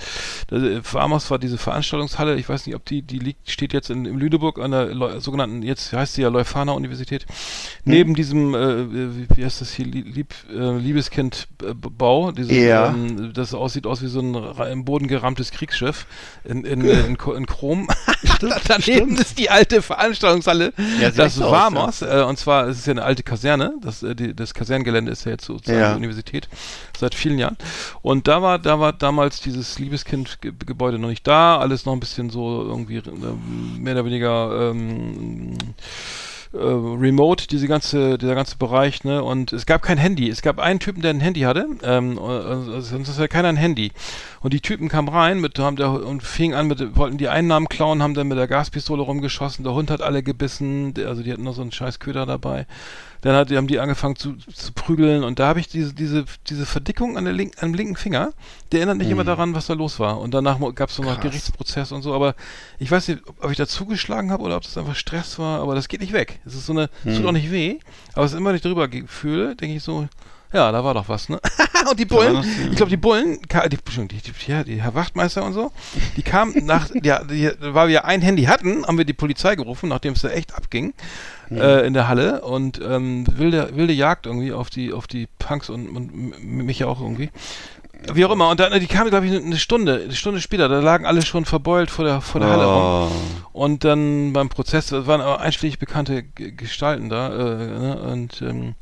äh, 0.52 0.80
Amos 0.98 1.30
war 1.32 1.40
diese 1.40 1.58
Veranstaltungshalle, 1.58 2.36
ich 2.36 2.48
weiß 2.50 2.66
nicht, 2.66 2.76
ob 2.76 2.86
die, 2.86 3.02
die 3.02 3.20
liegt, 3.20 3.50
steht 3.50 3.74
jetzt 3.74 3.90
in, 3.90 4.06
in 4.06 4.18
Lüneburg 4.18 4.60
an 4.60 4.72
der 4.72 4.86
Leu- 4.94 5.20
sogenannten, 5.20 5.64
jetzt 5.64 5.94
heißt 5.94 6.14
sie 6.16 6.22
ja 6.24 6.30
Leuphana 6.30 6.72
Universität, 6.74 7.26
neben 7.86 8.16
diesem, 8.16 8.54
äh, 8.56 8.92
wie, 8.92 9.28
wie 9.36 9.46
heißt 9.46 9.62
das 9.62 9.72
hier, 9.72 9.86
Lieb, 9.86 10.34
äh, 10.54 10.78
Liebeskind-Bau, 10.78 12.32
dieses, 12.32 12.52
Ja. 12.56 12.88
ähm, 12.90 13.32
das 13.34 13.54
aussieht 13.54 13.86
aus 13.86 14.02
wie 14.02 14.08
so 14.08 14.20
ein 14.22 14.36
im 14.72 14.86
Boden 14.86 15.08
gerammtes 15.08 15.52
Kriegsschiff 15.52 16.06
in, 16.44 16.64
in, 16.66 16.82
in, 16.82 17.16
in, 17.16 17.46
Chrom. 17.46 17.88
Daneben 18.68 18.82
stimmt. 18.82 19.20
ist 19.20 19.40
die 19.40 19.50
alte 19.50 19.82
Veranstaltungshalle. 19.82 20.74
Ja, 21.02 21.10
das 21.12 21.38
echt 21.38 21.38
war 21.74 21.82
Vamos, 21.82 22.02
äh, 22.02 22.24
und 22.28 22.38
zwar 22.38 22.68
es 22.68 22.80
ist 22.80 22.88
ja 22.88 22.92
eine 22.92 23.04
alte 23.04 23.24
Kaserne, 23.24 23.74
das, 23.82 24.04
äh, 24.04 24.16
die, 24.16 24.36
das 24.36 24.54
Kasernengelände 24.54 25.12
ist 25.12 25.26
ja 25.26 25.32
jetzt 25.32 25.46
sozusagen 25.46 25.80
Ja. 25.80 25.92
die 25.92 25.98
Universität 25.98 26.48
seit 26.98 27.16
vielen 27.16 27.40
Jahren. 27.40 27.58
Und 28.02 28.28
da 28.28 28.42
war, 28.42 28.60
da 28.60 28.80
war 28.80 28.94
damals 28.94 29.42
dieses 29.42 29.80
Liebeskind-Gebäude 29.80 31.00
noch 31.00 31.10
nicht 31.10 31.28
da, 31.28 31.58
alles 31.58 31.86
noch 31.86 31.94
ein 31.94 32.00
bisschen 32.00 32.30
so 32.30 32.64
irgendwie 32.64 32.98
äh, 32.98 33.02
mehr 33.80 33.94
oder 33.94 34.06
weniger 34.06 34.72
ähm, 34.72 35.58
äh, 36.52 36.58
remote, 36.58 37.48
diese 37.48 37.68
ganze, 37.68 38.18
dieser 38.18 38.34
ganze 38.34 38.58
Bereich, 38.58 39.04
ne? 39.04 39.24
Und 39.24 39.54
es 39.54 39.66
gab 39.66 39.82
kein 39.82 39.98
Handy. 39.98 40.30
Es 40.30 40.42
gab 40.42 40.60
einen 40.60 40.80
Typen, 40.80 41.02
der 41.02 41.12
ein 41.12 41.20
Handy 41.20 41.42
hatte, 41.42 41.68
ähm, 41.84 42.18
äh, 42.18 42.82
sonst 42.82 43.10
hatte 43.10 43.28
keiner 43.28 43.50
ein 43.50 43.58
Handy. 43.58 43.92
Und 44.42 44.54
die 44.54 44.62
Typen 44.62 44.90
kamen 44.90 45.10
rein 45.10 45.40
mit, 45.40 45.60
haben 45.60 45.76
der, 45.76 45.92
und 45.92 46.24
fingen 46.24 46.56
an 46.56 46.68
mit, 46.68 46.96
wollten 46.96 47.18
die 47.18 47.30
Einnahmen 47.30 47.70
klauen, 47.70 48.02
haben 48.02 48.14
dann 48.14 48.28
mit 48.28 48.38
der 48.38 48.48
Gaspistole 48.48 49.04
rumgeschossen, 49.04 49.64
der 49.64 49.74
Hund 49.74 49.92
hat 49.92 50.02
alle 50.02 50.24
gebissen, 50.24 50.94
also 51.06 51.22
die 51.22 51.32
hatten 51.32 51.44
noch 51.44 51.56
so 51.56 51.62
einen 51.62 51.72
scheiß 51.72 52.00
Köder 52.00 52.26
dabei. 52.26 52.66
Dann 53.22 53.36
hat, 53.36 53.52
haben 53.52 53.68
die 53.68 53.80
angefangen 53.80 54.16
zu, 54.16 54.36
zu 54.36 54.72
prügeln 54.74 55.24
und 55.24 55.40
da 55.40 55.48
habe 55.48 55.60
ich 55.60 55.68
diese, 55.68 55.94
diese, 55.94 56.26
diese 56.48 56.66
Verdickung 56.66 57.18
an 57.18 57.26
der 57.26 57.34
link, 57.34 57.62
am 57.62 57.74
linken 57.74 57.96
Finger, 57.96 58.32
der 58.72 58.80
erinnert 58.80 58.98
mich 58.98 59.10
immer 59.10 59.26
daran, 59.26 59.54
was 59.56 59.68
da 59.68 59.74
los 59.74 60.00
war. 60.00 60.20
Und 60.20 60.34
danach 60.34 60.60
gab 60.76 60.90
es 60.90 60.98
noch 61.00 61.06
Krass. 61.06 61.22
Gerichtsprozess 61.22 61.92
und 61.92 62.02
so, 62.02 62.14
aber 62.14 62.36
ich 62.78 62.90
weiß 62.90 63.10
nicht, 63.10 63.22
ob 63.42 63.52
ich 63.52 63.58
da 63.58 63.68
zugeschlagen 63.68 64.32
habe 64.32 64.44
oder 64.44 64.56
ob 64.56 64.64
das 64.64 64.78
einfach 64.78 64.96
Stress 64.96 65.38
war, 65.38 65.62
aber 65.62 65.76
das 65.76 65.88
geht 65.88 66.02
nicht 66.02 66.14
weg. 66.14 66.40
Es 66.46 66.56
ist 66.56 66.66
so 66.66 66.74
eine, 66.74 66.90
es 67.04 67.18
tut 67.18 67.26
auch 67.26 67.32
nicht 67.32 67.52
weh, 67.52 67.80
aber 68.14 68.26
es 68.26 68.32
ist 68.32 68.38
immer, 68.38 68.50
wenn 68.50 68.56
ich 68.56 68.62
drüber 68.62 68.88
fühle, 69.08 69.56
denke 69.56 69.76
ich 69.76 69.84
so, 69.84 70.08
ja, 70.52 70.72
da 70.72 70.84
war 70.84 70.96
doch 70.96 71.08
was, 71.08 71.30
ne? 71.30 71.40
und 71.90 72.00
die 72.00 72.06
Bullen, 72.06 72.36
ja. 72.36 72.44
ich 72.72 72.76
glaube, 72.76 72.90
die 72.90 72.98
Bullen, 72.98 73.40
die, 73.42 73.70
die, 73.70 74.32
die, 74.32 74.52
ja, 74.52 74.64
die 74.64 74.82
Herr 74.82 74.96
Wachtmeister 74.96 75.44
und 75.44 75.54
so, 75.54 75.72
die 76.18 76.24
kamen 76.24 76.66
nach, 76.66 76.90
ja, 77.04 77.24
die, 77.24 77.52
weil 77.60 77.90
wir 77.90 78.06
ein 78.06 78.22
Handy 78.22 78.46
hatten, 78.46 78.86
haben 78.86 78.98
wir 78.98 79.06
die 79.06 79.14
Polizei 79.14 79.56
gerufen, 79.56 79.90
nachdem 79.90 80.14
es 80.14 80.22
da 80.22 80.30
echt 80.30 80.56
abging, 80.56 80.94
äh, 81.52 81.86
in 81.86 81.94
der 81.94 82.08
Halle 82.08 82.42
und 82.42 82.80
ähm, 82.84 83.26
wilde, 83.30 83.72
wilde 83.76 83.94
Jagd 83.94 84.26
irgendwie 84.26 84.52
auf 84.52 84.70
die, 84.70 84.94
auf 84.94 85.08
die 85.08 85.28
Punks 85.40 85.70
und, 85.70 85.90
und 85.90 86.44
mich 86.44 86.80
ja 86.80 86.88
auch 86.88 87.02
irgendwie. 87.02 87.30
Wie 88.14 88.24
auch 88.24 88.32
immer, 88.32 88.50
und 88.50 88.60
dann, 88.62 88.80
die 88.80 88.88
kamen, 88.88 89.10
glaube 89.10 89.28
ich, 89.28 89.36
eine 89.36 89.58
Stunde, 89.58 90.02
eine 90.06 90.16
Stunde 90.16 90.40
später, 90.40 90.70
da 90.70 90.80
lagen 90.80 91.06
alle 91.06 91.22
schon 91.22 91.44
verbeult 91.44 91.92
vor 91.92 92.06
der, 92.06 92.22
vor 92.22 92.40
der 92.40 92.50
Halle 92.50 92.66
rum. 92.66 93.12
Oh. 93.54 93.62
Und 93.64 93.84
dann 93.84 94.32
beim 94.32 94.48
Prozess, 94.48 94.88
das 94.88 95.06
waren 95.06 95.20
aber 95.20 95.42
einschlägig 95.42 95.80
bekannte 95.80 96.24
G 96.24 96.52
Gestalten 96.52 97.10
da, 97.10 97.28
äh, 97.28 97.68
ne? 97.68 98.02
und 98.02 98.42
ähm, 98.42 98.76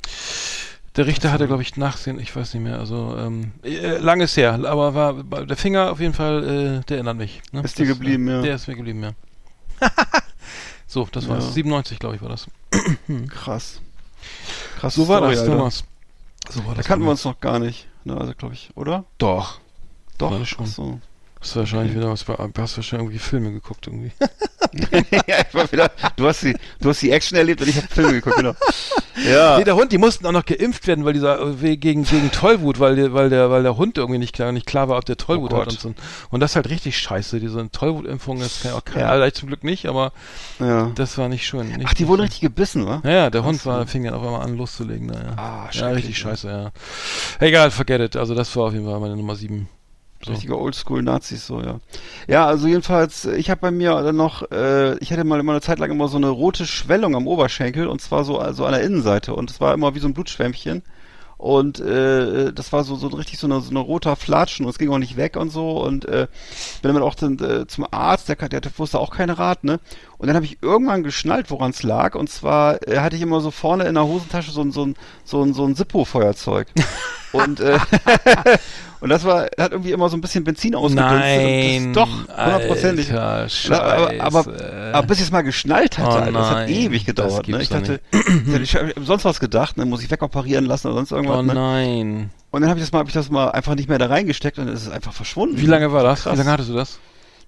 der 0.97 1.07
Richter 1.07 1.31
hatte, 1.31 1.47
glaube 1.47 1.63
ich, 1.63 1.77
Nachsehen, 1.77 2.19
ich 2.19 2.35
weiß 2.35 2.53
nicht 2.53 2.63
mehr, 2.63 2.79
also 2.79 3.15
ähm, 3.19 3.53
äh, 3.63 3.97
lang 3.97 4.21
ist 4.21 4.37
her, 4.37 4.59
aber 4.63 4.93
war 4.93 5.45
der 5.45 5.57
Finger 5.57 5.91
auf 5.91 5.99
jeden 5.99 6.13
Fall, 6.13 6.43
äh, 6.43 6.85
der 6.85 6.97
erinnert 6.97 7.17
mich. 7.17 7.41
Ne? 7.51 7.61
Ist 7.61 7.79
dir 7.79 7.87
geblieben, 7.87 8.27
äh, 8.27 8.31
ja. 8.33 8.41
Der 8.41 8.55
ist 8.55 8.67
mir 8.67 8.75
geblieben, 8.75 9.03
ja. 9.03 9.11
so, 10.97 11.07
das 11.11 11.27
war's. 11.29 11.45
Ja. 11.45 11.51
97, 11.51 11.99
glaube 11.99 12.15
ich, 12.15 12.21
war 12.23 12.29
das. 12.29 12.47
Krass. 13.29 13.81
Krass. 14.79 14.95
So 14.95 15.07
war 15.07 15.19
Story, 15.19 15.35
das 15.35 15.45
damals. 15.45 15.83
So 16.49 16.61
war 16.65 16.71
Da 16.71 16.77
das 16.77 16.87
kannten 16.87 17.05
wir 17.05 17.11
uns 17.11 17.23
noch 17.23 17.39
gar 17.39 17.59
nicht. 17.59 17.87
Ne, 18.03 18.17
also 18.17 18.33
glaube 18.33 18.55
ich, 18.55 18.71
oder? 18.75 19.03
Doch. 19.19 19.59
Doch. 20.17 20.43
Schon. 20.45 20.65
Ach 20.65 20.71
So. 20.71 20.99
Das 21.47 21.55
ist 21.55 21.59
wahrscheinlich 21.59 21.95
wieder 21.95 22.09
was 22.09 22.27
hast 22.27 22.75
wahrscheinlich 22.77 22.91
irgendwie 22.91 23.19
Filme 23.19 23.51
geguckt 23.53 23.87
irgendwie. 23.87 24.11
ja, 25.27 25.35
ich 25.47 25.53
war 25.53 25.71
wieder, 25.71 25.89
du 26.17 26.27
hast 26.27 26.43
die, 26.43 26.53
du 26.81 26.89
hast 26.89 27.01
die 27.01 27.09
Action 27.11 27.37
erlebt 27.37 27.61
und 27.61 27.69
ich 27.69 27.77
habe 27.77 27.87
Filme 27.87 28.11
geguckt, 28.11 28.35
genau. 28.35 28.53
Ja. 29.25 29.57
Nee, 29.57 29.63
der 29.63 29.75
Hund, 29.75 29.91
die 29.91 29.97
mussten 29.97 30.27
auch 30.27 30.31
noch 30.31 30.45
geimpft 30.45 30.85
werden, 30.85 31.03
weil 31.03 31.13
dieser 31.13 31.39
äh, 31.63 31.75
gegen 31.75 32.03
gegen 32.03 32.29
Tollwut, 32.29 32.79
weil 32.79 32.95
der 32.95 33.13
weil 33.13 33.31
der 33.31 33.49
weil 33.49 33.63
der 33.63 33.75
Hund 33.75 33.97
irgendwie 33.97 34.19
nicht 34.19 34.31
klar 34.31 34.51
nicht 34.51 34.67
klar 34.67 34.89
war, 34.89 34.97
ob 34.99 35.05
der 35.05 35.17
Tollwut 35.17 35.53
Oh 35.53 35.57
hat 35.57 35.69
und 35.69 35.79
so. 35.79 35.93
Und 36.29 36.39
das 36.39 36.51
ist 36.51 36.55
halt 36.55 36.69
richtig 36.69 36.99
scheiße, 36.99 37.39
diese 37.39 37.67
Tollwutimpfung, 37.71 38.39
das 38.39 38.61
kann 38.61 38.71
ja 38.73 38.77
auch 38.77 38.85
keiner, 38.85 39.17
Ja. 39.17 39.25
ich 39.25 39.33
zum 39.33 39.47
Glück 39.47 39.63
nicht, 39.63 39.87
aber 39.87 40.11
ja. 40.59 40.91
das 40.93 41.17
war 41.17 41.29
nicht 41.29 41.47
schön. 41.47 41.67
Nicht, 41.67 41.81
Ach, 41.85 41.95
die 41.95 42.07
wurden 42.07 42.21
richtig 42.21 42.41
gebissen, 42.41 42.85
wa? 42.85 43.01
Ja, 43.03 43.09
ja, 43.09 43.29
der 43.31 43.43
Hund 43.43 43.65
war, 43.65 43.87
fing 43.87 44.03
dann 44.03 44.13
auf 44.13 44.21
einmal 44.21 44.41
an 44.41 44.55
loszulegen. 44.55 45.07
Naja. 45.07 45.33
Ah, 45.35 45.69
ja, 45.71 45.87
richtig 45.87 46.19
scheiße, 46.19 46.47
ja. 46.47 46.71
Egal, 47.39 47.71
forget 47.71 48.01
it. 48.01 48.15
Also 48.17 48.35
das 48.35 48.55
war 48.55 48.65
auf 48.65 48.73
jeden 48.73 48.85
Fall 48.85 48.99
meine 48.99 49.15
Nummer 49.15 49.35
sieben. 49.35 49.67
So. 50.23 50.31
Richtige 50.31 50.57
Oldschool-Nazis, 50.57 51.45
so, 51.45 51.61
ja. 51.61 51.79
Ja, 52.27 52.45
also 52.47 52.67
jedenfalls, 52.67 53.25
ich 53.25 53.49
habe 53.49 53.61
bei 53.61 53.71
mir 53.71 53.91
dann 54.01 54.15
noch, 54.15 54.49
äh, 54.51 54.97
ich 54.97 55.11
hatte 55.11 55.23
mal 55.23 55.39
immer 55.39 55.51
eine 55.51 55.61
Zeit 55.61 55.77
lang 55.79 55.91
immer 55.91 56.07
so 56.07 56.17
eine 56.17 56.29
rote 56.29 56.65
Schwellung 56.65 57.15
am 57.15 57.27
Oberschenkel 57.27 57.87
und 57.87 58.01
zwar 58.01 58.23
so 58.23 58.39
also 58.39 58.65
an 58.65 58.73
der 58.73 58.81
Innenseite 58.81 59.35
und 59.35 59.51
es 59.51 59.61
war 59.61 59.73
immer 59.73 59.93
wie 59.93 59.99
so 59.99 60.07
ein 60.07 60.13
Blutschwämmchen 60.15 60.81
und 61.37 61.79
äh, 61.79 62.51
das 62.51 62.73
war 62.73 62.83
so 62.83 62.95
so 62.95 63.07
richtig 63.07 63.37
so 63.37 63.45
eine, 63.45 63.61
so 63.61 63.69
eine 63.69 63.79
roter 63.79 64.15
Flatschen 64.15 64.65
und 64.65 64.71
es 64.71 64.79
ging 64.79 64.89
auch 64.89 64.97
nicht 64.97 65.17
weg 65.17 65.37
und 65.37 65.51
so 65.51 65.83
und 65.83 66.05
äh, 66.05 66.27
bin 66.81 66.89
damit 66.89 67.03
auch 67.03 67.13
dann, 67.13 67.37
äh, 67.37 67.67
zum 67.67 67.85
Arzt, 67.91 68.27
der, 68.27 68.35
der, 68.35 68.61
wusste 68.77 68.99
auch 68.99 69.11
keinen 69.11 69.29
Rat, 69.29 69.63
ne? 69.63 69.79
Und 70.19 70.27
dann 70.27 70.35
habe 70.35 70.45
ich 70.45 70.57
irgendwann 70.63 71.03
geschnallt, 71.03 71.51
woran 71.51 71.71
es 71.71 71.83
lag 71.83 72.15
und 72.15 72.27
zwar 72.29 72.87
äh, 72.87 72.99
hatte 72.99 73.15
ich 73.15 73.21
immer 73.21 73.39
so 73.39 73.51
vorne 73.51 73.83
in 73.83 73.93
der 73.93 74.05
Hosentasche 74.05 74.49
so 74.51 74.61
ein 74.61 74.71
so 74.71 74.85
ein 74.85 74.95
so 75.23 75.43
ein, 75.43 75.53
so 75.53 75.63
ein 75.65 75.75
Zippo-Feuerzeug 75.75 76.67
und 77.33 77.59
äh, 77.59 77.77
und 78.99 79.09
das 79.09 79.25
war 79.25 79.43
hat 79.59 79.71
irgendwie 79.71 79.91
immer 79.91 80.09
so 80.09 80.17
ein 80.17 80.21
bisschen 80.21 80.43
Benzin 80.43 80.73
ausgedünstet 80.73 81.19
Nein, 81.19 81.93
das, 81.93 82.03
doch 82.03 82.45
hundertprozentig 82.45 83.13
aber, 83.13 84.11
aber, 84.19 84.45
aber 84.93 85.07
bis 85.07 85.19
ich 85.19 85.25
es 85.25 85.31
mal 85.31 85.43
geschnallt 85.43 85.99
hatte, 85.99 86.09
Oh 86.09 86.19
Alter, 86.19 86.31
das 86.31 86.49
hat 86.49 86.69
ewig 86.69 87.05
gedauert. 87.05 87.47
Ne? 87.47 87.61
Ich 87.61 87.69
dachte, 87.69 87.99
ich 88.59 88.75
habe 88.75 88.93
sonst 89.03 89.23
was 89.23 89.39
gedacht, 89.39 89.77
ne? 89.77 89.85
muss 89.85 90.01
ich 90.01 90.09
wegoperieren 90.09 90.65
lassen 90.65 90.87
oder 90.87 90.95
sonst 90.95 91.11
irgendwas. 91.11 91.37
Oh 91.37 91.41
ne? 91.43 91.53
nein. 91.53 92.29
Und 92.49 92.61
dann 92.61 92.69
habe 92.69 92.79
ich 92.79 92.85
das 92.85 92.91
mal, 92.91 92.99
habe 92.99 93.09
ich 93.09 93.13
das 93.13 93.29
mal 93.29 93.51
einfach 93.51 93.75
nicht 93.75 93.89
mehr 93.89 93.99
da 93.99 94.07
reingesteckt 94.07 94.57
und 94.57 94.65
dann 94.65 94.75
ist 94.75 94.83
es 94.83 94.89
einfach 94.89 95.13
verschwunden. 95.13 95.59
Wie 95.59 95.65
lange 95.65 95.91
war 95.91 96.03
das? 96.03 96.23
Krass. 96.23 96.33
Wie 96.33 96.37
lange 96.37 96.51
hattest 96.51 96.69
du 96.69 96.73
das? 96.73 96.99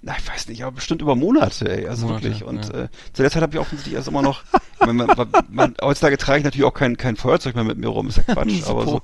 Na, 0.02 0.16
ich 0.18 0.28
weiß 0.30 0.48
nicht, 0.48 0.64
aber 0.64 0.72
bestimmt 0.72 1.02
über 1.02 1.16
Monate, 1.16 1.70
ey. 1.70 1.88
Also 1.88 2.08
Monate, 2.08 2.24
wirklich. 2.24 2.44
Und 2.44 2.66
ja. 2.70 2.84
äh, 2.84 2.88
zu 3.12 3.22
der 3.22 3.32
Zeit 3.32 3.42
habe 3.42 3.54
ich 3.54 3.60
offensichtlich 3.60 3.96
erst 3.96 4.08
immer 4.08 4.22
noch. 4.22 4.44
man, 4.80 4.96
man, 4.96 5.08
man, 5.50 5.76
heutzutage 5.82 6.18
trage 6.18 6.40
ich 6.40 6.46
natürlich 6.46 6.66
auch 6.66 6.74
kein, 6.74 6.96
kein 6.96 7.18
Feuerzeug 7.18 7.56
mehr 7.56 7.66
mit 7.66 7.78
mir 7.78 7.90
rum, 7.90 8.08
ist 8.08 8.18
ja 8.18 8.24
Quatsch. 8.24 8.64
aber 8.68 8.86
so. 8.86 9.02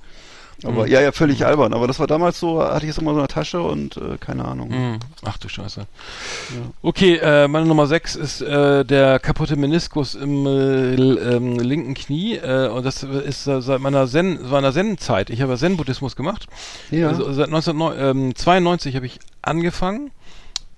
Aber 0.64 0.86
Mhm. 0.86 0.92
ja, 0.92 1.02
ja, 1.02 1.12
völlig 1.12 1.46
albern. 1.46 1.74
Aber 1.74 1.86
das 1.88 2.00
war 2.00 2.08
damals 2.08 2.40
so, 2.40 2.64
hatte 2.64 2.86
ich 2.86 2.92
es 2.92 2.98
immer 2.98 3.12
so 3.12 3.18
in 3.18 3.28
der 3.28 3.28
Tasche 3.28 3.62
und 3.62 3.98
äh, 3.98 4.18
keine 4.20 4.46
Ahnung. 4.46 4.72
Hm. 4.72 5.00
Ach 5.24 5.38
du 5.38 5.50
Scheiße. 5.50 5.86
Okay, 6.82 7.18
äh, 7.18 7.48
meine 7.48 7.66
Nummer 7.66 7.88
6 7.88 8.16
ist 8.16 8.42
äh, 8.42 8.86
der 8.86 9.20
kaputte 9.20 9.58
Meniskus 9.58 10.16
im 10.16 10.46
äh, 10.46 10.94
ähm, 10.96 11.60
linken 11.60 11.94
Knie. 11.94 12.36
Äh, 12.36 12.70
und 12.70 12.86
das 12.86 13.04
ist 13.04 13.44
seit 13.44 13.82
meiner 13.82 14.08
Zen, 14.08 14.50
meiner 14.50 14.72
Zen-Zeit. 14.72 15.30
Ich 15.30 15.42
habe 15.42 15.54
ja 15.54 15.58
Zen-Buddhismus 15.58 16.16
gemacht. 16.16 16.48
Ja. 16.90 17.10
Also, 17.10 17.32
seit 17.34 17.48
1992 17.48 18.96
habe 18.96 19.06
ich 19.06 19.20
angefangen. 19.42 20.12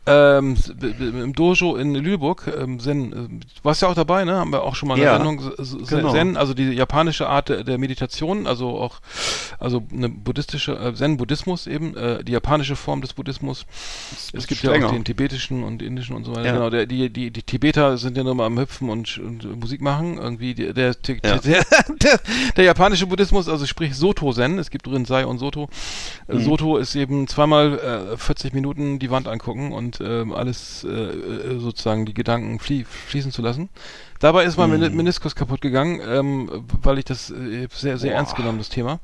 Ähm, 0.07 0.55
im 0.99 1.33
Dojo 1.33 1.75
in 1.75 1.93
Lüneburg, 1.95 2.43
ähm, 2.59 2.79
Zen, 2.79 3.11
äh, 3.11 3.15
du 3.15 3.39
warst 3.63 3.81
ja 3.81 3.87
auch 3.89 3.93
dabei, 3.93 4.23
ne? 4.25 4.35
Haben 4.35 4.51
wir 4.51 4.63
auch 4.63 4.75
schon 4.75 4.87
mal 4.87 4.95
eine 4.95 5.03
Ja, 5.03 5.15
Sendung. 5.17 5.41
Genau. 5.87 6.11
Zen, 6.11 6.37
also 6.37 6.53
die 6.53 6.63
japanische 6.71 7.27
Art 7.27 7.49
der, 7.49 7.77
Meditation, 7.77 8.47
also 8.47 8.69
auch, 8.79 8.99
also 9.59 9.83
eine 9.93 10.09
buddhistische, 10.09 10.73
äh, 10.77 10.93
Zen-Buddhismus 10.93 11.67
eben, 11.67 11.95
äh, 11.95 12.23
die 12.23 12.31
japanische 12.31 12.75
Form 12.75 13.01
des 13.01 13.13
Buddhismus. 13.13 13.65
Es 14.33 14.47
gibt 14.47 14.63
ja 14.63 14.69
strenger. 14.69 14.87
auch 14.87 14.91
den 14.93 15.03
tibetischen 15.03 15.63
und 15.63 15.81
indischen 15.81 16.15
und 16.15 16.23
so 16.23 16.31
weiter. 16.31 16.45
Ja. 16.45 16.51
Genau, 16.53 16.69
der, 16.69 16.85
die, 16.85 17.09
die, 17.09 17.31
die 17.31 17.43
Tibeter 17.43 17.97
sind 17.97 18.15
ja 18.17 18.23
nur 18.23 18.35
mal 18.35 18.45
am 18.45 18.57
Hüpfen 18.57 18.89
und, 18.89 19.17
und 19.17 19.59
Musik 19.59 19.81
machen. 19.81 20.17
Irgendwie 20.17 20.53
der, 20.55 20.73
der, 20.73 20.93
der, 20.93 21.15
Ja. 21.23 21.37
der, 21.43 21.65
der, 22.01 22.19
der 22.55 22.63
japanische 22.63 23.07
Buddhismus, 23.07 23.47
also 23.49 23.65
sprich 23.65 23.95
Soto-Zen, 23.95 24.57
es 24.59 24.69
gibt 24.69 24.87
Rinzai 24.87 25.25
und 25.25 25.39
Soto. 25.39 25.69
Äh, 26.27 26.35
Mhm. 26.37 26.43
Soto 26.43 26.77
ist 26.77 26.95
eben 26.95 27.27
zweimal 27.27 28.13
äh, 28.13 28.17
40 28.17 28.53
Minuten 28.53 28.99
die 28.99 29.09
Wand 29.09 29.27
angucken 29.27 29.71
und 29.71 29.96
ähm, 29.99 30.33
alles 30.33 30.83
äh, 30.83 30.89
äh, 30.89 31.59
sozusagen 31.59 32.05
die 32.05 32.13
Gedanken 32.13 32.59
flie 32.59 32.85
fließen 32.85 33.31
zu 33.31 33.41
lassen. 33.41 33.69
Dabei 34.19 34.45
ist 34.45 34.57
mein. 34.57 34.69
Men 34.69 34.95
Meniskus 34.95 35.35
kaputt 35.35 35.61
gegangen, 35.61 36.01
ähm, 36.05 36.65
weil 36.81 36.97
ich 36.97 37.05
das 37.05 37.29
äh, 37.29 37.67
sehr, 37.73 37.97
sehr 37.97 38.15
ernst 38.15 38.35
genommen, 38.35 38.57
das 38.57 38.69
Thema. 38.69 38.99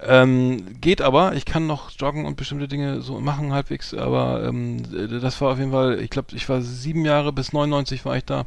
Ähm, 0.00 0.80
geht 0.80 1.00
aber, 1.00 1.34
ich 1.34 1.44
kann 1.44 1.66
noch 1.66 1.90
joggen 1.90 2.26
und 2.26 2.36
bestimmte 2.36 2.68
Dinge 2.68 3.00
so 3.00 3.20
machen 3.20 3.52
halbwegs, 3.52 3.94
aber 3.94 4.44
ähm, 4.44 4.82
äh, 4.94 5.20
das 5.20 5.40
war 5.40 5.52
auf 5.52 5.58
jeden 5.58 5.72
Fall, 5.72 6.00
ich 6.00 6.10
glaube, 6.10 6.34
ich 6.34 6.48
war 6.48 6.60
sieben 6.62 7.04
Jahre 7.04 7.32
bis 7.32 7.52
99 7.52 8.04
war 8.04 8.16
ich 8.16 8.24
da 8.24 8.44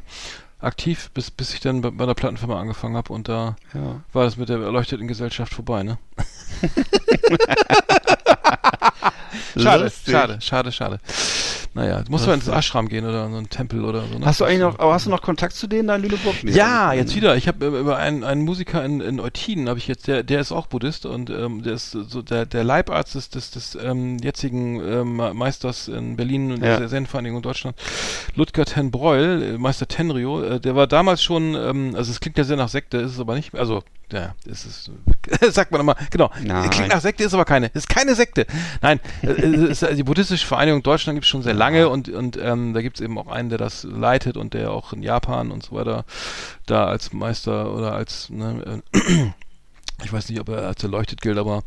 aktiv, 0.60 1.10
bis, 1.12 1.30
bis 1.30 1.54
ich 1.54 1.60
dann 1.60 1.80
bei, 1.80 1.90
bei 1.90 2.06
der 2.06 2.14
Plattenfirma 2.14 2.60
angefangen 2.60 2.96
habe 2.96 3.12
und 3.12 3.28
da 3.28 3.56
Ja. 3.74 4.02
war 4.12 4.24
das 4.24 4.36
mit 4.36 4.48
der 4.48 4.60
erleuchteten 4.60 5.08
Gesellschaft 5.08 5.54
vorbei, 5.54 5.82
ne? 5.82 5.98
schade, 9.58 9.84
Lustig. 9.84 10.12
schade, 10.12 10.38
schade, 10.40 10.72
schade. 10.72 10.98
Naja, 11.74 12.02
du 12.02 12.10
musst 12.10 12.26
mal 12.26 12.34
ins 12.34 12.48
Ashram 12.48 12.88
gehen 12.88 13.06
oder 13.06 13.24
in 13.24 13.32
so 13.32 13.38
einen 13.38 13.48
Tempel 13.48 13.84
oder 13.86 14.02
so. 14.06 14.18
Ne? 14.18 14.26
Hast 14.26 14.40
du 14.40 14.44
eigentlich 14.44 14.60
noch, 14.60 14.78
aber 14.78 14.92
hast 14.92 15.06
du 15.06 15.10
noch 15.10 15.22
Kontakt 15.22 15.54
zu 15.54 15.66
denen 15.66 15.88
da 15.88 15.96
in 15.96 16.02
Lüneburg? 16.02 16.34
Nee, 16.42 16.50
Ja, 16.52 16.92
jetzt 16.92 17.14
wieder. 17.16 17.34
Ich 17.36 17.48
habe 17.48 17.64
äh, 17.64 17.68
über 17.80 17.96
einen, 17.96 18.24
einen 18.24 18.42
Musiker 18.42 18.84
in, 18.84 19.00
in 19.00 19.20
Eutin, 19.20 19.68
habe 19.70 19.78
ich 19.78 19.86
jetzt, 19.88 20.06
der, 20.06 20.22
der 20.22 20.40
ist 20.40 20.52
auch 20.52 20.66
Buddhist 20.66 21.06
und 21.06 21.30
ähm, 21.30 21.62
der 21.62 21.72
ist 21.74 21.92
so 21.92 22.20
der, 22.20 22.44
der 22.44 22.62
Leibarzt 22.64 23.14
des, 23.14 23.30
des, 23.30 23.50
des 23.52 23.74
ähm, 23.82 24.18
jetzigen 24.18 24.80
ähm, 24.86 25.16
Meisters 25.16 25.88
in 25.88 26.16
Berlin 26.16 26.52
und 26.52 26.62
Ja. 26.62 26.76
der 26.78 26.88
Zen-Vereinigung 26.88 27.38
in 27.38 27.42
Deutschland, 27.42 27.74
Ludger 28.34 28.66
ten 28.66 28.90
Breul, 28.90 29.42
äh, 29.54 29.58
Meister 29.58 29.88
Tenrio, 29.88 30.42
äh, 30.42 30.60
der 30.60 30.76
war 30.76 30.86
damals 30.86 31.22
schon, 31.22 31.54
ähm, 31.54 31.94
also 31.96 32.10
es 32.10 32.20
klingt 32.20 32.36
ja 32.36 32.44
sehr 32.44 32.58
nach 32.58 32.68
Sekte, 32.68 32.98
ist 32.98 33.12
es 33.12 33.20
aber 33.20 33.34
nicht, 33.34 33.54
also 33.54 33.82
ja, 34.12 34.34
ist 34.44 34.66
es, 34.66 34.90
sagt 35.54 35.72
man 35.72 35.80
immer, 35.80 35.96
genau, 36.10 36.30
Nein. 36.42 36.68
klingt 36.68 36.90
nach 36.90 37.00
Sekte, 37.00 37.24
ist 37.24 37.32
aber 37.32 37.46
keine, 37.46 37.68
ist 37.68 37.88
keine 37.88 38.14
Sekte. 38.14 38.44
Nein, 38.82 39.00
äh, 39.22 39.41
die 39.42 40.02
buddhistische 40.02 40.46
Vereinigung 40.46 40.78
in 40.78 40.82
Deutschland 40.82 41.16
gibt 41.16 41.24
es 41.24 41.30
schon 41.30 41.42
sehr 41.42 41.54
lange 41.54 41.88
und, 41.88 42.08
und 42.08 42.38
ähm, 42.42 42.74
da 42.74 42.82
gibt 42.82 42.96
es 42.96 43.04
eben 43.04 43.18
auch 43.18 43.28
einen, 43.28 43.48
der 43.48 43.58
das 43.58 43.84
leitet 43.84 44.36
und 44.36 44.54
der 44.54 44.70
auch 44.70 44.92
in 44.92 45.02
Japan 45.02 45.50
und 45.50 45.64
so 45.64 45.76
weiter 45.76 46.04
da 46.66 46.86
als 46.86 47.12
Meister 47.12 47.74
oder 47.74 47.92
als, 47.92 48.30
ne, 48.30 48.82
äh, 48.92 48.98
ich 50.04 50.12
weiß 50.12 50.28
nicht, 50.28 50.40
ob 50.40 50.48
er 50.48 50.66
als 50.66 50.82
erleuchtet 50.82 51.20
gilt, 51.20 51.38
aber 51.38 51.62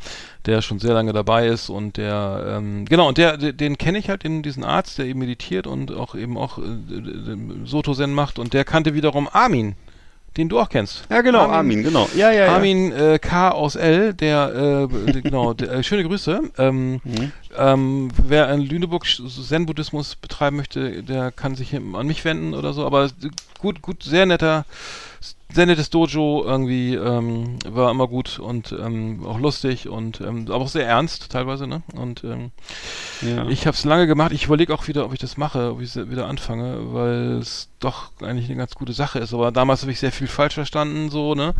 der 0.46 0.62
schon 0.62 0.80
sehr 0.80 0.94
lange 0.94 1.14
dabei 1.14 1.48
ist 1.48 1.70
und 1.70 1.98
der, 1.98 2.58
ähm, 2.58 2.86
genau, 2.86 3.08
und 3.08 3.18
der, 3.18 3.38
den, 3.38 3.56
den 3.58 3.78
kenne 3.78 3.98
ich 3.98 4.10
halt, 4.10 4.24
den, 4.24 4.44
diesen 4.44 4.64
Arzt, 4.64 4.98
der 4.98 5.06
eben 5.06 5.20
meditiert 5.20 5.68
und 5.68 5.92
auch 5.92 6.16
eben 6.16 6.38
auch 6.38 6.58
äh, 6.58 6.62
Soto-Zen 7.66 8.14
macht 8.14 8.40
und 8.40 8.54
der 8.54 8.66
kannte 8.66 8.94
wiederum 8.94 9.30
Armin, 9.32 9.76
den 10.38 10.50
du 10.50 10.60
auch 10.60 10.68
kennst. 10.68 11.06
Ja, 11.10 11.22
genau, 11.22 11.48
Armin, 11.48 11.84
genau. 11.84 12.10
Ja, 12.16 12.30
ja, 12.32 12.46
ja. 12.46 12.56
Armin 12.56 12.92
äh, 12.92 13.20
K. 13.20 13.52
aus 13.52 13.76
L, 13.76 14.14
der, 14.14 14.90
äh, 14.92 15.22
genau, 15.22 15.54
der, 15.54 15.72
äh, 15.72 15.84
schöne 15.84 16.04
Grüße. 16.04 16.42
Ähm, 16.58 17.00
Mhm. 17.06 17.32
Ähm, 17.58 18.10
wer 18.18 18.52
in 18.54 18.62
Lüneburg 18.62 19.06
Zen-Buddhismus 19.06 20.16
betreiben 20.16 20.58
möchte, 20.58 21.04
der 21.04 21.32
kann 21.32 21.56
sich 21.56 21.76
an 21.76 22.08
mich 22.08 22.24
wenden 22.26 22.54
oder 22.54 22.74
so, 22.74 22.86
aber 22.86 23.10
gut, 23.60 23.82
gut, 23.82 24.04
sehr 24.04 24.26
netter, 24.26 24.66
sehr 25.56 25.66
nettes 25.66 25.90
Dojo 25.90 26.44
irgendwie, 26.46 26.96
ähm, 26.96 27.58
war 27.66 27.90
immer 27.90 28.08
gut 28.08 28.40
und 28.40 28.76
ähm, 28.78 29.26
auch 29.26 29.40
lustig 29.40 29.88
und 29.88 30.20
ähm, 30.20 30.46
aber 30.48 30.66
auch 30.66 30.70
sehr 30.70 30.86
ernst 30.86 31.32
teilweise, 31.32 31.66
ne? 31.66 31.82
Und 31.94 32.24
ähm, 32.26 32.52
ja. 33.22 33.48
ich 33.48 33.66
habe 33.66 33.76
es 33.76 33.86
lange 33.86 34.06
gemacht. 34.06 34.34
Ich 34.34 34.46
überlege 34.46 34.74
auch 34.74 34.88
wieder, 34.88 35.06
ob 35.06 35.14
ich 35.14 35.20
das 35.20 35.38
mache, 35.38 35.72
ob 35.72 35.82
ich 35.82 35.96
wieder 35.96 36.28
anfange, 36.28 36.94
weil 36.94 37.38
es 37.40 37.70
doch 37.80 38.12
eigentlich 38.22 38.50
eine 38.50 38.58
ganz 38.58 38.76
gute 38.76 38.94
Sache 38.94 39.20
ist. 39.20 39.34
Aber 39.34 39.52
damals 39.52 39.82
habe 39.82 39.92
ich 39.92 40.00
sehr 40.00 40.12
viel 40.12 40.28
falsch 40.28 40.56
verstanden, 40.56 41.10
so, 41.10 41.36
ne? 41.36 41.54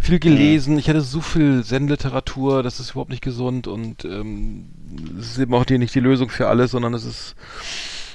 Viel 0.00 0.18
gelesen. 0.18 0.78
Ich 0.78 0.88
hatte 0.88 1.02
so 1.02 1.20
viel 1.20 1.62
Zen-Literatur, 1.64 2.62
das 2.62 2.80
ist 2.80 2.92
überhaupt 2.92 3.10
nicht 3.10 3.22
gesund 3.22 3.66
und 3.66 4.04
ähm, 4.06 4.70
ist 5.36 5.42
eben 5.42 5.54
auch 5.54 5.64
die, 5.64 5.78
nicht 5.78 5.94
die 5.94 6.00
Lösung 6.00 6.28
für 6.30 6.48
alles, 6.48 6.70
sondern 6.72 6.94
es 6.94 7.04
ist, 7.04 7.34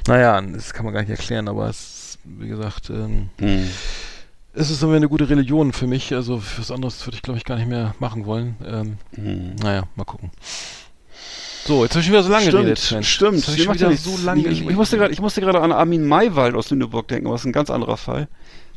naja, 0.07 0.41
das 0.41 0.73
kann 0.73 0.85
man 0.85 0.93
gar 0.93 1.01
nicht 1.01 1.09
erklären, 1.09 1.47
aber 1.47 1.69
es 1.69 1.79
ist, 1.79 2.19
wie 2.23 2.47
gesagt, 2.47 2.89
ähm, 2.89 3.29
Hm. 3.39 3.69
es 4.53 4.69
ist 4.69 4.81
immer 4.83 4.95
eine 4.95 5.07
gute 5.09 5.29
Religion 5.29 5.73
für 5.73 5.87
mich. 5.87 6.13
Also 6.13 6.39
für 6.39 6.61
was 6.61 6.71
anderes 6.71 7.05
würde 7.05 7.15
ich, 7.15 7.21
glaube 7.21 7.37
ich, 7.37 7.45
gar 7.45 7.55
nicht 7.57 7.67
mehr 7.67 7.93
machen 7.99 8.25
wollen. 8.25 8.55
Ähm, 8.65 8.97
Hm. 9.15 9.55
naja, 9.57 9.83
mal 9.95 10.05
gucken. 10.05 10.31
So, 11.65 11.83
jetzt 11.83 11.91
habe 11.91 11.99
ich 11.99 12.05
schon 12.07 12.13
wieder 12.13 12.23
so 12.23 12.31
lange 12.31 12.43
Stimmt, 12.47 12.63
geredet. 12.63 12.91
Mensch. 12.91 13.09
stimmt. 13.13 13.47
Ich 13.47 13.67
macht 13.67 13.79
ja 13.79 13.91
so 13.95 14.17
lange 14.23 14.47
ich, 14.47 14.61
ich, 14.67 14.75
musste 14.75 14.97
gerade, 14.97 15.13
ich 15.13 15.19
musste 15.21 15.41
gerade 15.41 15.59
an 15.61 15.71
Armin 15.71 16.05
Maywald 16.07 16.55
aus 16.55 16.69
Lüneburg 16.71 17.07
denken, 17.09 17.27
aber 17.27 17.35
das 17.35 17.41
ist 17.41 17.45
ein 17.47 17.51
ganz 17.51 17.69
anderer 17.69 17.97
Fall. 17.97 18.27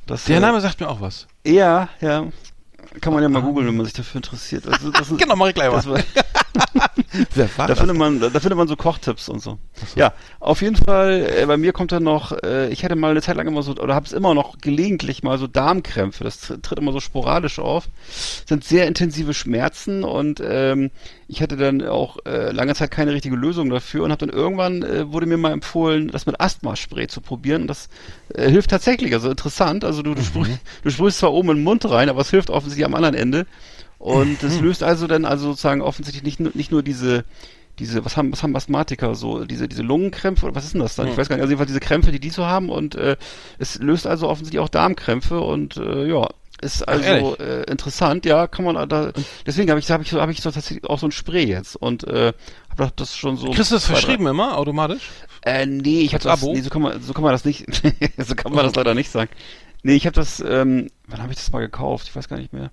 Das, 0.07 0.25
Der 0.25 0.39
äh, 0.39 0.41
Name 0.41 0.61
sagt 0.61 0.81
mir 0.81 0.89
auch 0.89 1.01
was. 1.01 1.27
Ja, 1.47 1.89
ja. 2.01 2.27
Kann 3.01 3.13
man 3.13 3.23
ja 3.23 3.29
mal 3.29 3.43
googeln, 3.43 3.67
wenn 3.67 3.77
man 3.77 3.87
sich 3.87 3.95
dafür 3.95 4.17
interessiert. 4.19 4.67
Also, 4.69 4.91
das 4.91 5.11
ist, 5.11 5.19
Genau, 5.23 5.37
mach 5.37 5.49
ich 5.49 5.55
gleich 5.55 5.71
mal. 5.71 5.77
das 5.77 5.87
war, 5.89 5.99
Wer 7.35 7.49
Da 7.57 7.67
das? 7.67 7.79
findet 7.79 7.97
man, 7.97 8.21
da 8.21 8.29
findet 8.31 8.57
man 8.57 8.69
so 8.69 8.77
Kochtipps 8.77 9.29
und 9.29 9.41
so. 9.41 9.59
Ja, 9.97 10.13
auf 10.41 10.61
jeden 10.63 10.77
Fall, 10.77 11.27
äh, 11.39 11.47
bei 11.47 11.57
mir 11.57 11.73
kommt 11.73 11.93
dann 11.93 12.03
noch, 12.03 12.33
äh, 12.43 12.69
ich 12.69 12.85
hatte 12.85 12.97
mal 12.97 13.11
eine 13.11 13.23
Zeit 13.23 13.37
lang 13.37 13.47
immer 13.47 13.63
so, 13.63 13.73
oder 13.73 13.95
habe 13.95 14.07
es 14.07 14.13
immer 14.13 14.35
noch 14.35 14.59
gelegentlich 14.59 15.23
mal 15.23 15.39
so 15.39 15.47
Darmkrämpfe. 15.47 16.25
Das 16.25 16.43
tr- 16.51 16.61
tritt 16.63 16.79
immer 16.79 16.93
so 16.93 17.01
sporadisch 17.01 17.59
auf. 17.59 17.89
Sind 18.47 18.65
sehr 18.65 18.87
intensive 18.87 19.33
Schmerzen 19.35 20.05
und 20.05 20.43
ähm, 20.45 20.91
ich 21.29 21.41
hatte 21.41 21.57
dann 21.57 21.83
auch 21.87 22.19
äh, 22.27 22.51
lange 22.53 22.75
Zeit 22.75 22.91
keine 22.91 23.13
richtige 23.13 23.37
Lösung 23.37 23.71
dafür 23.71 24.05
und 24.05 24.11
habe 24.13 24.27
dann 24.27 24.35
irgendwann 24.37 24.83
äh, 24.83 25.11
wurde 25.11 25.27
mir 25.27 25.39
mal 25.39 25.53
empfohlen, 25.53 26.09
das 26.09 26.27
mit 26.27 26.39
Asthmaspray 26.41 27.07
zu 27.09 27.21
probieren. 27.23 27.63
Und 27.63 27.69
das 27.69 27.89
äh, 28.35 28.51
hilft 28.51 28.71
tatsächlich, 28.71 29.15
also 29.15 29.31
interessant. 29.31 29.85
Also 29.85 30.03
du, 30.03 30.15
du, 30.15 30.23
sprüh, 30.23 30.47
du 30.85 30.91
sprühst 30.91 31.19
zwar 31.19 31.33
oben 31.33 31.51
in 31.51 31.57
den 31.59 31.65
Mund 31.65 31.89
rein, 31.89 32.09
aber 32.11 32.21
es 32.21 32.31
hilft 32.31 32.51
offensichtlich 32.51 32.82
am 32.85 32.95
anderen 32.95 33.15
Ende. 33.15 33.47
Und 33.99 34.43
das 34.43 34.59
löst 34.61 34.83
also 34.83 35.07
dann 35.07 35.25
also 35.25 35.51
sozusagen 35.51 35.81
offensichtlich 35.81 36.25
nicht, 36.25 36.41
nur- 36.41 36.53
nicht 36.55 36.73
nur 36.73 36.83
diese, 36.83 37.25
diese, 37.79 38.05
was 38.05 38.17
haben, 38.17 38.33
was 38.33 38.43
haben 38.43 38.55
Asthmatiker 38.57 39.15
so, 39.15 39.45
diese, 39.45 39.69
diese 39.69 39.83
Lungenkrämpfe 39.83 40.45
oder 40.47 40.55
was 40.57 40.65
ist 40.65 40.75
denn 40.75 40.81
das 40.81 40.97
dann? 40.97 41.07
Ich 41.09 41.17
weiß 41.17 41.29
gar 41.29 41.37
nicht, 41.37 41.43
also 41.43 41.53
jedenfalls 41.53 41.69
diese 41.69 41.81
Krämpfe, 41.81 42.11
die 42.11 42.19
die 42.21 42.31
so 42.31 42.45
haben 42.45 42.69
und 42.69 42.95
äh, 42.97 43.17
es 43.59 43.79
löst 43.79 44.07
also 44.07 44.29
offensichtlich 44.29 44.61
auch 44.61 44.69
Darmkrämpfe 44.69 45.41
und 45.41 45.77
äh, 45.77 46.07
ja, 46.09 46.29
ist 46.61 46.87
also 46.87 47.37
äh, 47.39 47.63
interessant, 47.71 48.25
ja, 48.25 48.47
kann 48.47 48.65
man 48.65 48.89
da, 48.89 49.13
deswegen 49.47 49.71
habe 49.71 49.81
ich, 49.81 49.91
habe 49.91 50.03
ich, 50.03 50.11
so- 50.11 50.21
habe 50.21 50.33
ich 50.33 50.41
so 50.43 50.51
tatsächlich 50.51 50.85
auch 50.89 50.99
so 50.99 51.07
ein 51.07 51.13
Spray 51.13 51.45
jetzt 51.45 51.77
und 51.77 52.05
äh, 52.05 52.33
habe 52.77 52.93
das 52.97 53.17
schon 53.17 53.37
so. 53.37 53.51
Kriegst 53.51 53.71
du 53.71 53.77
das 53.77 53.87
verschrieben 53.87 54.27
immer, 54.27 54.59
automatisch? 54.59 55.03
äh, 55.45 55.65
nee, 55.67 56.01
ich 56.03 56.15
habe 56.15 56.23
das, 56.25 56.43
Abo? 56.43 56.53
nee, 56.53 56.61
so 56.61 56.71
kann 56.71 56.83
man, 56.83 57.01
so 57.03 57.13
kann 57.15 57.23
man 57.23 57.33
das 57.33 57.45
nicht, 57.45 57.65
so 58.19 58.35
kann 58.35 58.53
man 58.53 58.65
das 58.65 58.75
leider 58.75 58.95
nicht 58.95 59.11
sagen. 59.11 59.31
Nee, 59.83 59.95
ich 59.95 60.07
habe 60.07 60.15
das, 60.15 60.41
ähm, 60.41 60.89
wann 61.07 61.21
habe 61.23 61.33
ich 61.33 61.39
das 61.39 61.51
mal 61.53 61.61
gekauft? 61.61 62.09
Ich 62.09 62.17
weiß 62.17 62.29
gar 62.29 62.37
nicht 62.39 62.53
mehr. 62.53 62.71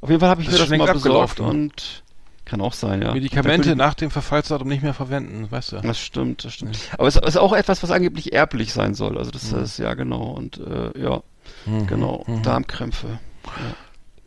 Auf 0.00 0.10
jeden 0.10 0.20
Fall 0.20 0.28
habe 0.28 0.42
ich 0.42 0.48
Das 0.48 0.56
mir 0.56 0.78
das 0.78 0.78
mal 0.78 0.92
besorgt 0.92 1.40
und 1.40 2.02
kann 2.44 2.60
auch 2.60 2.74
sein, 2.74 3.00
ja. 3.00 3.14
Medikamente 3.14 3.62
könnte 3.62 3.76
nach 3.76 3.94
dem 3.94 4.10
Verfallsdatum 4.10 4.68
nicht 4.68 4.82
mehr 4.82 4.92
verwenden, 4.92 5.50
weißt 5.50 5.72
du? 5.72 5.76
ich- 5.76 5.82
Das 5.82 5.98
stimmt, 5.98 6.44
das 6.44 6.52
stimmt. 6.52 6.78
Aber 6.98 7.08
es 7.08 7.16
ist 7.16 7.38
auch 7.38 7.54
etwas, 7.54 7.82
was 7.82 7.90
angeblich 7.90 8.34
erblich 8.34 8.74
sein 8.74 8.94
soll. 8.94 9.16
Also 9.16 9.30
das 9.30 9.50
ist, 9.52 9.78
ja 9.78 9.94
genau. 9.94 10.24
Und 10.32 10.58
äh, 10.58 10.98
ja, 11.00 11.22
Mhm. 11.66 11.86
genau. 11.86 12.24
Darmkrämpfe. 12.42 13.18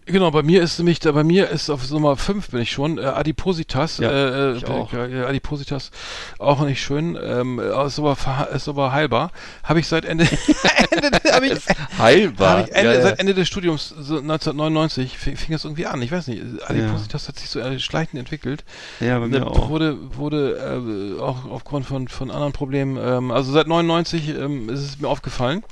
Genau, 0.07 0.31
bei 0.31 0.41
mir 0.41 0.61
ist 0.61 0.77
nämlich, 0.79 1.01
bei 1.01 1.23
mir 1.23 1.49
ist 1.49 1.69
auf 1.69 1.89
Nummer 1.91 2.15
5 2.15 2.49
bin 2.51 2.61
ich 2.61 2.71
schon, 2.71 2.97
äh, 2.97 3.01
Adipositas, 3.01 3.97
Ja, 3.97 4.09
äh, 4.09 4.57
ich 4.57 4.63
äh, 4.63 4.67
auch. 4.67 4.93
äh, 4.93 5.23
Adipositas 5.25 5.91
auch 6.39 6.61
nicht 6.61 6.81
schön, 6.81 7.17
ähm, 7.21 7.59
äh, 7.59 7.85
ist 7.85 7.99
aber, 7.99 8.17
ist 8.53 8.69
aber 8.69 8.93
heilbar. 8.93 9.31
Habe 9.63 9.81
ich 9.81 9.87
seit 9.87 10.05
Ende, 10.05 10.25
Ende 10.91 11.11
hab 11.31 11.43
ich, 11.43 11.51
Heilbar. 11.99 12.59
hab 12.59 12.67
ich 12.69 12.73
Ende, 12.73 12.89
ja, 12.91 12.95
ja. 12.95 13.01
seit 13.01 13.19
Ende 13.19 13.33
des 13.33 13.47
Studiums, 13.49 13.89
so 13.89 14.17
1999, 14.19 15.17
fing, 15.17 15.35
fing 15.35 15.51
das 15.51 15.65
irgendwie 15.65 15.85
an, 15.87 16.01
ich 16.01 16.11
weiß 16.11 16.27
nicht, 16.27 16.41
Adipositas 16.65 17.27
hat 17.27 17.37
sich 17.37 17.49
so 17.49 17.59
äh, 17.59 17.77
schleichend 17.79 18.17
entwickelt. 18.19 18.63
ja, 19.01 19.19
bei 19.19 19.27
mir 19.27 19.39
Der 19.39 19.47
auch. 19.47 19.69
wurde, 19.69 19.97
wurde 20.15 21.17
äh, 21.17 21.21
auch 21.21 21.45
aufgrund 21.51 21.85
von, 21.85 22.07
von 22.07 22.31
anderen 22.31 22.53
Problemen, 22.53 22.97
ähm, 23.01 23.31
also 23.31 23.51
seit 23.51 23.67
99 23.67 24.29
ähm, 24.29 24.69
ist 24.69 24.79
es 24.79 24.99
mir 24.99 25.09
aufgefallen, 25.09 25.63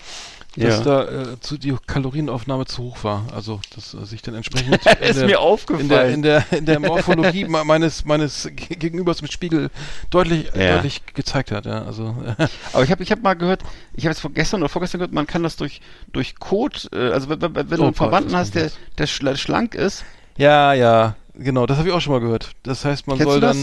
dass 0.55 0.79
Ja. 0.79 0.83
da 0.83 1.03
äh, 1.33 1.39
zu, 1.41 1.57
die 1.57 1.75
Kalorienaufnahme 1.85 2.65
zu 2.65 2.83
hoch 2.83 3.03
war. 3.03 3.25
Also, 3.35 3.59
dass 3.75 3.93
äh, 3.93 4.05
sich 4.05 4.21
dann 4.21 4.35
entsprechend 4.35 4.85
in 4.85 5.07
ist 5.09 5.19
der- 5.19 5.25
mir 5.27 5.39
aufgefallen. 5.39 5.83
in 5.85 5.89
der, 5.89 6.05
in 6.09 6.21
der, 6.21 6.45
in 6.59 6.65
der 6.65 6.79
Morphologie 6.79 7.45
me- 7.45 7.63
meines, 7.65 8.05
meines 8.05 8.49
Ge- 8.55 8.75
Gegenübers 8.77 9.21
mit 9.21 9.31
Spiegel 9.33 9.69
deutlich, 10.09 10.49
Ja. 10.55 10.75
deutlich 10.75 11.01
gezeigt 11.13 11.51
hat. 11.51 11.65
Ja, 11.65 11.83
also, 11.83 12.15
Aber 12.73 12.83
ich 12.83 12.91
habe 12.91 13.03
ich 13.03 13.11
hab 13.11 13.21
mal 13.21 13.33
gehört, 13.35 13.63
ich 13.93 14.05
habe 14.05 14.15
vor 14.15 14.31
gestern 14.31 14.61
oder 14.61 14.69
vorgestern 14.69 14.99
gehört, 14.99 15.13
man 15.13 15.27
kann 15.27 15.43
das 15.43 15.55
durch 15.57 15.81
durch 16.13 16.35
Kot, 16.39 16.89
äh, 16.93 17.09
also 17.11 17.29
wenn, 17.29 17.41
wenn, 17.41 17.55
wenn 17.55 17.67
du 17.69 17.81
Oh 17.81 17.85
einen 17.85 17.93
Verwandten 17.93 18.35
hast, 18.35 18.55
der, 18.55 18.71
der 18.97 19.07
schla- 19.07 19.35
schlank 19.37 19.75
ist, 19.75 20.05
ja, 20.37 20.73
ja, 20.73 21.15
genau, 21.33 21.65
das 21.65 21.77
habe 21.77 21.87
ich 21.89 21.93
auch 21.93 22.01
schon 22.01 22.13
mal 22.13 22.19
gehört. 22.19 22.51
Das 22.63 22.83
heißt, 22.85 23.07
man 23.07 23.17
Kennst 23.17 23.31
soll 23.31 23.39
du 23.41 23.47
das? 23.47 23.57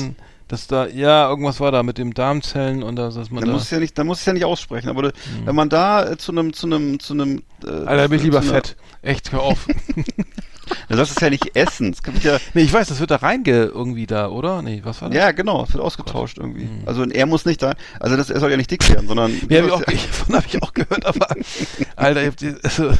Dass 0.52 0.66
da, 0.66 0.86
ja, 0.86 1.30
irgendwas 1.30 1.60
war 1.60 1.72
da 1.72 1.82
mit 1.82 1.96
dem 1.96 2.12
Darmzellen 2.12 2.82
und 2.82 2.96
da, 2.96 3.08
dass 3.08 3.30
man 3.30 3.40
dann 3.40 3.48
da, 3.48 3.52
muss 3.54 3.70
ja 3.70 3.78
nicht, 3.78 3.96
dann 3.96 4.06
muss 4.06 4.20
es 4.20 4.26
ja 4.26 4.34
nicht 4.34 4.44
aussprechen. 4.44 4.90
Aber 4.90 5.00
du, 5.00 5.12
wenn 5.46 5.54
man 5.54 5.70
da 5.70 6.10
äh, 6.10 6.18
zu 6.18 6.30
einem, 6.30 6.52
zu 6.52 6.66
einem, 6.66 7.00
zu 7.00 7.14
einem, 7.14 7.42
äh, 7.64 7.70
Alter, 7.70 7.96
da 7.96 8.06
bin 8.08 8.18
ich 8.18 8.24
lieber 8.24 8.42
fett. 8.42 8.76
Echt, 9.00 9.32
hör 9.32 9.40
auf. 9.40 9.66
Dann 10.88 10.96
sollst 10.98 11.12
du 11.12 11.16
es 11.16 11.20
ja 11.22 11.30
nicht 11.30 11.56
essen. 11.56 11.96
Ja, 12.22 12.36
nee, 12.52 12.62
ich 12.62 12.72
weiß, 12.72 12.86
das 12.88 13.00
wird 13.00 13.10
da 13.10 13.16
reinge 13.16 13.64
irgendwie 13.64 14.06
da, 14.06 14.28
oder? 14.28 14.60
Nee, 14.60 14.82
was 14.84 15.00
war 15.00 15.08
das? 15.08 15.16
ja 15.16 15.32
genau, 15.32 15.64
es 15.64 15.72
wird 15.72 15.82
ausgetauscht 15.82 16.36
irgendwie. 16.36 16.68
Also 16.84 17.04
er 17.04 17.24
muss 17.24 17.46
nicht 17.46 17.62
da, 17.62 17.72
also 17.98 18.16
das, 18.18 18.28
er 18.28 18.38
soll 18.38 18.50
ja 18.50 18.58
nicht 18.58 18.70
dick 18.70 18.86
werden, 18.90 19.08
sondern 19.08 19.32
Ja, 19.48 19.62
hab 19.62 19.64
ich 19.64 19.70
du 19.70 19.74
auch, 19.74 19.80
ja- 19.80 19.92
ich, 19.92 20.06
davon 20.06 20.34
habe 20.36 20.46
ich 20.46 20.62
auch 20.62 20.74
gehört, 20.74 21.06
aber 21.06 21.28
Alter, 21.96 22.20
ich 22.20 22.26
hab 22.28 22.36
die, 22.36 22.54
also, 22.62 22.90
also, 22.90 22.98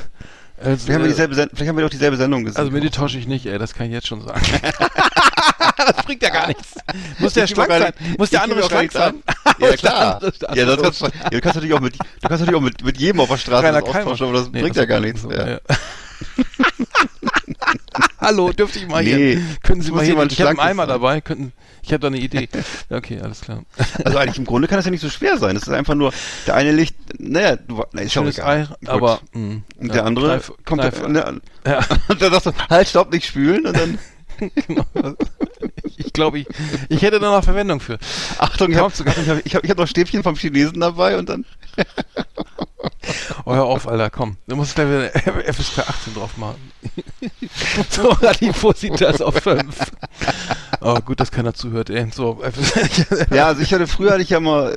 vielleicht, 0.86 0.88
haben 0.90 1.00
wir 1.02 1.04
äh, 1.04 1.08
dieselbe, 1.08 1.34
vielleicht 1.34 1.68
haben 1.68 1.76
wir 1.76 1.84
doch 1.84 1.90
dieselbe 1.90 2.16
Sendung 2.16 2.44
gesehen. 2.44 2.58
also 2.58 2.70
mir 2.70 2.80
die 2.80 2.90
tausche 2.90 3.18
ich 3.18 3.26
nicht, 3.26 3.44
ey, 3.44 3.58
das 3.58 3.74
kann 3.74 3.86
ich 3.86 3.92
jetzt 3.92 4.06
schon 4.06 4.22
sagen. 4.22 4.40
das 5.94 6.04
bringt 6.04 6.22
ja 6.22 6.30
gar 6.30 6.46
nichts. 6.48 6.74
Muss 7.18 7.32
der 7.34 7.46
schlank 7.46 7.70
sein? 7.70 7.92
Muss 8.18 8.30
der 8.30 8.42
andere 8.42 8.62
schlank 8.64 8.82
nichts 8.82 8.94
sein? 8.94 9.22
Ja, 9.58 9.76
klar. 9.76 10.18
Das 10.20 10.38
der 10.38 10.54
Ja, 10.56 10.64
das 10.64 10.80
kannst, 10.82 11.00
du- 11.02 11.06
ja, 11.06 11.30
du 11.30 11.40
kannst 11.40 11.54
natürlich 11.56 11.74
auch 11.74 11.80
mit, 11.80 11.94
du 11.94 12.28
kannst 12.28 12.40
natürlich 12.40 12.54
auch 12.56 12.60
mit, 12.64 12.82
mit 12.84 12.96
jedem 12.98 13.20
auf 13.20 13.28
der 13.28 13.36
Straße 13.36 13.70
das 13.72 13.82
austauschen, 13.82 14.26
aber 14.28 14.38
das 14.38 14.50
Nee, 14.50 14.60
bringt 14.62 14.76
ach 14.76 14.80
ja 14.80 14.84
gar 14.86 15.00
nichts. 15.00 15.22
so, 15.22 15.30
ja. 15.30 15.58
Hallo, 18.20 18.52
dürfte 18.52 18.78
ich 18.78 18.86
mal 18.88 19.02
Nee, 19.02 19.34
hier? 19.34 19.42
Können 19.62 19.82
Sie 19.82 19.90
mal 19.90 20.04
hier? 20.04 20.20
Ich 20.30 20.40
habe 20.40 20.50
einen 20.50 20.60
Eimer 20.60 20.82
sein. 20.84 20.88
dabei. 20.88 21.20
Könnten, 21.20 21.52
ich 21.82 21.92
habe 21.92 22.00
da 22.00 22.06
eine 22.06 22.18
Idee. 22.18 22.48
Okay, 22.88 23.20
alles 23.20 23.40
klar. 23.40 23.62
Also 24.04 24.18
eigentlich 24.18 24.38
im 24.38 24.44
Grunde 24.44 24.68
kann 24.68 24.76
das 24.78 24.84
ja 24.84 24.90
nicht 24.90 25.00
so 25.00 25.10
schwer 25.10 25.36
sein. 25.38 25.56
Es 25.56 25.62
ist 25.64 25.68
einfach 25.70 25.94
nur, 25.94 26.12
der 26.46 26.54
eine 26.54 26.72
liegt, 26.72 26.94
naja, 27.20 27.56
du, 27.56 27.82
na, 27.92 28.02
ist 28.02 28.12
Schönes. 28.12 28.38
Ei, 28.40 28.66
Gut. 28.80 28.88
aber 28.88 29.20
mh, 29.32 29.40
Und 29.78 29.86
ja, 29.88 29.92
der 29.94 30.04
andere 30.06 30.36
Kneif- 30.38 30.52
kommt, 30.64 30.82
Kneif- 30.82 31.08
ne, 31.08 31.40
ja. 31.66 31.80
und 32.08 32.22
dann 32.22 32.32
sagst 32.32 32.46
du, 32.46 32.52
halt, 32.70 32.88
stopp, 32.88 33.12
nicht 33.12 33.26
spülen 33.26 33.66
und 33.66 33.76
dann, 33.76 33.98
genau. 34.66 34.84
Ich 35.96 36.12
glaube, 36.12 36.40
ich, 36.40 36.46
ich 36.88 37.02
hätte 37.02 37.20
da 37.20 37.30
noch 37.30 37.44
Verwendung 37.44 37.80
für. 37.80 37.98
Achtung, 38.38 38.70
ich 38.70 38.78
habe 38.78 38.92
ich 39.44 39.54
hab, 39.54 39.64
ich 39.64 39.70
hab 39.70 39.78
noch 39.78 39.86
Stäbchen 39.86 40.22
vom 40.22 40.36
Chinesen 40.36 40.80
dabei 40.80 41.18
und 41.18 41.28
dann, 41.28 41.44
Oh, 43.44 43.54
hör 43.54 43.64
auf, 43.64 43.88
Alter, 43.88 44.10
komm. 44.10 44.36
Du 44.46 44.56
musst 44.56 44.74
gleich 44.74 44.86
wieder 44.86 45.10
FSK 45.52 45.80
18 45.80 46.14
drauf 46.14 46.36
machen. 46.36 46.72
so, 47.90 48.08
Radipositas 48.08 49.20
auf 49.20 49.34
5. 49.36 49.64
Oh, 50.84 50.96
gut, 50.96 51.20
dass 51.20 51.30
keiner 51.30 51.54
zuhört, 51.54 51.90
ey. 51.90 52.08
So, 52.12 52.42
ja, 53.30 53.46
also 53.46 53.62
ich 53.62 53.72
hatte, 53.72 53.86
früher 53.86 54.10
hatte 54.12 54.22
ich 54.22 54.30
ja 54.30 54.38
immer, 54.38 54.72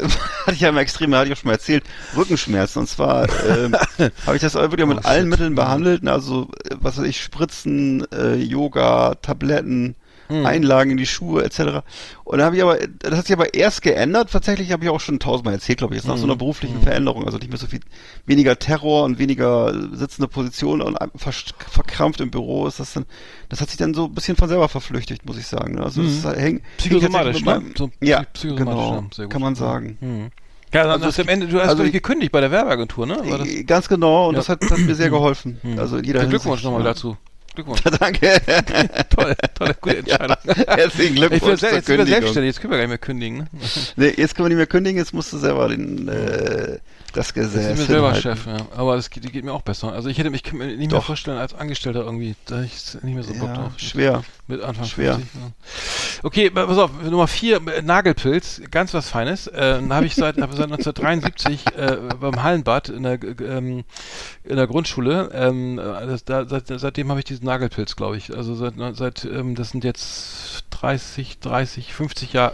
hatte 0.45 0.53
ich 0.53 0.59
ja 0.59 0.69
immer 0.69 0.81
extreme, 0.81 1.17
hatte 1.17 1.27
ich 1.29 1.33
auch 1.33 1.37
schon 1.41 1.47
mal 1.47 1.53
erzählt, 1.55 1.83
Rückenschmerzen 2.15 2.81
und 2.81 2.87
zwar, 2.87 3.27
ähm, 3.43 3.75
habe 4.27 4.35
ich 4.35 4.41
das 4.41 4.53
wirklich 4.53 4.83
auch 4.83 4.87
mit 4.87 4.99
Oh, 4.99 5.07
allen 5.07 5.21
shit. 5.23 5.29
Mitteln 5.31 5.55
behandelt, 5.55 6.07
also, 6.07 6.47
äh, 6.63 6.75
was 6.79 6.99
weiß 6.99 7.05
ich, 7.05 7.23
Spritzen, 7.23 8.05
äh, 8.11 8.35
Yoga, 8.35 9.15
Tabletten, 9.15 9.95
Hm. 10.27 10.45
Einlagen 10.45 10.91
in 10.91 10.97
die 10.97 11.05
Schuhe 11.05 11.43
etc. 11.43 11.83
Und 12.23 12.39
da 12.39 12.45
habe 12.45 12.55
ich 12.55 12.63
aber, 12.63 12.77
das 12.99 13.15
hat 13.17 13.27
sich 13.27 13.35
aber 13.35 13.53
erst 13.53 13.81
geändert. 13.83 14.31
Tatsächlich 14.31 14.71
habe 14.71 14.83
ich 14.83 14.89
auch 14.89 14.99
schon 14.99 15.19
tausendmal 15.19 15.53
erzählt, 15.53 15.77
glaube 15.77 15.93
ich, 15.93 16.01
jetzt 16.01 16.07
nach 16.07 16.17
so 16.17 16.23
Hm. 16.23 16.31
einer 16.31 16.37
beruflichen 16.37 16.81
Veränderung. 16.81 17.25
Also 17.25 17.37
nicht 17.37 17.49
mehr 17.49 17.59
so 17.59 17.67
viel, 17.67 17.81
weniger 18.25 18.57
Terror 18.57 19.03
und 19.03 19.19
weniger 19.19 19.71
sitzende 19.95 20.27
Position 20.27 20.81
und 20.81 20.97
verkrampft 21.67 22.21
im 22.21 22.31
Büro 22.31 22.65
ist 22.67 22.79
das 22.79 22.93
dann, 22.93 23.05
das 23.49 23.61
hat 23.61 23.69
sich 23.69 23.77
dann 23.77 23.93
so 23.93 24.05
ein 24.05 24.13
bisschen 24.13 24.35
von 24.35 24.49
selber 24.49 24.67
verflüchtigt, 24.69 25.25
muss 25.25 25.37
ich 25.37 25.47
sagen. 25.47 25.79
Also 25.79 26.01
das 26.03 26.11
ist 26.11 26.25
halt, 26.25 26.39
häng, 26.39 26.55
Hm. 26.55 26.61
Psychosomatisch, 26.77 27.35
hängt 27.35 27.45
tatsächlich 27.45 27.69
ne? 27.69 27.73
So 27.77 27.85
meinem- 27.87 27.93
ja, 28.01 28.23
psychosomatisch, 28.33 28.65
genau, 28.65 28.93
ja, 28.95 29.07
sehr 29.13 29.25
gut. 29.25 29.31
kann 29.33 29.41
man 29.41 29.55
sagen. 29.55 29.97
Hm. 29.99 30.29
Ja, 30.73 30.81
dann 30.83 30.91
Also 30.91 31.05
hast 31.05 31.17
du 31.19 31.21
es 31.21 31.27
am 31.27 31.31
Ende, 31.33 31.47
du 31.47 31.59
hast 31.61 31.69
also 31.69 31.83
ich- 31.83 31.91
gekündigt 31.93 32.31
bei 32.31 32.41
der 32.41 32.51
Werbeagentur, 32.51 33.05
ne? 33.05 33.17
War 33.23 33.37
das, 33.37 33.47
Äh, 33.47 33.63
Ganz 33.63 33.87
genau, 33.87 34.27
und 34.29 34.33
Ja. 34.33 34.39
das 34.39 34.49
hat, 34.49 34.61
hat 34.69 34.79
mir 34.79 34.95
sehr 34.95 35.09
geholfen. 35.11 35.59
Hm. 35.61 35.79
Also 35.79 35.97
in 35.97 36.03
jeder 36.03 36.25
Glückwunsch 36.25 36.63
nochmal 36.63 36.81
ja. 36.81 36.87
dazu. 36.87 37.15
Glückwunsch. 37.55 37.81
Danke. 37.99 38.41
Toll, 39.15 39.35
tolle, 39.57 39.75
gute 39.81 39.97
Entscheidung. 39.97 40.37
Herzlichen 40.67 41.13
Ich 41.15 41.19
bin 41.21 41.29
Glückwunsch 41.29 41.59
zur 41.59 41.71
jetzt 41.71 41.85
Kündigung. 41.85 42.11
selbstständig, 42.13 42.47
jetzt 42.49 42.61
können 42.61 42.71
wir 42.71 42.77
gar 42.77 42.83
nicht 42.83 42.89
mehr 42.89 42.97
kündigen, 42.97 43.37
ne? 43.39 43.47
Nee, 43.95 44.13
jetzt 44.17 44.35
können 44.35 44.45
wir 44.45 44.49
nicht 44.49 44.57
mehr 44.57 44.67
kündigen, 44.67 44.97
jetzt 44.97 45.13
musst 45.13 45.31
du 45.33 45.37
selber 45.37 45.69
den, 45.69 46.07
äh, 46.07 46.77
das 47.15 47.33
Gesetz 47.33 47.65
sind 47.65 47.77
wir 47.77 47.85
selber 47.85 48.13
hinhalten. 48.13 48.43
Chef, 48.43 48.45
ja. 48.45 48.67
Aber 48.75 48.95
das 48.95 49.09
geht, 49.09 49.31
geht 49.31 49.43
mir 49.45 49.53
auch 49.53 49.61
besser. 49.61 49.91
Also 49.93 50.09
ich 50.09 50.17
hätte 50.17 50.29
mich 50.29 50.43
nicht 50.51 50.77
mehr 50.77 50.87
Doch. 50.87 51.05
vorstellen 51.05 51.37
als 51.37 51.53
Angestellter 51.53 52.01
irgendwie. 52.03 52.35
Da 52.45 52.61
ich 52.61 52.73
nicht 53.01 53.15
mehr 53.15 53.23
so 53.23 53.33
Bock 53.33 53.49
Ja, 53.49 53.55
drauf. 53.55 53.71
schwer. 53.77 54.23
Mit 54.47 54.61
Anfang 54.61 54.85
Schwer. 54.85 55.15
50. 55.15 55.33
Ja. 55.41 55.51
Okay, 56.21 56.49
pass 56.51 56.77
auf, 56.77 56.91
Nummer 57.01 57.27
vier, 57.27 57.65
äh, 57.67 57.81
Nagelpilz, 57.81 58.61
ganz 58.69 58.93
was 58.93 59.09
Feines. 59.09 59.47
Äh, 59.47 59.81
habe 59.89 60.05
ich 60.05 60.13
seit, 60.13 60.37
hab 60.37 60.51
seit 60.53 60.71
1973 60.71 61.65
äh, 61.75 61.97
beim 62.19 62.43
Hallenbad 62.43 62.89
in 62.89 63.03
der, 63.03 63.23
ähm, 63.23 63.83
in 64.43 64.55
der 64.55 64.67
Grundschule. 64.67 65.31
Ähm, 65.33 65.79
äh, 65.79 66.05
das, 66.05 66.25
da, 66.25 66.45
seit, 66.47 66.67
seitdem 66.67 67.09
habe 67.09 67.19
ich 67.19 67.25
diesen 67.25 67.45
Nagelpilz, 67.45 67.95
glaube 67.95 68.17
ich. 68.17 68.35
Also 68.35 68.53
seit, 68.55 68.73
seit 68.95 69.25
ähm, 69.25 69.55
das 69.55 69.69
sind 69.71 69.83
jetzt 69.83 70.65
30, 70.71 71.39
30, 71.39 71.93
50 71.93 72.33
Jahre. 72.33 72.53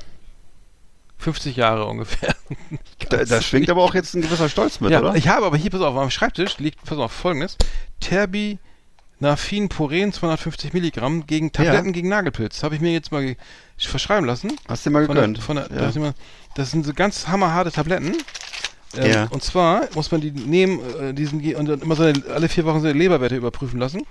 50 1.18 1.56
Jahre 1.56 1.86
ungefähr. 1.86 2.36
Da, 3.10 3.26
da 3.26 3.42
schwingt 3.42 3.70
aber 3.70 3.84
auch 3.84 3.94
jetzt 3.94 4.14
ein 4.16 4.22
gewisser 4.22 4.48
Stolz 4.48 4.80
mit, 4.80 4.92
ja, 4.92 5.00
oder? 5.00 5.16
ich 5.16 5.28
habe 5.28 5.46
aber 5.46 5.58
hier, 5.58 5.70
pass 5.70 5.82
auf, 5.82 5.98
am 5.98 6.10
Schreibtisch 6.10 6.60
liegt, 6.60 6.84
pass 6.86 6.98
auf, 6.98 7.12
folgendes. 7.12 7.58
Terbinafin 8.00 9.68
Puren 9.70 10.14
250 10.14 10.72
Milligramm 10.74 11.26
gegen 11.28 11.52
Tabletten 11.52 11.88
Ja. 11.88 11.92
gegen 11.92 12.08
Nagelpilz. 12.10 12.64
Habe 12.64 12.76
ich 12.76 12.82
mir 12.82 12.92
jetzt 12.94 13.12
mal 13.12 13.36
verschreiben 13.78 14.26
lassen. 14.26 14.56
Hast 14.68 14.86
du 14.86 14.90
dir 14.90 14.94
mal 14.94 15.06
Von 15.08 15.16
der, 15.16 15.42
von 15.42 15.56
der, 15.58 15.70
ja. 15.72 16.14
das 16.56 16.72
sind 16.72 16.86
so 16.86 16.94
ganz 16.94 17.28
hammerharte 17.28 17.72
Tabletten. 17.72 18.16
Ähm, 18.98 19.12
Ja. 19.12 19.28
Und 19.30 19.44
zwar 19.44 19.88
muss 19.96 20.12
man 20.12 20.22
die 20.22 20.32
nehmen, 20.32 20.80
äh, 21.00 21.14
diesen 21.14 21.42
und 21.56 21.66
dann 21.68 21.82
immer 21.82 21.96
seine, 21.96 22.24
alle 22.34 22.50
vier 22.50 22.66
Wochen 22.66 22.82
seine 22.82 22.98
Leberwerte 22.98 23.36
überprüfen 23.36 23.80
lassen, 23.80 24.06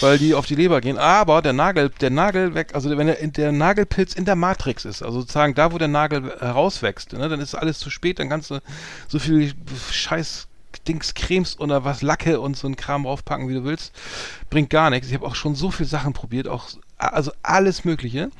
weil 0.00 0.18
die 0.18 0.34
auf 0.34 0.46
die 0.46 0.54
Leber 0.54 0.80
gehen. 0.80 0.98
Aber 0.98 1.42
der 1.42 1.52
Nagel, 1.52 1.90
der 2.00 2.10
Nagel 2.10 2.54
weg, 2.54 2.74
also 2.74 2.96
wenn 2.96 3.06
der, 3.06 3.26
der 3.26 3.52
Nagelpilz 3.52 4.14
in 4.14 4.24
der 4.24 4.36
Matrix 4.36 4.84
ist, 4.84 5.02
also 5.02 5.20
sozusagen 5.20 5.54
da, 5.54 5.72
wo 5.72 5.78
der 5.78 5.88
Nagel 5.88 6.34
herauswächst, 6.38 7.12
ne, 7.12 7.28
dann 7.28 7.40
ist 7.40 7.54
alles 7.54 7.78
zu 7.78 7.90
spät, 7.90 8.18
dann 8.18 8.28
kannst 8.28 8.50
du 8.50 8.60
so 9.08 9.18
viel 9.18 9.52
Scheiß 9.90 10.48
Dings 10.86 11.14
Cremes 11.14 11.58
oder 11.58 11.84
was 11.84 12.02
Lacke 12.02 12.40
und 12.40 12.56
so 12.56 12.66
ein 12.68 12.76
Kram 12.76 13.04
draufpacken, 13.04 13.48
wie 13.48 13.54
du 13.54 13.64
willst, 13.64 13.92
bringt 14.50 14.70
gar 14.70 14.90
nichts. 14.90 15.08
Ich 15.08 15.14
habe 15.14 15.26
auch 15.26 15.34
schon 15.34 15.54
so 15.54 15.70
viele 15.70 15.88
Sachen 15.88 16.12
probiert, 16.12 16.48
auch 16.48 16.68
also 16.96 17.32
alles 17.42 17.84
Mögliche. 17.84 18.30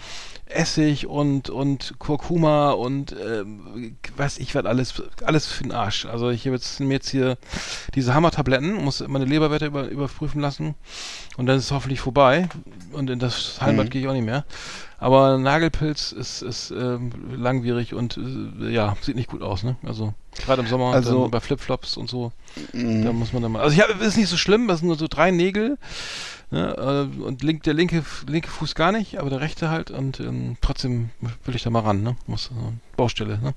Essig 0.50 1.06
und 1.06 1.50
und 1.50 1.94
Kurkuma 1.98 2.70
und 2.72 3.14
ähm, 3.24 3.96
weiß 4.16 4.38
ich 4.38 4.54
was 4.54 4.64
alles 4.64 4.94
alles 5.24 5.46
für 5.46 5.62
den 5.64 5.72
Arsch. 5.72 6.06
Also 6.06 6.30
ich 6.30 6.46
habe 6.46 6.56
jetzt 6.56 6.80
mir 6.80 6.94
jetzt 6.94 7.08
hier 7.10 7.36
diese 7.94 8.14
Hammertabletten, 8.14 8.72
muss 8.84 9.06
meine 9.06 9.24
Leberwerte 9.24 9.66
über, 9.66 9.88
überprüfen 9.88 10.40
lassen 10.40 10.74
und 11.36 11.46
dann 11.46 11.58
ist 11.58 11.64
es 11.66 11.70
hoffentlich 11.72 12.00
vorbei 12.00 12.48
und 12.92 13.10
in 13.10 13.18
das 13.18 13.60
Heimbad 13.60 13.86
Mhm. 13.86 13.90
gehe 13.90 14.02
ich 14.02 14.08
auch 14.08 14.12
nicht 14.14 14.24
mehr. 14.24 14.44
Aber 15.00 15.38
Nagelpilz 15.38 16.10
ist 16.12 16.42
ist 16.42 16.70
ähm, 16.72 17.12
langwierig 17.36 17.94
und 17.94 18.16
äh, 18.18 18.70
ja 18.70 18.96
sieht 19.00 19.14
nicht 19.16 19.28
gut 19.30 19.42
aus, 19.42 19.62
ne? 19.62 19.76
Also 19.84 20.12
gerade 20.44 20.62
im 20.62 20.68
Sommer 20.68 20.92
Also- 20.92 21.22
dann 21.22 21.30
bei 21.30 21.40
Flipflops 21.40 21.96
und 21.96 22.08
so, 22.10 22.32
Mhm. 22.72 23.04
da 23.04 23.12
muss 23.12 23.32
man 23.32 23.42
dann 23.42 23.52
mal. 23.52 23.62
Also 23.62 23.76
ich 23.76 23.82
habe 23.82 23.92
ist 24.04 24.16
nicht 24.16 24.28
so 24.28 24.36
schlimm, 24.36 24.66
das 24.66 24.80
sind 24.80 24.88
nur 24.88 24.98
so 24.98 25.06
drei 25.08 25.30
Nägel. 25.30 25.78
Ne, 26.50 27.08
äh, 27.18 27.20
und 27.22 27.42
link, 27.42 27.62
der 27.64 27.74
linke, 27.74 28.02
linke 28.26 28.48
Fuß 28.48 28.74
gar 28.74 28.90
nicht, 28.90 29.18
aber 29.18 29.28
der 29.28 29.40
rechte 29.40 29.68
halt 29.68 29.90
und 29.90 30.18
ähm, 30.20 30.56
trotzdem 30.62 31.10
will 31.44 31.54
ich 31.54 31.62
da 31.62 31.68
mal 31.70 31.80
ran, 31.80 32.02
ne? 32.02 32.16
Muss 32.26 32.46
äh, 32.46 32.72
Baustelle, 32.96 33.38
ne? 33.38 33.52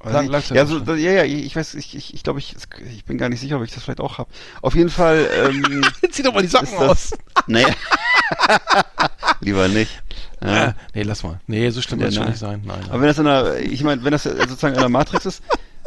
Also 0.00 0.20
Lang- 0.30 0.42
ja, 0.50 0.66
so, 0.66 0.78
da- 0.80 0.94
ja, 0.96 1.10
ja, 1.12 1.24
ich 1.24 1.56
weiß, 1.56 1.74
ich, 1.74 1.96
ich, 1.96 2.12
ich 2.14 2.22
glaube, 2.22 2.38
ich, 2.38 2.54
ich 2.94 3.04
bin 3.06 3.16
gar 3.18 3.30
nicht 3.30 3.40
sicher, 3.40 3.56
ob 3.56 3.64
ich 3.64 3.72
das 3.72 3.82
vielleicht 3.82 4.00
auch 4.00 4.18
habe. 4.18 4.28
Auf 4.62 4.74
jeden 4.76 4.90
Fall, 4.90 5.28
ähm, 5.34 5.82
Zieh 6.10 6.22
doch 6.22 6.34
mal 6.34 6.42
die 6.42 6.48
Socken 6.48 6.76
aus. 6.78 7.12
Nee. 7.46 7.64
Lieber 9.40 9.68
nicht. 9.68 10.02
Ja. 10.42 10.68
Äh, 10.68 10.72
nee, 10.94 11.02
lass 11.02 11.22
mal. 11.22 11.40
Nee, 11.46 11.68
so 11.70 11.82
schlimm 11.82 12.00
Ja, 12.00 12.04
wird 12.04 12.12
es 12.12 12.18
schon 12.18 12.28
nicht 12.28 12.38
sein. 12.38 12.62
Nein, 12.64 12.78
Aber 12.84 12.92
nein. 12.92 13.00
wenn 13.00 13.08
das 13.08 13.18
in 13.18 13.24
der, 13.24 13.60
ich 13.60 13.82
meine, 13.82 14.04
wenn 14.04 14.12
das 14.12 14.22
sozusagen 14.24 14.74
in 14.74 14.80
der 14.80 14.88
Matrix 14.88 15.26
ist, 15.26 15.42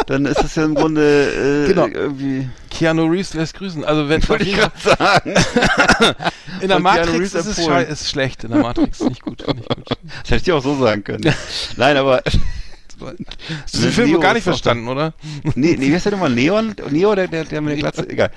dann 0.06 0.26
ist 0.26 0.38
das 0.42 0.56
ja 0.56 0.64
im 0.66 0.76
Grunde 0.76 1.66
äh, 1.66 1.68
Genau. 1.68 1.88
irgendwie. 1.88 2.48
Keanu 2.70 3.06
Reeves 3.06 3.34
lässt 3.34 3.56
grüßen. 3.56 3.84
Also 3.84 4.08
wenn 4.08 4.28
Wollte 4.30 4.44
ich 4.46 4.56
gerade 4.56 4.72
sagen. 4.80 5.34
in 6.62 6.68
der 6.70 6.80
Matrix 6.80 7.34
ist 7.34 7.46
es 7.48 7.66
schei- 7.66 7.84
ist 7.84 8.10
schlecht, 8.10 8.44
in 8.44 8.52
der 8.52 8.60
Matrix 8.62 9.00
nicht 9.02 9.22
gut. 9.22 9.46
Nicht 9.48 9.68
gut. 9.70 9.86
Das 10.22 10.26
hätte 10.26 10.36
ich 10.38 10.44
dir 10.44 10.56
auch 10.56 10.64
so 10.64 10.78
sagen 10.78 11.04
können. 11.04 11.34
Nein, 11.76 11.98
aber. 11.98 12.22
Hast 12.26 13.76
du 13.76 13.82
den 13.82 13.92
Film 13.92 14.08
Neo 14.08 14.18
noch 14.18 14.24
gar 14.24 14.34
nicht 14.34 14.44
verstanden, 14.44 14.88
oder? 14.88 15.14
Nee, 15.56 15.76
nee, 15.78 15.88
wie 15.88 15.94
heißt 15.94 16.06
der 16.06 16.14
nochmal? 16.14 16.32
Neon? 16.32 16.74
Neo, 16.90 17.14
der, 17.14 17.28
der, 17.28 17.46
der 17.46 17.62
mit 17.62 17.72
der 17.74 17.78
Glatze? 17.78 18.10
Egal. 18.10 18.32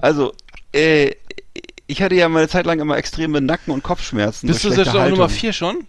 Also, 0.00 0.34
äh, 0.72 1.12
ich 1.86 2.02
hatte 2.02 2.14
ja 2.14 2.28
mal 2.28 2.40
eine 2.40 2.48
Zeit 2.48 2.66
lang 2.66 2.78
immer 2.80 2.96
extreme 2.96 3.40
Nacken- 3.40 3.72
und 3.72 3.82
Kopfschmerzen. 3.82 4.46
Bist 4.48 4.64
du 4.64 4.68
jetzt 4.68 4.80
auch 4.88 4.94
Nummer 4.94 5.02
Haltung. 5.22 5.28
4 5.30 5.52
schon? 5.52 5.86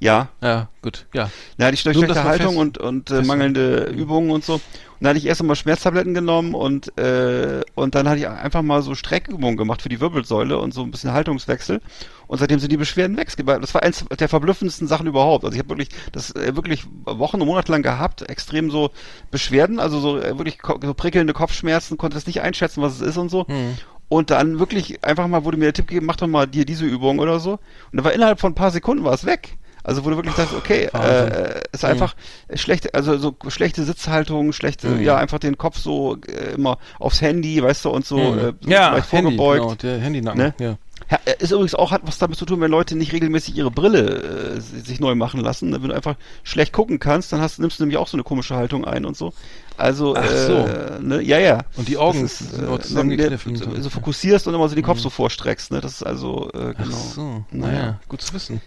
Ja. 0.00 0.28
Ja, 0.42 0.68
gut, 0.82 1.06
ja. 1.14 1.30
Da 1.58 1.66
hatte 1.66 1.74
ich 1.74 1.82
durch 1.82 1.96
schlechte 1.96 2.24
Haltung 2.24 2.56
und, 2.56 2.78
und 2.78 3.10
äh, 3.10 3.22
mangelnde 3.22 3.84
Übungen 3.84 4.30
und 4.30 4.44
so. 4.44 4.54
Und 4.54 4.62
dann 5.00 5.10
hatte 5.10 5.18
ich 5.18 5.26
erst 5.26 5.40
einmal 5.40 5.56
Schmerztabletten 5.56 6.14
genommen 6.14 6.54
und, 6.54 6.96
äh, 6.98 7.62
und 7.74 7.94
dann 7.94 8.08
hatte 8.08 8.20
ich 8.20 8.28
einfach 8.28 8.62
mal 8.62 8.82
so 8.82 8.94
Streckübungen 8.94 9.56
gemacht 9.56 9.82
für 9.82 9.88
die 9.88 10.00
Wirbelsäule 10.00 10.58
und 10.58 10.72
so 10.72 10.82
ein 10.82 10.90
bisschen 10.90 11.12
Haltungswechsel. 11.12 11.80
Und 12.26 12.38
seitdem 12.38 12.58
sind 12.58 12.72
die 12.72 12.76
Beschwerden 12.76 13.16
weg. 13.16 13.28
Das 13.60 13.74
war 13.74 13.82
eins 13.82 14.04
der 14.18 14.28
verblüffendsten 14.28 14.86
Sachen 14.86 15.06
überhaupt. 15.06 15.44
Also 15.44 15.54
ich 15.54 15.58
habe 15.58 15.70
wirklich 15.70 15.88
das 16.12 16.30
äh, 16.34 16.56
wirklich 16.56 16.86
Wochen 17.04 17.40
und 17.40 17.46
Monate 17.46 17.72
lang 17.72 17.82
gehabt, 17.82 18.22
extrem 18.28 18.70
so 18.70 18.90
Beschwerden, 19.30 19.78
also 19.78 19.98
so 20.00 20.18
äh, 20.18 20.38
wirklich 20.38 20.58
so 20.82 20.94
prickelnde 20.94 21.32
Kopfschmerzen, 21.32 21.98
konnte 21.98 22.16
das 22.16 22.26
nicht 22.26 22.40
einschätzen, 22.40 22.82
was 22.82 22.94
es 22.94 23.00
ist 23.00 23.16
und 23.16 23.30
so. 23.30 23.46
Hm. 23.46 23.76
Und 24.08 24.30
dann 24.30 24.58
wirklich 24.58 25.04
einfach 25.04 25.26
mal 25.26 25.44
wurde 25.44 25.56
mir 25.56 25.64
der 25.64 25.72
Tipp 25.72 25.88
gegeben, 25.88 26.06
mach 26.06 26.16
doch 26.16 26.26
mal 26.26 26.46
dir 26.46 26.64
diese 26.64 26.84
Übung 26.84 27.18
oder 27.18 27.40
so. 27.40 27.52
Und 27.52 27.60
dann 27.94 28.04
war 28.04 28.12
innerhalb 28.12 28.40
von 28.40 28.52
ein 28.52 28.54
paar 28.54 28.70
Sekunden 28.70 29.04
war 29.04 29.12
es 29.12 29.24
weg. 29.26 29.56
Also 29.84 30.04
wo 30.04 30.10
du 30.10 30.16
wirklich 30.16 30.34
dachtest, 30.34 30.56
okay, 30.56 30.88
Wahnsinn. 30.92 31.32
äh, 31.32 31.60
ist 31.72 31.84
einfach 31.84 32.16
schlechte, 32.54 32.92
also 32.94 33.18
so 33.18 33.36
schlechte 33.48 33.84
Sitzhaltung, 33.84 34.52
schlechte, 34.52 34.88
Mhm. 34.88 35.02
ja, 35.02 35.16
einfach 35.16 35.38
den 35.38 35.58
Kopf 35.58 35.78
so 35.78 36.16
äh, 36.26 36.54
immer 36.54 36.78
aufs 36.98 37.20
Handy, 37.20 37.62
weißt 37.62 37.84
du, 37.84 37.90
und 37.90 38.06
so, 38.06 38.16
Hm. 38.18 38.38
äh, 38.38 38.52
so 38.60 38.70
ja, 38.70 38.94
leicht 38.94 39.12
Handy, 39.12 39.36
vorgebeugt. 39.36 39.60
genau, 39.60 39.94
der 39.96 40.00
Handynacken, 40.02 40.40
Ne? 40.40 40.54
ja. 40.58 40.76
Ja, 41.10 41.18
äh, 41.24 41.34
ist 41.38 41.52
übrigens 41.52 41.74
auch, 41.74 41.90
hat 41.90 42.02
was 42.04 42.18
damit 42.18 42.38
zu 42.38 42.46
tun, 42.46 42.60
wenn 42.60 42.70
Leute 42.70 42.96
nicht 42.96 43.12
regelmäßig 43.12 43.56
ihre 43.56 43.70
Brille 43.70 44.56
äh, 44.56 44.60
sich 44.60 45.00
neu 45.00 45.14
machen 45.14 45.40
lassen. 45.40 45.72
Wenn 45.72 45.88
du 45.88 45.94
einfach 45.94 46.16
schlecht 46.42 46.72
gucken 46.72 46.98
kannst, 46.98 47.32
dann 47.32 47.40
hast, 47.40 47.58
nimmst 47.58 47.78
du 47.78 47.84
nämlich 47.84 47.98
auch 47.98 48.08
so 48.08 48.16
eine 48.16 48.24
komische 48.24 48.56
Haltung 48.56 48.84
ein 48.84 49.04
und 49.04 49.16
so. 49.16 49.32
Also, 49.76 50.14
Ach 50.16 50.24
äh, 50.24 50.46
so. 50.46 50.68
ne, 51.00 51.20
ja, 51.20 51.38
ja. 51.38 51.64
Und 51.76 51.88
die 51.88 51.96
Augen 51.96 52.24
ist, 52.24 52.38
sind 52.38 52.68
auch 52.68 52.78
äh, 52.78 52.82
zusammengekniffen. 52.82 53.56
so, 53.56 53.80
so 53.80 53.90
fokussierst 53.90 54.46
und 54.46 54.54
immer 54.54 54.68
so 54.68 54.76
den 54.76 54.84
Kopf 54.84 55.00
so 55.00 55.10
vorstreckst, 55.10 55.72
ne? 55.72 55.80
Das 55.80 55.94
ist 55.94 56.02
also, 56.04 56.48
äh, 56.54 56.74
genau. 56.74 56.76
Ach 56.82 57.14
so, 57.14 57.44
Naja. 57.50 57.98
gut 58.08 58.22
zu 58.22 58.32
wissen. 58.34 58.60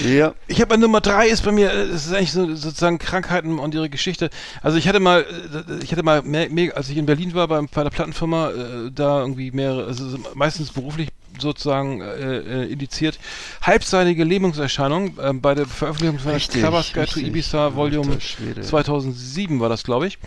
Ja. 0.00 0.34
Ich 0.48 0.60
habe 0.60 0.76
Nummer 0.76 1.00
drei 1.00 1.28
ist 1.28 1.44
bei 1.44 1.52
mir, 1.52 1.70
äh, 1.72 1.84
es 1.84 2.06
ist 2.06 2.12
eigentlich 2.12 2.32
so, 2.32 2.54
sozusagen 2.54 2.98
Krankheiten 2.98 3.58
und 3.58 3.74
ihre 3.74 3.88
Geschichte. 3.88 4.28
Also 4.60 4.76
ich 4.76 4.86
hatte 4.86 5.00
mal, 5.00 5.22
äh, 5.22 5.82
ich 5.82 5.92
hatte 5.92 6.02
mal, 6.02 6.22
mehr, 6.22 6.50
mehr, 6.50 6.76
als 6.76 6.90
ich 6.90 6.98
in 6.98 7.06
Berlin 7.06 7.32
war 7.32 7.48
bei 7.48 7.82
der 7.82 7.90
Plattenfirma, 7.90 8.50
äh, 8.50 8.90
da 8.94 9.20
irgendwie 9.20 9.50
mehrere, 9.52 9.86
also 9.86 10.08
so 10.10 10.18
meistens 10.34 10.72
beruflich 10.72 11.08
sozusagen 11.40 12.00
äh, 12.00 12.38
äh, 12.64 12.72
indiziert, 12.72 13.18
halbseitige 13.62 14.24
Lähmungserscheinungen 14.24 15.18
ähm, 15.22 15.40
bei 15.40 15.54
der 15.54 15.66
Veröffentlichung 15.66 16.18
von 16.18 16.32
Guide 16.32 17.06
to. 17.06 17.20
Ibiza 17.20 17.74
Volume 17.74 18.12
Alter 18.12 18.20
Schwede. 18.20 18.60
2007 18.62 19.60
war 19.60 19.68
das, 19.68 19.84
glaube 19.84 20.06
ich. 20.06 20.18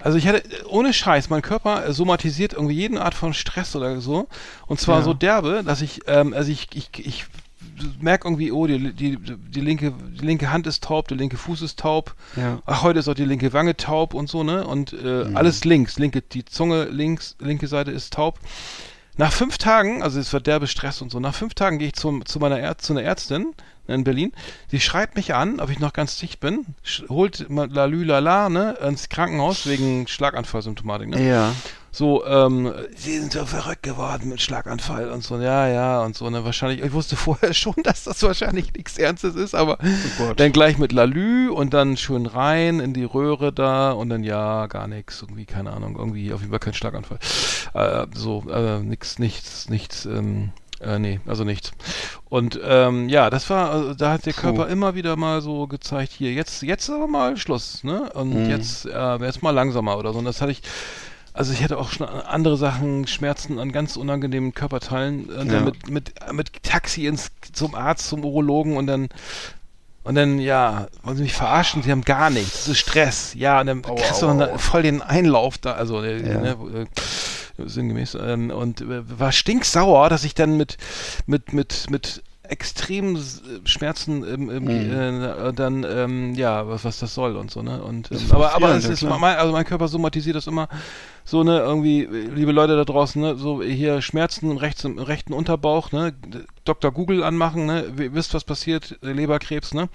Also 0.00 0.16
ich 0.18 0.26
hatte, 0.26 0.38
äh, 0.44 0.64
ohne 0.68 0.92
Scheiß, 0.92 1.30
mein 1.30 1.42
Körper 1.42 1.86
äh, 1.86 1.92
somatisiert 1.92 2.52
irgendwie 2.52 2.74
jeden 2.74 2.98
Art 2.98 3.14
von 3.14 3.34
Stress 3.34 3.74
oder 3.76 4.00
so. 4.00 4.28
Und 4.66 4.80
zwar 4.80 4.98
Ja. 4.98 5.04
so 5.04 5.14
derbe, 5.14 5.62
dass 5.64 5.80
ich, 5.82 6.00
ähm, 6.06 6.32
also 6.34 6.50
ich, 6.52 6.68
ich, 6.74 6.90
ich 6.98 7.24
merke 8.00 8.26
irgendwie, 8.26 8.50
oh, 8.52 8.66
die, 8.66 8.92
die, 8.92 9.16
die, 9.18 9.60
linke, 9.60 9.92
die 10.20 10.24
linke 10.24 10.50
Hand 10.52 10.66
ist 10.66 10.82
taub, 10.84 11.08
der 11.08 11.16
linke 11.16 11.36
Fuß 11.36 11.62
ist 11.62 11.78
taub. 11.78 12.14
Ja. 12.36 12.60
Ach, 12.66 12.82
heute 12.82 12.98
ist 13.00 13.08
auch 13.08 13.14
die 13.14 13.24
linke 13.24 13.52
Wange 13.52 13.76
taub 13.76 14.14
und 14.14 14.28
so, 14.28 14.42
ne? 14.42 14.66
Und 14.66 14.92
äh, 14.92 15.24
Mhm. 15.24 15.36
alles 15.36 15.64
links, 15.64 15.98
linke, 15.98 16.22
die 16.22 16.44
Zunge 16.44 16.84
links, 16.84 17.36
linke 17.40 17.66
Seite 17.68 17.90
ist 17.90 18.12
taub. 18.14 18.38
Nach 19.18 19.32
fünf 19.32 19.58
Tagen, 19.58 20.00
also 20.00 20.20
es 20.20 20.32
war 20.32 20.40
derbe 20.40 20.68
Stress 20.68 21.02
und 21.02 21.10
so, 21.10 21.18
nach 21.18 21.34
fünf 21.34 21.52
Tagen 21.54 21.78
gehe 21.78 21.88
ich 21.88 21.94
zum, 21.94 22.24
zu 22.24 22.38
meiner 22.38 22.60
Ärzt, 22.60 22.86
zu 22.86 22.92
einer 22.92 23.02
Ärztin 23.02 23.52
in 23.88 24.04
Berlin. 24.04 24.32
Sie 24.70 24.78
schreit 24.78 25.16
mich 25.16 25.34
an, 25.34 25.58
ob 25.58 25.70
ich 25.70 25.80
noch 25.80 25.92
ganz 25.92 26.16
dicht 26.18 26.38
bin, 26.38 26.66
holt 27.08 27.50
mal 27.50 27.68
lalü 27.68 28.04
lala, 28.04 28.48
ne, 28.48 28.78
ins 28.80 29.08
Krankenhaus 29.08 29.66
wegen 29.66 30.06
Schlaganfallsymptomatik, 30.06 31.08
ne? 31.08 31.28
Ja. 31.28 31.52
So, 31.90 32.24
ähm, 32.26 32.72
sie 32.96 33.18
sind 33.18 33.32
so 33.32 33.46
verrückt 33.46 33.82
geworden 33.82 34.28
mit 34.28 34.40
Schlaganfall 34.42 35.10
und 35.10 35.24
so, 35.24 35.40
ja, 35.40 35.66
ja, 35.68 36.02
und 36.02 36.16
so, 36.16 36.28
ne, 36.28 36.44
wahrscheinlich, 36.44 36.82
ich 36.84 36.92
wusste 36.92 37.16
vorher 37.16 37.54
schon, 37.54 37.74
dass 37.82 38.04
das 38.04 38.22
wahrscheinlich 38.22 38.72
nichts 38.74 38.98
Ernstes 38.98 39.34
ist, 39.34 39.54
aber 39.54 39.78
Gott. 40.18 40.38
dann 40.38 40.52
gleich 40.52 40.76
mit 40.78 40.92
Lalü 40.92 41.48
und 41.48 41.72
dann 41.74 41.96
schön 41.96 42.26
rein 42.26 42.78
in 42.80 42.92
die 42.92 43.04
Röhre 43.04 43.52
da 43.52 43.92
und 43.92 44.10
dann 44.10 44.22
ja, 44.22 44.66
gar 44.66 44.86
nichts, 44.86 45.22
irgendwie, 45.22 45.46
keine 45.46 45.72
Ahnung, 45.72 45.96
irgendwie 45.98 46.32
auf 46.32 46.40
jeden 46.40 46.50
Fall 46.50 46.60
kein 46.60 46.74
Schlaganfall. 46.74 47.18
Äh, 47.74 48.06
so, 48.14 48.44
äh, 48.50 48.80
nix, 48.80 49.18
nichts, 49.18 49.68
nichts, 49.70 50.04
ähm, 50.04 50.50
äh, 50.80 50.98
nee, 50.98 51.20
also 51.26 51.42
nichts. 51.44 51.72
Und 52.28 52.60
ähm, 52.62 53.08
ja, 53.08 53.30
das 53.30 53.48
war, 53.50 53.70
also, 53.70 53.94
da 53.94 54.12
hat 54.12 54.26
der 54.26 54.32
Puh. 54.34 54.42
Körper 54.42 54.68
immer 54.68 54.94
wieder 54.94 55.16
mal 55.16 55.40
so 55.40 55.66
gezeigt, 55.66 56.12
hier, 56.12 56.32
jetzt, 56.32 56.62
jetzt 56.62 56.88
aber 56.90 57.08
mal 57.08 57.36
Schluss, 57.38 57.82
ne? 57.82 58.12
Und 58.12 58.44
Mhm. 58.44 58.50
jetzt, 58.50 58.84
äh, 58.84 59.16
jetzt 59.24 59.42
mal 59.42 59.50
langsamer 59.52 59.96
oder 59.98 60.12
so. 60.12 60.18
Und 60.18 60.26
das 60.26 60.40
hatte 60.42 60.52
ich, 60.52 60.62
also 61.38 61.52
ich 61.52 61.62
hatte 61.62 61.78
auch 61.78 61.92
schon 61.92 62.08
andere 62.08 62.56
Sachen, 62.56 63.06
Schmerzen 63.06 63.60
an 63.60 63.70
ganz 63.70 63.96
unangenehmen 63.96 64.54
Körperteilen, 64.54 65.26
und 65.26 65.46
Ja. 65.46 65.52
dann 65.54 65.64
mit, 65.64 65.88
mit, 65.88 66.12
mit 66.32 66.62
Taxi 66.64 67.06
ins, 67.06 67.30
zum 67.52 67.76
Arzt, 67.76 68.08
zum 68.08 68.24
Urologen 68.24 68.76
und 68.76 68.86
dann 68.88 69.08
und 70.04 70.14
dann, 70.14 70.38
ja, 70.38 70.86
wollen 71.02 71.16
sie 71.18 71.22
mich 71.22 71.34
verarschen, 71.34 71.82
sie 71.82 71.90
haben 71.92 72.02
gar 72.02 72.30
nichts. 72.30 72.60
Das 72.64 72.68
ist 72.68 72.78
Stress. 72.78 73.34
Ja, 73.34 73.60
und 73.60 73.66
dann 73.66 73.84
Aua, 73.84 73.94
kriegst 73.96 74.22
du 74.22 74.26
aua, 74.26 74.56
voll 74.56 74.82
den 74.82 75.02
Einlauf 75.02 75.58
da, 75.58 75.72
also 75.74 76.02
äh, 76.02 76.26
Ja. 76.26 76.40
ne, 76.40 76.56
äh, 77.58 77.68
sinngemäß. 77.68 78.16
Ähm, 78.20 78.50
und 78.50 78.80
äh, 78.80 79.18
war 79.20 79.32
stinksauer, 79.32 80.08
dass 80.08 80.24
ich 80.24 80.34
dann 80.34 80.56
mit, 80.56 80.78
mit, 81.26 81.52
mit, 81.52 81.90
mit 81.90 82.22
extremen 82.48 83.16
S- 83.16 83.42
Schmerzen 83.64 84.24
im, 84.24 84.50
im, 84.50 84.64
Mhm. 84.64 85.22
äh, 85.22 85.52
dann, 85.52 85.84
ähm, 85.88 86.34
ja, 86.34 86.66
was, 86.68 86.84
was 86.84 86.98
das 86.98 87.14
soll 87.14 87.36
und 87.36 87.50
so, 87.50 87.62
ne? 87.62 87.82
Und, 87.82 88.10
ähm, 88.12 88.18
aber, 88.30 88.54
aber 88.54 88.74
es 88.74 88.84
ist, 88.84 89.02
mein, 89.02 89.36
also 89.36 89.52
mein 89.52 89.64
Körper 89.64 89.88
somatisiert 89.88 90.36
das 90.36 90.46
immer 90.46 90.68
so, 91.24 91.44
ne, 91.44 91.58
irgendwie, 91.58 92.04
liebe 92.06 92.52
Leute 92.52 92.74
da 92.76 92.84
draußen, 92.84 93.20
ne, 93.20 93.36
so 93.36 93.62
hier 93.62 94.00
Schmerzen 94.02 94.50
im, 94.50 94.56
rechts, 94.56 94.84
im 94.84 94.98
rechten 94.98 95.32
Unterbauch, 95.34 95.92
ne, 95.92 96.14
Dr. 96.64 96.90
Google 96.90 97.22
anmachen, 97.22 97.66
ne, 97.66 97.84
ihr 97.98 98.14
wisst, 98.14 98.32
was 98.34 98.44
passiert, 98.44 98.98
äh, 99.02 99.12
Leberkrebs, 99.12 99.74
ne, 99.74 99.88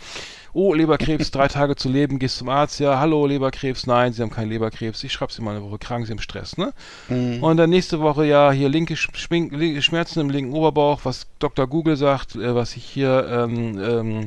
oh, 0.54 0.74
Leberkrebs, 0.74 1.32
drei 1.32 1.48
Tage 1.48 1.76
zu 1.76 1.90
leben, 1.90 2.20
gehst 2.20 2.38
zum 2.38 2.50
Arzt, 2.50 2.80
ja, 2.80 3.00
hallo, 3.00 3.26
Leberkrebs, 3.26 3.88
nein, 3.88 4.14
Sie 4.14 4.22
haben 4.22 4.30
keinen 4.30 4.50
Leberkrebs, 4.50 5.04
ich 5.04 5.12
schreibe 5.14 5.34
Sie 5.34 5.42
mal 5.42 5.56
eine 5.56 5.64
Woche 5.66 5.80
krank, 5.80 6.06
Sie 6.06 6.12
haben 6.12 6.20
Stress, 6.20 6.58
ne, 6.58 6.74
Mhm. 7.10 7.44
und 7.44 7.58
dann 7.58 7.70
nächste 7.70 8.00
Woche, 8.00 8.26
ja, 8.26 8.52
hier 8.52 8.70
linke 8.70 8.94
Sch- 8.96 9.16
Schmink, 9.16 9.54
Schmerzen 9.84 10.20
im 10.20 10.30
linken 10.30 10.54
Oberbauch, 10.54 11.02
was 11.04 11.28
Dr. 11.40 11.68
Google 11.68 11.98
sagt, 11.98 12.36
äh, 12.36 12.54
was 12.56 12.76
ich 12.76 12.86
hier, 12.86 13.28
ähm, 13.30 13.80
ähm, 13.84 14.26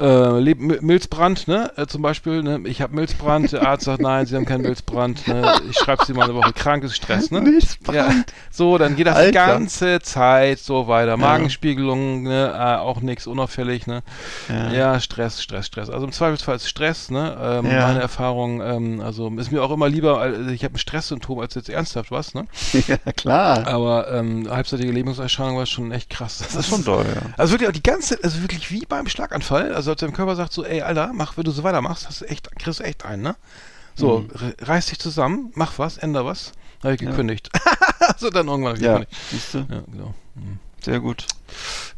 äh, 0.00 0.54
Milzbrand, 0.54 1.46
ne? 1.48 1.72
Äh, 1.76 1.86
zum 1.86 2.02
Beispiel, 2.02 2.42
ne? 2.42 2.60
Ich 2.64 2.80
habe 2.80 2.94
Milzbrand, 2.94 3.52
der 3.52 3.66
Arzt 3.66 3.84
sagt, 3.84 4.00
nein, 4.02 4.26
Sie 4.26 4.34
haben 4.36 4.46
keinen 4.46 4.62
Milzbrand, 4.62 5.26
ne? 5.28 5.54
Ich 5.70 5.76
schreibe 5.78 6.04
Sie 6.04 6.12
mal 6.14 6.24
eine 6.24 6.34
Woche 6.34 6.52
krank, 6.52 6.82
ist 6.84 6.96
Stress, 6.96 7.30
ne? 7.30 7.40
Milzbrand. 7.40 7.96
Ja, 7.96 8.10
so, 8.50 8.78
dann 8.78 8.96
geht 8.96 9.06
das 9.06 9.14
die 9.16 9.20
Alter. 9.26 9.46
ganze 9.46 10.00
Zeit 10.00 10.58
so 10.58 10.88
weiter. 10.88 11.16
Magenspiegelung, 11.16 12.22
ne? 12.22 12.52
Äh, 12.54 12.76
auch 12.78 13.00
nichts 13.00 13.26
unauffällig, 13.26 13.86
ne? 13.86 14.02
Ja. 14.48 14.98
Stress, 15.00 15.42
Stress, 15.42 15.66
Stress. 15.66 15.90
Also 15.90 16.06
im 16.06 16.12
Zweifelsfall 16.12 16.56
ist 16.56 16.68
Stress, 16.68 17.10
ne? 17.10 17.36
Ähm, 17.40 17.66
Ja. 17.70 17.86
Meine 17.88 18.00
Erfahrung, 18.00 18.60
ähm, 18.62 19.00
also 19.00 19.28
ist 19.36 19.52
mir 19.52 19.62
auch 19.62 19.70
immer 19.70 19.88
lieber, 19.88 20.18
also 20.20 20.50
ich 20.50 20.64
habe 20.64 20.74
ein 20.74 20.78
Stresssymptom 20.78 21.38
als 21.40 21.54
jetzt 21.54 21.68
ernsthaft 21.68 22.10
was, 22.10 22.34
ne? 22.34 22.46
ja, 22.88 22.96
klar. 23.16 23.66
Aber 23.66 24.10
ähm, 24.12 24.48
halbseitige 24.50 24.90
Lähmungserscheinung 24.92 25.56
war 25.56 25.66
schon 25.66 25.92
echt 25.92 26.10
krass. 26.10 26.38
Das, 26.38 26.48
Das 26.54 26.56
ist 26.64 26.70
schon 26.70 26.84
toll, 26.84 27.04
ja. 27.14 27.22
Also 27.36 27.52
wirklich 27.52 27.68
auch 27.68 27.72
die 27.74 27.82
ganze, 27.82 28.18
also 28.22 28.40
wirklich 28.42 28.70
wie 28.70 28.84
beim 28.86 29.06
Schlaganfall. 29.06 29.74
Also 29.74 29.89
als 29.90 30.00
dein 30.00 30.12
Körper 30.12 30.36
sagt 30.36 30.52
so, 30.52 30.64
ey, 30.64 30.82
Alter, 30.82 31.12
mach, 31.12 31.36
wenn 31.36 31.44
du 31.44 31.50
so 31.50 31.62
weitermachst, 31.62 32.06
hast 32.08 32.20
du 32.22 32.24
echt, 32.26 32.50
kriegst 32.58 32.80
du 32.80 32.84
echt 32.84 33.04
einen, 33.04 33.22
ne? 33.22 33.36
So, 33.96 34.20
Mhm. 34.20 34.30
re- 34.30 34.54
reiß 34.60 34.86
dich 34.86 34.98
zusammen, 34.98 35.50
mach 35.54 35.78
was, 35.78 35.98
änder 35.98 36.24
was. 36.24 36.52
Habe 36.82 36.94
ich 36.94 37.00
gekündigt. 37.00 37.50
so 38.18 38.30
dann 38.30 38.48
irgendwann 38.48 38.72
hab 38.72 38.78
ich 38.78 38.84
Ja, 38.84 38.98
gekündigt. 38.98 39.20
siehst 39.30 39.54
du? 39.54 39.58
Ja, 39.58 39.82
genau. 39.90 40.14
Mhm. 40.36 40.58
Sehr 40.82 41.00
gut. 41.00 41.26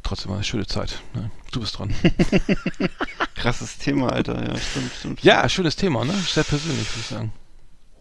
Trotzdem 0.02 0.32
eine 0.32 0.42
schöne 0.42 0.66
Zeit. 0.66 1.00
Ne? 1.14 1.30
Du 1.52 1.60
bist 1.60 1.78
dran. 1.78 1.94
Krasses 3.36 3.78
Thema, 3.78 4.12
Alter. 4.12 4.42
Ja, 4.42 4.56
stimmt, 4.58 4.90
stimmt. 4.98 5.22
ja, 5.22 5.48
schönes 5.48 5.76
Thema, 5.76 6.04
ne? 6.04 6.12
Sehr 6.14 6.42
persönlich, 6.44 6.88
würde 6.90 7.00
ich 7.00 7.06
sagen. 7.06 7.32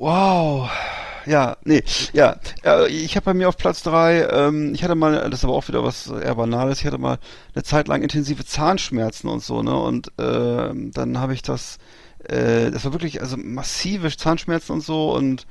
Wow. 0.02 0.68
Ja, 1.28 1.58
nee, 1.64 1.84
ja. 2.12 2.38
Äh, 2.66 2.88
ich 2.88 3.16
habe 3.16 3.26
bei 3.26 3.34
mir 3.36 3.48
auf 3.48 3.56
Platz 3.56 3.84
drei, 3.84 4.24
ähm, 4.32 4.74
ich 4.74 4.84
hatte 4.84 4.96
mal, 4.96 5.30
das 5.30 5.42
ist 5.42 5.44
aber 5.46 5.54
auch 5.54 5.68
wieder 5.68 5.84
was 5.84 6.08
eher 6.08 6.34
Banales, 6.34 6.80
ich 6.80 6.88
hatte 6.88 6.98
mal 6.98 7.20
eine 7.54 7.64
Zeit 7.64 7.88
lang 7.88 8.02
intensive 8.02 8.44
Zahnschmerzen 8.44 9.30
und 9.30 9.44
so, 9.44 9.62
ne? 9.62 9.76
Und 9.78 10.12
ähm, 10.18 10.90
dann 10.92 11.20
habe 11.20 11.36
ich 11.36 11.44
das, 11.44 11.78
äh, 12.28 12.72
das 12.72 12.84
war 12.84 12.94
wirklich, 12.94 13.22
also 13.22 13.38
massive 13.38 14.10
Zahnschmerzen 14.18 14.74
und 14.74 14.82
so 14.82 15.14
und 15.14 15.46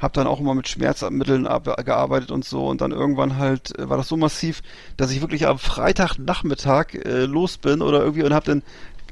habe 0.00 0.14
dann 0.14 0.26
auch 0.26 0.40
immer 0.40 0.54
mit 0.54 0.66
Schmerzmitteln 0.66 1.44
gearbeitet 1.84 2.32
und 2.32 2.44
so 2.44 2.66
und 2.66 2.80
dann 2.80 2.90
irgendwann 2.90 3.38
halt 3.38 3.78
äh, 3.78 3.88
war 3.88 3.96
das 3.98 4.08
so 4.08 4.16
massiv, 4.16 4.62
dass 4.96 5.12
ich 5.12 5.20
wirklich 5.20 5.46
am 5.46 5.60
Freitagnachmittag 5.60 6.94
äh, 6.94 7.24
los 7.26 7.56
bin 7.56 7.80
oder 7.82 8.00
irgendwie 8.00 8.24
und 8.24 8.34
habe 8.34 8.46
dann 8.46 8.62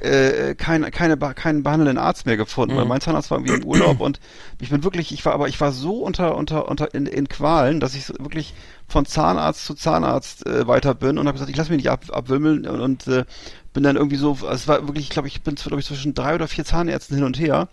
äh, 0.01 0.55
kein, 0.55 0.91
keine, 0.91 1.17
keinen 1.17 1.63
behandelnden 1.63 1.99
Arzt 1.99 2.27
mehr 2.27 2.37
gefunden, 2.37 2.77
weil 2.77 2.85
mein 2.85 3.01
Zahnarzt 3.01 3.31
war 3.31 3.39
irgendwie 3.39 3.55
im 3.55 3.65
Urlaub 3.65 4.01
und 4.01 4.21
ich 4.61 4.71
bin 4.71 4.83
wirklich, 4.85 5.13
ich 5.13 5.25
war 5.25 5.35
aber, 5.35 5.49
ich 5.49 5.61
war 5.61 5.73
so 5.73 6.03
unter, 6.03 6.37
unter, 6.37 6.69
unter 6.69 6.95
in, 6.95 7.07
in 7.07 7.29
Qualen, 7.29 7.81
dass 7.81 7.95
ich 7.95 8.07
so 8.07 8.15
wirklich 8.19 8.55
von 8.89 9.07
Zahnarzt 9.07 9.65
zu 9.65 9.75
Zahnarzt 9.75 10.47
äh, 10.47 10.67
weiter 10.67 10.95
bin 10.95 11.19
und 11.19 11.27
habe 11.27 11.35
gesagt, 11.35 11.51
ich 11.51 11.57
lasse 11.57 11.71
mich 11.71 11.83
nicht 11.83 11.91
ab, 11.91 12.05
abwimmeln 12.11 12.67
und, 12.67 12.81
und 12.81 13.07
äh, 13.09 13.25
bin 13.73 13.83
dann 13.83 13.97
irgendwie 13.97 14.17
so, 14.17 14.39
es 14.51 14.67
war 14.67 14.87
wirklich, 14.87 15.05
ich 15.05 15.11
glaube, 15.11 15.29
ich 15.29 15.43
bin 15.43 15.55
glaube 15.55 15.81
ich 15.81 15.87
zwischen 15.87 16.15
drei 16.15 16.35
oder 16.35 16.49
vier 16.49 16.65
Zahnärzten 16.65 17.17
hin 17.17 17.25
und 17.25 17.39
her 17.39 17.69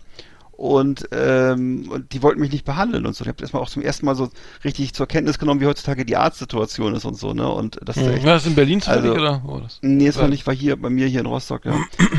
und, 0.58 1.08
ähm, 1.12 1.88
und 1.88 2.12
die 2.12 2.20
wollten 2.20 2.40
mich 2.40 2.50
nicht 2.50 2.64
behandeln 2.64 3.06
und 3.06 3.14
so. 3.14 3.22
Ich 3.22 3.28
habe 3.28 3.40
erstmal 3.40 3.62
auch 3.62 3.70
zum 3.70 3.80
ersten 3.80 4.04
Mal 4.04 4.16
so 4.16 4.28
richtig 4.64 4.92
zur 4.92 5.06
Kenntnis 5.06 5.38
genommen, 5.38 5.60
wie 5.60 5.66
heutzutage 5.66 6.04
die 6.04 6.16
Arztsituation 6.16 6.96
ist 6.96 7.04
und 7.04 7.14
so, 7.16 7.32
ne? 7.32 7.48
Und 7.48 7.78
das 7.84 7.96
ist 7.96 8.08
echt 8.08 8.26
War 8.26 8.34
das 8.34 8.44
in 8.46 8.56
Berlin 8.56 8.80
zufällig 8.80 9.10
Also- 9.12 9.20
oder? 9.20 9.42
War 9.44 9.60
das? 9.60 9.78
Nee, 9.82 10.08
es 10.08 10.18
war 10.18 10.26
nicht, 10.26 10.48
war 10.48 10.54
hier 10.54 10.74
bei 10.74 10.90
mir 10.90 11.06
hier 11.06 11.20
in 11.20 11.26
Rostock, 11.26 11.64
ja. 11.64 11.76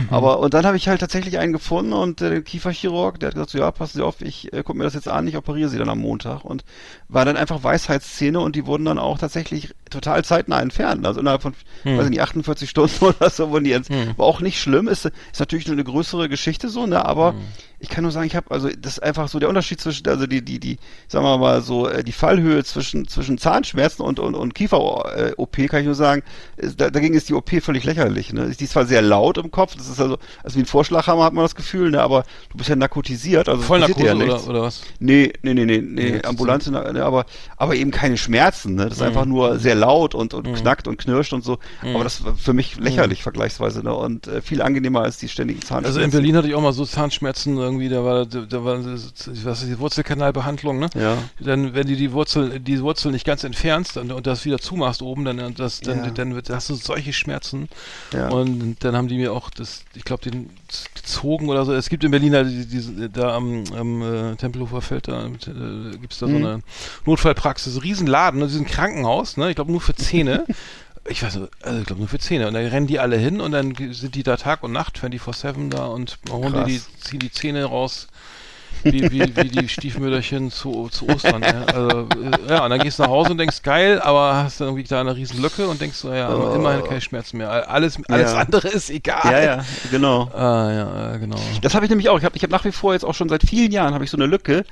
Aber 0.09 0.39
und 0.39 0.53
dann 0.53 0.65
habe 0.65 0.77
ich 0.77 0.87
halt 0.87 1.01
tatsächlich 1.01 1.37
einen 1.37 1.51
gefunden 1.51 1.91
und 1.91 2.21
äh, 2.21 2.29
der 2.29 2.41
Kieferchirurg, 2.41 3.19
der 3.19 3.27
hat 3.27 3.33
gesagt, 3.33 3.49
so, 3.49 3.57
ja, 3.57 3.69
passen 3.71 3.97
Sie 3.97 4.03
auf, 4.05 4.21
ich 4.21 4.53
äh, 4.53 4.63
gucke 4.63 4.77
mir 4.77 4.85
das 4.85 4.93
jetzt 4.93 5.09
an, 5.09 5.27
ich 5.27 5.35
operiere 5.35 5.67
Sie 5.67 5.77
dann 5.77 5.89
am 5.89 5.99
Montag 5.99 6.45
und 6.45 6.63
war 7.09 7.25
dann 7.25 7.35
einfach 7.35 7.63
Weisheitszähne 7.63 8.39
und 8.39 8.55
die 8.55 8.65
wurden 8.65 8.85
dann 8.85 8.99
auch 8.99 9.17
tatsächlich 9.17 9.73
total 9.89 10.23
zeitnah 10.23 10.61
entfernt, 10.61 11.05
also 11.05 11.19
innerhalb 11.19 11.41
von, 11.41 11.53
weiß 11.83 12.05
ich 12.05 12.11
nicht, 12.11 12.21
48 12.21 12.69
Stunden 12.69 12.93
oder 13.05 13.29
so 13.29 13.49
wurden 13.49 13.63
die 13.63 13.71
jetzt, 13.71 13.89
war 13.89 14.25
auch 14.25 14.41
nicht 14.41 14.61
schlimm, 14.61 14.87
ist, 14.87 15.05
ist 15.05 15.39
natürlich 15.39 15.67
nur 15.67 15.73
eine 15.73 15.83
größere 15.83 16.29
Geschichte 16.29 16.69
so, 16.69 16.85
ne, 16.85 17.03
aber 17.03 17.33
ich 17.79 17.89
kann 17.89 18.03
nur 18.03 18.11
sagen, 18.11 18.27
ich 18.27 18.35
habe 18.35 18.51
also 18.51 18.69
das 18.69 18.93
ist 18.93 19.03
einfach 19.03 19.29
so 19.29 19.39
der 19.39 19.47
Unterschied 19.47 19.79
zwischen 19.79 20.07
also 20.07 20.27
die 20.27 20.43
die 20.43 20.59
die 20.59 20.77
sagen 21.07 21.25
wir 21.25 21.37
mal 21.37 21.61
so 21.61 21.87
äh, 21.87 22.03
die 22.03 22.11
Fallhöhe 22.11 22.63
zwischen 22.63 23.07
zwischen 23.07 23.37
Zahnschmerzen 23.37 24.03
und 24.03 24.19
und, 24.19 24.35
und 24.35 24.53
Kiefer 24.53 25.05
äh, 25.15 25.67
kann 25.67 25.79
ich 25.79 25.85
nur 25.85 25.95
sagen, 25.95 26.23
ist, 26.57 26.79
da, 26.79 26.89
dagegen 26.89 27.13
ist 27.13 27.29
die 27.29 27.33
OP 27.33 27.49
völlig 27.61 27.85
lächerlich, 27.85 28.33
ne? 28.33 28.49
Die 28.49 28.63
ist 28.63 28.73
zwar 28.73 28.85
sehr 28.85 29.01
laut 29.01 29.37
im 29.37 29.49
Kopf, 29.49 29.75
das 29.75 29.87
ist 29.87 30.01
also 30.01 30.17
also 30.43 30.57
wie 30.57 30.63
ein 30.63 30.65
Vorschlaghammer 30.65 31.23
hat 31.23 31.33
man 31.33 31.45
das 31.45 31.55
Gefühl, 31.55 31.91
ne, 31.91 32.01
aber 32.01 32.23
du 32.51 32.57
bist 32.57 32.69
ja 32.69 32.75
narkotisiert, 32.75 33.47
also 33.47 33.61
dir 33.61 33.67
Vollnarkose 33.67 34.05
ja 34.05 34.15
oder, 34.15 34.47
oder 34.47 34.61
was? 34.63 34.81
Nee, 34.99 35.31
nee, 35.41 35.53
nee, 35.53 35.65
nee, 35.65 35.81
nee, 35.81 36.21
ambulante, 36.23 36.71
ne, 36.99 37.05
aber, 37.05 37.25
aber 37.57 37.75
eben 37.75 37.91
keine 37.91 38.17
Schmerzen, 38.17 38.75
ne? 38.75 38.85
Das 38.85 38.93
ist 38.93 38.99
Mhm. 38.99 39.07
einfach 39.07 39.25
nur 39.25 39.57
sehr 39.59 39.75
laut 39.75 40.13
und, 40.15 40.33
und 40.33 40.53
knackt 40.53 40.87
und 40.87 40.97
knirscht 40.97 41.33
und 41.33 41.43
so. 41.43 41.57
Aber 41.81 42.03
das 42.03 42.23
war 42.23 42.35
für 42.35 42.53
mich 42.53 42.77
lächerlich 42.79 43.23
vergleichsweise, 43.23 43.83
ne? 43.83 43.93
Und 43.93 44.27
äh, 44.27 44.41
viel 44.41 44.61
angenehmer 44.61 45.01
als 45.01 45.17
die 45.17 45.29
ständigen 45.29 45.61
Zahnschmerzen. 45.61 45.85
Also 45.87 45.99
in 46.01 46.11
Berlin 46.11 46.35
hatte 46.37 46.47
ich 46.47 46.55
auch 46.55 46.61
mal 46.61 46.73
so 46.73 46.85
Zahnschmerzen 46.85 47.57
irgendwie, 47.57 47.89
da 47.89 48.03
war, 48.03 48.25
da 48.25 48.63
war, 48.63 48.83
was 48.85 49.61
ist 49.63 49.69
die 49.69 49.79
Wurzelkanalbehandlung, 49.79 50.79
ne? 50.79 50.89
Ja. 50.95 51.17
Dann, 51.39 51.73
wenn 51.73 51.87
du 51.87 51.95
die 51.95 52.11
Wurzel, 52.11 52.59
die 52.59 52.81
Wurzel 52.81 53.11
nicht 53.11 53.25
ganz 53.25 53.43
entfernst 53.43 53.97
und, 53.97 54.11
und 54.11 54.27
das 54.27 54.45
wieder 54.45 54.59
zumachst 54.59 55.01
oben, 55.01 55.25
dann, 55.25 55.53
das, 55.55 55.81
dann, 55.81 56.03
Ja. 56.03 56.11
dann 56.11 56.35
wird, 56.35 56.49
hast 56.49 56.69
du 56.69 56.75
solche 56.75 57.13
Schmerzen. 57.13 57.69
Ja. 58.13 58.29
Und 58.29 58.83
dann 58.83 58.95
haben 58.95 59.07
die 59.07 59.17
mir 59.17 59.33
auch 59.33 59.49
das, 59.49 59.83
ich 59.95 60.03
glaube, 60.03 60.29
den 60.29 60.49
gezogen 60.95 61.49
oder 61.49 61.65
so. 61.65 61.73
Es 61.73 61.89
gibt 61.89 62.03
in 62.03 62.11
Berlin 62.11 62.33
halt 62.33 62.49
die, 62.49 62.65
diese, 62.65 63.09
da 63.09 63.35
am, 63.35 63.63
am 63.75 64.01
äh, 64.01 64.35
Tempelhofer 64.35 64.81
Feld, 64.81 65.07
da 65.07 65.25
äh, 65.25 65.29
gibt 65.97 66.13
es 66.13 66.19
da 66.19 66.27
so 66.27 66.33
Mhm. 66.33 66.45
eine 66.45 66.61
Notfallpraxis, 67.05 67.81
Riesenladen, 67.83 68.39
ne? 68.39 68.47
diesen 68.47 68.65
Krankenhaus, 68.65 69.37
ne? 69.37 69.49
Ich 69.49 69.55
glaube 69.55 69.71
nur 69.71 69.81
für 69.81 69.95
Zähne. 69.95 70.45
Ich 71.07 71.23
weiß 71.23 71.37
nicht, 71.37 71.49
also 71.63 71.79
ich 71.79 71.85
glaube 71.87 72.01
nur 72.01 72.09
für 72.09 72.19
Zähne. 72.19 72.47
Und 72.47 72.53
dann 72.53 72.65
rennen 72.67 72.85
die 72.85 72.99
alle 72.99 73.17
hin 73.17 73.41
und 73.41 73.53
dann 73.53 73.73
sind 73.93 74.13
die 74.13 74.21
da 74.21 74.37
Tag 74.37 74.61
und 74.61 74.73
Nacht, 74.73 74.99
24-7 74.99 75.69
da 75.69 75.85
und 75.85 76.19
holen 76.29 76.65
die, 76.67 76.73
die, 76.73 76.81
ziehen 76.99 77.19
die 77.19 77.31
Zähne 77.31 77.63
raus. 77.65 78.07
Wie, 78.83 79.11
wie, 79.11 79.35
wie 79.35 79.49
die 79.49 79.67
Stiefmütterchen 79.69 80.51
zu, 80.51 80.87
zu 80.89 81.07
Ostern. 81.09 81.41
Ja. 81.43 81.63
Also, 81.73 82.07
ja, 82.47 82.63
und 82.63 82.69
dann 82.69 82.79
gehst 82.79 82.99
du 82.99 83.03
nach 83.03 83.09
Hause 83.09 83.31
und 83.31 83.37
denkst, 83.37 83.61
geil, 83.61 83.99
aber 84.01 84.35
hast 84.43 84.61
dann 84.61 84.67
irgendwie 84.69 84.83
da 84.83 85.01
eine 85.01 85.15
riesen 85.15 85.41
Lücke 85.41 85.67
und 85.67 85.81
denkst 85.81 85.97
so, 85.97 86.13
ja, 86.13 86.33
Oh. 86.33 86.53
immerhin 86.55 86.83
keine 86.83 87.01
Schmerzen 87.01 87.37
mehr. 87.37 87.69
Alles, 87.69 87.97
alles 88.07 88.31
Ja. 88.31 88.37
andere 88.39 88.67
ist 88.69 88.89
egal. 88.89 89.31
ja, 89.31 89.39
ja, 89.39 89.65
genau. 89.91 90.29
Ah, 90.33 90.71
ja, 90.71 91.15
äh, 91.15 91.19
genau. 91.19 91.37
Das 91.61 91.75
habe 91.75 91.85
ich 91.85 91.89
nämlich 91.89 92.09
auch. 92.09 92.17
Ich 92.19 92.25
habe 92.25 92.37
ich 92.37 92.43
hab 92.43 92.51
nach 92.51 92.65
wie 92.65 92.71
vor 92.71 92.93
jetzt 92.93 93.03
auch 93.05 93.13
schon 93.15 93.29
seit 93.29 93.43
vielen 93.43 93.71
Jahren 93.71 93.93
habe 93.93 94.03
ich 94.03 94.09
so 94.11 94.17
eine 94.17 94.25
Lücke. 94.25 94.63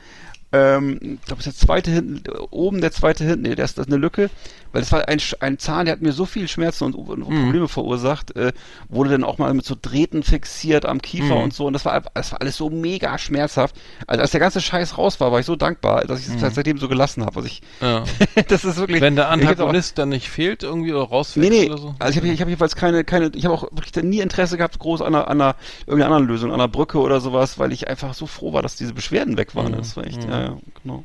Ähm, 0.54 0.94
ich 1.02 1.22
glaube, 1.26 1.44
das 1.44 1.48
ist 1.48 1.62
der 1.62 1.68
zweite 1.68 1.92
hinten, 1.92 2.24
oben 2.52 2.80
der 2.82 2.92
zweite 2.92 3.26
hinten, 3.26 3.42
nee, 3.44 3.56
der 3.56 3.66
ist, 3.66 3.78
das 3.78 3.88
ist 3.88 3.92
eine 3.92 4.00
Lücke, 4.02 4.30
weil 4.72 4.82
das 4.82 4.92
war 4.94 5.06
ein, 5.08 5.20
ein 5.42 5.60
Zahn, 5.60 5.86
der 5.86 5.92
hat 5.94 6.02
mir 6.02 6.14
so 6.14 6.26
viel 6.26 6.48
Schmerzen 6.48 6.86
und, 6.86 6.96
und 6.96 7.22
Probleme 7.24 7.68
verursacht, 7.68 8.34
äh, 8.38 8.54
wurde 8.88 9.10
dann 9.10 9.24
auch 9.26 9.38
mal 9.40 9.54
mit 9.54 9.66
so 9.66 9.76
Drähten 9.82 10.24
fixiert 10.24 10.86
am 10.86 11.02
Kiefer 11.02 11.36
Mhm. 11.36 11.44
und 11.44 11.54
so 11.54 11.66
und 11.68 11.74
das 11.74 11.84
war, 11.84 12.02
das 12.14 12.32
war 12.32 12.40
alles 12.42 12.56
so 12.56 12.70
mega 12.70 13.18
schmerzhaft. 13.18 13.76
Also 14.08 14.22
als 14.22 14.32
der 14.32 14.40
ganze 14.40 14.62
Scheiß 14.62 14.98
raus 14.98 15.20
war, 15.20 15.34
war 15.34 15.40
ich 15.42 15.46
so 15.46 15.58
dankbar, 15.58 16.06
dass 16.06 16.22
ich 16.26 16.34
es 16.42 16.56
seitdem 16.56 16.78
so 16.78 16.88
gelassen 16.88 17.26
habe. 17.26 17.36
Also 17.38 17.48
ich, 17.48 17.62
Ja. 17.82 18.04
das 18.48 18.64
ist 18.64 18.78
wirklich. 18.78 19.02
Wenn 19.02 19.18
der 19.18 19.30
Antagonist 19.30 19.98
dann 19.98 20.10
nicht 20.10 20.30
fehlt 20.30 20.64
irgendwie 20.64 20.94
oder 20.94 21.04
rausfällt 21.04 21.50
Nee, 21.50 21.62
nee. 21.66 21.70
oder 21.70 21.78
so. 21.78 21.96
Also 22.00 22.12
ich 22.12 22.18
habe 22.18 22.28
ich 22.34 22.40
hab 22.42 22.48
jedenfalls 22.48 22.76
keine, 22.78 23.04
keine, 23.04 23.32
ich 23.36 23.44
habe 23.44 23.54
auch 23.54 23.64
wirklich 23.72 24.02
nie 24.04 24.20
Interesse 24.22 24.56
gehabt, 24.58 24.80
groß 24.80 25.02
an 25.02 25.14
einer, 25.14 25.28
an 25.28 25.42
einer 25.42 25.56
irgendeiner 25.88 26.16
anderen 26.16 26.28
Lösung, 26.30 26.52
an 26.52 26.62
einer 26.62 26.70
Brücke 26.70 27.00
oder 27.00 27.20
sowas, 27.20 27.60
weil 27.60 27.74
ich 27.74 27.90
einfach 27.90 28.14
so 28.14 28.28
froh 28.28 28.54
war, 28.54 28.62
dass 28.62 28.76
diese 28.78 28.94
Beschwerden 28.94 29.36
weg 29.38 29.56
waren. 29.56 29.74
Mhm. 29.74 29.78
Das 29.78 29.98
war 29.98 30.06
echt, 30.06 30.26
Mhm. 30.26 30.37
Ja, 30.40 30.46
ja, 30.46 30.58
genau. 30.84 31.04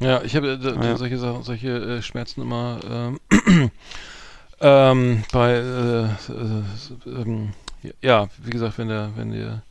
Ja, 0.00 0.22
ich 0.22 0.34
habe 0.36 0.48
äh, 0.48 0.78
Ah, 0.78 0.84
ja. 0.84 0.96
solche 0.96 1.18
Sachen, 1.18 1.42
solche 1.44 1.68
äh, 1.68 2.02
Schmerzen 2.02 2.42
immer 2.42 2.78
ähm, 2.90 3.20
ähm, 4.60 5.24
bei 5.32 5.52
äh, 5.52 6.04
äh, 6.04 6.62
ähm, 7.06 7.52
ja, 8.02 8.28
wie 8.42 8.50
gesagt, 8.50 8.78
wenn 8.78 8.88
der, 8.88 9.10
wenn 9.16 9.30
der 9.30 9.62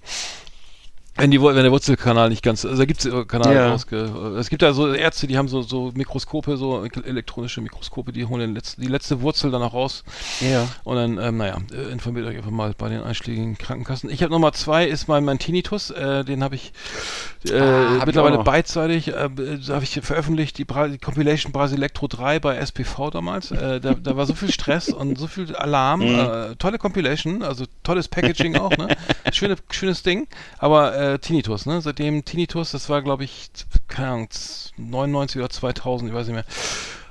wenn 1.23 1.31
die 1.31 1.41
wenn 1.41 1.55
der 1.55 1.71
Wurzelkanal 1.71 2.27
nicht 2.27 2.43
ganz, 2.43 2.65
also 2.65 2.77
da 2.77 2.85
gibt 2.85 3.03
es 3.05 3.27
Kanal 3.29 3.55
Ja. 3.55 3.69
rausge, 3.71 4.35
es 4.37 4.49
gibt 4.49 4.61
da 4.61 4.73
so 4.73 4.91
Ärzte, 4.93 5.25
die 5.25 5.37
haben 5.37 5.47
so 5.47 5.61
so 5.61 5.91
Mikroskope, 5.95 6.57
so 6.57 6.83
elektronische 6.83 7.61
Mikroskope, 7.61 8.11
die 8.11 8.25
holen 8.25 8.41
den 8.41 8.53
letzten, 8.55 8.81
die 8.81 8.87
letzte 8.89 9.21
Wurzel 9.21 9.49
dann 9.49 9.61
auch 9.63 9.73
raus 9.73 10.03
Ja. 10.41 10.67
und 10.83 10.97
dann, 10.97 11.17
ähm, 11.17 11.37
naja, 11.37 11.57
äh, 11.71 11.91
informiert 11.93 12.27
euch 12.27 12.35
einfach 12.37 12.51
mal 12.51 12.73
bei 12.77 12.89
den 12.89 13.01
einschlägigen 13.03 13.57
Krankenkassen. 13.57 14.09
Ich 14.09 14.21
habe 14.21 14.33
Nummer 14.33 14.51
zwei, 14.51 14.85
ist 14.85 15.07
mein, 15.07 15.23
mein 15.23 15.39
Tinnitus, 15.39 15.91
äh, 15.91 16.25
den 16.25 16.43
habe 16.43 16.55
ich 16.55 16.73
äh, 17.49 17.57
Ah, 17.57 17.89
hab 17.91 17.99
ich 17.99 18.05
mittlerweile 18.07 18.37
noch. 18.37 18.43
beidseitig, 18.43 19.07
äh, 19.09 19.29
da 19.65 19.73
habe 19.75 19.83
ich 19.85 19.99
veröffentlicht, 20.01 20.57
die, 20.57 20.65
Bra 20.65 20.89
die 20.89 20.97
Compilation 20.97 21.53
Brasilektro 21.53 22.07
3 22.07 22.39
bei 22.39 22.57
SPV 22.57 23.11
damals. 23.11 23.51
Äh, 23.51 23.79
da, 23.79 23.93
da 23.93 24.17
war 24.17 24.25
so 24.25 24.33
viel 24.33 24.51
Stress 24.51 24.89
und 24.89 25.17
so 25.17 25.27
viel 25.27 25.55
Alarm. 25.55 26.01
Mhm. 26.01 26.19
Äh, 26.19 26.55
tolle 26.57 26.77
Compilation, 26.79 27.43
also 27.43 27.63
tolles 27.83 28.09
Packaging 28.09 28.57
auch, 28.57 28.71
ne? 28.71 28.89
Schöne, 29.31 29.55
schönes 29.71 30.03
Ding. 30.03 30.27
Aber 30.57 31.12
äh, 31.13 31.19
Tinnitus, 31.19 31.65
ne? 31.65 31.81
Seitdem 31.81 32.25
Tinnitus, 32.25 32.71
das 32.71 32.89
war 32.89 33.01
glaube 33.01 33.23
ich, 33.23 33.49
keine 33.87 34.09
Ahnung, 34.09 34.29
99 34.77 35.39
oder 35.39 35.49
2000, 35.49 36.09
ich 36.09 36.15
weiß 36.15 36.27
nicht 36.27 36.35
mehr. 36.35 36.45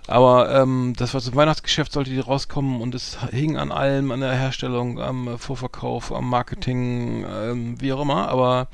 Aber 0.08 0.52
ähm, 0.52 0.94
das 0.96 1.14
war 1.14 1.20
zum 1.20 1.36
Weihnachtsgeschäft, 1.36 1.92
sollte 1.92 2.10
die 2.10 2.18
rauskommen 2.18 2.80
und 2.80 2.92
es 2.94 3.18
hing 3.30 3.56
an 3.56 3.70
allem, 3.70 4.10
an 4.10 4.20
der 4.20 4.32
Herstellung, 4.32 5.00
am 5.00 5.38
Vorverkauf, 5.38 6.12
am 6.12 6.28
Marketing, 6.28 7.24
ähm, 7.24 7.80
wie 7.80 7.92
auch 7.92 8.02
immer. 8.02 8.28
Aber 8.28 8.66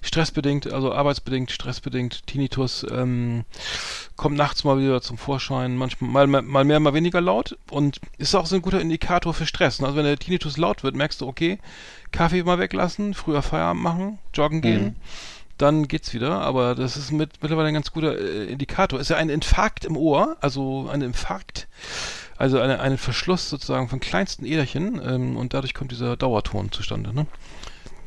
stressbedingt, 0.00 0.72
also 0.72 0.94
arbeitsbedingt, 0.94 1.50
stressbedingt, 1.50 2.26
Tinnitus 2.26 2.86
ähm, 2.90 3.44
kommt 4.16 4.38
nachts 4.38 4.64
mal 4.64 4.78
wieder 4.78 5.02
zum 5.02 5.18
Vorschein, 5.18 5.76
manchmal 5.76 6.26
mal, 6.26 6.42
mal 6.42 6.64
mehr, 6.64 6.80
mal 6.80 6.94
weniger 6.94 7.20
laut 7.20 7.58
und 7.70 8.00
ist 8.16 8.34
auch 8.34 8.46
so 8.46 8.56
ein 8.56 8.62
guter 8.62 8.80
Indikator 8.80 9.34
für 9.34 9.46
Stress. 9.46 9.82
Also 9.82 9.96
wenn 9.96 10.04
der 10.04 10.18
Tinnitus 10.18 10.56
laut 10.56 10.82
wird, 10.82 10.96
merkst 10.96 11.20
du, 11.20 11.28
okay, 11.28 11.58
Kaffee 12.12 12.42
mal 12.42 12.58
weglassen, 12.58 13.14
früher 13.14 13.42
Feierabend 13.42 13.82
machen, 13.82 14.18
joggen 14.34 14.60
gehen 14.60 14.96
dann 15.60 15.88
geht's 15.88 16.14
wieder, 16.14 16.40
aber 16.40 16.74
das 16.74 16.96
ist 16.96 17.10
mit, 17.12 17.42
mittlerweile 17.42 17.68
ein 17.68 17.74
ganz 17.74 17.92
guter 17.92 18.18
äh, 18.18 18.44
Indikator. 18.46 18.98
Ist 18.98 19.10
ja 19.10 19.16
ein 19.16 19.28
Infarkt 19.28 19.84
im 19.84 19.96
Ohr, 19.96 20.36
also 20.40 20.88
ein 20.90 21.02
Infarkt, 21.02 21.68
also 22.38 22.58
eine, 22.60 22.80
ein 22.80 22.96
Verschluss 22.96 23.50
sozusagen 23.50 23.88
von 23.88 24.00
kleinsten 24.00 24.46
Äderchen 24.46 25.00
ähm, 25.04 25.36
und 25.36 25.52
dadurch 25.52 25.74
kommt 25.74 25.92
dieser 25.92 26.16
Dauerton 26.16 26.72
zustande. 26.72 27.14
Ne? 27.14 27.26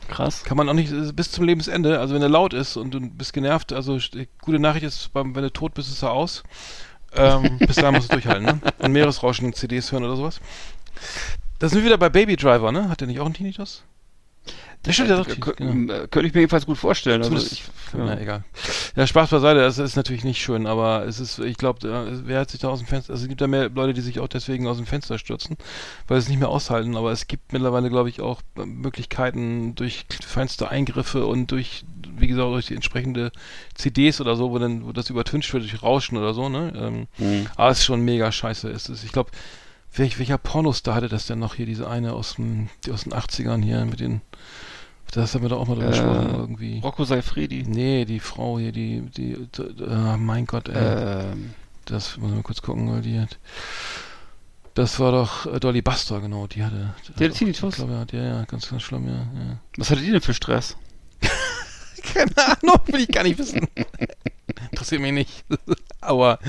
Krass. 0.10 0.44
Kann 0.44 0.58
man 0.58 0.68
auch 0.68 0.74
nicht 0.74 0.92
äh, 0.92 1.12
bis 1.14 1.30
zum 1.32 1.46
Lebensende, 1.46 2.00
also 2.00 2.16
wenn 2.16 2.24
er 2.24 2.30
laut 2.30 2.54
ist 2.54 2.76
und 2.76 2.92
du 2.92 3.00
bist 3.02 3.34
genervt, 3.34 3.72
also 3.72 3.94
st- 3.98 4.28
gute 4.42 4.58
Nachricht 4.58 4.86
ist, 4.86 5.12
wenn 5.14 5.34
du 5.34 5.54
tot 5.54 5.76
bist, 5.76 5.90
ist 5.92 6.02
er 6.02 6.12
aus. 6.12 6.42
Ähm, 7.16 7.58
bis 7.60 7.76
dahin 7.76 7.94
musst 7.94 8.10
du 8.12 8.16
durchhalten, 8.16 8.46
ne? 8.46 8.60
Und 8.80 8.92
Meeresrauschen, 8.94 9.54
CDs 9.54 9.92
hören 9.92 10.04
oder 10.04 10.16
sowas. 10.16 10.40
Da 11.60 11.70
sind 11.70 11.78
wir 11.80 11.86
wieder 11.86 12.00
bei 12.00 12.10
Baby 12.10 12.36
Driver, 12.36 12.72
ne? 12.72 12.90
Hat 12.90 13.02
der 13.02 13.08
nicht 13.08 13.20
auch 13.20 13.26
einen 13.26 13.36
Tinnitus? 13.36 13.84
Der 14.86 14.92
stimmt 14.94 15.10
ja 15.10 15.18
doch. 15.18 15.28
Äh, 15.28 15.36
genau. 15.56 15.94
äh, 15.94 16.08
Könnte 16.10 16.28
ich 16.28 16.34
mir 16.34 16.42
jedenfalls 16.42 16.66
gut 16.66 16.78
vorstellen. 16.78 17.22
Also 17.24 17.36
ich, 17.38 17.64
Na, 17.94 18.16
ja. 18.16 18.20
egal. 18.20 18.44
Ja, 18.96 19.08
Spaß 19.08 19.30
beiseite, 19.30 19.60
das 19.62 19.78
ist 19.78 19.96
natürlich 19.96 20.24
nicht 20.24 20.42
schön, 20.42 20.68
aber 20.68 21.06
es 21.06 21.20
ist, 21.20 21.40
ich 21.40 21.58
glaube, 21.58 22.22
wer 22.26 22.40
hat 22.42 22.52
sich 22.52 22.60
da 22.60 22.68
aus 22.70 22.80
dem 22.80 22.88
Fenster, 22.88 23.14
also 23.14 23.24
es 23.24 23.30
gibt 23.30 23.40
ja 23.42 23.48
mehr 23.48 23.70
Leute, 23.70 23.94
die 23.94 24.02
sich 24.02 24.20
auch 24.20 24.28
deswegen 24.28 24.68
aus 24.68 24.78
dem 24.78 24.86
Fenster 24.86 25.18
stürzen, 25.18 25.58
weil 26.08 26.20
sie 26.20 26.26
es 26.26 26.30
nicht 26.30 26.40
mehr 26.40 26.50
aushalten, 26.50 26.98
aber 26.98 27.12
es 27.12 27.28
gibt 27.28 27.54
mittlerweile, 27.54 27.90
glaube 27.90 28.10
ich, 28.10 28.20
auch 28.22 28.42
äh, 28.58 28.66
Möglichkeiten 28.66 29.74
durch 29.76 30.06
feinste 30.26 30.70
Eingriffe 30.70 31.26
und 31.26 31.52
durch, 31.52 31.86
wie 32.18 32.28
gesagt, 32.28 32.48
durch 32.50 32.68
die 32.68 32.76
entsprechende 32.76 33.32
CDs 33.76 34.20
oder 34.22 34.36
so, 34.36 34.52
wo 34.52 34.60
dann, 34.60 34.86
wo 34.86 34.92
das 34.92 35.10
übertüncht 35.10 35.52
wird 35.54 35.64
durch 35.64 35.82
Rauschen 35.82 36.18
oder 36.18 36.34
so, 36.34 36.50
ne, 36.50 36.74
ähm, 36.76 37.08
Mhm. 37.18 37.48
aber 37.56 37.70
es 37.70 37.80
ist 37.80 37.86
schon 37.86 38.02
mega 38.02 38.32
scheiße, 38.32 38.70
es 38.70 38.90
ist, 38.90 39.04
ich 39.04 39.12
glaube, 39.14 39.32
welch, 39.96 40.18
welcher 40.20 40.38
Pornostar 40.40 40.96
hatte 40.96 41.08
das 41.10 41.28
denn 41.28 41.40
noch 41.40 41.56
hier, 41.56 41.66
diese 41.68 41.88
eine 41.88 42.14
aus, 42.14 42.36
dem, 42.36 42.70
aus 42.92 43.04
den 43.04 43.14
80ern 43.14 43.62
hier 43.64 43.86
mit 43.86 44.00
den, 44.00 44.22
das 45.14 45.34
haben 45.36 45.42
wir 45.44 45.50
doch 45.50 45.60
auch 45.62 45.68
mal 45.68 45.76
drüber 45.76 45.88
Äh, 45.88 45.92
gesprochen, 45.92 46.30
irgendwie. 46.36 46.80
Rocco 46.80 47.04
Seifredi. 47.06 47.64
Nee, 47.68 48.06
die 48.06 48.20
Frau 48.20 48.60
hier, 48.60 48.72
die, 48.72 49.02
die, 49.02 49.48
die 49.58 49.84
ah, 49.86 50.18
mein 50.18 50.46
Gott, 50.46 50.70
ey. 50.70 51.32
Ähm, 51.32 51.54
Das 51.86 52.18
muss 52.18 52.32
mal 52.32 52.42
kurz 52.44 52.62
gucken, 52.62 52.92
weil 52.92 53.02
die 53.02 53.20
hat. 53.20 53.38
Das 54.74 55.00
war 55.00 55.12
doch 55.12 55.46
äh, 55.46 55.60
Dolly 55.60 55.82
Buster, 55.84 56.20
genau, 56.22 56.48
die 56.48 56.64
hatte. 56.64 56.96
Die 57.20 57.24
hatte 57.26 57.30
Tinnitus? 57.36 57.74
Ich 57.74 57.76
glaube, 57.78 57.94
ja, 57.94 58.00
hat- 58.00 58.12
ja, 58.14 58.24
ja, 58.24 58.46
ganz, 58.46 58.70
ganz 58.70 58.82
schlimm, 58.82 59.08
ja. 59.08 59.14
ja. 59.14 59.58
was 59.78 59.92
hatte 59.92 60.02
die 60.02 60.12
denn 60.12 60.22
für 60.22 60.34
Stress? 60.34 60.76
Keine 62.14 62.32
Ahnung, 62.38 62.80
will 62.88 63.02
ich 63.02 63.08
gar 63.10 63.24
nicht 63.24 63.38
wissen. 63.38 63.68
Interessiert 64.72 65.02
mich 65.02 65.12
nicht. 65.14 65.46
Aber 66.02 66.40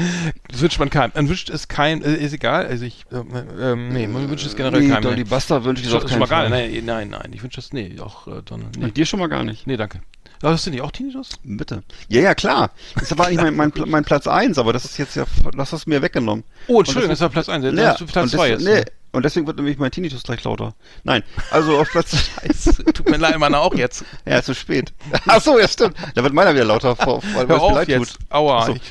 das 0.48 0.60
wünscht 0.60 0.78
man 0.78 0.90
keinem. 0.90 1.12
Man 1.14 1.28
wünscht 1.28 1.50
es 1.50 1.68
keinem, 1.68 2.02
äh, 2.02 2.14
ist 2.14 2.32
egal, 2.32 2.66
also 2.66 2.84
ich, 2.84 3.04
äh, 3.12 3.70
ähm, 3.72 3.88
nee, 3.90 4.06
man 4.06 4.28
wünscht 4.28 4.46
es 4.46 4.56
generell 4.56 4.82
nee, 4.82 4.88
keinem. 4.88 5.02
Dolly. 5.02 5.24
Buster 5.24 5.64
wünsche 5.64 5.82
ich 5.82 5.90
Schon, 5.90 6.02
auf 6.02 6.10
schon 6.10 6.18
mal 6.18 6.28
gar 6.28 6.48
nicht. 6.48 6.84
Nein, 6.84 7.08
nein, 7.08 7.10
nein, 7.10 7.32
ich 7.32 7.42
wünsche 7.42 7.56
das, 7.56 7.72
nee, 7.72 7.96
auch 8.00 8.26
äh, 8.26 8.42
Donald. 8.44 8.76
Nee. 8.78 8.90
Dir 8.90 9.06
schon 9.06 9.20
mal 9.20 9.28
gar 9.28 9.44
nicht. 9.44 9.66
nee, 9.66 9.76
danke. 9.76 10.00
Ja, 10.42 10.50
hast 10.50 10.66
du 10.66 10.70
nicht 10.70 10.82
auch 10.82 10.90
Tinnitus? 10.90 11.30
Bitte. 11.42 11.82
Ja, 12.08 12.20
ja, 12.20 12.34
klar. 12.34 12.70
Das 12.96 13.16
war 13.16 13.26
eigentlich 13.28 13.40
mein, 13.40 13.56
mein, 13.56 13.72
mein 13.86 14.04
Platz 14.04 14.26
eins, 14.26 14.58
aber 14.58 14.72
das 14.74 14.84
ist 14.84 14.98
jetzt 14.98 15.16
ja, 15.16 15.24
das 15.56 15.72
hast 15.72 15.86
du 15.86 15.90
mir 15.90 16.02
weggenommen. 16.02 16.44
Oh, 16.66 16.80
Entschuldigung, 16.80 17.10
das 17.10 17.18
das 17.20 17.22
war 17.22 17.28
Platz 17.30 17.48
1. 17.48 17.64
Dann 17.64 17.78
Ja, 17.78 17.94
Platz 17.94 18.24
und 18.24 18.28
2 18.30 18.50
des- 18.50 18.62
jetzt. 18.62 18.64
ne? 18.64 18.80
Nee, 18.80 18.84
und 19.14 19.24
deswegen 19.24 19.46
wird 19.46 19.56
nämlich 19.56 19.78
mein 19.78 19.90
Tinnitus 19.90 20.22
gleich 20.22 20.44
lauter. 20.44 20.74
Nein, 21.04 21.22
also 21.50 21.78
auf 21.78 21.88
Platz 21.90 22.16
Scheiße, 22.42 22.84
tut 22.84 23.08
mir 23.08 23.16
leid, 23.16 23.38
meiner 23.38 23.60
auch 23.60 23.74
jetzt. 23.74 24.04
Ja, 24.26 24.42
zu 24.42 24.54
spät. 24.54 24.92
Ach 25.26 25.40
so, 25.40 25.58
ja 25.58 25.68
stimmt. 25.68 25.96
Da 26.14 26.22
wird 26.22 26.34
meiner 26.34 26.54
wieder 26.54 26.64
lauter, 26.64 26.96
vor, 26.96 27.22
weil 27.34 27.48
Hör 27.48 27.56
es 27.56 27.62
auf 27.62 27.74
leid 27.74 27.88
jetzt. 27.88 28.12
tut. 28.18 28.30
Aua. 28.30 28.66
So. 28.66 28.74
Ich, 28.74 28.82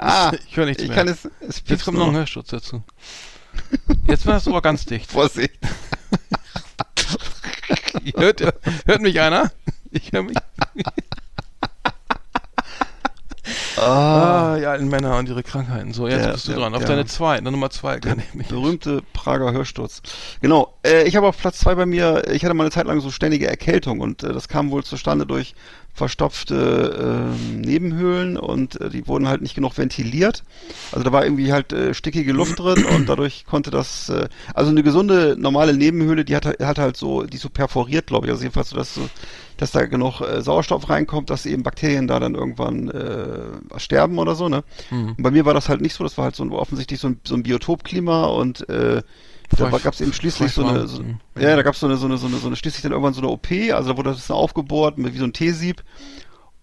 Ah, 0.00 0.30
ich 0.48 0.56
höre 0.56 0.66
nichts 0.66 0.80
ich 0.82 0.90
mehr. 0.90 0.96
kann 0.98 1.08
es, 1.08 1.28
es 1.40 1.60
Jetzt 1.66 1.84
kommt 1.84 1.98
noch 1.98 2.06
ein. 2.08 2.14
Hörschutz 2.14 2.50
dazu. 2.50 2.84
Jetzt 4.06 4.26
war 4.26 4.34
das 4.34 4.46
Ohr 4.46 4.62
ganz 4.62 4.84
dicht. 4.86 5.10
Vorsicht. 5.10 5.58
hört, 8.14 8.40
hört 8.86 9.00
mich 9.02 9.18
einer? 9.20 9.50
Ich 9.90 10.12
höre 10.12 10.22
mich. 10.22 10.36
Ah, 13.80 14.52
Ah, 14.54 14.56
die 14.58 14.66
alten 14.66 14.88
Männer 14.88 15.16
und 15.18 15.28
ihre 15.28 15.42
Krankheiten. 15.42 15.92
So, 15.92 16.08
jetzt 16.08 16.24
Der- 16.24 16.32
bist 16.32 16.46
du 16.48 16.52
der- 16.52 16.60
dran. 16.60 16.74
Auf 16.74 16.80
der- 16.80 16.88
deine 16.96 17.06
zwei, 17.06 17.36
deine 17.36 17.50
Nummer 17.52 17.70
zwei 17.70 17.98
kann 18.00 18.18
ich 18.20 18.34
mich. 18.34 18.48
berühmte 18.48 19.02
Prager 19.12 19.52
Hörsturz. 19.52 20.02
Genau. 20.40 20.74
Äh, 20.84 21.04
ich 21.04 21.16
habe 21.16 21.26
auf 21.26 21.38
Platz 21.38 21.58
zwei 21.58 21.74
bei 21.74 21.86
mir, 21.86 22.28
ich 22.32 22.44
hatte 22.44 22.54
mal 22.54 22.64
eine 22.64 22.70
Zeit 22.70 22.86
lang 22.86 23.00
so 23.00 23.10
ständige 23.10 23.46
Erkältung 23.46 24.00
und 24.00 24.22
äh, 24.22 24.32
das 24.32 24.48
kam 24.48 24.70
wohl 24.70 24.84
zustande 24.84 25.26
durch 25.26 25.54
verstopfte 25.98 27.34
ähm, 27.34 27.60
Nebenhöhlen 27.60 28.36
und 28.36 28.80
äh, 28.80 28.88
die 28.88 29.06
wurden 29.06 29.28
halt 29.28 29.42
nicht 29.42 29.54
genug 29.54 29.76
ventiliert. 29.76 30.44
Also 30.92 31.04
da 31.04 31.12
war 31.12 31.24
irgendwie 31.24 31.52
halt 31.52 31.72
äh, 31.72 31.92
stickige 31.92 32.32
Luft 32.32 32.58
drin 32.58 32.84
und 32.84 33.08
dadurch 33.08 33.44
konnte 33.44 33.70
das, 33.70 34.08
äh, 34.08 34.28
also 34.54 34.70
eine 34.70 34.82
gesunde 34.82 35.36
normale 35.38 35.74
Nebenhöhle, 35.74 36.24
die 36.24 36.36
hat, 36.36 36.46
hat 36.46 36.78
halt 36.78 36.96
so, 36.96 37.24
die 37.24 37.36
ist 37.36 37.42
so 37.42 37.50
perforiert, 37.50 38.06
glaube 38.06 38.26
ich. 38.26 38.32
Also 38.32 38.44
jedenfalls 38.44 38.70
so, 38.70 38.76
dass 38.76 38.94
so, 38.94 39.08
dass 39.58 39.72
da 39.72 39.84
genug 39.86 40.20
äh, 40.20 40.40
Sauerstoff 40.40 40.88
reinkommt, 40.88 41.30
dass 41.30 41.44
eben 41.44 41.64
Bakterien 41.64 42.06
da 42.06 42.20
dann 42.20 42.34
irgendwann 42.34 42.88
äh, 42.88 43.78
sterben 43.78 44.18
oder 44.18 44.36
so, 44.36 44.48
ne? 44.48 44.62
Mhm. 44.90 45.14
Und 45.18 45.22
bei 45.22 45.30
mir 45.32 45.44
war 45.44 45.54
das 45.54 45.68
halt 45.68 45.80
nicht 45.80 45.94
so, 45.94 46.04
das 46.04 46.16
war 46.16 46.26
halt 46.26 46.36
so 46.36 46.44
ein, 46.44 46.52
offensichtlich 46.52 47.00
so 47.00 47.08
ein, 47.08 47.20
so 47.24 47.34
ein 47.34 47.42
Biotopklima 47.42 48.26
und 48.26 48.68
äh, 48.68 49.02
da 49.56 49.70
gab 49.84 49.94
es 49.94 50.00
eben 50.00 50.12
schließlich 50.12 50.52
so 50.52 50.64
eine, 50.64 50.86
so, 50.86 51.02
ja, 51.38 51.56
da 51.56 51.62
gab 51.62 51.74
es 51.74 51.80
so 51.80 51.86
eine, 51.86 51.96
so 51.96 52.06
eine, 52.06 52.18
so 52.18 52.26
eine, 52.26 52.36
so 52.38 52.46
eine, 52.46 52.56
schließlich 52.56 52.82
dann 52.82 52.92
irgendwann 52.92 53.14
so 53.14 53.20
eine 53.20 53.30
OP, 53.30 53.48
also 53.72 53.90
da 53.90 53.96
wurde 53.96 54.10
das 54.10 54.26
dann 54.26 54.36
aufgebohrt 54.36 54.98
mit 54.98 55.14
wie 55.14 55.18
so 55.18 55.24
ein 55.24 55.32
T-Sieb. 55.32 55.82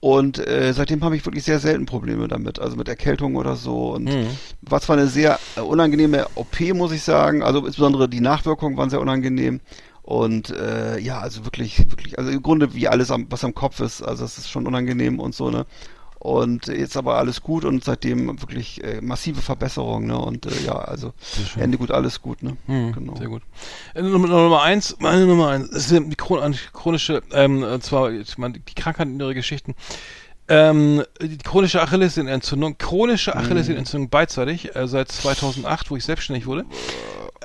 Und 0.02 0.38
äh, 0.38 0.72
seitdem 0.74 1.04
habe 1.04 1.16
ich 1.16 1.26
wirklich 1.26 1.44
sehr 1.46 1.60
selten 1.60 1.88
Probleme 1.88 2.28
damit, 2.28 2.60
also 2.60 2.76
mit 2.78 2.88
Erkältung 2.88 3.36
oder 3.38 3.56
so. 3.56 3.94
Und 3.96 4.04
Mhm. 4.06 4.28
war 4.62 4.80
zwar 4.80 4.98
eine 4.98 5.08
sehr 5.08 5.40
äh, 5.56 5.62
unangenehme 5.62 6.28
OP, 6.36 6.60
muss 6.76 6.92
ich 6.92 7.02
sagen. 7.02 7.42
Also 7.42 7.66
insbesondere 7.66 8.08
die 8.08 8.20
Nachwirkungen 8.22 8.78
waren 8.78 8.92
sehr 8.92 9.02
unangenehm. 9.02 9.62
Und 10.04 10.52
äh, 10.52 11.00
ja, 11.00 11.20
also 11.20 11.44
wirklich, 11.46 11.80
wirklich, 11.90 12.20
also 12.20 12.30
im 12.30 12.44
Grunde 12.44 12.76
wie 12.76 12.88
alles, 12.88 13.10
am, 13.10 13.26
was 13.32 13.44
am 13.44 13.56
Kopf 13.56 13.80
ist, 13.80 14.04
also 14.04 14.24
das 14.24 14.38
ist 14.38 14.50
schon 14.52 14.68
unangenehm 14.68 15.20
und 15.20 15.34
so, 15.34 15.50
ne? 15.50 15.66
Und 16.26 16.66
jetzt 16.68 16.98
aber 16.98 17.18
alles 17.18 17.44
gut 17.44 17.66
und 17.66 17.84
seitdem 17.84 18.42
wirklich 18.42 18.84
äh, 18.84 19.00
massive 19.00 19.44
Verbesserung, 19.44 20.08
ne? 20.08 20.18
Und 20.18 20.48
äh, 20.48 20.66
ja, 20.66 20.74
also. 20.74 21.14
Ende 21.56 21.78
gut, 21.78 21.92
alles 21.92 22.20
gut, 22.20 22.42
ne? 22.42 22.58
Mhm, 22.66 22.94
Genau. 22.94 23.16
Sehr 23.16 23.28
gut. 23.28 23.44
Nummer, 23.94 24.28
Nummer 24.28 24.64
eins, 24.64 24.96
meine 24.98 25.28
Nummer 25.28 25.50
eins, 25.50 25.70
das 25.70 25.92
ist 25.92 26.04
die 26.10 26.16
chron 26.16 26.56
chronische, 26.74 27.22
ähm, 27.32 27.64
zwar, 27.80 28.12
ich 28.12 28.40
meine, 28.40 28.58
die 28.58 28.74
Krankheiten 28.74 29.14
in 29.14 29.20
ihre 29.20 29.36
Geschichten. 29.36 29.76
Ähm, 30.48 31.04
die 31.22 31.38
chronische 31.38 31.80
Achillessehnenentzündung, 31.84 32.80
chronische 32.80 33.36
Achillessehnenentzündung 33.36 34.10
beidseitig, 34.10 34.76
äh, 34.76 34.88
seit 34.88 35.12
2008, 35.12 35.92
wo 35.92 35.96
ich 35.96 36.06
selbstständig 36.06 36.48
wurde. 36.48 36.66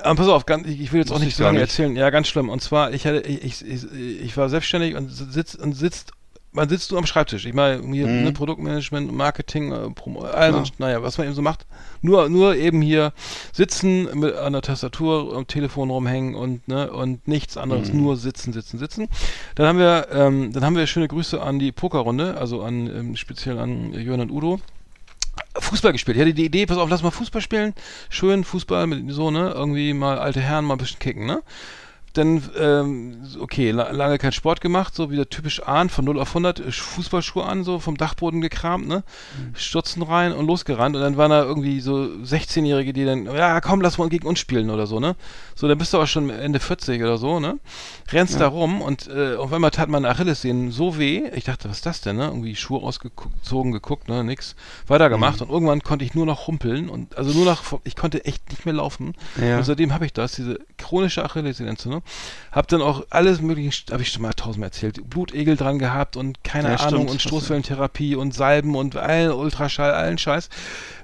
Ähm, 0.03 0.15
pass 0.15 0.27
auf, 0.27 0.47
ganz, 0.47 0.67
ich, 0.67 0.91
will 0.91 1.01
jetzt 1.01 1.11
auch 1.11 1.19
nicht 1.19 1.27
ich 1.29 1.35
so 1.35 1.43
lange 1.43 1.59
nicht. 1.59 1.69
erzählen. 1.69 1.95
Ja, 1.95 2.09
ganz 2.09 2.27
schlimm. 2.29 2.49
Und 2.49 2.63
zwar, 2.63 2.93
ich 2.93 3.05
hatte, 3.05 3.21
ich, 3.21 3.63
ich, 3.63 3.91
ich 3.93 4.37
war 4.37 4.49
selbstständig 4.49 4.95
und 4.95 5.09
sitzt 5.09 5.59
und 5.59 5.73
sitzt 5.73 6.13
man 6.53 6.67
sitzt 6.69 6.91
nur 6.91 6.99
am 6.99 7.05
Schreibtisch. 7.05 7.45
Ich 7.45 7.53
meine, 7.53 7.81
hier 7.93 8.07
Mhm. 8.07 8.23
ne, 8.23 8.31
Produktmanagement, 8.31 9.11
Marketing, 9.13 9.71
äh, 9.71 9.89
Promo, 9.91 10.21
also, 10.23 10.59
Klar. 10.61 10.71
naja, 10.79 11.01
was 11.03 11.17
man 11.17 11.27
eben 11.27 11.35
so 11.35 11.41
macht. 11.41 11.65
Nur, 12.01 12.27
nur 12.29 12.55
eben 12.55 12.81
hier 12.81 13.13
sitzen 13.53 14.07
mit 14.19 14.35
an 14.35 14.53
der 14.53 14.61
Tastatur, 14.61 15.35
am 15.35 15.47
Telefon 15.47 15.89
rumhängen 15.89 16.35
und 16.35 16.67
ne 16.67 16.91
und 16.91 17.27
nichts 17.27 17.55
anderes, 17.57 17.93
Mhm. 17.93 18.01
nur 18.01 18.17
sitzen, 18.17 18.53
sitzen, 18.53 18.77
sitzen. 18.79 19.07
Dann 19.55 19.67
haben 19.67 19.79
wir, 19.79 20.07
ähm, 20.11 20.51
dann 20.51 20.65
haben 20.65 20.75
wir 20.75 20.87
schöne 20.87 21.07
Grüße 21.07 21.41
an 21.41 21.59
die 21.59 21.71
Pokerrunde, 21.71 22.37
also 22.37 22.61
an 22.63 22.87
ähm, 22.87 23.15
speziell 23.15 23.57
an 23.59 23.93
Jörn 23.93 24.19
und 24.21 24.31
Udo. 24.31 24.59
Fußball 25.57 25.91
gespielt. 25.93 26.17
Ich 26.17 26.21
hatte 26.21 26.33
die 26.33 26.45
Idee, 26.45 26.65
pass 26.65 26.77
auf, 26.77 26.89
lass 26.89 27.03
mal 27.03 27.11
Fußball 27.11 27.41
spielen. 27.41 27.73
Schön 28.09 28.43
Fußball 28.43 28.87
mit 28.87 29.09
so, 29.13 29.31
ne? 29.31 29.51
Irgendwie 29.55 29.93
mal 29.93 30.17
alte 30.19 30.41
Herren 30.41 30.65
mal 30.65 30.75
ein 30.75 30.77
bisschen 30.77 30.99
kicken, 30.99 31.25
ne? 31.25 31.41
Dann, 32.13 32.43
ähm, 32.59 33.17
okay, 33.39 33.71
la 33.71 33.91
lange 33.91 34.17
kein 34.17 34.33
Sport 34.33 34.59
gemacht, 34.59 34.93
so 34.93 35.11
wieder 35.11 35.29
typisch 35.29 35.63
Ahn, 35.65 35.89
von 35.89 36.03
0 36.03 36.19
auf 36.19 36.29
100, 36.29 36.59
äh, 36.59 36.71
Fußballschuhe 36.71 37.45
an, 37.45 37.63
so 37.63 37.79
vom 37.79 37.95
Dachboden 37.95 38.41
gekramt, 38.41 38.87
ne? 38.87 39.03
Stürzen 39.55 40.01
rein 40.03 40.33
und 40.33 40.45
losgerannt 40.45 40.95
und 40.95 41.01
dann 41.01 41.15
waren 41.15 41.31
da 41.31 41.43
irgendwie 41.43 41.79
so 41.79 41.93
16-Jährige, 42.23 42.91
die 42.91 43.05
dann, 43.05 43.25
ja 43.25 43.61
komm, 43.61 43.79
lass 43.81 43.97
mal 43.97 44.09
gegen 44.09 44.27
uns 44.27 44.39
spielen 44.39 44.69
oder 44.69 44.87
so, 44.87 44.99
ne? 44.99 45.15
So, 45.55 45.67
dann 45.69 45.77
bist 45.77 45.93
du 45.93 45.97
aber 45.97 46.07
schon 46.07 46.29
Ende 46.29 46.59
40 46.59 47.01
oder 47.01 47.17
so, 47.17 47.39
ne? 47.39 47.59
Rennst 48.11 48.39
da 48.41 48.47
rum 48.47 48.81
und 48.81 49.07
äh, 49.07 49.35
auf 49.35 49.53
einmal 49.53 49.71
tat 49.71 49.87
meine 49.87 50.09
Achillessehnen 50.09 50.71
so 50.71 50.97
weh, 50.97 51.23
ich 51.33 51.45
dachte, 51.45 51.69
was 51.69 51.77
ist 51.77 51.85
das 51.85 52.01
denn, 52.01 52.17
ne? 52.17 52.25
Irgendwie 52.25 52.55
Schuhe 52.57 52.81
ausgezogen, 52.81 53.71
geguckt, 53.71 54.09
ne? 54.09 54.23
Nix. 54.23 54.55
Weitergemacht 54.87 55.37
Mhm. 55.39 55.47
und 55.47 55.49
irgendwann 55.49 55.81
konnte 55.83 56.03
ich 56.03 56.13
nur 56.13 56.25
noch 56.25 56.47
humpeln 56.47 56.89
und, 56.89 57.17
also 57.17 57.31
nur 57.31 57.45
noch, 57.45 57.79
ich 57.85 57.95
konnte 57.95 58.25
echt 58.25 58.49
nicht 58.49 58.65
mehr 58.65 58.73
laufen. 58.73 59.13
Ja. 59.41 59.57
Und 59.57 59.63
seitdem 59.63 59.93
habe 59.93 60.05
ich 60.05 60.13
das, 60.13 60.33
diese 60.33 60.59
chronische 60.77 61.23
Achillessehnenentzündung. 61.23 62.00
Hab 62.51 62.67
dann 62.67 62.81
auch 62.81 63.05
alles 63.09 63.41
mögliche, 63.41 63.91
habe 63.91 64.01
ich 64.01 64.09
schon 64.09 64.21
mal 64.21 64.33
tausendmal 64.33 64.67
erzählt, 64.67 65.09
Blutegel 65.09 65.55
dran 65.55 65.79
gehabt 65.79 66.17
und 66.17 66.43
keine 66.43 66.69
Ja, 66.69 66.75
Ahnung 66.77 67.03
stimmt. 67.03 67.11
und 67.11 67.21
Stoßwellentherapie 67.21 68.15
und 68.15 68.33
Salben 68.33 68.75
und 68.75 68.97
allen 68.97 69.31
Ultraschall, 69.31 69.91
allen 69.91 70.17
Scheiß. 70.17 70.49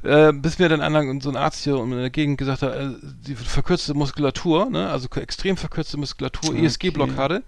Äh, 0.03 0.33
bis 0.33 0.59
mir 0.59 0.69
dann 0.69 0.81
einer, 0.81 1.03
so 1.21 1.29
ein 1.29 1.37
Arzt 1.37 1.63
hier 1.63 1.77
in 1.77 1.91
der 1.91 2.09
Gegend 2.09 2.37
gesagt 2.37 2.61
hat, 2.61 2.75
äh, 2.75 2.89
die 3.01 3.35
verkürzte 3.35 3.93
Muskulatur, 3.93 4.69
ne, 4.69 4.89
also 4.89 5.07
extrem 5.15 5.57
verkürzte 5.57 5.97
Muskulatur, 5.97 6.49
Okay. 6.49 6.65
ESG-Blockade 6.65 7.43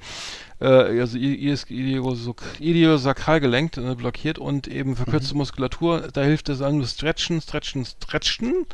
äh, 0.62 1.00
also 1.00 1.18
Idiosakralgelenk 1.18 3.78
äh, 3.78 3.96
blockiert 3.96 4.38
und 4.40 4.68
eben 4.68 4.96
verkürzte 4.96 5.36
Muskulatur, 5.36 6.10
da 6.14 6.22
hilft 6.22 6.50
es 6.50 6.62
an 6.62 6.86
stretchen, 6.86 7.42
stretchen, 7.42 7.86
stretchen 7.86 8.66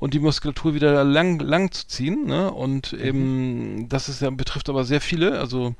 und 0.00 0.14
die 0.14 0.18
Muskulatur 0.18 0.74
wieder 0.74 1.04
lang, 1.04 1.38
lang 1.38 1.70
zu 1.70 1.86
ziehen, 1.86 2.26
ne? 2.26 2.50
Und 2.50 2.92
eben, 2.94 3.88
das 3.88 4.08
ist 4.08 4.22
ja, 4.22 4.30
betrifft 4.30 4.68
aber 4.68 4.84
sehr 4.84 5.00
viele, 5.00 5.38
also 5.38 5.74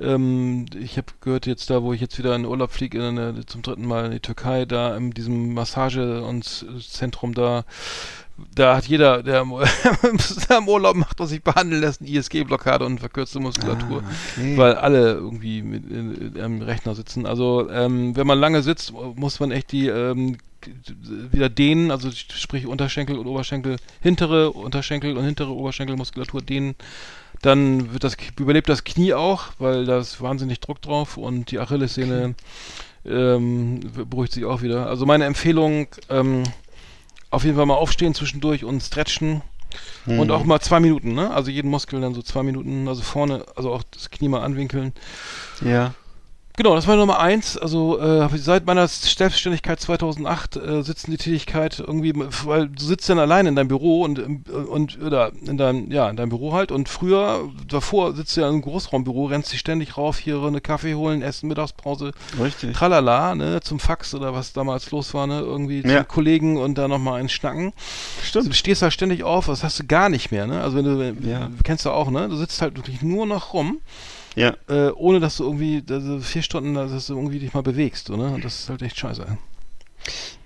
ähm, 0.00 0.66
ich 0.76 0.96
habe 0.96 1.06
gehört 1.20 1.46
jetzt 1.46 1.70
da, 1.70 1.82
wo 1.82 1.92
ich 1.92 2.00
jetzt 2.00 2.18
wieder 2.18 2.34
in 2.34 2.46
Urlaub 2.46 2.72
fliege, 2.72 2.98
in 2.98 3.18
eine, 3.18 3.46
zum 3.46 3.62
dritten 3.62 3.86
Mal 3.86 4.06
in 4.06 4.10
die 4.10 4.20
Türkei, 4.20 4.64
da 4.64 4.96
in 4.96 5.12
diesem 5.12 5.54
Massage- 5.54 6.22
und 6.24 6.66
Zentrum 6.80 7.32
da, 7.32 7.64
da 8.56 8.76
hat 8.76 8.86
jeder, 8.86 9.22
der 9.22 9.42
im 9.42 9.50
der 10.48 10.58
im 10.58 10.68
Urlaub 10.68 10.96
macht 10.96 11.20
und 11.20 11.28
sich 11.28 11.44
behandeln 11.44 11.80
lässt, 11.80 12.00
eine 12.00 12.10
ISG-Blockade 12.10 12.84
und 12.84 12.98
verkürzte 12.98 13.38
Muskulatur, 13.38 14.02
Ah, 14.04 14.10
okay. 14.36 14.56
weil 14.56 14.74
alle 14.74 15.12
irgendwie 15.12 15.62
mit, 15.62 16.36
äh, 16.36 16.40
am 16.42 16.60
Rechner 16.60 16.96
sitzen. 16.96 17.24
Also 17.24 17.70
ähm, 17.70 18.16
wenn 18.16 18.26
man 18.26 18.40
lange 18.40 18.62
sitzt, 18.62 18.92
muss 19.14 19.38
man 19.38 19.52
echt 19.52 19.70
die 19.70 19.86
ähm, 19.86 20.38
wieder 21.30 21.48
dehnen, 21.48 21.90
also 21.90 22.10
sprich 22.10 22.66
Unterschenkel 22.66 23.18
und 23.18 23.26
Oberschenkel, 23.26 23.76
hintere 24.00 24.50
Unterschenkel 24.50 25.16
und 25.16 25.24
hintere 25.24 25.50
Oberschenkelmuskulatur 25.50 26.42
dehnen. 26.42 26.74
Dann 27.42 27.92
wird 27.92 28.04
das, 28.04 28.16
überlebt 28.38 28.68
das 28.68 28.84
Knie 28.84 29.14
auch, 29.14 29.48
weil 29.58 29.84
da 29.84 29.98
ist 29.98 30.20
wahnsinnig 30.20 30.60
Druck 30.60 30.80
drauf 30.80 31.16
und 31.16 31.50
die 31.50 31.58
Achillessehne 31.58 32.34
ähm, 33.04 33.80
beruhigt 34.08 34.32
sich 34.32 34.44
auch 34.44 34.62
wieder. 34.62 34.86
Also 34.86 35.04
meine 35.04 35.24
Empfehlung, 35.26 35.88
ähm, 36.08 36.44
auf 37.30 37.44
jeden 37.44 37.56
Fall 37.56 37.66
mal 37.66 37.74
aufstehen 37.74 38.14
zwischendurch 38.14 38.64
und 38.64 38.82
stretchen. 38.82 39.42
Und 40.06 40.30
auch 40.30 40.44
mal 40.44 40.60
zwei 40.60 40.78
Minuten, 40.80 41.14
ne? 41.14 41.30
Also 41.32 41.50
jeden 41.50 41.70
Muskel 41.70 42.00
dann 42.00 42.14
so 42.14 42.22
zwei 42.22 42.42
Minuten, 42.42 42.86
also 42.86 43.02
vorne, 43.02 43.44
also 43.56 43.72
auch 43.72 43.82
das 43.90 44.10
Knie 44.10 44.28
mal 44.28 44.42
anwinkeln. 44.42 44.92
Ja. 45.64 45.94
Genau, 46.56 46.76
das 46.76 46.86
war 46.86 46.94
Nummer 46.94 47.18
eins. 47.18 47.58
Also 47.58 47.98
äh, 47.98 48.28
seit 48.38 48.64
meiner 48.64 48.86
Selbstständigkeit 48.86 49.80
2008 49.80 50.54
äh, 50.56 50.82
sitzen 50.82 51.10
die 51.10 51.16
Tätigkeit 51.16 51.80
irgendwie, 51.80 52.12
weil 52.44 52.68
du 52.68 52.84
sitzt 52.84 53.08
dann 53.08 53.18
allein 53.18 53.46
in 53.46 53.56
deinem 53.56 53.66
Büro 53.66 54.02
und 54.04 54.20
im- 54.20 54.44
und 54.68 55.02
oder 55.02 55.32
in 55.44 55.58
deinem 55.58 55.90
ja 55.90 56.08
in 56.08 56.14
deinem 56.16 56.28
Büro 56.28 56.52
halt 56.52 56.70
und 56.70 56.88
früher 56.88 57.50
davor 57.66 58.14
sitzt 58.14 58.36
du 58.36 58.42
ja 58.42 58.48
im 58.48 58.62
Großraumbüro, 58.62 59.24
rennst 59.26 59.50
dich 59.52 59.58
ständig 59.58 59.96
rauf, 59.96 60.18
hier 60.18 60.40
eine 60.44 60.60
Kaffee 60.60 60.94
holen, 60.94 61.22
essen, 61.22 61.48
Mittagspause, 61.48 62.12
Richtig. 62.40 62.76
tralala, 62.76 63.34
ne, 63.34 63.60
zum 63.60 63.80
Fax 63.80 64.14
oder 64.14 64.32
was 64.32 64.52
damals 64.52 64.92
los 64.92 65.12
war, 65.12 65.26
ne, 65.26 65.40
irgendwie 65.40 65.80
Ja. 65.80 65.98
zum 66.04 66.08
Kollegen 66.08 66.56
und 66.56 66.78
da 66.78 66.86
nochmal 66.86 67.18
einen 67.18 67.28
schnacken. 67.30 67.72
Stimmt. 68.22 68.46
Du 68.46 68.52
stehst 68.52 68.80
da 68.80 68.92
ständig 68.92 69.24
auf, 69.24 69.46
das 69.46 69.64
hast 69.64 69.80
du 69.80 69.84
gar 69.88 70.08
nicht 70.08 70.30
mehr, 70.30 70.46
ne? 70.46 70.62
Also 70.62 70.76
wenn 70.76 70.84
du 70.84 71.28
Ja. 71.28 71.50
kennst 71.64 71.84
du 71.84 71.90
auch, 71.90 72.10
ne? 72.12 72.28
Du 72.28 72.36
sitzt 72.36 72.62
halt 72.62 72.76
wirklich 72.76 73.02
nur 73.02 73.26
noch 73.26 73.54
rum 73.54 73.80
Ja. 74.36 74.54
äh, 74.68 74.90
ohne 74.90 75.20
dass 75.20 75.36
du 75.36 75.44
irgendwie 75.44 75.82
also 75.88 76.18
vier 76.20 76.42
Stunden, 76.42 76.74
dass 76.74 77.06
du 77.06 77.14
irgendwie 77.14 77.38
dich 77.38 77.54
mal 77.54 77.62
bewegst, 77.62 78.08
ne? 78.10 78.30
Und 78.34 78.44
das 78.44 78.60
ist 78.60 78.68
halt 78.70 78.82
echt 78.82 78.98
scheiße. 78.98 79.26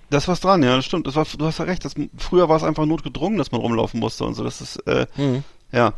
Das 0.09 0.27
was 0.27 0.39
dran, 0.39 0.63
ja, 0.63 0.75
das 0.75 0.85
stimmt. 0.85 1.05
Das 1.07 1.15
war, 1.15 1.25
du 1.37 1.45
hast 1.45 1.59
ja 1.59 1.65
recht. 1.65 1.85
Das, 1.85 1.93
früher 2.17 2.49
war 2.49 2.57
es 2.57 2.63
einfach 2.63 2.85
notgedrungen, 2.85 3.37
dass 3.37 3.51
man 3.51 3.61
rumlaufen 3.61 3.99
musste 3.99 4.25
und 4.25 4.33
so. 4.33 4.43
Das 4.43 4.61
ist, 4.61 4.77
äh, 4.87 5.05
Mhm. 5.17 5.43
ja. 5.71 5.93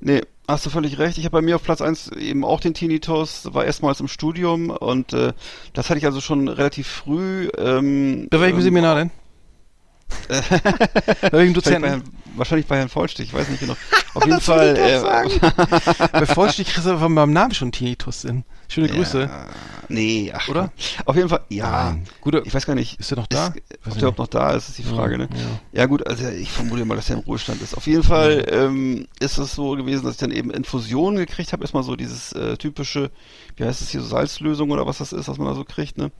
Nee, 0.00 0.22
hast 0.48 0.66
du 0.66 0.70
völlig 0.70 0.98
recht. 0.98 1.16
Ich 1.18 1.24
habe 1.24 1.34
bei 1.38 1.42
mir 1.42 1.54
auf 1.54 1.62
Platz 1.62 1.80
eins 1.80 2.08
eben 2.08 2.44
auch 2.44 2.58
den 2.58 2.74
Tinnitus, 2.74 3.54
war 3.54 3.64
erstmals 3.64 4.00
im 4.00 4.08
Studium 4.08 4.70
und 4.70 5.12
äh, 5.12 5.32
das 5.74 5.88
hatte 5.90 5.98
ich 5.98 6.06
also 6.06 6.20
schon 6.20 6.48
relativ 6.48 6.88
früh. 6.88 7.48
Ähm, 7.56 8.26
Bei 8.30 8.40
welchem 8.40 8.56
ähm, 8.56 8.62
Seminar 8.62 8.96
denn? 8.96 9.10
Bei 11.30 11.52
bei, 11.52 12.02
wahrscheinlich 12.36 12.66
bei 12.66 12.78
Herrn 12.78 12.88
Vollstich, 12.88 13.28
ich 13.28 13.34
weiß 13.34 13.48
nicht 13.48 13.60
genau. 13.60 13.76
Auf 14.14 14.26
jeden 14.26 14.40
Fall. 14.40 14.76
Äh, 14.76 15.00
Bei 16.12 16.26
Vollstich 16.26 16.68
kriegst 16.68 16.86
du 16.86 16.98
von 16.98 17.12
meinem 17.12 17.32
Namen 17.32 17.54
schon 17.54 17.72
Tinnitus 17.72 18.22
hin. 18.22 18.44
Schöne 18.68 18.88
Grüße. 18.88 19.22
Ja, 19.22 19.46
nee, 19.88 20.32
ach. 20.34 20.48
Oder? 20.48 20.72
Auf 21.04 21.16
jeden 21.16 21.28
Fall, 21.28 21.42
ja. 21.48 21.96
Guter, 22.20 22.44
Ich 22.44 22.54
weiß 22.54 22.66
gar 22.66 22.74
nicht. 22.74 22.98
ist 23.00 23.12
er 23.12 23.18
noch 23.18 23.26
da? 23.26 23.48
Ist, 23.48 23.56
ob 23.86 23.92
der 23.92 23.96
überhaupt 23.98 24.18
noch 24.18 24.26
da 24.28 24.52
ist, 24.52 24.68
ist 24.70 24.78
die 24.78 24.82
Frage, 24.82 25.18
ne? 25.18 25.28
Ja. 25.72 25.80
Ja 25.82 25.86
gut, 25.86 26.06
also 26.06 26.26
ich 26.28 26.50
vermute 26.50 26.84
mal, 26.84 26.96
dass 26.96 27.10
er 27.10 27.16
im 27.16 27.22
Ruhestand 27.22 27.60
ist. 27.62 27.76
Auf 27.76 27.86
jeden 27.86 28.02
Fall 28.02 28.46
ähm, 28.50 29.06
ist 29.20 29.38
es 29.38 29.54
so 29.54 29.72
gewesen, 29.72 30.04
dass 30.04 30.14
ich 30.14 30.20
dann 30.20 30.30
eben 30.30 30.50
Infusionen 30.50 31.18
gekriegt 31.18 31.52
habe. 31.52 31.62
Erstmal 31.62 31.82
so 31.82 31.96
dieses 31.96 32.32
äh, 32.32 32.56
typische, 32.56 33.10
wie 33.56 33.64
heißt 33.64 33.82
es 33.82 33.90
hier, 33.90 34.00
so 34.00 34.08
Salzlösung 34.08 34.70
oder 34.70 34.86
was 34.86 34.98
das 34.98 35.12
ist, 35.12 35.28
was 35.28 35.38
man 35.38 35.48
da 35.48 35.54
so 35.54 35.64
kriegt, 35.64 35.98
ne? 35.98 36.10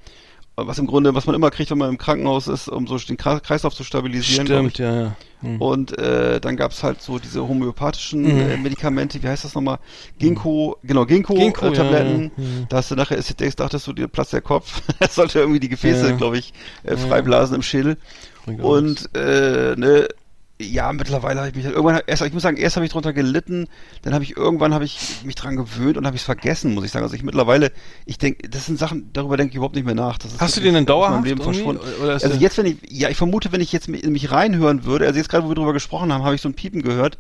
Was 0.55 0.79
im 0.79 0.87
Grunde, 0.87 1.15
was 1.15 1.25
man 1.27 1.35
immer 1.35 1.51
kriegt, 1.51 1.71
wenn 1.71 1.79
man 1.79 1.89
im 1.89 1.97
Krankenhaus 1.99 2.47
ist, 2.47 2.69
um 2.69 2.87
so 2.87 2.99
den 2.99 3.17
Kreislauf 3.17 3.75
zu 3.75 3.85
stabilisieren. 3.85 4.47
Stimmt, 4.47 4.79
ja, 4.79 5.01
ja. 5.03 5.17
Hm. 5.41 5.61
Und 5.61 5.99
äh, 5.99 6.41
dann 6.41 6.57
gab's 6.57 6.83
halt 6.83 7.01
so 7.01 7.19
diese 7.19 7.49
homöopathischen 7.49 8.23
Mhm. 8.23 8.41
äh, 8.51 8.57
Medikamente, 8.59 9.23
wie 9.23 9.29
heißt 9.29 9.45
das 9.45 9.55
nochmal? 9.55 9.79
Ginkgo, 10.19 10.77
genau, 10.85 11.07
Ginkgo, 11.07 11.35
Ginkgo-Tabletten. 11.35 12.31
ja, 12.37 12.45
ja, 12.45 12.51
ja. 12.61 12.67
Da 12.69 12.77
hast 12.77 12.91
du 12.91 12.97
nachher, 12.97 13.17
ist, 13.17 13.41
denkst, 13.41 13.57
dachtest 13.57 13.87
du, 13.87 13.95
dir 13.95 14.09
platzt 14.09 14.35
der 14.35 14.43
Kopf. 14.43 14.83
Es 15.01 15.15
sollte 15.15 15.39
irgendwie 15.41 15.59
die 15.61 15.71
Gefäße, 15.71 16.11
Ja. 16.11 16.17
glaube 16.17 16.37
ich, 16.39 16.53
äh, 16.85 16.97
freiblasen 16.99 17.57
im 17.57 17.63
Schädel. 17.63 17.97
Und 18.61 19.09
äh, 19.17 19.75
ne, 19.77 20.07
ja, 20.63 20.93
mittlerweile 20.93 21.41
habe 21.41 21.49
ich 21.49 21.55
mich 21.55 21.65
irgendwann 21.65 22.01
erst, 22.07 22.23
ich 22.23 22.33
muss 22.33 22.43
sagen, 22.43 22.57
erst 22.57 22.77
habe 22.77 22.87
ich 22.87 22.93
drunter 22.93 23.13
gelitten, 23.13 23.69
dann 24.03 24.15
habe 24.15 24.25
ich 24.25 24.37
irgendwann 24.37 24.75
habe 24.75 24.85
ich 24.85 25.23
mich 25.25 25.35
dran 25.35 25.57
gewöhnt 25.57 25.97
und 25.97 26.07
habe 26.07 26.17
ich 26.17 26.23
es 26.23 26.27
vergessen, 26.27 26.75
muss 26.75 26.85
ich 26.85 26.91
sagen. 26.91 27.05
Also 27.05 27.15
ich 27.15 27.23
mittlerweile, 27.23 27.73
ich 28.07 28.19
denke, 28.19 28.49
das 28.49 28.67
sind 28.67 28.79
Sachen, 28.79 29.11
darüber 29.13 29.37
denke 29.37 29.51
ich 29.51 29.57
überhaupt 29.57 29.75
nicht 29.75 29.85
mehr 29.85 29.95
nach. 29.95 30.19
Das 30.19 30.33
ist 30.33 30.41
Hast 30.41 30.57
du 30.57 30.61
den 30.61 30.75
denn 30.75 30.87
dauerhaft 30.87 31.25
Leben 31.25 31.43
verschwunden. 31.43 31.83
Also 32.07 32.29
jetzt, 32.39 32.59
wenn 32.59 32.67
ich, 32.67 32.77
ja, 32.89 33.09
ich 33.09 33.17
vermute, 33.17 33.53
wenn 33.53 33.61
ich 33.61 33.73
jetzt 33.73 33.89
mich 33.89 34.31
reinhören 34.31 34.85
würde, 34.85 35.07
also 35.07 35.19
jetzt 35.19 35.29
gerade, 35.29 35.45
wo 35.45 35.51
wir 35.51 35.55
drüber 35.55 35.73
gesprochen 35.73 36.13
haben, 36.13 36.25
habe 36.25 36.35
ich 36.35 36.41
so 36.41 36.49
ein 36.49 36.55
Piepen 36.55 36.83
gehört. 36.83 37.19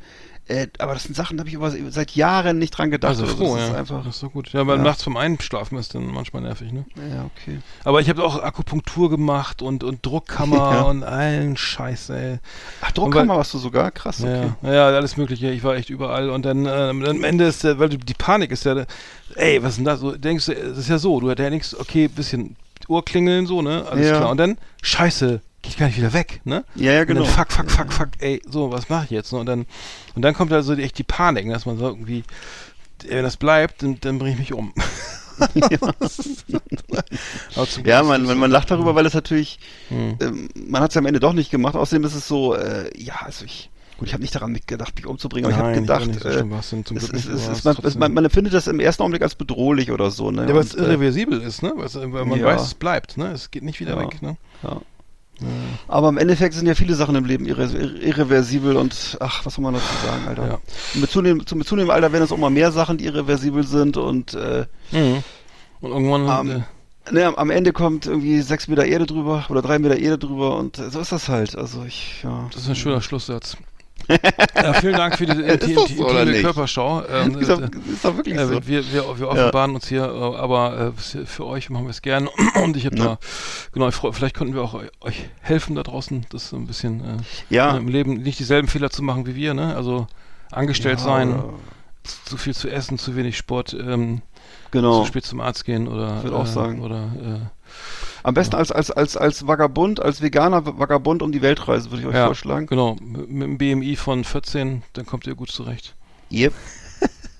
Äh, 0.49 0.67
aber 0.79 0.95
das 0.95 1.05
sind 1.05 1.15
Sachen, 1.15 1.37
da 1.37 1.43
habe 1.43 1.49
ich 1.49 1.55
über, 1.55 1.71
seit 1.91 2.17
Jahren 2.17 2.59
nicht 2.59 2.77
dran 2.77 2.91
gedacht. 2.91 3.11
Also 3.11 3.27
froh, 3.27 3.55
das 3.55 3.63
ja. 3.65 3.69
ist 3.71 3.75
einfach. 3.77 4.05
das 4.05 4.15
ist 4.17 4.21
so 4.21 4.29
gut. 4.29 4.53
Ja, 4.53 4.67
weil 4.67 4.79
Ja. 4.79 4.83
nachts 4.83 5.05
vom 5.05 5.17
Einschlafen 5.17 5.79
ist 5.79 5.95
dann 5.95 6.07
manchmal 6.07 6.43
nervig, 6.43 6.73
ne? 6.73 6.85
Ja, 6.97 7.25
okay. 7.27 7.61
Aber 7.85 8.01
ich 8.01 8.09
habe 8.09 8.25
auch 8.25 8.43
Akupunktur 8.43 9.09
gemacht 9.09 9.63
und, 9.63 9.85
und 9.85 10.05
Druckkammer 10.05 10.57
Ja. 10.73 10.83
und 10.83 11.05
allen 11.05 11.57
Scheiß, 11.57 12.11
ey. 12.11 12.39
Ach, 12.81 12.91
Druckkammer 12.91 13.37
warst 13.37 13.55
du 13.55 13.59
sogar? 13.59 13.93
Krass, 13.93 14.21
okay. 14.21 14.51
Ja, 14.63 14.73
ja, 14.73 14.87
alles 14.87 15.17
Mögliche. 15.17 15.49
Ich 15.51 15.63
war 15.63 15.77
echt 15.77 15.91
überall. 15.91 16.29
Und 16.31 16.45
dann, 16.45 16.65
dann 16.65 17.07
am 17.07 17.25
Ende 17.25 17.45
ist 17.45 17.63
der, 17.63 17.79
weil 17.79 17.91
du, 17.91 17.99
die 17.99 18.15
Panik 18.15 18.51
ist 18.51 18.65
ja, 18.65 18.85
ey, 19.37 19.63
was 19.63 19.71
ist 19.71 19.77
denn 19.77 19.85
das? 19.85 20.01
So, 20.01 20.13
denkst 20.17 20.47
du, 20.47 20.53
es 20.55 20.77
ist 20.77 20.89
ja 20.89 20.99
so, 20.99 21.21
du 21.21 21.33
denkst, 21.35 21.77
okay, 21.79 22.09
bisschen 22.09 22.57
Uhrklingeln 22.89 23.47
so, 23.47 23.63
ne? 23.63 23.87
Alles 23.89 24.09
Ja. 24.09 24.17
klar. 24.19 24.31
Und 24.31 24.39
dann, 24.39 24.59
scheiße, 24.83 25.41
geht 25.63 25.79
gar 25.79 25.87
nicht 25.87 25.97
wieder 25.97 26.13
weg, 26.13 26.41
ne? 26.45 26.65
Ja, 26.75 26.93
ja, 26.93 27.05
genau. 27.05 27.21
Und 27.23 27.29
dann 27.29 27.35
fuck, 27.35 27.53
fuck, 27.53 27.71
fuck, 27.71 27.93
fuck, 27.93 28.09
ey, 28.19 28.43
so, 28.49 28.71
was 28.73 28.89
mache 28.89 29.05
ich 29.05 29.11
jetzt? 29.11 29.33
Ne? 29.33 29.39
Und 29.39 29.47
dann, 29.47 29.67
und 30.15 30.23
dann 30.23 30.35
kommt 30.35 30.53
also 30.53 30.75
echt 30.75 30.99
die 30.99 31.05
Panik, 31.05 31.47
ne? 31.47 31.53
dass 31.53 31.67
man 31.67 31.79
so 31.79 31.87
irgendwie, 31.87 32.25
wenn 33.09 33.23
das 33.23 33.37
bleibt, 33.37 33.83
dann, 33.83 33.99
dann 34.01 34.19
bringe 34.19 34.33
ich 34.35 34.39
mich 34.39 34.53
um. 34.53 34.73
Ja, 37.85 38.03
Glück 38.03 38.09
man, 38.09 38.23
man, 38.25 38.39
man 38.39 38.51
so. 38.51 38.55
lacht 38.55 38.71
darüber, 38.71 38.95
weil 38.95 39.07
es 39.07 39.15
natürlich, 39.15 39.59
Hm. 39.89 40.17
ähm, 40.21 40.49
man 40.69 40.83
hat 40.83 40.91
es 40.91 40.95
ja 40.95 41.01
am 41.01 41.07
Ende 41.07 41.21
doch 41.21 41.33
nicht 41.33 41.51
gemacht. 41.51 41.75
Außerdem 41.75 42.05
ist 42.05 42.15
es 42.15 42.29
so, 42.29 42.55
äh, 42.55 42.91
ja, 42.97 43.15
also 43.25 43.45
ich, 43.45 43.71
gut, 43.99 44.09
ich 44.09 44.15
habe 44.15 44.23
nicht 44.23 44.35
daran 44.35 44.59
gedacht, 44.67 44.95
mich 44.95 45.07
umzubringen, 45.07 45.51
aber 45.53 45.63
Nein, 45.63 45.85
ich 45.85 45.91
habe 45.91 46.07
gedacht, 46.07 46.23
so 46.23 46.29
äh, 46.29 48.09
man, 48.09 48.25
empfindet 48.25 48.55
das 48.55 48.67
im 48.67 48.79
ersten 48.81 49.03
Augenblick 49.03 49.23
als 49.23 49.35
bedrohlich 49.35 49.91
oder 49.91 50.11
so. 50.11 50.31
Ne? 50.31 50.43
Ja, 50.49 50.55
weil 50.55 50.61
es 50.63 50.75
äh, 50.75 50.83
irreversibel 50.83 51.41
ist, 51.41 51.63
ne? 51.63 51.73
Weil 51.77 52.25
man 52.25 52.39
Ja. 52.39 52.47
weiß, 52.47 52.63
es 52.63 52.75
bleibt, 52.75 53.17
ne? 53.17 53.33
Es 53.33 53.51
geht 53.51 53.63
nicht 53.63 53.81
wieder 53.81 53.95
Ja. 53.95 54.01
weg, 54.01 54.23
ne? 54.23 54.37
ja. 54.63 54.81
Aber 55.89 56.09
im 56.09 56.19
Endeffekt 56.19 56.55
sind 56.55 56.67
ja 56.67 56.75
viele 56.75 56.95
Sachen 56.95 57.17
im 57.17 57.25
Leben 57.25 57.47
irre, 57.47 57.65
irre, 57.65 57.99
irreversibel 57.99 58.77
und 58.77 59.17
ach, 59.21 59.45
was 59.45 59.55
soll 59.55 59.65
man 59.65 59.75
dazu 59.75 59.87
sagen, 60.07 60.29
Alter. 60.29 60.47
Ja. 60.47 60.59
Mit 60.95 61.11
zunehmendem, 61.11 61.59
mit 61.59 61.67
zunehmendem 61.67 61.95
Alter 61.95 62.13
werden 62.13 62.25
es 62.25 62.33
auch 62.33 62.37
mal 62.39 62.51
mehr 62.51 62.71
Sachen, 62.71 62.99
die 62.99 63.07
irreversibel 63.07 63.65
sind 63.67 63.97
und 63.97 64.35
äh, 64.35 64.67
Mhm. 64.93 65.25
Und 65.81 65.91
irgendwann, 65.91 66.47
Ähm, 66.49 66.65
äh, 67.07 67.13
ne, 67.13 67.37
am 67.37 67.51
Ende 67.51 67.73
kommt 67.73 68.07
irgendwie 68.07 68.41
sechs 68.41 68.69
Meter 68.69 68.85
Erde 68.85 69.07
drüber 69.07 69.47
oder 69.49 69.63
drei 69.63 69.79
Meter 69.81 69.97
Erde 69.97 70.19
drüber 70.19 70.57
und 70.57 70.77
so 70.77 71.01
ist 71.01 71.11
das 71.11 71.29
halt. 71.29 71.57
Also 71.57 71.83
ich, 71.85 72.23
ja. 72.23 72.47
das 72.53 72.63
ist 72.63 72.69
ein 72.69 72.77
schöner 72.77 73.01
Schlusssatz. 73.01 73.57
Ja, 74.09 74.73
vielen 74.75 74.97
Dank 74.97 75.17
für 75.17 75.27
diese 75.27 75.43
intime? 75.43 76.41
Körperschau. 76.43 77.03
Ähm, 77.09 77.39
Ist 77.39 77.49
doch, 77.51 77.61
äh, 77.61 77.69
ist 77.93 78.05
doch 78.05 78.17
wirklich 78.17 78.37
äh, 78.37 78.47
so. 78.47 78.67
wir, 78.67 78.93
wir, 78.93 79.19
wir 79.19 79.29
offenbaren 79.29 79.75
uns 79.75 79.89
hier, 79.89 80.05
äh, 80.05 80.37
aber 80.37 80.93
äh, 80.97 81.27
für 81.27 81.47
euch 81.47 81.71
machen 81.71 81.85
wir 81.87 81.91
es 81.91 82.03
gern. 82.03 82.29
Und 82.63 82.77
ich 82.77 82.87
habe 82.87 82.97
Ja. 82.97 83.05
da, 83.05 83.19
genau, 83.73 83.91
freu, 83.91 84.13
vielleicht 84.13 84.37
konnten 84.37 84.55
wir 84.55 84.63
auch 84.63 84.75
eu- 84.75 84.89
euch 85.01 85.29
helfen 85.41 85.75
da 85.75 85.83
draußen, 85.83 86.27
das 86.31 86.49
so 86.51 86.57
ein 86.57 86.67
bisschen 86.67 87.01
äh, 87.01 87.17
Ja. 87.55 87.77
im 87.77 87.89
Leben 87.89 88.15
nicht 88.15 88.39
dieselben 88.39 88.69
Fehler 88.69 88.91
zu 88.91 89.03
machen 89.03 89.27
wie 89.27 89.35
wir, 89.35 89.55
ne? 89.55 89.75
Also 89.77 90.07
angestellt 90.51 90.99
Ja, 91.01 91.05
sein, 91.05 91.43
zu 92.25 92.37
viel 92.37 92.55
zu 92.55 92.69
essen, 92.69 92.99
zu 92.99 93.17
wenig 93.17 93.37
Sport, 93.37 93.75
ähm, 93.79 94.23
Genau. 94.73 95.01
zu 95.03 95.07
spät 95.07 95.25
zum 95.25 95.41
Arzt 95.41 95.65
gehen 95.65 95.87
oder 95.87 96.17
Ich 96.19 96.25
würd 96.25 96.35
auch 96.35 96.45
äh, 96.45 96.49
sagen. 96.49 96.83
oder 96.83 96.97
äh, 96.97 97.39
Am 98.25 98.35
besten 98.35 98.55
als, 98.55 98.71
als, 98.71 98.91
als, 98.91 99.17
als 99.17 99.47
Vagabund, 99.49 100.01
als 100.01 100.23
veganer 100.23 100.79
Vagabund 100.79 101.23
um 101.23 101.33
die 101.33 101.43
Weltreise, 101.43 101.91
würde 101.91 102.03
ich 102.03 102.09
euch 102.09 102.15
ja, 102.15 102.27
vorschlagen. 102.27 102.67
Genau, 102.67 102.97
mit 103.01 103.29
einem 103.29 103.59
BMI 103.59 103.97
von 103.97 104.23
14, 104.23 104.83
dann 104.93 105.07
kommt 105.07 105.27
ihr 105.27 105.35
gut 105.35 105.51
zurecht. 105.51 105.95
Yep. 106.31 106.53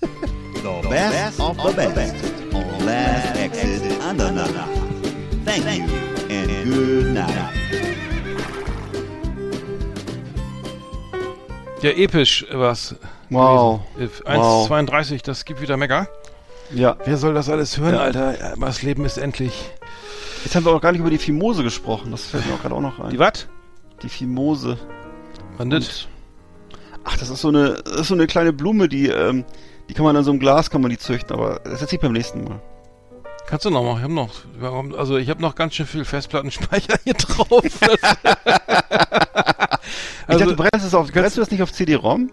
The 0.01 0.87
best 0.89 1.39
of 1.39 1.57
the 1.61 1.87
best 1.93 2.15
on 2.53 2.85
Last 2.85 3.37
Exit 3.37 3.81
Andernach. 4.07 4.49
Thank 5.45 5.65
you 5.65 5.85
and 6.29 6.65
good 6.65 7.13
night. 7.13 7.33
Ja, 11.81 11.91
episch 11.91 12.45
was. 12.51 12.95
Wow. 13.29 13.81
gewesen. 13.95 14.21
Wow. 14.25 14.71
1,32, 14.71 15.23
das 15.23 15.43
gibt 15.45 15.61
wieder 15.61 15.75
Mecker. 15.75 16.07
Ja. 16.73 16.97
Wer 17.03 17.17
soll 17.17 17.33
das 17.33 17.49
alles 17.49 17.77
hören, 17.77 17.95
Ja. 17.95 18.01
Alter? 18.01 18.55
Das 18.59 18.81
Leben 18.83 19.05
ist 19.05 19.17
endlich. 19.17 19.71
Jetzt 20.43 20.55
haben 20.55 20.65
wir 20.65 20.71
auch 20.73 20.81
gar 20.81 20.91
nicht 20.91 21.01
über 21.01 21.09
die 21.09 21.17
Fimose 21.17 21.63
gesprochen. 21.63 22.11
Das 22.11 22.25
fällt 22.25 22.45
mir 22.45 22.53
auch 22.53 22.61
gerade 22.61 22.75
auch 22.75 22.81
noch 22.81 22.99
ein. 22.99 23.09
Die 23.11 23.19
was? 23.19 23.47
Die 24.01 24.09
Fimose. 24.09 24.77
Wann 25.57 25.69
das? 25.69 26.07
Ach, 27.03 27.17
das 27.17 27.29
ist 27.29 27.41
so 27.41 27.49
eine, 27.49 27.81
das 27.83 28.01
ist 28.01 28.07
so 28.07 28.13
eine 28.13 28.27
kleine 28.27 28.53
Blume, 28.53 28.87
die, 28.89 29.07
ähm, 29.07 29.45
die 29.89 29.93
kann 29.93 30.05
man 30.05 30.15
an 30.15 30.23
so 30.23 30.31
einem 30.31 30.39
Glas 30.39 30.69
kann 30.69 30.81
man 30.81 30.89
die 30.91 30.97
züchten, 30.97 31.35
aber 31.35 31.59
das 31.63 31.81
erzähl 31.81 31.95
ich 31.97 32.01
beim 32.01 32.13
nächsten 32.13 32.43
Mal. 32.43 32.61
Kannst 33.45 33.65
du 33.65 33.69
noch 33.69 33.83
mal? 33.83 33.97
Ich 33.97 34.03
habe 34.03 34.13
noch, 34.13 34.29
warum- 34.57 34.95
also 34.95 35.17
ich 35.17 35.29
habe 35.29 35.41
noch 35.41 35.55
ganz 35.55 35.73
schön 35.75 35.85
viel 35.85 36.05
Festplattenspeicher 36.05 36.95
hier 37.03 37.13
drauf. 37.13 37.61
ich 37.63 37.79
dachte, 40.27 40.45
du 40.45 40.55
brennst, 40.55 40.85
es 40.85 40.93
auf, 40.93 41.11
brennst 41.11 41.35
du 41.37 41.41
das 41.41 41.51
nicht 41.51 41.61
auf 41.61 41.71
CD-ROM? 41.73 42.31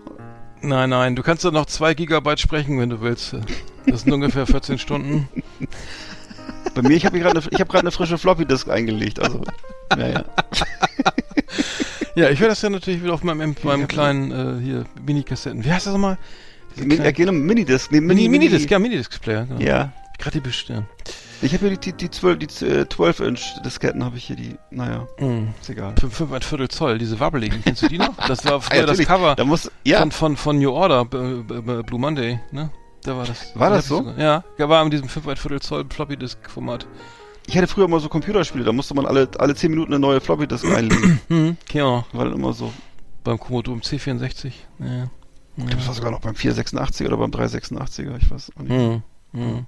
Nein, 0.62 0.91
nein, 0.91 1.16
du 1.16 1.23
kannst 1.23 1.45
doch 1.45 1.53
noch 1.53 1.66
zwei 1.66 1.95
Gigabyte 1.95 2.39
sprechen, 2.39 2.78
wenn 2.78 2.91
du 2.91 3.01
willst. 3.01 3.35
Das 3.87 4.03
sind 4.03 4.12
ungefähr 4.12 4.47
14 4.47 4.78
Stunden. 4.78 5.28
Bei 6.74 6.82
mir, 6.82 6.97
ich 6.97 7.05
habe 7.06 7.18
gerade 7.18 7.38
eine, 7.40 7.48
ich 7.51 7.60
hab 7.60 7.74
eine 7.74 7.90
frische 7.90 8.18
Floppy-Disk 8.18 8.68
eingelegt, 8.68 9.18
also, 9.20 9.42
ja, 9.98 10.09
ja. 10.09 10.24
Ja, 12.16 12.28
ich 12.30 12.40
werde 12.40 12.51
das 12.52 12.62
ja 12.62 12.70
natürlich 12.70 13.02
wieder 13.02 13.14
auf 13.14 13.22
meinem, 13.22 13.55
meinem 13.62 13.88
kleinen 13.88 14.30
äh, 14.32 14.62
hier 14.62 14.84
Mini-Kassetten. 15.06 15.64
Wie 15.64 15.72
heißt 15.72 15.86
das 15.86 15.92
nochmal? 15.92 16.18
Min, 16.76 16.88
kleinen- 16.88 17.05
äh, 17.06 17.12
genau, 17.12 17.32
Minidisc, 17.32 17.90
nee, 17.92 18.01
Mini, 18.01 18.28
Minidisc, 18.28 18.70
ja, 18.70 18.78
Minidisc-Player. 18.78 19.47
Genau. 19.47 19.60
Ja. 19.60 19.92
Gerade 20.18 20.32
die 20.32 20.40
bestellen. 20.40 20.86
Ich 21.40 21.55
habe 21.55 21.68
hier 21.68 21.76
die, 21.78 21.92
die, 21.92 21.97
die 21.97 22.10
12, 22.10 22.38
die 22.38 22.64
äh, 22.66 22.82
12-Inch-Disketten 22.82 24.05
habe 24.05 24.16
ich 24.18 24.24
hier, 24.24 24.36
die, 24.36 24.56
naja, 24.70 25.06
Mhm. 25.18 25.48
ist 25.60 25.70
egal. 25.70 25.94
Fünf, 25.98 26.14
fünf 26.14 26.32
ein 26.32 26.42
Viertel 26.42 26.68
Zoll, 26.68 26.98
diese 26.98 27.18
wabbeligen. 27.20 27.62
Kennst 27.64 27.82
du 27.82 27.88
die 27.88 27.97
noch? 27.98 28.14
Das 28.26 28.44
war 28.44 28.60
früher 28.60 28.80
das 28.82 28.98
natürlich. 28.98 29.09
Cover 29.09 29.34
Da 29.36 29.44
muss, 29.44 29.70
ja, 29.84 30.01
von, 30.01 30.10
von, 30.12 30.36
von 30.36 30.59
New 30.59 30.70
Order, 30.70 31.05
Blue 31.06 31.98
Monday, 32.01 32.38
ne? 32.52 32.70
Da 33.02 33.16
war 33.16 33.24
das. 33.27 33.52
War 33.55 33.70
das 33.70 33.85
ich 33.85 33.89
so? 33.89 33.97
sogar- 33.98 34.18
Ja, 34.18 34.68
war 34.68 34.82
in 34.85 34.90
diesem 34.90 35.09
5 35.09 35.27
ein 35.28 35.36
Viertel 35.36 35.60
Zoll 35.60 35.85
Floppy 35.89 36.16
Disk 36.16 36.39
Format. 36.51 36.86
ich 37.47 37.56
hatte 37.56 37.66
früher 37.66 37.89
mal 37.89 37.98
so 38.01 38.09
Computerspiele, 38.09 38.64
da 38.64 38.72
musste 38.72 38.94
man 38.94 39.06
alle, 39.06 39.28
alle 39.39 39.55
10 39.55 39.70
Minuten 39.70 39.93
eine 39.93 40.01
neue 40.01 40.20
Floppy-Disk 40.20 40.64
einlegen. 40.66 41.20
Hm, 41.28 41.56
ich 41.66 41.74
noch. 41.74 42.05
War 42.12 42.24
dann 42.27 42.35
immer 42.35 42.52
so. 42.52 42.72
Beim 43.24 43.39
Commodore 43.39 43.78
C64. 43.78 44.52
Ja. 44.78 44.86
ja. 44.86 45.10
Das 45.56 45.86
war 45.86 45.94
sogar 45.94 46.10
noch 46.10 46.20
beim 46.20 46.35
486 46.35 47.06
oder 47.06 47.16
beim 47.16 47.31
386er, 47.31 48.16
ich 48.18 48.31
weiß 48.31 48.52
auch 48.56 48.62
nicht. 48.62 48.70
Hm. 48.72 49.02
Hm. 49.32 49.66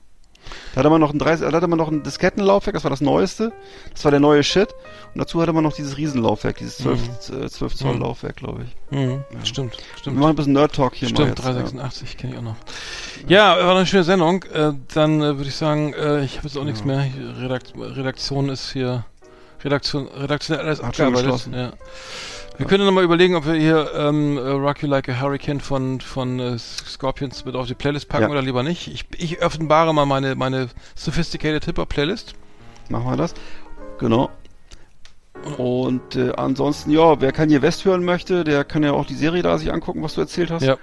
Da 0.74 0.80
hatte 0.80 0.90
man 0.90 1.00
noch 1.00 1.12
ein 1.12 1.18
30, 1.18 1.48
da 1.48 1.56
hatte 1.56 1.66
man 1.68 1.78
noch 1.78 1.88
ein 1.90 2.02
Diskettenlaufwerk, 2.02 2.74
das 2.74 2.84
war 2.84 2.90
das 2.90 3.00
neueste. 3.00 3.52
Das 3.92 4.04
war 4.04 4.10
der 4.10 4.20
neue 4.20 4.42
Shit. 4.42 4.68
Und 5.14 5.20
dazu 5.20 5.40
hatte 5.42 5.52
man 5.52 5.62
noch 5.64 5.72
dieses 5.74 5.96
Riesenlaufwerk, 5.98 6.56
dieses 6.56 6.78
12, 6.78 7.00
äh, 7.30 7.48
12 7.48 7.74
Zoll 7.76 7.94
Mhm. 7.94 8.00
Laufwerk, 8.02 8.36
glaube 8.36 8.64
ich. 8.64 8.96
Hm. 8.96 9.24
Stimmt, 9.44 9.76
Wir 9.76 9.98
stimmt. 9.98 10.18
machen 10.18 10.30
ein 10.30 10.36
bisschen 10.36 10.52
Nerd-Talk 10.54 10.94
hier 10.94 11.08
mal 11.08 11.14
Stimmt, 11.14 11.28
jetzt. 11.30 11.44
386 11.44 12.16
kenne 12.16 12.32
ich 12.32 12.38
auch 12.38 12.42
noch. 12.42 12.56
Ja, 13.28 13.56
war 13.64 13.76
eine 13.76 13.86
schöne 13.86 14.04
Sendung. 14.04 14.42
Äh, 14.44 14.72
dann 14.94 15.20
äh, 15.20 15.36
würde 15.36 15.48
ich 15.48 15.54
sagen, 15.56 15.92
äh, 15.94 16.24
ich 16.24 16.38
habe 16.38 16.48
jetzt 16.48 16.56
auch 16.56 16.64
nichts 16.64 16.84
mehr. 16.84 17.04
Redakt 17.40 17.72
Redaktion 17.76 18.48
ist 18.48 18.72
hier 18.72 19.04
Redaktion, 19.64 20.08
redaktionell 20.08 20.64
alles 20.64 20.78
Hat 20.80 20.88
abgearbeitet. 20.88 21.48
Ja. 21.52 21.72
Wir 22.58 22.66
können 22.66 22.84
nochmal 22.84 23.04
überlegen, 23.04 23.34
ob 23.34 23.46
wir 23.46 23.54
hier 23.54 23.90
ähm, 23.96 24.36
äh, 24.36 24.40
Rock 24.40 24.82
You 24.82 24.88
Like 24.88 25.08
a 25.08 25.20
Hurricane 25.20 25.60
von, 25.60 26.00
von 26.00 26.38
äh, 26.38 26.58
Scorpions 26.58 27.44
mit 27.44 27.54
auf 27.56 27.66
die 27.66 27.74
Playlist 27.74 28.08
packen 28.08 28.24
Ja. 28.24 28.28
oder 28.30 28.42
lieber 28.42 28.62
nicht. 28.62 28.88
Ich, 28.88 29.06
ich 29.16 29.42
offenbare 29.44 29.92
mal 29.94 30.06
meine, 30.06 30.34
meine 30.34 30.68
Sophisticated 30.94 31.64
Hip 31.64 31.78
Hop 31.78 31.88
Playlist. 31.88 32.34
Ja, 32.88 32.98
machen 32.98 33.10
wir 33.10 33.16
das. 33.16 33.34
Genau. 33.98 34.30
Und 35.58 36.14
äh, 36.14 36.32
ansonsten, 36.36 36.90
ja, 36.90 37.20
wer 37.20 37.32
Kanye 37.32 37.62
West 37.62 37.84
hören 37.84 38.04
möchte, 38.04 38.44
der 38.44 38.64
kann 38.64 38.82
ja 38.82 38.92
auch 38.92 39.06
die 39.06 39.14
Serie 39.14 39.42
da 39.42 39.58
sich 39.58 39.72
angucken, 39.72 40.02
was 40.02 40.14
du 40.14 40.20
erzählt 40.20 40.50
hast. 40.50 40.62
Ja. 40.62 40.76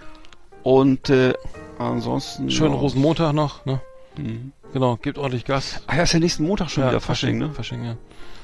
Und 0.63 1.09
äh, 1.09 1.33
ansonsten. 1.77 2.49
Schönen 2.49 2.73
ja. 2.73 2.79
Rosenmontag 2.79 3.33
noch. 3.33 3.65
Ne? 3.65 3.79
Mhm. 4.17 4.51
Genau, 4.73 4.97
gebt 4.97 5.17
ordentlich 5.17 5.45
Gas. 5.45 5.81
Ah 5.87 5.95
ja, 5.95 6.03
ist 6.03 6.13
ja 6.13 6.19
nächsten 6.19 6.45
Montag 6.45 6.69
schon 6.69 6.85
wieder 6.87 6.99
Fasching, 6.99 7.37
ne? 7.37 7.51
Fasching, 7.53 7.85
ja. 7.85 7.95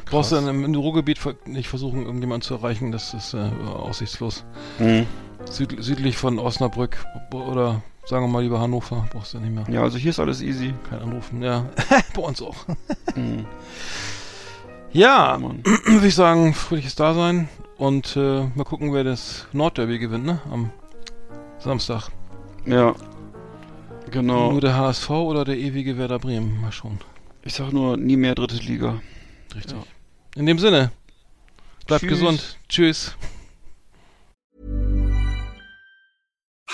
Brauchst 0.06 0.32
du 0.32 0.36
dann 0.36 0.48
im, 0.48 0.76
Ruhrgebiet 0.76 1.20
nicht 1.48 1.68
versuchen, 1.68 2.06
irgendjemanden 2.06 2.44
zu 2.44 2.54
erreichen, 2.56 2.92
das 2.92 3.14
ist 3.14 3.34
äh, 3.34 3.50
aussichtslos. 3.68 4.46
Mhm. 4.80 5.08
Süd, 5.50 5.76
südlich 5.80 6.18
von 6.18 6.40
Osnabrück 6.40 7.06
oder 7.32 7.82
sagen 8.06 8.26
wir 8.26 8.30
mal 8.30 8.44
lieber 8.44 8.60
Hannover, 8.60 9.08
brauchst 9.12 9.34
du 9.34 9.40
nicht 9.40 9.54
mehr. 9.54 9.66
Ja, 9.70 9.82
also 9.82 9.98
hier 9.98 10.12
ist 10.12 10.20
alles 10.20 10.42
easy. 10.42 10.74
Kein 10.90 11.00
Anrufen, 11.00 11.42
ja. 11.42 11.66
Bei 12.16 12.22
uns 12.22 12.42
auch. 12.42 12.56
Mhm. 13.16 13.46
Ja, 14.92 15.38
Mann. 15.42 15.64
würde 15.64 16.08
ich 16.08 16.16
sagen, 16.16 16.54
fröhliches 16.54 16.96
Dasein 16.96 17.50
und 17.78 18.16
äh, 18.16 18.46
mal 18.56 18.64
gucken, 18.64 18.94
wer 18.94 19.04
das 19.04 19.48
Nordderby 19.54 20.00
gewinnt, 20.00 20.26
ne? 20.26 20.40
Am 20.52 20.72
Samstag. 21.60 22.10
Ja. 22.66 22.96
Genau. 24.12 24.52
Nur 24.52 24.62
der 24.62 24.78
HSV 24.78 25.10
oder 25.10 25.46
der 25.46 25.58
ewige 25.58 25.98
Werder 25.98 26.20
Bremen? 26.20 26.62
Mal 26.62 26.72
schauen. 26.72 27.00
Ich 27.44 27.54
sag 27.56 27.74
nur, 27.74 27.98
nie 27.98 28.18
mehr 28.18 28.36
dritte 28.36 28.58
Liga. 28.58 29.02
Richtig. 29.54 29.78
Ja. 29.78 29.84
In 30.36 30.46
dem 30.46 30.60
Sinne, 30.60 30.92
bleibt 31.88 32.02
Tschüss. 32.02 32.10
gesund. 32.12 32.58
Tschüss. 32.68 33.16